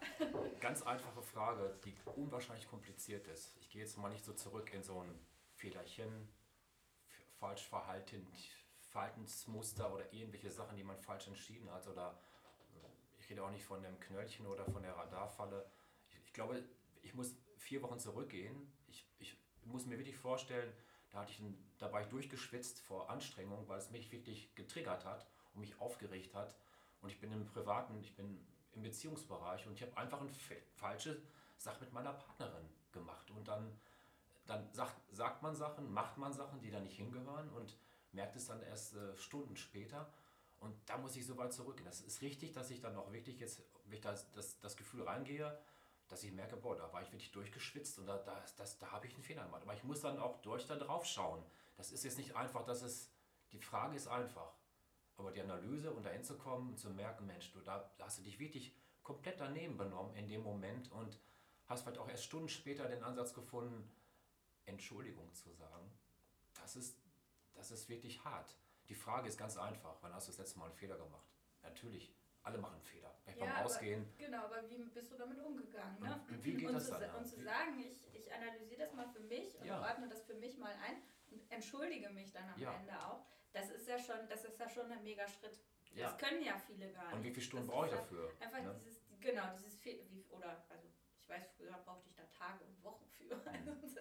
Ganz 0.60 0.84
einfache 0.84 1.24
Frage, 1.24 1.80
die 1.84 1.96
unwahrscheinlich 2.16 2.68
kompliziert 2.68 3.28
ist. 3.28 3.58
Ich 3.60 3.70
gehe 3.72 3.82
jetzt 3.82 3.98
mal 3.98 4.10
nicht 4.10 4.24
so 4.24 4.34
zurück 4.34 4.72
in 4.74 4.84
so 4.84 5.00
ein 5.00 5.20
Fehlerchen, 5.56 6.30
falsch 7.40 7.68
verhalten, 7.68 8.32
Verhaltensmuster 8.92 9.92
oder 9.92 10.14
irgendwelche 10.14 10.52
Sachen, 10.52 10.78
die 10.78 10.84
man 10.84 11.00
falsch 11.00 11.28
entschieden 11.28 11.72
hat. 11.72 11.88
Oder 11.88 12.22
ich 13.18 13.28
rede 13.32 13.44
auch 13.44 13.50
nicht 13.50 13.66
von 13.66 13.84
einem 13.84 14.00
Knöllchen 14.00 14.46
oder 14.46 14.66
von 14.66 14.84
der 14.84 14.96
Radarfalle. 14.96 15.66
Ich, 16.10 16.20
ich 16.26 16.34
glaube, 16.34 16.64
ich 17.02 17.16
muss 17.16 17.36
vier 17.58 17.82
Wochen 17.82 17.98
zurückgehen. 17.98 18.72
Ich, 18.88 19.10
ich 19.18 19.36
muss 19.66 19.88
mir 19.88 19.98
wirklich 19.98 20.18
vorstellen, 20.18 20.72
da, 21.10 21.22
hatte 21.22 21.32
ich 21.32 21.42
da 21.80 21.92
war 21.92 22.02
ich 22.02 22.08
durchgeschwitzt 22.08 22.82
vor 22.82 23.10
Anstrengung, 23.10 23.68
weil 23.68 23.80
es 23.80 23.90
mich 23.90 24.12
wirklich 24.12 24.54
getriggert 24.54 25.06
hat 25.06 25.26
und 25.54 25.62
mich 25.62 25.80
aufgeregt 25.80 26.34
hat. 26.34 26.56
Und 27.02 27.10
ich 27.10 27.20
bin 27.20 27.32
im 27.32 27.46
privaten, 27.46 28.00
ich 28.00 28.16
bin 28.16 28.46
im 28.74 28.84
Beziehungsbereich 28.84 29.66
und 29.68 29.74
ich 29.74 29.82
habe 29.82 29.96
einfach 29.98 30.22
eine 30.22 30.32
falsche 30.76 31.22
Sache 31.58 31.82
mit 31.82 31.94
meiner 31.94 32.14
Partnerin 32.14 32.70
gemacht. 32.92 33.30
Und 33.32 33.48
dann, 33.48 33.80
dann 34.46 34.72
sagt, 34.74 34.96
sagt 35.12 35.42
man 35.42 35.56
Sachen, 35.56 35.92
macht 35.92 36.18
man 36.18 36.34
Sachen, 36.34 36.60
die 36.62 36.72
da 36.72 36.80
nicht 36.80 36.96
hingehören 36.96 37.50
und 37.50 37.78
merkt 38.12 38.36
es 38.36 38.48
dann 38.48 38.62
erst 38.64 38.96
äh, 38.96 39.16
Stunden 39.18 39.56
später. 39.56 40.12
Und 40.60 40.76
da 40.86 40.98
muss 40.98 41.16
ich 41.16 41.26
so 41.26 41.38
weit 41.38 41.54
zurückgehen. 41.54 41.86
Das 41.86 42.02
ist 42.02 42.22
richtig, 42.22 42.54
dass 42.54 42.70
ich 42.70 42.82
dann 42.82 42.96
auch 42.96 43.12
wirklich 43.12 43.40
jetzt, 43.40 43.64
wenn 43.86 43.94
ich 43.94 44.02
das, 44.02 44.32
das, 44.32 44.60
das 44.60 44.78
Gefühl 44.78 45.04
reingehe, 45.04 45.58
dass 46.08 46.24
ich 46.24 46.32
merke, 46.34 46.58
boah, 46.58 46.76
da 46.76 46.92
war 46.92 47.02
ich 47.02 47.12
wirklich 47.12 47.32
durchgeschwitzt 47.32 47.98
und 47.98 48.06
da, 48.06 48.18
da, 48.18 48.44
das, 48.58 48.78
da 48.78 48.92
habe 48.92 49.08
ich 49.08 49.14
einen 49.14 49.24
Fehler 49.24 49.46
gemacht. 49.46 49.64
Aber 49.64 49.74
ich 49.74 49.84
muss 49.84 50.02
dann 50.02 50.20
auch 50.20 50.42
durch 50.42 50.68
da 50.68 50.76
drauf 50.76 51.06
schauen. 51.06 51.44
Das 51.78 51.92
ist 51.92 52.04
jetzt 52.04 52.18
nicht 52.18 52.36
einfach, 52.36 52.66
dass 52.66 52.82
es, 52.82 53.10
die 53.54 53.60
Frage 53.60 53.96
ist 53.96 54.08
einfach. 54.08 54.54
Aber 55.22 55.32
die 55.32 55.42
Analyse 55.42 55.92
und 55.92 56.04
dahin 56.04 56.24
zu 56.24 56.36
kommen 56.36 56.70
und 56.70 56.80
zu 56.80 56.90
merken, 56.90 57.28
Mensch, 57.28 57.52
du, 57.52 57.60
da 57.62 57.92
hast 58.00 58.18
du 58.18 58.24
dich 58.24 58.40
wirklich 58.40 58.76
komplett 59.04 59.40
daneben 59.40 59.78
benommen 59.78 60.16
in 60.16 60.28
dem 60.28 60.42
Moment 60.42 60.92
und 60.92 61.20
hast 61.68 61.84
vielleicht 61.84 62.00
auch 62.00 62.10
erst 62.10 62.24
Stunden 62.24 62.50
später 62.50 62.88
den 62.88 63.04
Ansatz 63.04 63.32
gefunden, 63.34 63.88
Entschuldigung 64.66 65.32
zu 65.34 65.54
sagen. 65.54 65.92
Das 66.60 66.76
ist, 66.76 66.98
das 67.54 67.70
ist 67.70 67.88
wirklich 67.88 68.24
hart. 68.24 68.58
Die 68.90 68.96
Frage 68.96 69.30
ist 69.30 69.38
ganz 69.38 69.58
einfach, 69.58 69.96
wann 70.02 70.12
hast 70.12 70.28
du 70.28 70.32
das 70.32 70.40
letzte 70.40 70.58
Mal 70.58 70.66
einen 70.66 70.74
Fehler 70.74 70.98
gemacht? 70.98 71.28
Natürlich, 71.62 72.12
alle 72.42 72.58
machen 72.58 72.82
Fehler. 72.82 73.16
ja, 73.28 73.46
beim 73.46 73.66
Ausgehen. 73.66 74.02
Aber, 74.02 74.26
genau, 74.26 74.46
aber 74.46 74.70
wie 74.70 74.84
bist 74.86 75.12
du 75.12 75.18
damit 75.18 75.40
umgegangen? 75.40 76.00
Ne? 76.00 76.20
Und, 76.30 76.44
wie 76.44 76.56
geht 76.56 76.68
und 76.68 76.74
das 76.74 76.88
zu, 76.88 77.00
dann? 77.00 77.16
Und 77.16 77.28
zu 77.28 77.44
sagen, 77.44 77.80
ich, 77.80 78.16
ich 78.16 78.34
analysiere 78.34 78.82
das 78.82 78.94
mal 78.94 79.08
für 79.08 79.20
mich 79.20 79.56
und 79.60 79.68
ja. 79.68 79.82
ordne 79.82 80.10
das 80.10 80.24
für 80.24 80.34
mich 80.34 80.58
mal 80.58 80.74
ein 80.84 80.98
und 81.30 81.52
entschuldige 81.52 82.10
mich 82.10 82.32
dann 82.32 82.50
am 82.50 82.60
ja. 82.60 82.74
Ende 82.74 83.00
auch. 83.06 83.24
Das 83.54 83.70
ist 83.70 83.88
ja 83.88 84.00
schon, 84.00 84.28
das 84.30 84.46
ist 84.46 84.60
ja 84.60 84.70
schon 84.70 84.92
ein 84.92 85.04
mega 85.04 85.28
Schritt. 85.28 85.60
Ja. 85.94 86.10
Das 86.10 86.18
können 86.18 86.44
ja 86.44 86.58
viele 86.58 86.90
gar 86.92 87.08
nicht. 87.08 87.16
Und 87.16 87.24
wie 87.24 87.32
viele 87.32 87.46
Stunden 87.46 87.68
brauche 87.68 87.88
ich 87.88 87.92
dafür? 87.92 88.32
Einfach 88.40 88.62
ne? 88.62 88.80
dieses, 88.80 89.02
genau, 89.20 89.44
dieses, 89.58 89.84
wie, 89.84 90.26
oder, 90.30 90.64
also 90.70 90.88
ich 91.20 91.30
weiß, 91.30 91.44
früher 91.58 91.78
brauchte 91.86 92.08
ich 92.08 92.16
da 92.16 92.24
Tage 92.26 92.64
und 92.64 92.84
Wochen 92.84 93.06
für. 93.08 93.36
Mhm. 93.36 93.78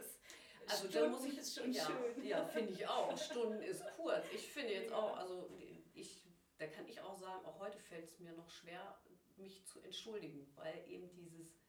Also, 0.68 0.86
also 0.86 1.00
da 1.00 1.08
muss 1.08 1.24
ich 1.24 1.38
es 1.38 1.54
schon 1.54 1.72
ja, 1.72 1.84
schön. 1.84 2.24
Ja, 2.24 2.44
finde 2.44 2.72
ich 2.72 2.86
auch. 2.86 3.16
Stunden 3.18 3.60
ist 3.62 3.82
kurz. 3.96 4.24
Ich 4.32 4.52
finde 4.52 4.74
jetzt 4.74 4.92
auch, 4.92 5.16
also 5.16 5.50
ich, 5.94 6.28
da 6.58 6.66
kann 6.68 6.86
ich 6.86 7.00
auch 7.00 7.18
sagen, 7.18 7.44
auch 7.44 7.58
heute 7.58 7.78
fällt 7.78 8.04
es 8.04 8.20
mir 8.20 8.32
noch 8.34 8.48
schwer, 8.48 9.00
mich 9.36 9.66
zu 9.66 9.80
entschuldigen, 9.80 10.46
weil 10.54 10.84
eben 10.86 11.10
dieses 11.12 11.59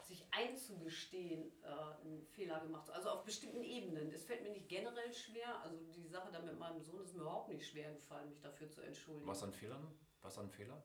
sich 0.00 0.26
einzugestehen, 0.30 1.52
äh, 1.62 1.66
einen 1.66 2.24
Fehler 2.26 2.60
gemacht 2.60 2.90
Also 2.90 3.10
auf 3.10 3.24
bestimmten 3.24 3.62
Ebenen. 3.62 4.12
Es 4.12 4.24
fällt 4.24 4.42
mir 4.42 4.50
nicht 4.50 4.68
generell 4.68 5.12
schwer. 5.12 5.60
Also 5.62 5.76
die 5.92 6.06
Sache 6.06 6.30
da 6.32 6.40
mit 6.40 6.58
meinem 6.58 6.80
Sohn 6.80 7.02
ist 7.02 7.14
mir 7.14 7.22
überhaupt 7.22 7.48
nicht 7.48 7.66
schwer 7.66 7.92
gefallen, 7.92 8.28
mich 8.28 8.40
dafür 8.40 8.70
zu 8.70 8.80
entschuldigen. 8.82 9.26
Was 9.26 9.42
an 9.42 9.52
Fehlern? 9.52 9.86
Was 10.22 10.38
an 10.38 10.50
Fehler? 10.50 10.82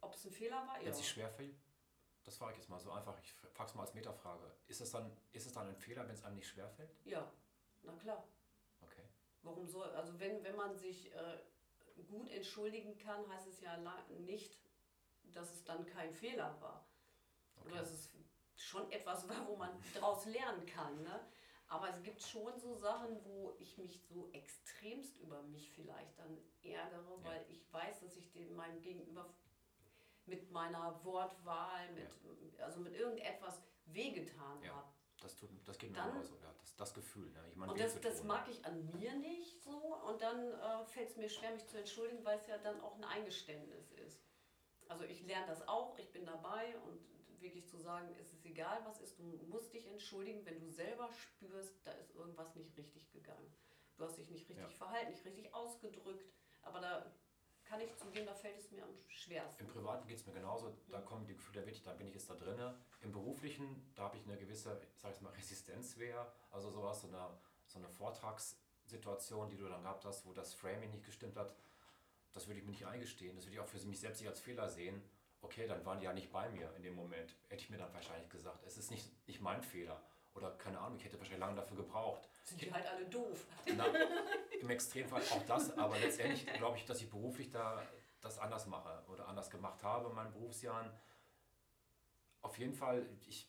Ob 0.00 0.14
es 0.14 0.24
ein 0.24 0.32
Fehler 0.32 0.56
war? 0.66 0.76
Wenn 0.76 0.84
ja. 0.84 0.90
es 0.90 0.98
sich 0.98 1.08
schwer 1.08 1.28
fällt? 1.30 1.56
Das 2.24 2.36
frage 2.36 2.52
ich 2.52 2.58
jetzt 2.58 2.68
mal 2.68 2.78
so 2.78 2.90
einfach. 2.90 3.18
Ich 3.20 3.32
frage 3.32 3.70
es 3.70 3.74
mal 3.74 3.82
als 3.82 3.94
Metafrage. 3.94 4.52
Ist 4.66 4.80
es 4.80 4.90
dann, 4.90 5.16
ist 5.32 5.46
es 5.46 5.52
dann 5.52 5.68
ein 5.68 5.76
Fehler, 5.76 6.06
wenn 6.06 6.14
es 6.14 6.22
einem 6.22 6.36
nicht 6.36 6.48
schwer 6.48 6.68
fällt? 6.68 6.94
Ja, 7.04 7.32
na 7.82 7.92
klar. 7.94 8.22
Okay. 8.82 9.02
Warum 9.42 9.66
soll, 9.66 9.88
also 9.94 10.18
wenn, 10.20 10.44
wenn 10.44 10.56
man 10.56 10.76
sich 10.76 11.12
äh, 11.14 11.38
gut 12.06 12.28
entschuldigen 12.30 12.98
kann, 12.98 13.26
heißt 13.28 13.48
es 13.48 13.60
ja 13.60 13.78
nicht, 14.18 14.58
dass 15.32 15.52
es 15.52 15.64
dann 15.64 15.86
kein 15.86 16.12
Fehler 16.12 16.60
war. 16.60 16.86
Okay. 17.56 17.70
Oder 17.70 17.78
dass 17.80 17.92
es 17.92 18.10
schon 18.58 18.90
etwas 18.90 19.28
war, 19.28 19.46
wo 19.48 19.56
man 19.56 19.70
daraus 19.94 20.26
lernen 20.26 20.66
kann. 20.66 21.02
Ne? 21.02 21.20
Aber 21.68 21.90
es 21.90 22.02
gibt 22.02 22.22
schon 22.22 22.58
so 22.58 22.74
Sachen, 22.74 23.24
wo 23.24 23.54
ich 23.58 23.78
mich 23.78 24.02
so 24.08 24.30
extremst 24.32 25.18
über 25.18 25.42
mich 25.42 25.70
vielleicht 25.70 26.18
dann 26.18 26.38
ärgere, 26.62 27.18
ja. 27.18 27.24
weil 27.24 27.46
ich 27.48 27.72
weiß, 27.72 28.00
dass 28.00 28.16
ich 28.16 28.30
dem 28.32 28.54
meinem 28.56 28.80
Gegenüber 28.80 29.34
mit 30.24 30.50
meiner 30.50 31.02
Wortwahl, 31.04 31.90
mit, 31.92 32.08
ja. 32.58 32.64
also 32.64 32.80
mit 32.80 32.94
irgendetwas 32.94 33.62
wehgetan 33.86 34.62
ja. 34.62 34.74
habe. 34.74 34.88
Das, 35.20 35.34
tut, 35.36 35.50
das 35.64 35.76
geht 35.78 35.90
mir 35.90 35.96
dann, 35.96 36.22
so, 36.22 36.36
ja, 36.36 36.54
das, 36.60 36.76
das 36.76 36.94
Gefühl. 36.94 37.32
Ja. 37.34 37.44
Ich 37.48 37.56
meine, 37.56 37.72
und 37.72 37.80
das, 37.80 38.00
das 38.00 38.22
mag 38.22 38.48
ich 38.48 38.64
an 38.64 38.88
mir 38.92 39.14
nicht 39.16 39.62
so 39.62 39.76
und 40.06 40.22
dann 40.22 40.52
äh, 40.52 40.84
fällt 40.86 41.10
es 41.10 41.16
mir 41.16 41.28
schwer, 41.28 41.50
mich 41.52 41.66
zu 41.66 41.78
entschuldigen, 41.78 42.24
weil 42.24 42.38
es 42.38 42.46
ja 42.46 42.56
dann 42.58 42.80
auch 42.80 42.96
ein 42.96 43.04
Eingeständnis 43.04 43.90
ist. 43.92 44.22
Also 44.86 45.04
ich 45.04 45.22
lerne 45.26 45.46
das 45.46 45.66
auch, 45.66 45.98
ich 45.98 46.10
bin 46.12 46.24
dabei 46.24 46.78
und 46.86 47.00
wirklich 47.40 47.66
zu 47.68 47.78
sagen, 47.78 48.14
es 48.20 48.32
ist 48.32 48.44
egal, 48.44 48.82
was 48.84 49.00
ist, 49.00 49.18
du 49.18 49.24
musst 49.48 49.72
dich 49.72 49.86
entschuldigen, 49.86 50.44
wenn 50.44 50.60
du 50.60 50.68
selber 50.68 51.10
spürst, 51.12 51.74
da 51.84 51.92
ist 51.92 52.14
irgendwas 52.14 52.54
nicht 52.54 52.76
richtig 52.76 53.10
gegangen. 53.12 53.52
Du 53.96 54.04
hast 54.04 54.16
dich 54.16 54.30
nicht 54.30 54.48
richtig 54.48 54.64
ja. 54.64 54.68
verhalten, 54.68 55.10
nicht 55.10 55.24
richtig 55.24 55.52
ausgedrückt, 55.52 56.32
aber 56.62 56.80
da 56.80 57.12
kann 57.64 57.80
ich 57.80 57.94
zugeben, 57.96 58.26
da 58.26 58.34
fällt 58.34 58.58
es 58.58 58.70
mir 58.70 58.82
am 58.82 58.94
schwersten. 59.08 59.62
Im 59.62 59.68
Privaten 59.68 60.06
geht 60.06 60.16
es 60.16 60.26
mir 60.26 60.32
genauso, 60.32 60.74
da 60.88 61.00
kommen 61.00 61.26
die 61.26 61.34
Gefühle 61.34 61.66
wirklich, 61.66 61.82
da 61.82 61.92
bin 61.92 62.06
ich 62.06 62.14
jetzt 62.14 62.30
da 62.30 62.34
drin. 62.34 62.58
Im 63.02 63.12
Beruflichen, 63.12 63.92
da 63.94 64.04
habe 64.04 64.16
ich 64.16 64.24
eine 64.24 64.38
gewisse, 64.38 64.80
sag 64.96 65.14
ich 65.14 65.20
mal, 65.20 65.32
Resistenzwehr, 65.32 66.32
also 66.50 66.70
sowas, 66.70 67.02
so 67.02 67.08
eine, 67.08 67.38
so 67.66 67.78
eine 67.78 67.88
Vortragssituation, 67.90 69.50
die 69.50 69.56
du 69.56 69.68
dann 69.68 69.82
gehabt 69.82 70.04
hast, 70.06 70.24
wo 70.24 70.32
das 70.32 70.54
Framing 70.54 70.90
nicht 70.90 71.04
gestimmt 71.04 71.36
hat, 71.36 71.54
das 72.32 72.46
würde 72.46 72.60
ich 72.60 72.64
mir 72.64 72.70
nicht 72.70 72.86
eingestehen, 72.86 73.36
das 73.36 73.44
würde 73.44 73.54
ich 73.54 73.60
auch 73.60 73.66
für 73.66 73.78
mich 73.86 74.00
selbst 74.00 74.20
nicht 74.20 74.28
als 74.28 74.40
Fehler 74.40 74.68
sehen. 74.68 75.02
Okay, 75.40 75.66
dann 75.66 75.84
waren 75.84 75.98
die 75.98 76.04
ja 76.04 76.12
nicht 76.12 76.32
bei 76.32 76.48
mir 76.50 76.72
in 76.76 76.82
dem 76.82 76.94
Moment. 76.94 77.34
Hätte 77.48 77.62
ich 77.62 77.70
mir 77.70 77.78
dann 77.78 77.92
wahrscheinlich 77.94 78.28
gesagt, 78.28 78.64
es 78.66 78.76
ist 78.76 78.90
nicht, 78.90 79.08
nicht 79.28 79.40
mein 79.40 79.62
Fehler. 79.62 80.02
Oder 80.34 80.52
keine 80.52 80.78
Ahnung, 80.78 80.98
ich 80.98 81.04
hätte 81.04 81.18
wahrscheinlich 81.18 81.40
lange 81.40 81.56
dafür 81.56 81.78
gebraucht. 81.78 82.28
Sind 82.44 82.60
die 82.60 82.72
halt 82.72 82.86
alle 82.86 83.04
doof? 83.06 83.46
Na, 83.76 83.84
Im 84.60 84.70
Extremfall 84.70 85.22
auch 85.30 85.44
das, 85.46 85.76
aber 85.76 85.98
letztendlich 85.98 86.46
glaube 86.54 86.76
ich, 86.76 86.84
dass 86.84 87.00
ich 87.00 87.10
beruflich 87.10 87.50
da 87.50 87.82
das 88.20 88.38
anders 88.38 88.66
mache 88.66 89.02
oder 89.08 89.28
anders 89.28 89.50
gemacht 89.50 89.82
habe 89.82 90.08
in 90.08 90.14
meinen 90.14 90.32
Berufsjahren. 90.32 90.90
Auf 92.42 92.58
jeden 92.58 92.74
Fall, 92.74 93.06
ich, 93.26 93.48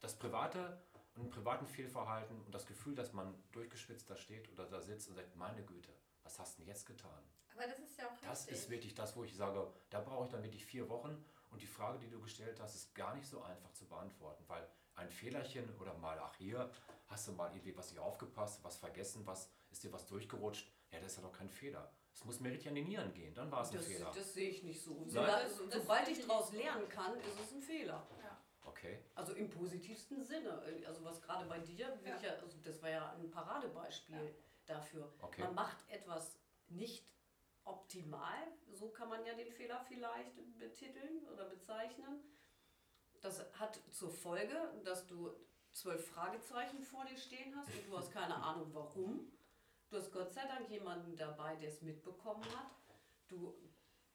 das 0.00 0.18
Private 0.18 0.80
und 1.14 1.22
im 1.22 1.30
privaten 1.30 1.66
Fehlverhalten 1.66 2.40
und 2.42 2.54
das 2.54 2.66
Gefühl, 2.66 2.94
dass 2.94 3.12
man 3.12 3.34
durchgeschwitzt 3.52 4.08
da 4.10 4.16
steht 4.16 4.50
oder 4.52 4.66
da 4.66 4.80
sitzt 4.80 5.08
und 5.08 5.14
sagt, 5.14 5.34
meine 5.36 5.62
Güte, 5.62 5.92
was 6.22 6.38
hast 6.38 6.58
du 6.58 6.62
denn 6.62 6.68
jetzt 6.68 6.86
getan? 6.86 7.22
Aber 7.56 7.66
das 7.66 7.78
ist 7.78 7.98
ja 7.98 8.06
auch 8.06 8.16
Das 8.20 8.40
richtig. 8.40 8.54
ist 8.54 8.70
wirklich 8.70 8.94
das, 8.94 9.16
wo 9.16 9.24
ich 9.24 9.34
sage, 9.34 9.66
da 9.90 10.00
brauche 10.00 10.26
ich 10.26 10.30
dann 10.30 10.42
wirklich 10.42 10.64
vier 10.64 10.88
Wochen. 10.88 11.24
Und 11.50 11.62
die 11.62 11.66
Frage, 11.66 11.98
die 11.98 12.10
du 12.10 12.20
gestellt 12.20 12.60
hast, 12.60 12.74
ist 12.74 12.94
gar 12.94 13.14
nicht 13.14 13.26
so 13.26 13.42
einfach 13.42 13.72
zu 13.72 13.86
beantworten, 13.86 14.44
weil 14.46 14.68
ein 14.96 15.10
Fehlerchen 15.10 15.74
oder 15.80 15.94
mal, 15.94 16.18
ach 16.18 16.34
hier, 16.36 16.70
hast 17.06 17.28
du 17.28 17.32
mal 17.32 17.50
irgendwie 17.50 17.76
was 17.76 17.90
nicht 17.90 18.00
aufgepasst, 18.00 18.62
was 18.62 18.76
vergessen, 18.76 19.26
was 19.26 19.50
ist 19.70 19.84
dir 19.84 19.92
was 19.92 20.06
durchgerutscht, 20.06 20.70
ja, 20.90 21.00
das 21.00 21.12
ist 21.12 21.16
ja 21.18 21.22
doch 21.22 21.32
kein 21.32 21.48
Fehler. 21.48 21.90
Es 22.12 22.24
muss 22.24 22.40
mir 22.40 22.50
richtig 22.50 22.68
an 22.68 22.74
die 22.74 22.82
Nieren 22.82 23.12
gehen, 23.12 23.34
dann 23.34 23.50
war 23.50 23.62
es 23.62 23.70
ein 23.70 23.76
das, 23.76 23.86
Fehler. 23.86 24.12
Das 24.14 24.34
sehe 24.34 24.48
ich 24.48 24.62
nicht 24.62 24.82
so. 24.82 25.04
so 25.06 25.20
also, 25.20 25.70
sobald 25.70 26.08
ich 26.08 26.26
daraus 26.26 26.52
lernen 26.52 26.88
kann, 26.88 27.18
ist 27.20 27.38
es 27.40 27.52
ein 27.52 27.60
Fehler. 27.60 28.06
Ja. 28.22 28.40
Okay. 28.62 28.98
Also 29.14 29.34
im 29.34 29.48
positivsten 29.48 30.24
Sinne. 30.24 30.62
Also 30.86 31.04
was 31.04 31.22
gerade 31.22 31.46
bei 31.46 31.58
dir, 31.58 31.98
ja. 32.04 32.18
ja 32.20 32.30
also 32.42 32.58
das 32.62 32.82
war 32.82 32.90
ja 32.90 33.12
ein 33.12 33.30
Paradebeispiel 33.30 34.16
ja. 34.16 34.30
dafür. 34.64 35.12
Okay. 35.20 35.42
Man 35.42 35.54
macht 35.54 35.76
etwas 35.88 36.38
nicht 36.68 37.06
optimal, 37.66 38.46
so 38.72 38.90
kann 38.90 39.08
man 39.08 39.24
ja 39.24 39.34
den 39.34 39.50
Fehler 39.50 39.84
vielleicht 39.88 40.34
betiteln 40.58 41.26
oder 41.28 41.44
bezeichnen. 41.46 42.22
Das 43.20 43.40
hat 43.54 43.80
zur 43.90 44.10
Folge, 44.10 44.56
dass 44.84 45.06
du 45.06 45.30
zwölf 45.72 46.06
Fragezeichen 46.08 46.82
vor 46.82 47.04
dir 47.04 47.16
stehen 47.16 47.54
hast 47.56 47.72
und 47.74 47.86
du 47.86 47.98
hast 47.98 48.12
keine 48.12 48.34
Ahnung 48.42 48.72
warum. 48.72 49.32
Du 49.88 49.96
hast 49.96 50.12
Gott 50.12 50.32
sei 50.32 50.46
Dank 50.46 50.68
jemanden 50.70 51.16
dabei, 51.16 51.56
der 51.56 51.68
es 51.68 51.82
mitbekommen 51.82 52.44
hat. 52.56 52.70
Du, 53.28 53.54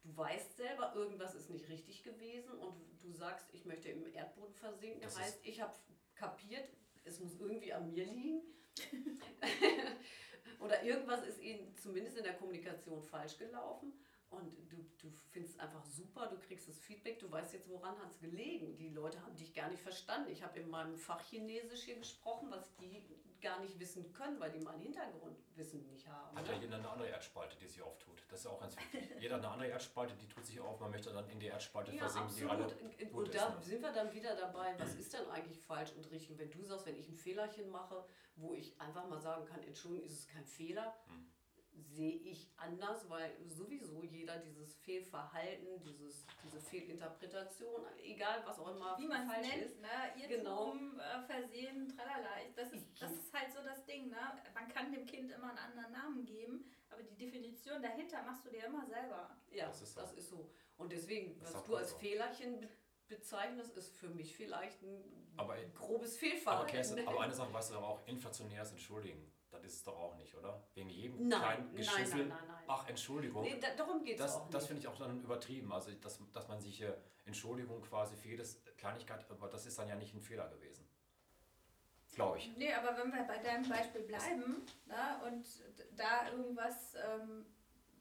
du 0.02 0.16
weißt 0.16 0.56
selber, 0.56 0.94
irgendwas 0.94 1.34
ist 1.34 1.50
nicht 1.50 1.68
richtig 1.68 2.02
gewesen 2.02 2.52
und 2.58 2.74
du 3.02 3.12
sagst, 3.12 3.46
ich 3.52 3.64
möchte 3.64 3.88
im 3.88 4.06
Erdboden 4.12 4.54
versinken. 4.54 5.00
Das 5.00 5.18
heißt, 5.18 5.40
ich 5.44 5.60
habe 5.60 5.74
kapiert, 6.14 6.68
es 7.04 7.20
muss 7.20 7.38
irgendwie 7.38 7.72
an 7.72 7.90
mir 7.90 8.04
liegen. 8.04 8.42
Oder 10.62 10.82
irgendwas 10.84 11.24
ist 11.26 11.40
ihnen 11.40 11.74
zumindest 11.76 12.16
in 12.16 12.24
der 12.24 12.34
Kommunikation 12.34 13.02
falsch 13.02 13.36
gelaufen. 13.36 13.92
Und 14.30 14.56
du, 14.70 14.76
du 14.98 15.12
findest 15.30 15.56
es 15.56 15.60
einfach 15.60 15.84
super, 15.84 16.26
du 16.28 16.38
kriegst 16.38 16.66
das 16.66 16.78
Feedback, 16.78 17.18
du 17.18 17.30
weißt 17.30 17.52
jetzt, 17.52 17.68
woran 17.68 17.98
hat 17.98 18.10
es 18.10 18.20
gelegen. 18.20 18.76
Die 18.76 18.88
Leute 18.88 19.20
haben 19.22 19.36
dich 19.36 19.52
gar 19.52 19.68
nicht 19.68 19.82
verstanden. 19.82 20.30
Ich 20.30 20.42
habe 20.42 20.58
in 20.58 20.70
meinem 20.70 20.96
Fach 20.96 21.20
Chinesisch 21.20 21.82
hier 21.82 21.96
gesprochen, 21.96 22.50
was 22.50 22.74
die 22.76 23.04
gar 23.42 23.60
nicht 23.60 23.78
wissen 23.78 24.12
können, 24.12 24.40
weil 24.40 24.50
die 24.50 24.60
meinen 24.60 24.80
Hintergrundwissen 24.80 25.86
nicht 25.86 26.06
haben. 26.06 26.36
Hat 26.36 26.48
ja 26.48 26.54
jeder 26.54 26.76
eine 26.76 26.88
andere 26.88 27.08
Erdspalte, 27.08 27.56
die 27.56 27.66
sich 27.66 27.82
auftut. 27.82 28.24
Das 28.28 28.38
ist 28.38 28.44
ja 28.44 28.50
auch 28.52 28.60
ganz 28.60 28.76
wichtig. 28.76 29.10
jeder 29.20 29.36
eine 29.36 29.48
andere 29.48 29.68
Erdspalte, 29.68 30.14
die 30.14 30.28
tut 30.28 30.46
sich 30.46 30.60
auf, 30.60 30.80
man 30.80 30.90
möchte 30.90 31.12
dann 31.12 31.28
in 31.28 31.38
die 31.40 31.46
Erdspalte 31.46 31.92
ja, 31.92 32.08
versinken, 32.08 32.36
die 32.36 32.44
alle 32.44 32.64
gut 33.10 33.26
Und 33.26 33.34
da 33.34 33.48
ist, 33.48 33.54
ne? 33.54 33.62
sind 33.62 33.82
wir 33.82 33.92
dann 33.92 34.12
wieder 34.12 34.34
dabei, 34.36 34.74
was 34.78 34.94
ist 34.94 35.12
denn 35.12 35.28
eigentlich 35.30 35.60
falsch 35.60 35.92
und 35.92 36.10
richtig? 36.10 36.30
Und 36.30 36.38
wenn 36.38 36.50
du 36.50 36.64
sagst, 36.64 36.86
wenn 36.86 36.96
ich 36.96 37.08
ein 37.08 37.16
Fehlerchen 37.16 37.68
mache, 37.68 38.06
wo 38.36 38.54
ich 38.54 38.80
einfach 38.80 39.08
mal 39.08 39.20
sagen 39.20 39.44
kann, 39.44 39.62
Entschuldigung, 39.62 40.06
ist 40.06 40.20
es 40.20 40.26
kein 40.28 40.46
Fehler, 40.46 40.96
hm 41.08 41.26
sehe 41.74 42.16
ich 42.16 42.50
anders, 42.56 43.08
weil 43.08 43.32
sowieso 43.46 44.02
jeder 44.02 44.38
dieses 44.38 44.76
Fehlverhalten, 44.76 45.80
dieses, 45.82 46.26
diese 46.44 46.60
Fehlinterpretation, 46.60 47.82
egal 48.02 48.42
was 48.44 48.58
auch 48.58 48.74
immer 48.74 48.96
Wie 48.98 49.06
man 49.06 49.26
falsch 49.26 49.48
nennt, 49.48 49.62
ist, 49.62 49.80
ne? 49.80 49.88
Irrtum, 50.16 50.92
genau. 50.92 51.02
äh, 51.02 51.22
Versehen, 51.22 51.88
tralala. 51.88 52.30
Das 52.56 52.72
ist, 52.72 52.86
das 53.00 53.12
ist 53.12 53.32
halt 53.32 53.52
so 53.52 53.62
das 53.62 53.84
Ding. 53.84 54.08
Ne? 54.08 54.16
Man 54.54 54.68
kann 54.68 54.92
dem 54.92 55.06
Kind 55.06 55.30
immer 55.30 55.50
einen 55.50 55.58
anderen 55.58 55.92
Namen 55.92 56.24
geben, 56.24 56.64
aber 56.90 57.02
die 57.02 57.16
Definition 57.16 57.82
dahinter 57.82 58.22
machst 58.22 58.44
du 58.44 58.50
dir 58.50 58.64
immer 58.64 58.86
selber. 58.86 59.36
Ja, 59.50 59.66
das 59.66 59.82
ist 59.82 59.94
so. 59.94 60.00
Das 60.00 60.12
ist 60.14 60.28
so. 60.28 60.50
Und 60.76 60.92
deswegen, 60.92 61.38
das 61.38 61.54
was 61.54 61.64
du 61.64 61.76
als 61.76 61.90
so. 61.90 61.98
Fehlerchen 61.98 62.68
bezeichnest, 63.08 63.76
ist 63.76 63.94
für 63.96 64.08
mich 64.08 64.34
vielleicht 64.34 64.82
ein 64.82 65.32
aber, 65.36 65.56
grobes 65.74 66.16
Fehlverhalten. 66.16 66.62
Aber, 66.62 66.66
Kerstin, 66.66 67.06
aber 67.08 67.20
eine 67.20 67.34
Sache 67.34 67.52
weißt 67.52 67.70
du 67.70 67.76
aber 67.76 67.88
auch, 67.88 68.06
inflationäres 68.06 68.70
Entschuldigen 68.70 69.30
ist 69.64 69.74
es 69.74 69.82
doch 69.84 69.98
auch 69.98 70.16
nicht, 70.16 70.34
oder? 70.34 70.62
Wegen 70.74 70.88
jedem 70.88 71.28
nein, 71.28 71.40
kleinen 71.40 71.74
Geschüssel. 71.74 72.26
Nein, 72.26 72.28
nein, 72.28 72.48
nein, 72.48 72.64
Ach, 72.66 72.88
Entschuldigung. 72.88 73.42
Nee, 73.42 73.58
da, 73.60 73.74
darum 73.76 74.02
geht 74.02 74.18
es 74.18 74.34
auch 74.34 74.48
Das 74.50 74.66
finde 74.66 74.82
ich 74.82 74.88
auch 74.88 74.98
dann 74.98 75.22
übertrieben. 75.22 75.72
Also, 75.72 75.90
dass, 75.92 76.18
dass 76.32 76.48
man 76.48 76.60
sich 76.60 76.82
äh, 76.82 76.92
Entschuldigung 77.24 77.80
quasi 77.82 78.16
für 78.16 78.28
jedes 78.28 78.60
Kleinigkeit, 78.76 79.24
aber 79.30 79.48
das 79.48 79.66
ist 79.66 79.78
dann 79.78 79.88
ja 79.88 79.96
nicht 79.96 80.14
ein 80.14 80.20
Fehler 80.20 80.48
gewesen. 80.48 80.86
Glaube 82.14 82.38
ich. 82.38 82.54
Nee, 82.56 82.72
aber 82.74 82.96
wenn 82.98 83.10
wir 83.10 83.22
bei 83.22 83.38
deinem 83.38 83.66
Beispiel 83.68 84.02
bleiben 84.02 84.66
na, 84.86 85.18
ne, 85.18 85.24
und 85.26 85.46
da 85.96 86.30
irgendwas 86.30 86.94
ähm, 86.94 87.46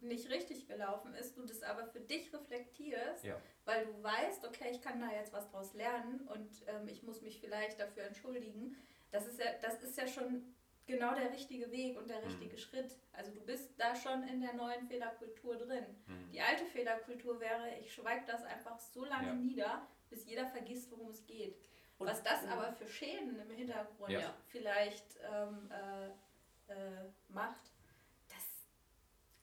nicht 0.01 0.29
richtig 0.29 0.67
gelaufen 0.67 1.13
ist, 1.13 1.37
du 1.37 1.45
das 1.45 1.63
aber 1.63 1.85
für 1.85 2.01
dich 2.01 2.33
reflektierst, 2.33 3.23
ja. 3.23 3.39
weil 3.63 3.85
du 3.85 4.03
weißt, 4.03 4.45
okay, 4.45 4.69
ich 4.71 4.81
kann 4.81 4.99
da 4.99 5.11
jetzt 5.11 5.31
was 5.31 5.49
draus 5.49 5.73
lernen 5.73 6.27
und 6.27 6.49
ähm, 6.67 6.87
ich 6.89 7.03
muss 7.03 7.21
mich 7.21 7.39
vielleicht 7.39 7.79
dafür 7.79 8.03
entschuldigen, 8.03 8.75
das 9.11 9.27
ist 9.27 9.39
ja, 9.39 9.45
das 9.61 9.81
ist 9.81 9.97
ja 9.97 10.07
schon 10.07 10.43
genau 10.91 11.15
der 11.15 11.31
richtige 11.31 11.71
Weg 11.71 11.97
und 11.97 12.09
der 12.09 12.23
richtige 12.23 12.53
mhm. 12.53 12.57
Schritt. 12.57 12.97
Also 13.13 13.31
du 13.31 13.41
bist 13.41 13.71
da 13.77 13.95
schon 13.95 14.23
in 14.27 14.41
der 14.41 14.53
neuen 14.53 14.85
Fehlerkultur 14.87 15.57
drin. 15.57 15.85
Mhm. 16.07 16.29
Die 16.31 16.41
alte 16.41 16.65
Fehlerkultur 16.65 17.39
wäre, 17.39 17.77
ich 17.79 17.93
schweige 17.93 18.25
das 18.27 18.43
einfach 18.43 18.77
so 18.79 19.05
lange 19.05 19.27
ja. 19.27 19.33
nieder, 19.33 19.87
bis 20.09 20.25
jeder 20.25 20.45
vergisst, 20.47 20.91
worum 20.91 21.09
es 21.09 21.25
geht. 21.25 21.55
Und 21.97 22.07
Was 22.07 22.23
das 22.23 22.47
aber 22.47 22.73
für 22.73 22.87
Schäden 22.87 23.39
im 23.39 23.51
Hintergrund 23.51 24.11
ja. 24.11 24.33
vielleicht 24.47 25.17
ähm, 25.31 25.69
äh, 25.71 26.07
äh, 26.73 27.09
macht, 27.29 27.71
das 28.27 28.43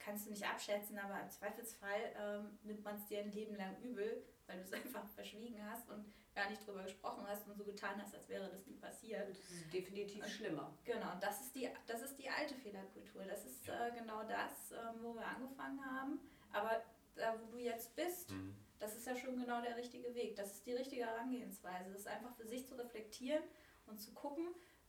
kannst 0.01 0.27
du 0.27 0.31
nicht 0.31 0.45
abschätzen, 0.45 0.99
aber 0.99 1.21
im 1.23 1.31
Zweifelsfall 1.31 2.13
ähm, 2.19 2.59
nimmt 2.65 2.83
man 2.83 2.97
es 2.97 3.07
dir 3.07 3.21
ein 3.21 3.31
Leben 3.31 3.55
lang 3.55 3.81
übel, 3.81 4.25
weil 4.49 4.57
du 4.57 4.63
es 4.65 4.73
einfach 4.85 5.07
verschwiegen 5.11 5.65
hast 5.71 5.89
und 5.89 6.05
gar 6.39 6.49
nicht 6.49 6.65
drüber 6.65 6.85
gesprochen 6.85 7.25
hast 7.27 7.47
und 7.49 7.57
so 7.57 7.65
getan 7.65 8.01
hast, 8.01 8.15
als 8.15 8.29
wäre 8.29 8.49
das 8.49 8.65
nie 8.67 8.77
passiert. 8.77 9.29
Das 9.29 9.39
ist 9.39 9.73
definitiv 9.73 10.23
und, 10.23 10.31
schlimmer. 10.31 10.73
Genau, 10.85 11.13
das 11.21 11.41
ist 11.41 11.55
die, 11.55 11.69
das 11.87 12.03
ist 12.03 12.17
die 12.17 12.31
alte 12.31 12.55
Fehlerkultur. 12.55 13.25
Das 13.25 13.45
ist 13.45 13.69
äh, 13.69 13.91
genau 13.99 14.23
das, 14.23 14.73
äh, 14.73 14.77
wo 15.03 15.15
wir 15.15 15.27
angefangen 15.27 15.85
haben. 15.85 16.21
Aber 16.53 16.83
da, 17.17 17.35
wo 17.41 17.47
du 17.51 17.59
jetzt 17.59 17.97
bist, 17.97 18.31
mhm. 18.31 18.55
das 18.79 18.97
ist 18.97 19.07
ja 19.07 19.17
schon 19.17 19.37
genau 19.37 19.61
der 19.61 19.77
richtige 19.77 20.15
Weg. 20.15 20.37
Das 20.37 20.53
ist 20.53 20.67
die 20.67 20.75
richtige 20.75 21.07
Herangehensweise. 21.07 21.91
Das 21.91 22.01
ist 22.03 22.09
einfach 22.09 22.35
für 22.37 22.47
sich 22.47 22.69
zu 22.69 22.77
reflektieren 22.77 23.43
und 23.87 24.01
zu 24.01 24.13
gucken, 24.13 24.47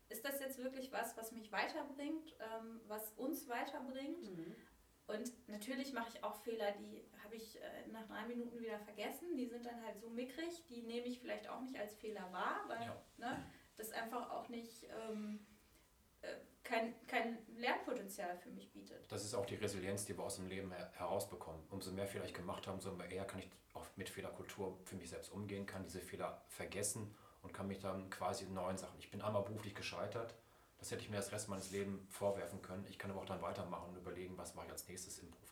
ist 0.09 0.25
das 0.25 0.39
jetzt 0.39 0.57
wirklich 0.59 0.91
was, 0.91 1.17
was 1.17 1.31
mich 1.31 1.51
weiterbringt, 1.51 2.35
ähm, 2.39 2.81
was 2.87 3.11
uns 3.13 3.47
weiterbringt? 3.47 4.21
Mhm. 4.21 4.55
Und 5.07 5.31
natürlich 5.47 5.93
mache 5.93 6.09
ich 6.13 6.23
auch 6.23 6.35
Fehler, 6.35 6.71
die 6.73 7.03
habe 7.29 7.37
ich 7.37 7.61
äh, 7.61 7.87
nach 7.91 8.07
drei 8.07 8.25
Minuten 8.25 8.59
wieder 8.59 8.79
vergessen. 8.79 9.35
Die 9.37 9.45
sind 9.45 9.63
dann 9.63 9.83
halt 9.85 9.99
so 9.99 10.09
mickrig, 10.09 10.65
die 10.67 10.81
nehme 10.81 11.05
ich 11.05 11.19
vielleicht 11.19 11.47
auch 11.47 11.61
nicht 11.61 11.77
als 11.79 11.93
Fehler 11.93 12.27
wahr, 12.31 12.65
weil 12.67 12.81
ja. 12.81 13.03
ne, 13.17 13.45
das 13.77 13.91
einfach 13.91 14.31
auch 14.31 14.49
nicht 14.49 14.87
ähm, 14.89 15.45
äh, 16.21 16.33
kein, 16.63 16.95
kein 17.05 17.37
Lernpotenzial 17.55 18.35
für 18.39 18.49
mich 18.49 18.71
bietet. 18.71 19.11
Das 19.11 19.23
ist 19.23 19.35
auch 19.35 19.45
die 19.45 19.55
Resilienz, 19.55 20.05
die 20.05 20.17
wir 20.17 20.23
aus 20.23 20.37
dem 20.37 20.47
Leben 20.47 20.71
her 20.71 20.91
herausbekommen. 20.95 21.61
Umso 21.69 21.91
mehr 21.91 22.07
vielleicht 22.07 22.33
gemacht 22.33 22.65
haben, 22.65 22.75
umso 22.75 22.99
eher 22.99 23.25
kann 23.25 23.41
ich 23.41 23.49
auch 23.75 23.85
mit 23.95 24.09
Fehlerkultur 24.09 24.79
für 24.85 24.95
mich 24.95 25.09
selbst 25.09 25.31
umgehen 25.31 25.67
kann, 25.67 25.83
diese 25.83 26.01
Fehler 26.01 26.43
vergessen 26.47 27.15
und 27.43 27.53
kann 27.53 27.67
mich 27.67 27.77
dann 27.77 28.09
quasi 28.09 28.45
in 28.45 28.55
neuen 28.55 28.77
Sachen. 28.79 28.97
Ich 28.97 29.11
bin 29.11 29.21
einmal 29.21 29.43
beruflich 29.43 29.75
gescheitert, 29.75 30.33
das 30.79 30.89
hätte 30.89 31.03
ich 31.03 31.09
mir 31.11 31.17
das 31.17 31.31
Rest 31.31 31.47
meines 31.47 31.69
Lebens 31.69 32.01
vorwerfen 32.09 32.63
können. 32.63 32.87
Ich 32.89 32.97
kann 32.97 33.11
aber 33.11 33.21
auch 33.21 33.25
dann 33.25 33.41
weitermachen 33.41 33.89
und 33.89 33.97
überlegen, 33.97 34.35
was 34.35 34.55
mache 34.55 34.65
ich 34.65 34.71
als 34.71 34.87
nächstes 34.87 35.19
im 35.19 35.27
Leben. 35.27 35.48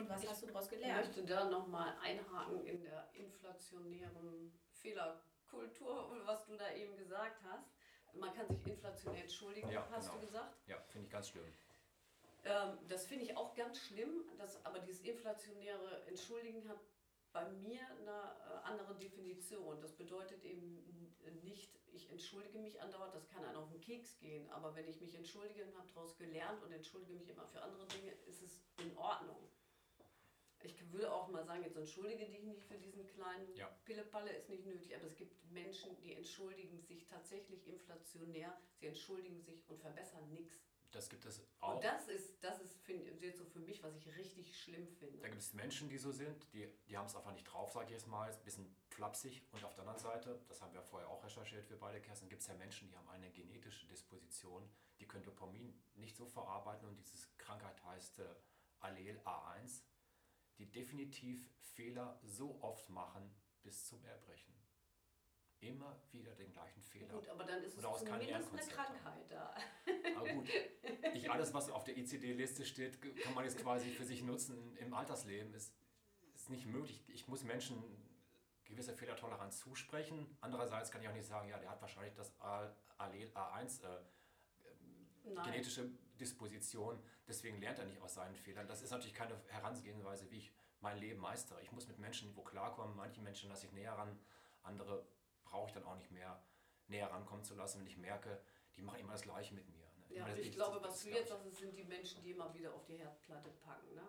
Und 0.00 0.08
was 0.08 0.22
ich 0.22 0.30
hast 0.30 0.42
du 0.42 0.46
daraus 0.46 0.68
gelernt? 0.68 1.00
Ich 1.00 1.16
möchte 1.16 1.24
da 1.24 1.44
nochmal 1.48 1.94
einhaken 2.02 2.64
in 2.64 2.80
der 2.82 3.08
inflationären 3.12 4.52
Fehlerkultur, 4.72 6.16
was 6.24 6.46
du 6.46 6.56
da 6.56 6.72
eben 6.72 6.96
gesagt 6.96 7.42
hast. 7.44 7.68
Man 8.14 8.32
kann 8.34 8.48
sich 8.48 8.66
inflationär 8.66 9.22
entschuldigen, 9.22 9.70
Ja, 9.70 9.86
hast 9.90 10.08
genau. 10.08 10.20
du 10.20 10.26
gesagt. 10.26 10.56
Ja, 10.66 10.76
finde 10.88 11.06
ich 11.06 11.12
ganz 11.12 11.28
schlimm. 11.28 11.44
Ähm, 12.44 12.78
das 12.88 13.06
finde 13.06 13.24
ich 13.24 13.36
auch 13.36 13.54
ganz 13.54 13.78
schlimm, 13.78 14.24
dass, 14.38 14.64
aber 14.64 14.78
dieses 14.80 15.02
inflationäre 15.02 16.02
Entschuldigen 16.06 16.66
hat 16.68 16.78
bei 17.32 17.48
mir 17.50 17.80
eine 18.00 18.10
äh, 18.10 18.64
andere 18.64 18.94
Definition. 18.96 19.80
Das 19.80 19.92
bedeutet 19.92 20.42
eben 20.44 20.82
nicht, 21.42 21.78
ich 21.92 22.10
entschuldige 22.10 22.58
mich 22.58 22.80
andauernd, 22.80 23.14
das 23.14 23.28
kann 23.28 23.44
einem 23.44 23.58
auf 23.58 23.70
den 23.70 23.80
Keks 23.80 24.18
gehen, 24.18 24.50
aber 24.50 24.74
wenn 24.74 24.88
ich 24.88 25.00
mich 25.00 25.14
entschuldige 25.14 25.64
und 25.64 25.76
habe 25.76 25.88
daraus 25.94 26.16
gelernt 26.16 26.62
und 26.62 26.72
entschuldige 26.72 27.12
mich 27.12 27.28
immer 27.28 27.46
für 27.46 27.62
andere 27.62 27.86
Dinge, 27.88 28.12
ist 28.26 28.42
es 28.42 28.62
in 28.78 28.96
Ordnung. 28.96 29.36
Ich 30.62 30.92
würde 30.92 31.10
auch 31.12 31.28
mal 31.28 31.44
sagen, 31.44 31.62
jetzt 31.62 31.76
entschuldige 31.76 32.26
dich 32.26 32.42
nicht 32.42 32.62
für 32.64 32.76
diesen 32.78 33.06
kleinen 33.06 33.54
Ja. 33.56 33.66
Pillepalle, 33.84 34.30
ist 34.32 34.48
nicht 34.48 34.64
nötig, 34.66 34.94
aber 34.94 35.04
es 35.06 35.16
gibt 35.16 35.50
Menschen, 35.50 35.96
die 35.96 36.12
entschuldigen 36.14 36.80
sich 36.82 37.06
tatsächlich 37.06 37.66
inflationär, 37.66 38.56
sie 38.78 38.86
entschuldigen 38.86 39.40
sich 39.40 39.68
und 39.68 39.78
verbessern 39.80 40.28
nichts. 40.30 40.62
Das 40.92 41.08
gibt 41.08 41.24
es 41.24 41.40
auch. 41.60 41.76
Und 41.76 41.84
das 41.84 42.08
ist, 42.08 42.42
das 42.42 42.60
ist 42.60 42.76
finde 42.82 43.04
ich, 43.04 43.20
jetzt 43.20 43.38
so 43.38 43.44
für 43.44 43.60
mich, 43.60 43.80
was 43.82 43.94
ich 43.94 44.08
richtig 44.16 44.60
schlimm 44.60 44.88
Da 44.98 45.06
finde. 45.06 45.20
gibt 45.28 45.36
es 45.40 45.54
Menschen, 45.54 45.88
die 45.88 45.98
so 45.98 46.10
sind, 46.10 46.52
die, 46.52 46.68
die 46.88 46.98
haben 46.98 47.06
es 47.06 47.14
einfach 47.14 47.32
nicht 47.32 47.44
drauf, 47.44 47.70
sage 47.70 47.86
ich 47.86 47.92
jetzt 47.92 48.08
mal, 48.08 48.28
ist 48.28 48.38
ein 48.40 48.44
bisschen 48.44 48.76
flapsig. 48.88 49.44
Und 49.52 49.64
auf 49.64 49.72
der 49.74 49.82
anderen 49.86 50.00
Seite, 50.00 50.42
das 50.48 50.60
haben 50.60 50.74
wir 50.74 50.82
vorher 50.82 51.08
auch 51.08 51.22
recherchiert, 51.22 51.70
wir 51.70 51.78
beide, 51.78 52.00
Kerstin, 52.00 52.28
gibt 52.28 52.42
es 52.42 52.48
ja 52.48 52.54
Menschen, 52.54 52.88
die 52.88 52.96
haben 52.96 53.08
eine 53.08 53.30
genetische 53.30 53.86
Disposition, 53.86 54.68
die 54.98 55.06
können 55.06 55.22
Dopamin 55.22 55.80
nicht 55.94 56.16
so 56.16 56.26
verarbeiten 56.26 56.88
und 56.88 56.96
diese 56.98 57.28
Krankheit 57.38 57.80
heißt 57.84 58.18
äh, 58.18 58.24
Allel 58.80 59.20
A1, 59.20 59.82
die 60.60 60.70
definitiv 60.70 61.50
Fehler 61.74 62.20
so 62.22 62.58
oft 62.60 62.88
machen 62.90 63.34
bis 63.62 63.86
zum 63.86 64.04
Erbrechen. 64.04 64.54
Immer 65.60 66.00
wieder 66.10 66.34
den 66.34 66.52
gleichen 66.52 66.82
Fehler. 66.82 67.14
Gut, 67.14 67.28
aber 67.28 67.44
dann 67.44 67.62
ist 67.62 67.76
es 67.76 67.82
daraus 67.82 68.04
kein 68.04 68.20
zumindest 68.20 68.54
eine. 68.54 68.62
Krankheit 68.70 69.30
da. 69.30 69.54
Aber 70.16 70.28
gut, 70.28 70.48
nicht 71.12 71.30
alles, 71.30 71.52
was 71.52 71.70
auf 71.70 71.84
der 71.84 71.96
ICD-Liste 71.96 72.64
steht, 72.64 73.00
kann 73.22 73.34
man 73.34 73.44
jetzt 73.44 73.58
quasi 73.58 73.90
für 73.90 74.04
sich 74.04 74.22
nutzen 74.22 74.76
im 74.78 74.94
Alltagsleben. 74.94 75.52
Ist, 75.54 75.74
ist 76.34 76.50
nicht 76.50 76.66
möglich. 76.66 77.02
Ich 77.08 77.28
muss 77.28 77.42
Menschen 77.44 77.82
gewisse 78.64 78.94
Fehlertoleranz 78.94 79.58
zusprechen. 79.58 80.26
Andererseits 80.40 80.90
kann 80.90 81.02
ich 81.02 81.08
auch 81.08 81.14
nicht 81.14 81.26
sagen, 81.26 81.48
ja, 81.48 81.58
der 81.58 81.70
hat 81.70 81.80
wahrscheinlich 81.80 82.14
das 82.14 82.32
Allel 82.40 83.30
A1 83.34 83.82
äh, 83.82 85.44
genetische 85.44 85.90
Disposition, 86.20 87.02
deswegen 87.26 87.60
lernt 87.60 87.78
er 87.78 87.86
nicht 87.86 88.00
aus 88.00 88.14
seinen 88.14 88.36
Fehlern. 88.36 88.68
Das 88.68 88.82
ist 88.82 88.90
natürlich 88.90 89.14
keine 89.14 89.40
Herangehensweise, 89.48 90.30
wie 90.30 90.36
ich 90.38 90.52
mein 90.80 90.98
Leben 90.98 91.20
meistere. 91.20 91.60
Ich 91.62 91.72
muss 91.72 91.88
mit 91.88 91.98
Menschen 91.98 92.34
wo 92.36 92.42
klarkommen. 92.42 92.94
Manche 92.96 93.20
Menschen 93.22 93.48
lasse 93.48 93.66
ich 93.66 93.72
näher 93.72 93.92
ran, 93.92 94.18
andere 94.62 95.06
brauche 95.44 95.68
ich 95.68 95.72
dann 95.74 95.84
auch 95.84 95.96
nicht 95.96 96.10
mehr 96.10 96.42
näher 96.86 97.10
rankommen 97.10 97.44
zu 97.44 97.54
lassen, 97.54 97.80
wenn 97.80 97.86
ich 97.86 97.96
merke, 97.96 98.40
die 98.76 98.82
machen 98.82 99.00
immer 99.00 99.12
das 99.12 99.22
Gleiche 99.22 99.54
mit 99.54 99.68
mir. 99.68 99.84
Ne? 99.84 100.16
Ja, 100.16 100.28
das- 100.28 100.38
ich 100.38 100.46
das- 100.48 100.56
glaube, 100.56 100.80
das 100.80 100.90
was 100.92 101.02
du 101.02 101.10
jetzt 101.10 101.28
sagst, 101.30 101.46
das 101.46 101.58
sind 101.58 101.76
die 101.76 101.84
Menschen, 101.84 102.22
die 102.22 102.32
immer 102.32 102.52
wieder 102.54 102.72
auf 102.74 102.84
die 102.84 102.96
Herdplatte 102.96 103.50
packen. 103.50 103.94
Ne? 103.94 104.06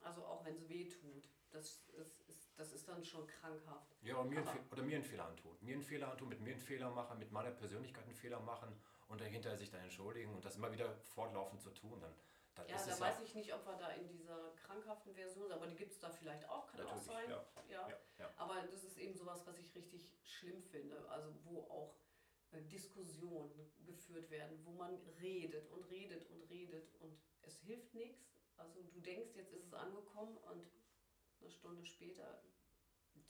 Also 0.00 0.24
auch 0.24 0.44
wenn 0.44 0.54
es 0.56 0.68
weh 0.68 0.88
tut. 0.88 1.24
Das 1.50 1.82
ist, 1.96 2.20
ist, 2.28 2.50
das 2.56 2.72
ist 2.72 2.86
dann 2.86 3.02
schon 3.02 3.26
krankhaft. 3.26 3.96
Ja, 4.02 4.18
oder 4.18 4.28
mir, 4.28 4.46
einen, 4.46 4.68
oder 4.70 4.82
mir 4.82 4.96
einen 4.96 5.04
Fehler 5.04 5.24
antun. 5.28 5.56
Mir 5.62 5.72
einen 5.74 5.82
Fehler 5.82 6.10
antun, 6.12 6.28
mit 6.28 6.40
mir 6.42 6.50
einen 6.52 6.60
Fehler 6.60 6.90
machen, 6.90 7.18
mit 7.18 7.32
meiner 7.32 7.50
Persönlichkeit 7.52 8.04
einen 8.04 8.14
Fehler 8.14 8.38
machen 8.40 8.78
und 9.08 9.20
dann 9.20 9.28
hinterher 9.28 9.56
sich 9.58 9.70
dann 9.70 9.82
entschuldigen 9.82 10.34
und 10.34 10.44
das 10.44 10.56
immer 10.56 10.70
wieder 10.72 10.94
fortlaufend 11.14 11.60
zu 11.60 11.70
tun, 11.70 12.00
dann, 12.00 12.14
dann 12.54 12.68
Ja, 12.68 12.76
ist 12.76 12.88
da 12.88 12.92
es 12.92 13.00
weiß 13.00 13.20
ich 13.20 13.34
nicht, 13.34 13.52
ob 13.54 13.64
wir 13.66 13.76
da 13.76 13.88
in 13.90 14.08
dieser 14.08 14.52
krankhaften 14.56 15.14
Version 15.14 15.44
sind, 15.44 15.52
aber 15.52 15.66
die 15.66 15.76
gibt 15.76 15.92
es 15.92 15.98
da 15.98 16.10
vielleicht 16.10 16.48
auch, 16.48 16.66
kann 16.66 16.80
auch 16.82 16.94
Natürlich, 16.94 17.06
sein. 17.06 17.30
ja. 17.30 17.44
Ja. 17.68 17.88
Ja, 17.88 17.98
ja. 18.18 18.32
Aber 18.36 18.62
das 18.62 18.84
ist 18.84 18.98
eben 18.98 19.14
sowas, 19.14 19.46
was 19.46 19.58
ich 19.58 19.74
richtig 19.74 20.12
schlimm 20.24 20.62
finde. 20.62 21.08
Also 21.10 21.34
wo 21.44 21.62
auch 21.70 21.96
äh, 22.52 22.62
Diskussionen 22.62 23.70
geführt 23.84 24.30
werden, 24.30 24.58
wo 24.64 24.72
man 24.72 24.96
redet 25.20 25.68
und 25.70 25.84
redet 25.90 26.28
und 26.30 26.42
redet 26.50 26.94
und 27.00 27.18
es 27.42 27.58
hilft 27.60 27.94
nichts. 27.94 28.26
Also 28.56 28.82
du 28.82 29.00
denkst, 29.00 29.36
jetzt 29.36 29.52
ist 29.52 29.64
es 29.66 29.74
angekommen 29.74 30.36
und 30.38 30.68
eine 31.40 31.50
Stunde 31.50 31.84
später, 31.84 32.42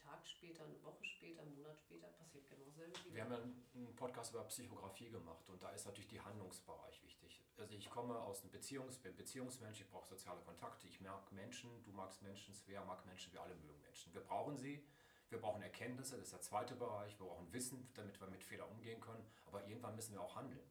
Tag 0.08 0.26
später, 0.26 0.64
eine 0.64 0.82
Woche 0.82 1.04
später, 1.04 1.42
einen 1.42 1.54
Monat 1.54 1.78
später 1.78 2.08
passiert 2.08 2.48
genau 2.48 2.64
dasselbe 2.64 3.14
Wir 3.14 3.22
haben 3.22 3.32
ja 3.32 3.38
einen 3.38 3.94
Podcast 3.94 4.32
über 4.32 4.42
Psychografie 4.44 5.10
gemacht 5.10 5.48
und 5.50 5.62
da 5.62 5.68
ist 5.70 5.84
natürlich 5.84 6.08
die 6.08 6.20
Handlungsbereich 6.20 7.02
wichtig. 7.02 7.42
Also 7.58 7.74
ich 7.74 7.90
komme 7.90 8.18
aus 8.18 8.40
einem 8.40 8.50
Beziehungs 8.50 8.96
bin 8.98 9.14
Beziehungsmensch, 9.16 9.82
ich 9.82 9.88
brauche 9.90 10.08
soziale 10.08 10.40
Kontakte, 10.40 10.86
ich 10.86 11.00
mag 11.02 11.30
Menschen, 11.32 11.82
du 11.84 11.92
magst 11.92 12.22
Menschen, 12.22 12.54
Svea 12.54 12.82
mag 12.84 13.04
Menschen, 13.04 13.32
wir 13.34 13.42
alle 13.42 13.54
mögen 13.56 13.80
Menschen. 13.82 14.14
Wir 14.14 14.22
brauchen 14.22 14.56
sie, 14.56 14.82
wir 15.28 15.40
brauchen 15.40 15.60
Erkenntnisse, 15.60 16.16
das 16.16 16.28
ist 16.28 16.32
der 16.32 16.40
zweite 16.40 16.74
Bereich, 16.74 17.18
wir 17.18 17.26
brauchen 17.26 17.52
Wissen, 17.52 17.90
damit 17.92 18.18
wir 18.18 18.28
mit 18.28 18.42
Fehlern 18.42 18.70
umgehen 18.70 19.02
können, 19.02 19.26
aber 19.44 19.66
irgendwann 19.66 19.94
müssen 19.94 20.14
wir 20.14 20.22
auch 20.22 20.36
handeln. 20.36 20.64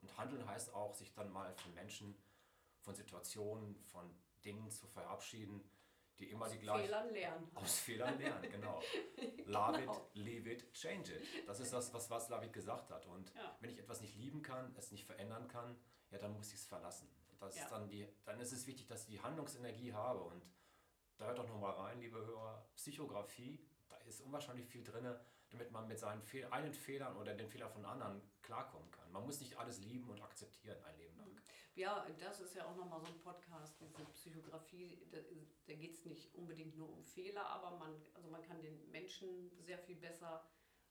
Und 0.00 0.16
handeln 0.16 0.46
heißt 0.46 0.72
auch, 0.72 0.94
sich 0.94 1.12
dann 1.12 1.30
mal 1.30 1.54
von 1.56 1.74
Menschen, 1.74 2.16
von 2.80 2.94
Situationen, 2.94 3.82
von 3.84 4.08
Dingen 4.42 4.70
zu 4.70 4.86
verabschieden, 4.86 5.62
die 6.18 6.30
immer 6.30 6.48
die 6.48 6.58
gleichen... 6.58 6.84
Fehlern 6.84 7.10
lernen. 7.10 7.50
Aus 7.54 7.78
Fehlern 7.78 8.18
lernen, 8.18 8.50
genau. 8.50 8.80
Love 9.46 9.78
Genau. 9.80 9.96
it, 9.96 10.14
leave 10.14 10.50
it, 10.50 10.72
change 10.72 11.12
it. 11.14 11.46
Das 11.46 11.60
ist 11.60 11.72
das, 11.72 11.92
was 11.92 12.10
Václavic 12.10 12.52
gesagt 12.52 12.90
hat. 12.90 13.06
Und 13.06 13.32
Ja. 13.34 13.56
wenn 13.60 13.70
ich 13.70 13.78
etwas 13.78 14.00
nicht 14.00 14.16
lieben 14.16 14.42
kann, 14.42 14.74
es 14.76 14.92
nicht 14.92 15.04
verändern 15.04 15.48
kann, 15.48 15.76
ja, 16.10 16.18
dann 16.18 16.32
muss 16.32 16.48
ich 16.48 16.60
es 16.60 16.66
verlassen. 16.66 17.08
Das 17.40 17.56
Ja. 17.56 17.64
ist 17.64 17.70
dann, 17.72 17.88
die, 17.88 18.08
dann 18.24 18.40
ist 18.40 18.52
es 18.52 18.66
wichtig, 18.66 18.86
dass 18.86 19.02
ich 19.02 19.08
die 19.08 19.20
Handlungsenergie 19.20 19.92
habe. 19.92 20.20
Und 20.20 20.46
da 21.18 21.26
hört 21.26 21.38
doch 21.38 21.48
nochmal 21.48 21.72
rein, 21.72 22.00
liebe 22.00 22.18
Hörer, 22.24 22.66
Psychografie, 22.76 23.58
da 23.88 23.96
ist 23.98 24.20
unwahrscheinlich 24.20 24.66
viel 24.66 24.84
drin, 24.84 25.14
damit 25.50 25.70
man 25.70 25.86
mit 25.86 25.98
seinen 25.98 26.22
Fehl 26.22 26.46
eigenen 26.50 26.74
Fehlern 26.74 27.16
oder 27.16 27.34
den 27.34 27.48
Fehlern 27.48 27.70
von 27.70 27.84
anderen 27.84 28.22
klarkommen 28.42 28.90
kann. 28.90 29.10
Man 29.12 29.24
muss 29.24 29.40
nicht 29.40 29.56
alles 29.56 29.78
lieben 29.80 30.08
und 30.10 30.20
akzeptieren 30.22 30.82
ein 30.84 30.96
Leben 30.96 31.16
lang. 31.18 31.33
Ja, 31.76 32.06
das 32.20 32.40
ist 32.40 32.54
ja 32.54 32.66
auch 32.66 32.76
nochmal 32.76 33.00
so 33.00 33.06
ein 33.08 33.18
Podcast, 33.18 33.80
diese 33.80 34.04
Psychografie, 34.12 35.08
da, 35.10 35.18
da 35.66 35.74
geht 35.74 35.94
es 35.94 36.04
nicht 36.04 36.32
unbedingt 36.34 36.76
nur 36.76 36.88
um 36.88 37.04
Fehler, 37.04 37.44
aber 37.46 37.76
man, 37.78 38.00
also 38.14 38.28
man 38.28 38.42
kann 38.42 38.62
den 38.62 38.88
Menschen 38.92 39.50
sehr 39.60 39.78
viel 39.80 39.96
besser 39.96 40.48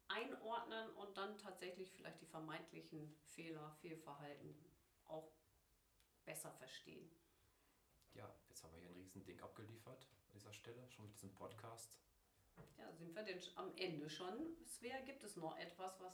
einordnen 0.09 0.89
und 0.95 1.15
dann 1.17 1.37
tatsächlich 1.37 1.89
vielleicht 1.93 2.19
die 2.21 2.25
vermeintlichen 2.25 3.15
Fehler, 3.27 3.71
Fehlverhalten 3.79 4.53
auch 5.05 5.31
besser 6.25 6.51
verstehen. 6.51 7.09
Ja, 8.13 8.35
jetzt 8.49 8.61
haben 8.63 8.73
wir 8.73 8.79
hier 8.79 8.89
ein 8.89 8.95
riesen 8.95 9.23
Ding 9.23 9.39
abgeliefert 9.39 10.09
an 10.27 10.31
dieser 10.33 10.51
Stelle, 10.51 10.89
schon 10.89 11.05
mit 11.05 11.13
diesem 11.15 11.33
Podcast. 11.33 11.95
Ja, 12.77 12.91
sind 12.91 13.15
wir 13.15 13.23
denn 13.23 13.41
am 13.55 13.73
Ende 13.77 14.09
schon? 14.09 14.57
Svea, 14.65 14.99
gibt 15.01 15.23
es 15.23 15.37
noch 15.37 15.57
etwas, 15.57 15.99
was... 16.01 16.13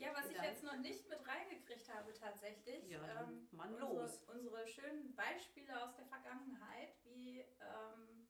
Ja, 0.00 0.14
was 0.14 0.30
ich 0.30 0.36
jetzt 0.40 0.62
noch 0.62 0.76
nicht 0.78 1.06
mit 1.08 1.18
reingekriegt 1.28 1.88
habe 1.92 2.12
tatsächlich, 2.14 2.88
Ja, 2.88 3.22
ähm, 3.22 3.46
Mann, 3.52 3.74
unsere, 3.74 4.02
los. 4.02 4.22
unsere 4.28 4.66
schönen 4.66 5.14
Beispiele 5.14 5.82
aus 5.84 5.94
der 5.94 6.06
Vergangenheit, 6.06 6.94
wie 7.04 7.40
ähm, 7.40 8.26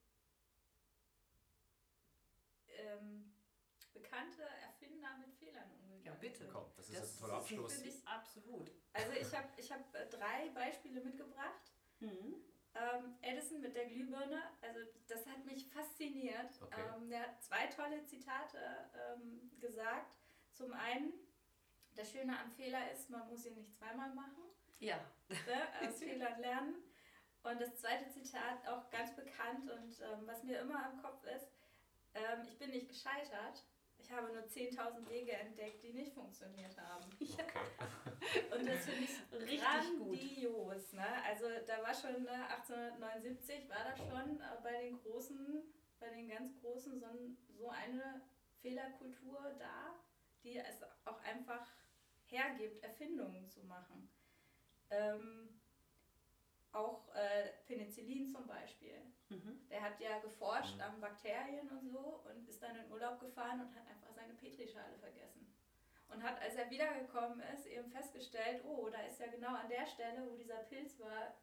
ähm, 2.66 3.32
bekannte 3.92 4.42
Erfinder 4.42 5.16
mit 5.18 5.32
Fehlern 5.34 5.70
umgegangen 5.70 6.05
Ja, 6.05 6.14
bitte. 6.14 6.38
sind. 6.38 6.52
Komm, 6.52 6.72
das 6.76 6.88
ist 6.88 7.14
ein 7.14 7.20
toller 7.20 7.34
Abschluss. 7.38 7.72
finde 7.74 7.88
ich 7.88 8.06
absolut. 8.06 8.72
Also 8.92 9.12
ich 9.12 9.32
habe 9.36 9.48
ich 9.56 9.70
hab 9.72 9.94
äh, 9.94 10.06
drei 10.09 10.48
Beispiele 10.51 11.01
mitgebracht. 11.02 11.72
Mhm. 12.01 12.34
Ähm, 12.74 13.16
Edison 13.22 13.60
mit 13.60 13.74
der 13.74 13.86
Glühbirne, 13.86 14.42
also 14.60 14.80
das 15.09 15.26
hat 15.26 15.44
mich 15.44 15.68
fasziniert. 15.72 16.60
Okay. 16.62 16.80
Ähm, 16.97 17.10
der 17.10 17.22
hat 17.22 17.42
zwei 17.42 17.66
tolle 17.66 18.05
Zitate 18.06 18.59
ähm, 18.94 19.51
gesagt. 19.59 20.16
Zum 20.52 20.72
einen, 20.72 21.12
das 22.01 22.10
Schöne 22.10 22.39
am 22.39 22.51
Fehler 22.51 22.90
ist, 22.90 23.10
man 23.10 23.28
muss 23.28 23.44
ihn 23.44 23.55
nicht 23.55 23.77
zweimal 23.77 24.10
machen. 24.14 24.44
Ja, 24.78 24.98
Ne? 25.28 25.89
Aus 25.89 25.98
Fehlern 26.02 26.40
lernen. 26.40 26.74
Und 27.43 27.60
das 27.60 27.77
zweite 27.77 28.10
Zitat, 28.10 28.66
auch 28.68 28.90
ganz 28.90 29.14
bekannt 29.14 29.70
und 29.70 30.01
ähm, 30.01 30.27
was 30.27 30.43
mir 30.43 30.60
immer 30.60 30.90
im 30.90 31.01
Kopf 31.01 31.24
ist, 31.24 31.48
ähm, 32.14 32.43
ich 32.44 32.59
bin 32.59 32.70
nicht 32.70 32.89
gescheitert. 32.89 33.64
Ich 33.98 34.10
habe 34.10 34.32
nur 34.32 34.43
10.000 34.43 35.09
Wege 35.09 35.32
entdeckt, 35.32 35.82
die 35.82 35.93
nicht 35.93 36.12
funktioniert 36.12 36.77
haben. 36.78 37.05
Okay. 37.20 38.51
Und 38.55 38.68
das 38.68 38.85
finde 38.85 39.05
ich 39.05 39.32
Richtig 39.32 39.60
grandios. 39.60 40.93
Ne? 40.93 41.06
Also 41.27 41.47
da 41.66 41.82
war 41.82 41.94
schon 41.94 42.22
ne, 42.22 42.48
1879 42.51 43.68
war 43.68 43.85
da 43.85 43.97
schon 43.97 44.40
äh, 44.40 44.62
bei 44.62 44.82
den 44.82 45.01
großen, 45.01 45.62
bei 45.98 46.10
den 46.10 46.28
ganz 46.28 46.55
großen 46.60 47.01
so, 47.01 47.06
so 47.48 47.70
eine 47.70 48.20
Fehlerkultur 48.60 49.55
da, 49.59 49.94
die 50.44 50.59
es 50.59 50.82
auch 51.05 51.20
einfach 51.22 51.66
hergibt, 52.31 52.82
Erfindungen 52.82 53.48
zu 53.48 53.65
machen. 53.65 54.09
Ähm, 54.90 55.61
auch 56.73 57.12
äh, 57.15 57.51
Penicillin 57.66 58.28
zum 58.28 58.47
Beispiel. 58.47 58.94
Mhm. 59.28 59.66
Der 59.69 59.82
hat 59.82 60.01
ja 60.01 60.19
geforscht 60.19 60.77
mhm. 60.77 60.82
an 60.82 61.01
Bakterien 61.01 61.69
und 61.69 61.89
so 61.89 62.23
und 62.28 62.48
ist 62.48 62.62
dann 62.62 62.77
in 62.77 62.90
Urlaub 62.90 63.20
gefahren 63.20 63.61
und 63.61 63.74
hat 63.74 63.86
einfach 63.89 64.12
seine 64.12 64.35
Petrischale 64.35 64.97
vergessen. 64.98 65.47
Und 66.09 66.23
hat, 66.23 66.40
als 66.40 66.57
er 66.57 66.70
wiedergekommen 66.70 67.40
ist, 67.55 67.66
eben 67.66 67.89
festgestellt, 67.89 68.65
oh, 68.65 68.89
da 68.90 69.01
ist 69.02 69.20
ja 69.20 69.28
genau 69.28 69.55
an 69.55 69.69
der 69.69 69.86
Stelle, 69.86 70.28
wo 70.28 70.35
dieser 70.35 70.57
Pilz 70.65 70.98
war, 70.98 71.36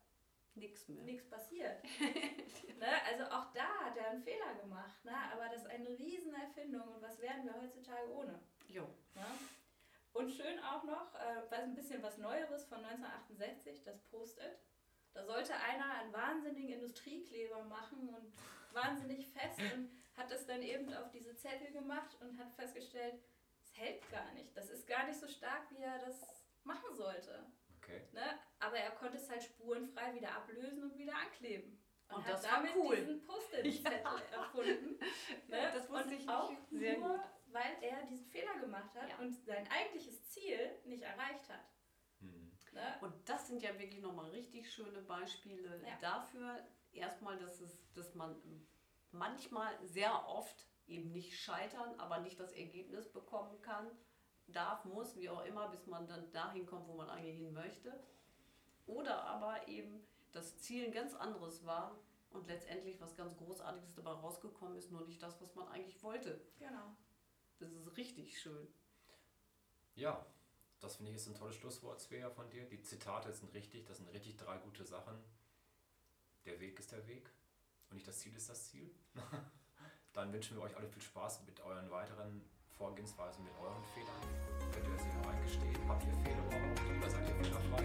nichts 0.56 0.88
mehr. 0.90 1.04
Nichts 1.04 1.30
passiert. 1.30 1.82
ne? 2.78 3.04
Also 3.06 3.24
auch 3.26 3.54
da 3.54 3.68
hat 3.86 3.96
er 3.96 4.10
einen 4.10 4.22
Fehler 4.22 4.56
gemacht. 4.56 5.06
Ne? 5.06 5.16
Aber 5.32 5.48
das 5.48 5.62
ist 5.62 5.70
eine 5.70 5.90
Riesenerfindung 5.90 6.88
und 6.88 7.02
was 7.02 7.20
werden 7.22 7.46
wir 7.46 7.54
heutzutage 7.62 8.12
ohne? 8.12 8.40
Jo. 8.68 8.84
Ne? 9.16 9.26
Und 10.18 10.32
schön 10.32 10.58
auch 10.64 10.84
noch, 10.84 11.14
äh, 11.14 11.56
ein 11.56 11.76
bisschen 11.76 12.02
was 12.02 12.18
Neueres 12.18 12.66
von 12.66 12.84
1968, 12.84 13.84
das 13.84 14.02
Post-it. 14.06 14.58
Da 15.14 15.24
sollte 15.24 15.54
einer 15.56 15.92
einen 15.94 16.12
wahnsinnigen 16.12 16.74
Industriekleber 16.74 17.64
machen 17.66 18.10
und 18.10 18.34
wahnsinnig 18.74 19.28
fest 19.30 19.60
und 19.60 19.92
hat 20.16 20.32
es 20.32 20.48
dann 20.48 20.64
eben 20.64 20.92
auf 20.92 21.12
diese 21.12 21.36
Zettel 21.36 21.72
gemacht 21.72 22.18
und 22.20 22.36
hat 22.40 22.52
festgestellt, 22.54 23.22
es 23.62 23.78
hält 23.78 24.10
gar 24.10 24.32
nicht. 24.34 24.58
Das 24.58 24.72
ist 24.72 24.88
gar 24.88 25.06
nicht 25.06 25.20
so 25.20 25.28
stark, 25.28 25.70
wie 25.70 25.84
er 25.84 26.00
das 26.00 26.44
machen 26.64 26.96
sollte. 26.96 27.46
Okay. 27.78 28.02
Ne? 28.12 28.40
Aber 28.60 28.78
er 28.78 28.92
konnte 28.92 29.18
es 29.18 29.30
halt 29.30 29.44
spurenfrei 29.44 30.16
wieder 30.16 30.32
ablösen 30.36 30.84
und 30.84 30.98
wieder 30.98 31.16
ankleben. 31.16 31.80
Und, 32.10 32.18
und 32.18 32.28
das 32.28 32.48
hat 32.48 32.64
damit 32.64 32.76
cool. 32.76 32.96
diesen 32.96 33.22
Post-it-Zettel 33.22 34.02
ja. 34.32 34.38
erfunden. 34.38 35.00
Ne? 35.48 35.72
Das 35.76 35.88
wusste 35.90 36.08
und 36.08 36.14
ich 36.14 36.28
auch 36.28 36.52
sehr 36.72 36.98
nur, 36.98 37.10
gut. 37.10 37.22
Weil 37.52 37.78
er 37.82 38.06
diesen 38.06 38.26
Fehler 38.28 38.60
gemacht 38.60 38.94
hat 38.96 39.10
ja. 39.10 39.18
und 39.20 39.34
sein 39.46 39.68
eigentliches 39.70 40.24
Ziel 40.30 40.80
nicht 40.86 41.04
erreicht 41.04 41.50
hat. 41.50 41.66
Mhm. 42.20 42.52
Ne? 42.74 42.98
Und 43.02 43.14
das 43.28 43.48
sind 43.48 43.62
ja 43.62 43.78
wirklich 43.80 44.02
nochmal 44.02 44.30
richtig 44.32 44.72
schöne 44.72 45.02
Beispiele 45.02 45.82
ja. 45.84 45.98
dafür. 46.02 46.66
Erstmal, 46.92 47.38
dass, 47.38 47.62
es, 47.62 47.80
dass 47.94 48.16
man 48.16 48.36
manchmal 49.12 49.78
sehr 49.86 50.28
oft 50.28 50.68
eben 50.88 51.12
nicht 51.12 51.38
scheitern, 51.40 52.00
aber 52.00 52.20
nicht 52.20 52.40
das 52.40 52.54
Ergebnis 52.54 53.12
bekommen 53.12 53.62
kann, 53.62 53.92
darf, 54.48 54.86
muss, 54.86 55.18
wie 55.18 55.30
auch 55.30 55.44
immer, 55.46 55.68
bis 55.70 55.86
man 55.88 56.08
dann 56.08 56.32
dahin 56.32 56.66
kommt, 56.66 56.88
wo 56.88 56.94
man 56.94 57.10
eigentlich 57.10 57.38
hin 57.38 57.54
möchte. 57.54 58.00
Oder 58.86 59.24
aber 59.26 59.68
eben 59.68 60.06
das 60.32 60.58
Ziel 60.60 60.86
ein 60.86 60.92
ganz 60.92 61.14
anderes 61.14 61.66
war 61.66 62.00
und 62.30 62.48
letztendlich 62.48 63.00
was 63.02 63.16
ganz 63.16 63.36
Großartiges 63.38 63.94
dabei 63.96 64.12
rausgekommen 64.12 64.78
ist, 64.78 64.92
nur 64.92 65.06
nicht 65.06 65.22
das, 65.22 65.42
was 65.42 65.54
man 65.56 65.68
eigentlich 65.68 66.02
wollte. 66.04 66.42
Genau. 66.60 66.96
Das 67.60 67.72
ist 67.72 67.98
richtig 67.98 68.40
schön. 68.40 68.68
Ja, 69.96 70.26
das 70.80 70.98
finde 70.98 71.12
ich 71.12 71.18
ist 71.18 71.28
ein 71.28 71.36
tolles 71.36 71.56
Schlusswort, 71.56 72.00
Svea, 72.00 72.30
von 72.30 72.50
dir. 72.50 72.66
Die 72.66 72.82
Zitate 72.82 73.34
sind 73.34 73.54
richtig, 73.54 73.86
das 73.86 73.98
sind 73.98 74.12
richtig 74.14 74.38
drei 74.38 74.58
gute 74.58 74.84
Sachen. 74.84 75.18
Der 76.46 76.60
Weg 76.60 76.80
ist 76.80 76.92
der 76.92 77.06
Weg 77.08 77.30
und 77.90 77.96
nicht 77.96 78.08
das 78.08 78.20
Ziel 78.20 78.36
ist 78.36 78.50
das 78.50 78.70
Ziel. 78.70 78.94
Dann 80.14 80.32
wünschen 80.32 80.58
wir 80.58 80.64
euch 80.64 80.78
alle 80.78 80.88
viel 80.88 81.02
Spaß 81.02 81.44
mit 81.46 81.60
euren 81.62 81.90
weiteren 81.90 82.48
Vorgehensweisen 82.78 83.44
mit 83.44 83.54
euren 83.60 83.84
Fehlern. 83.86 84.22
Könnt 84.72 84.88
ihr 84.88 85.00
sie 85.00 85.10
auch 85.20 85.32
eingestehen? 85.32 85.90
Habt 85.90 86.04
ihr 86.06 86.14
Fehler 86.24 86.46
überhaupt 86.46 86.82
oder 87.00 87.10
seid 87.10 87.28
ihr 87.28 87.36
fehlerfrei? 87.44 87.84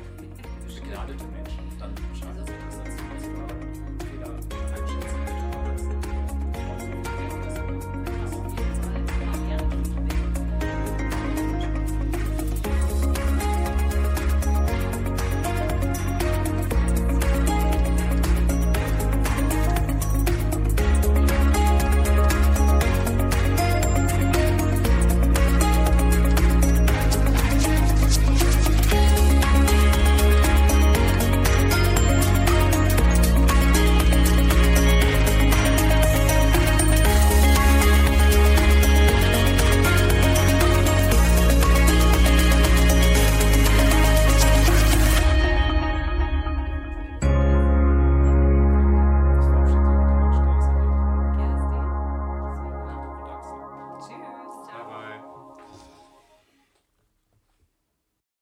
Begnadete 0.66 1.24
Menschen, 1.24 1.78
dann 1.78 1.96
schreibt 2.14 2.38
uns 2.38 2.50
das 2.50 2.76
dazu, 2.76 3.04
was 3.08 4.04
Fehler 4.04 4.61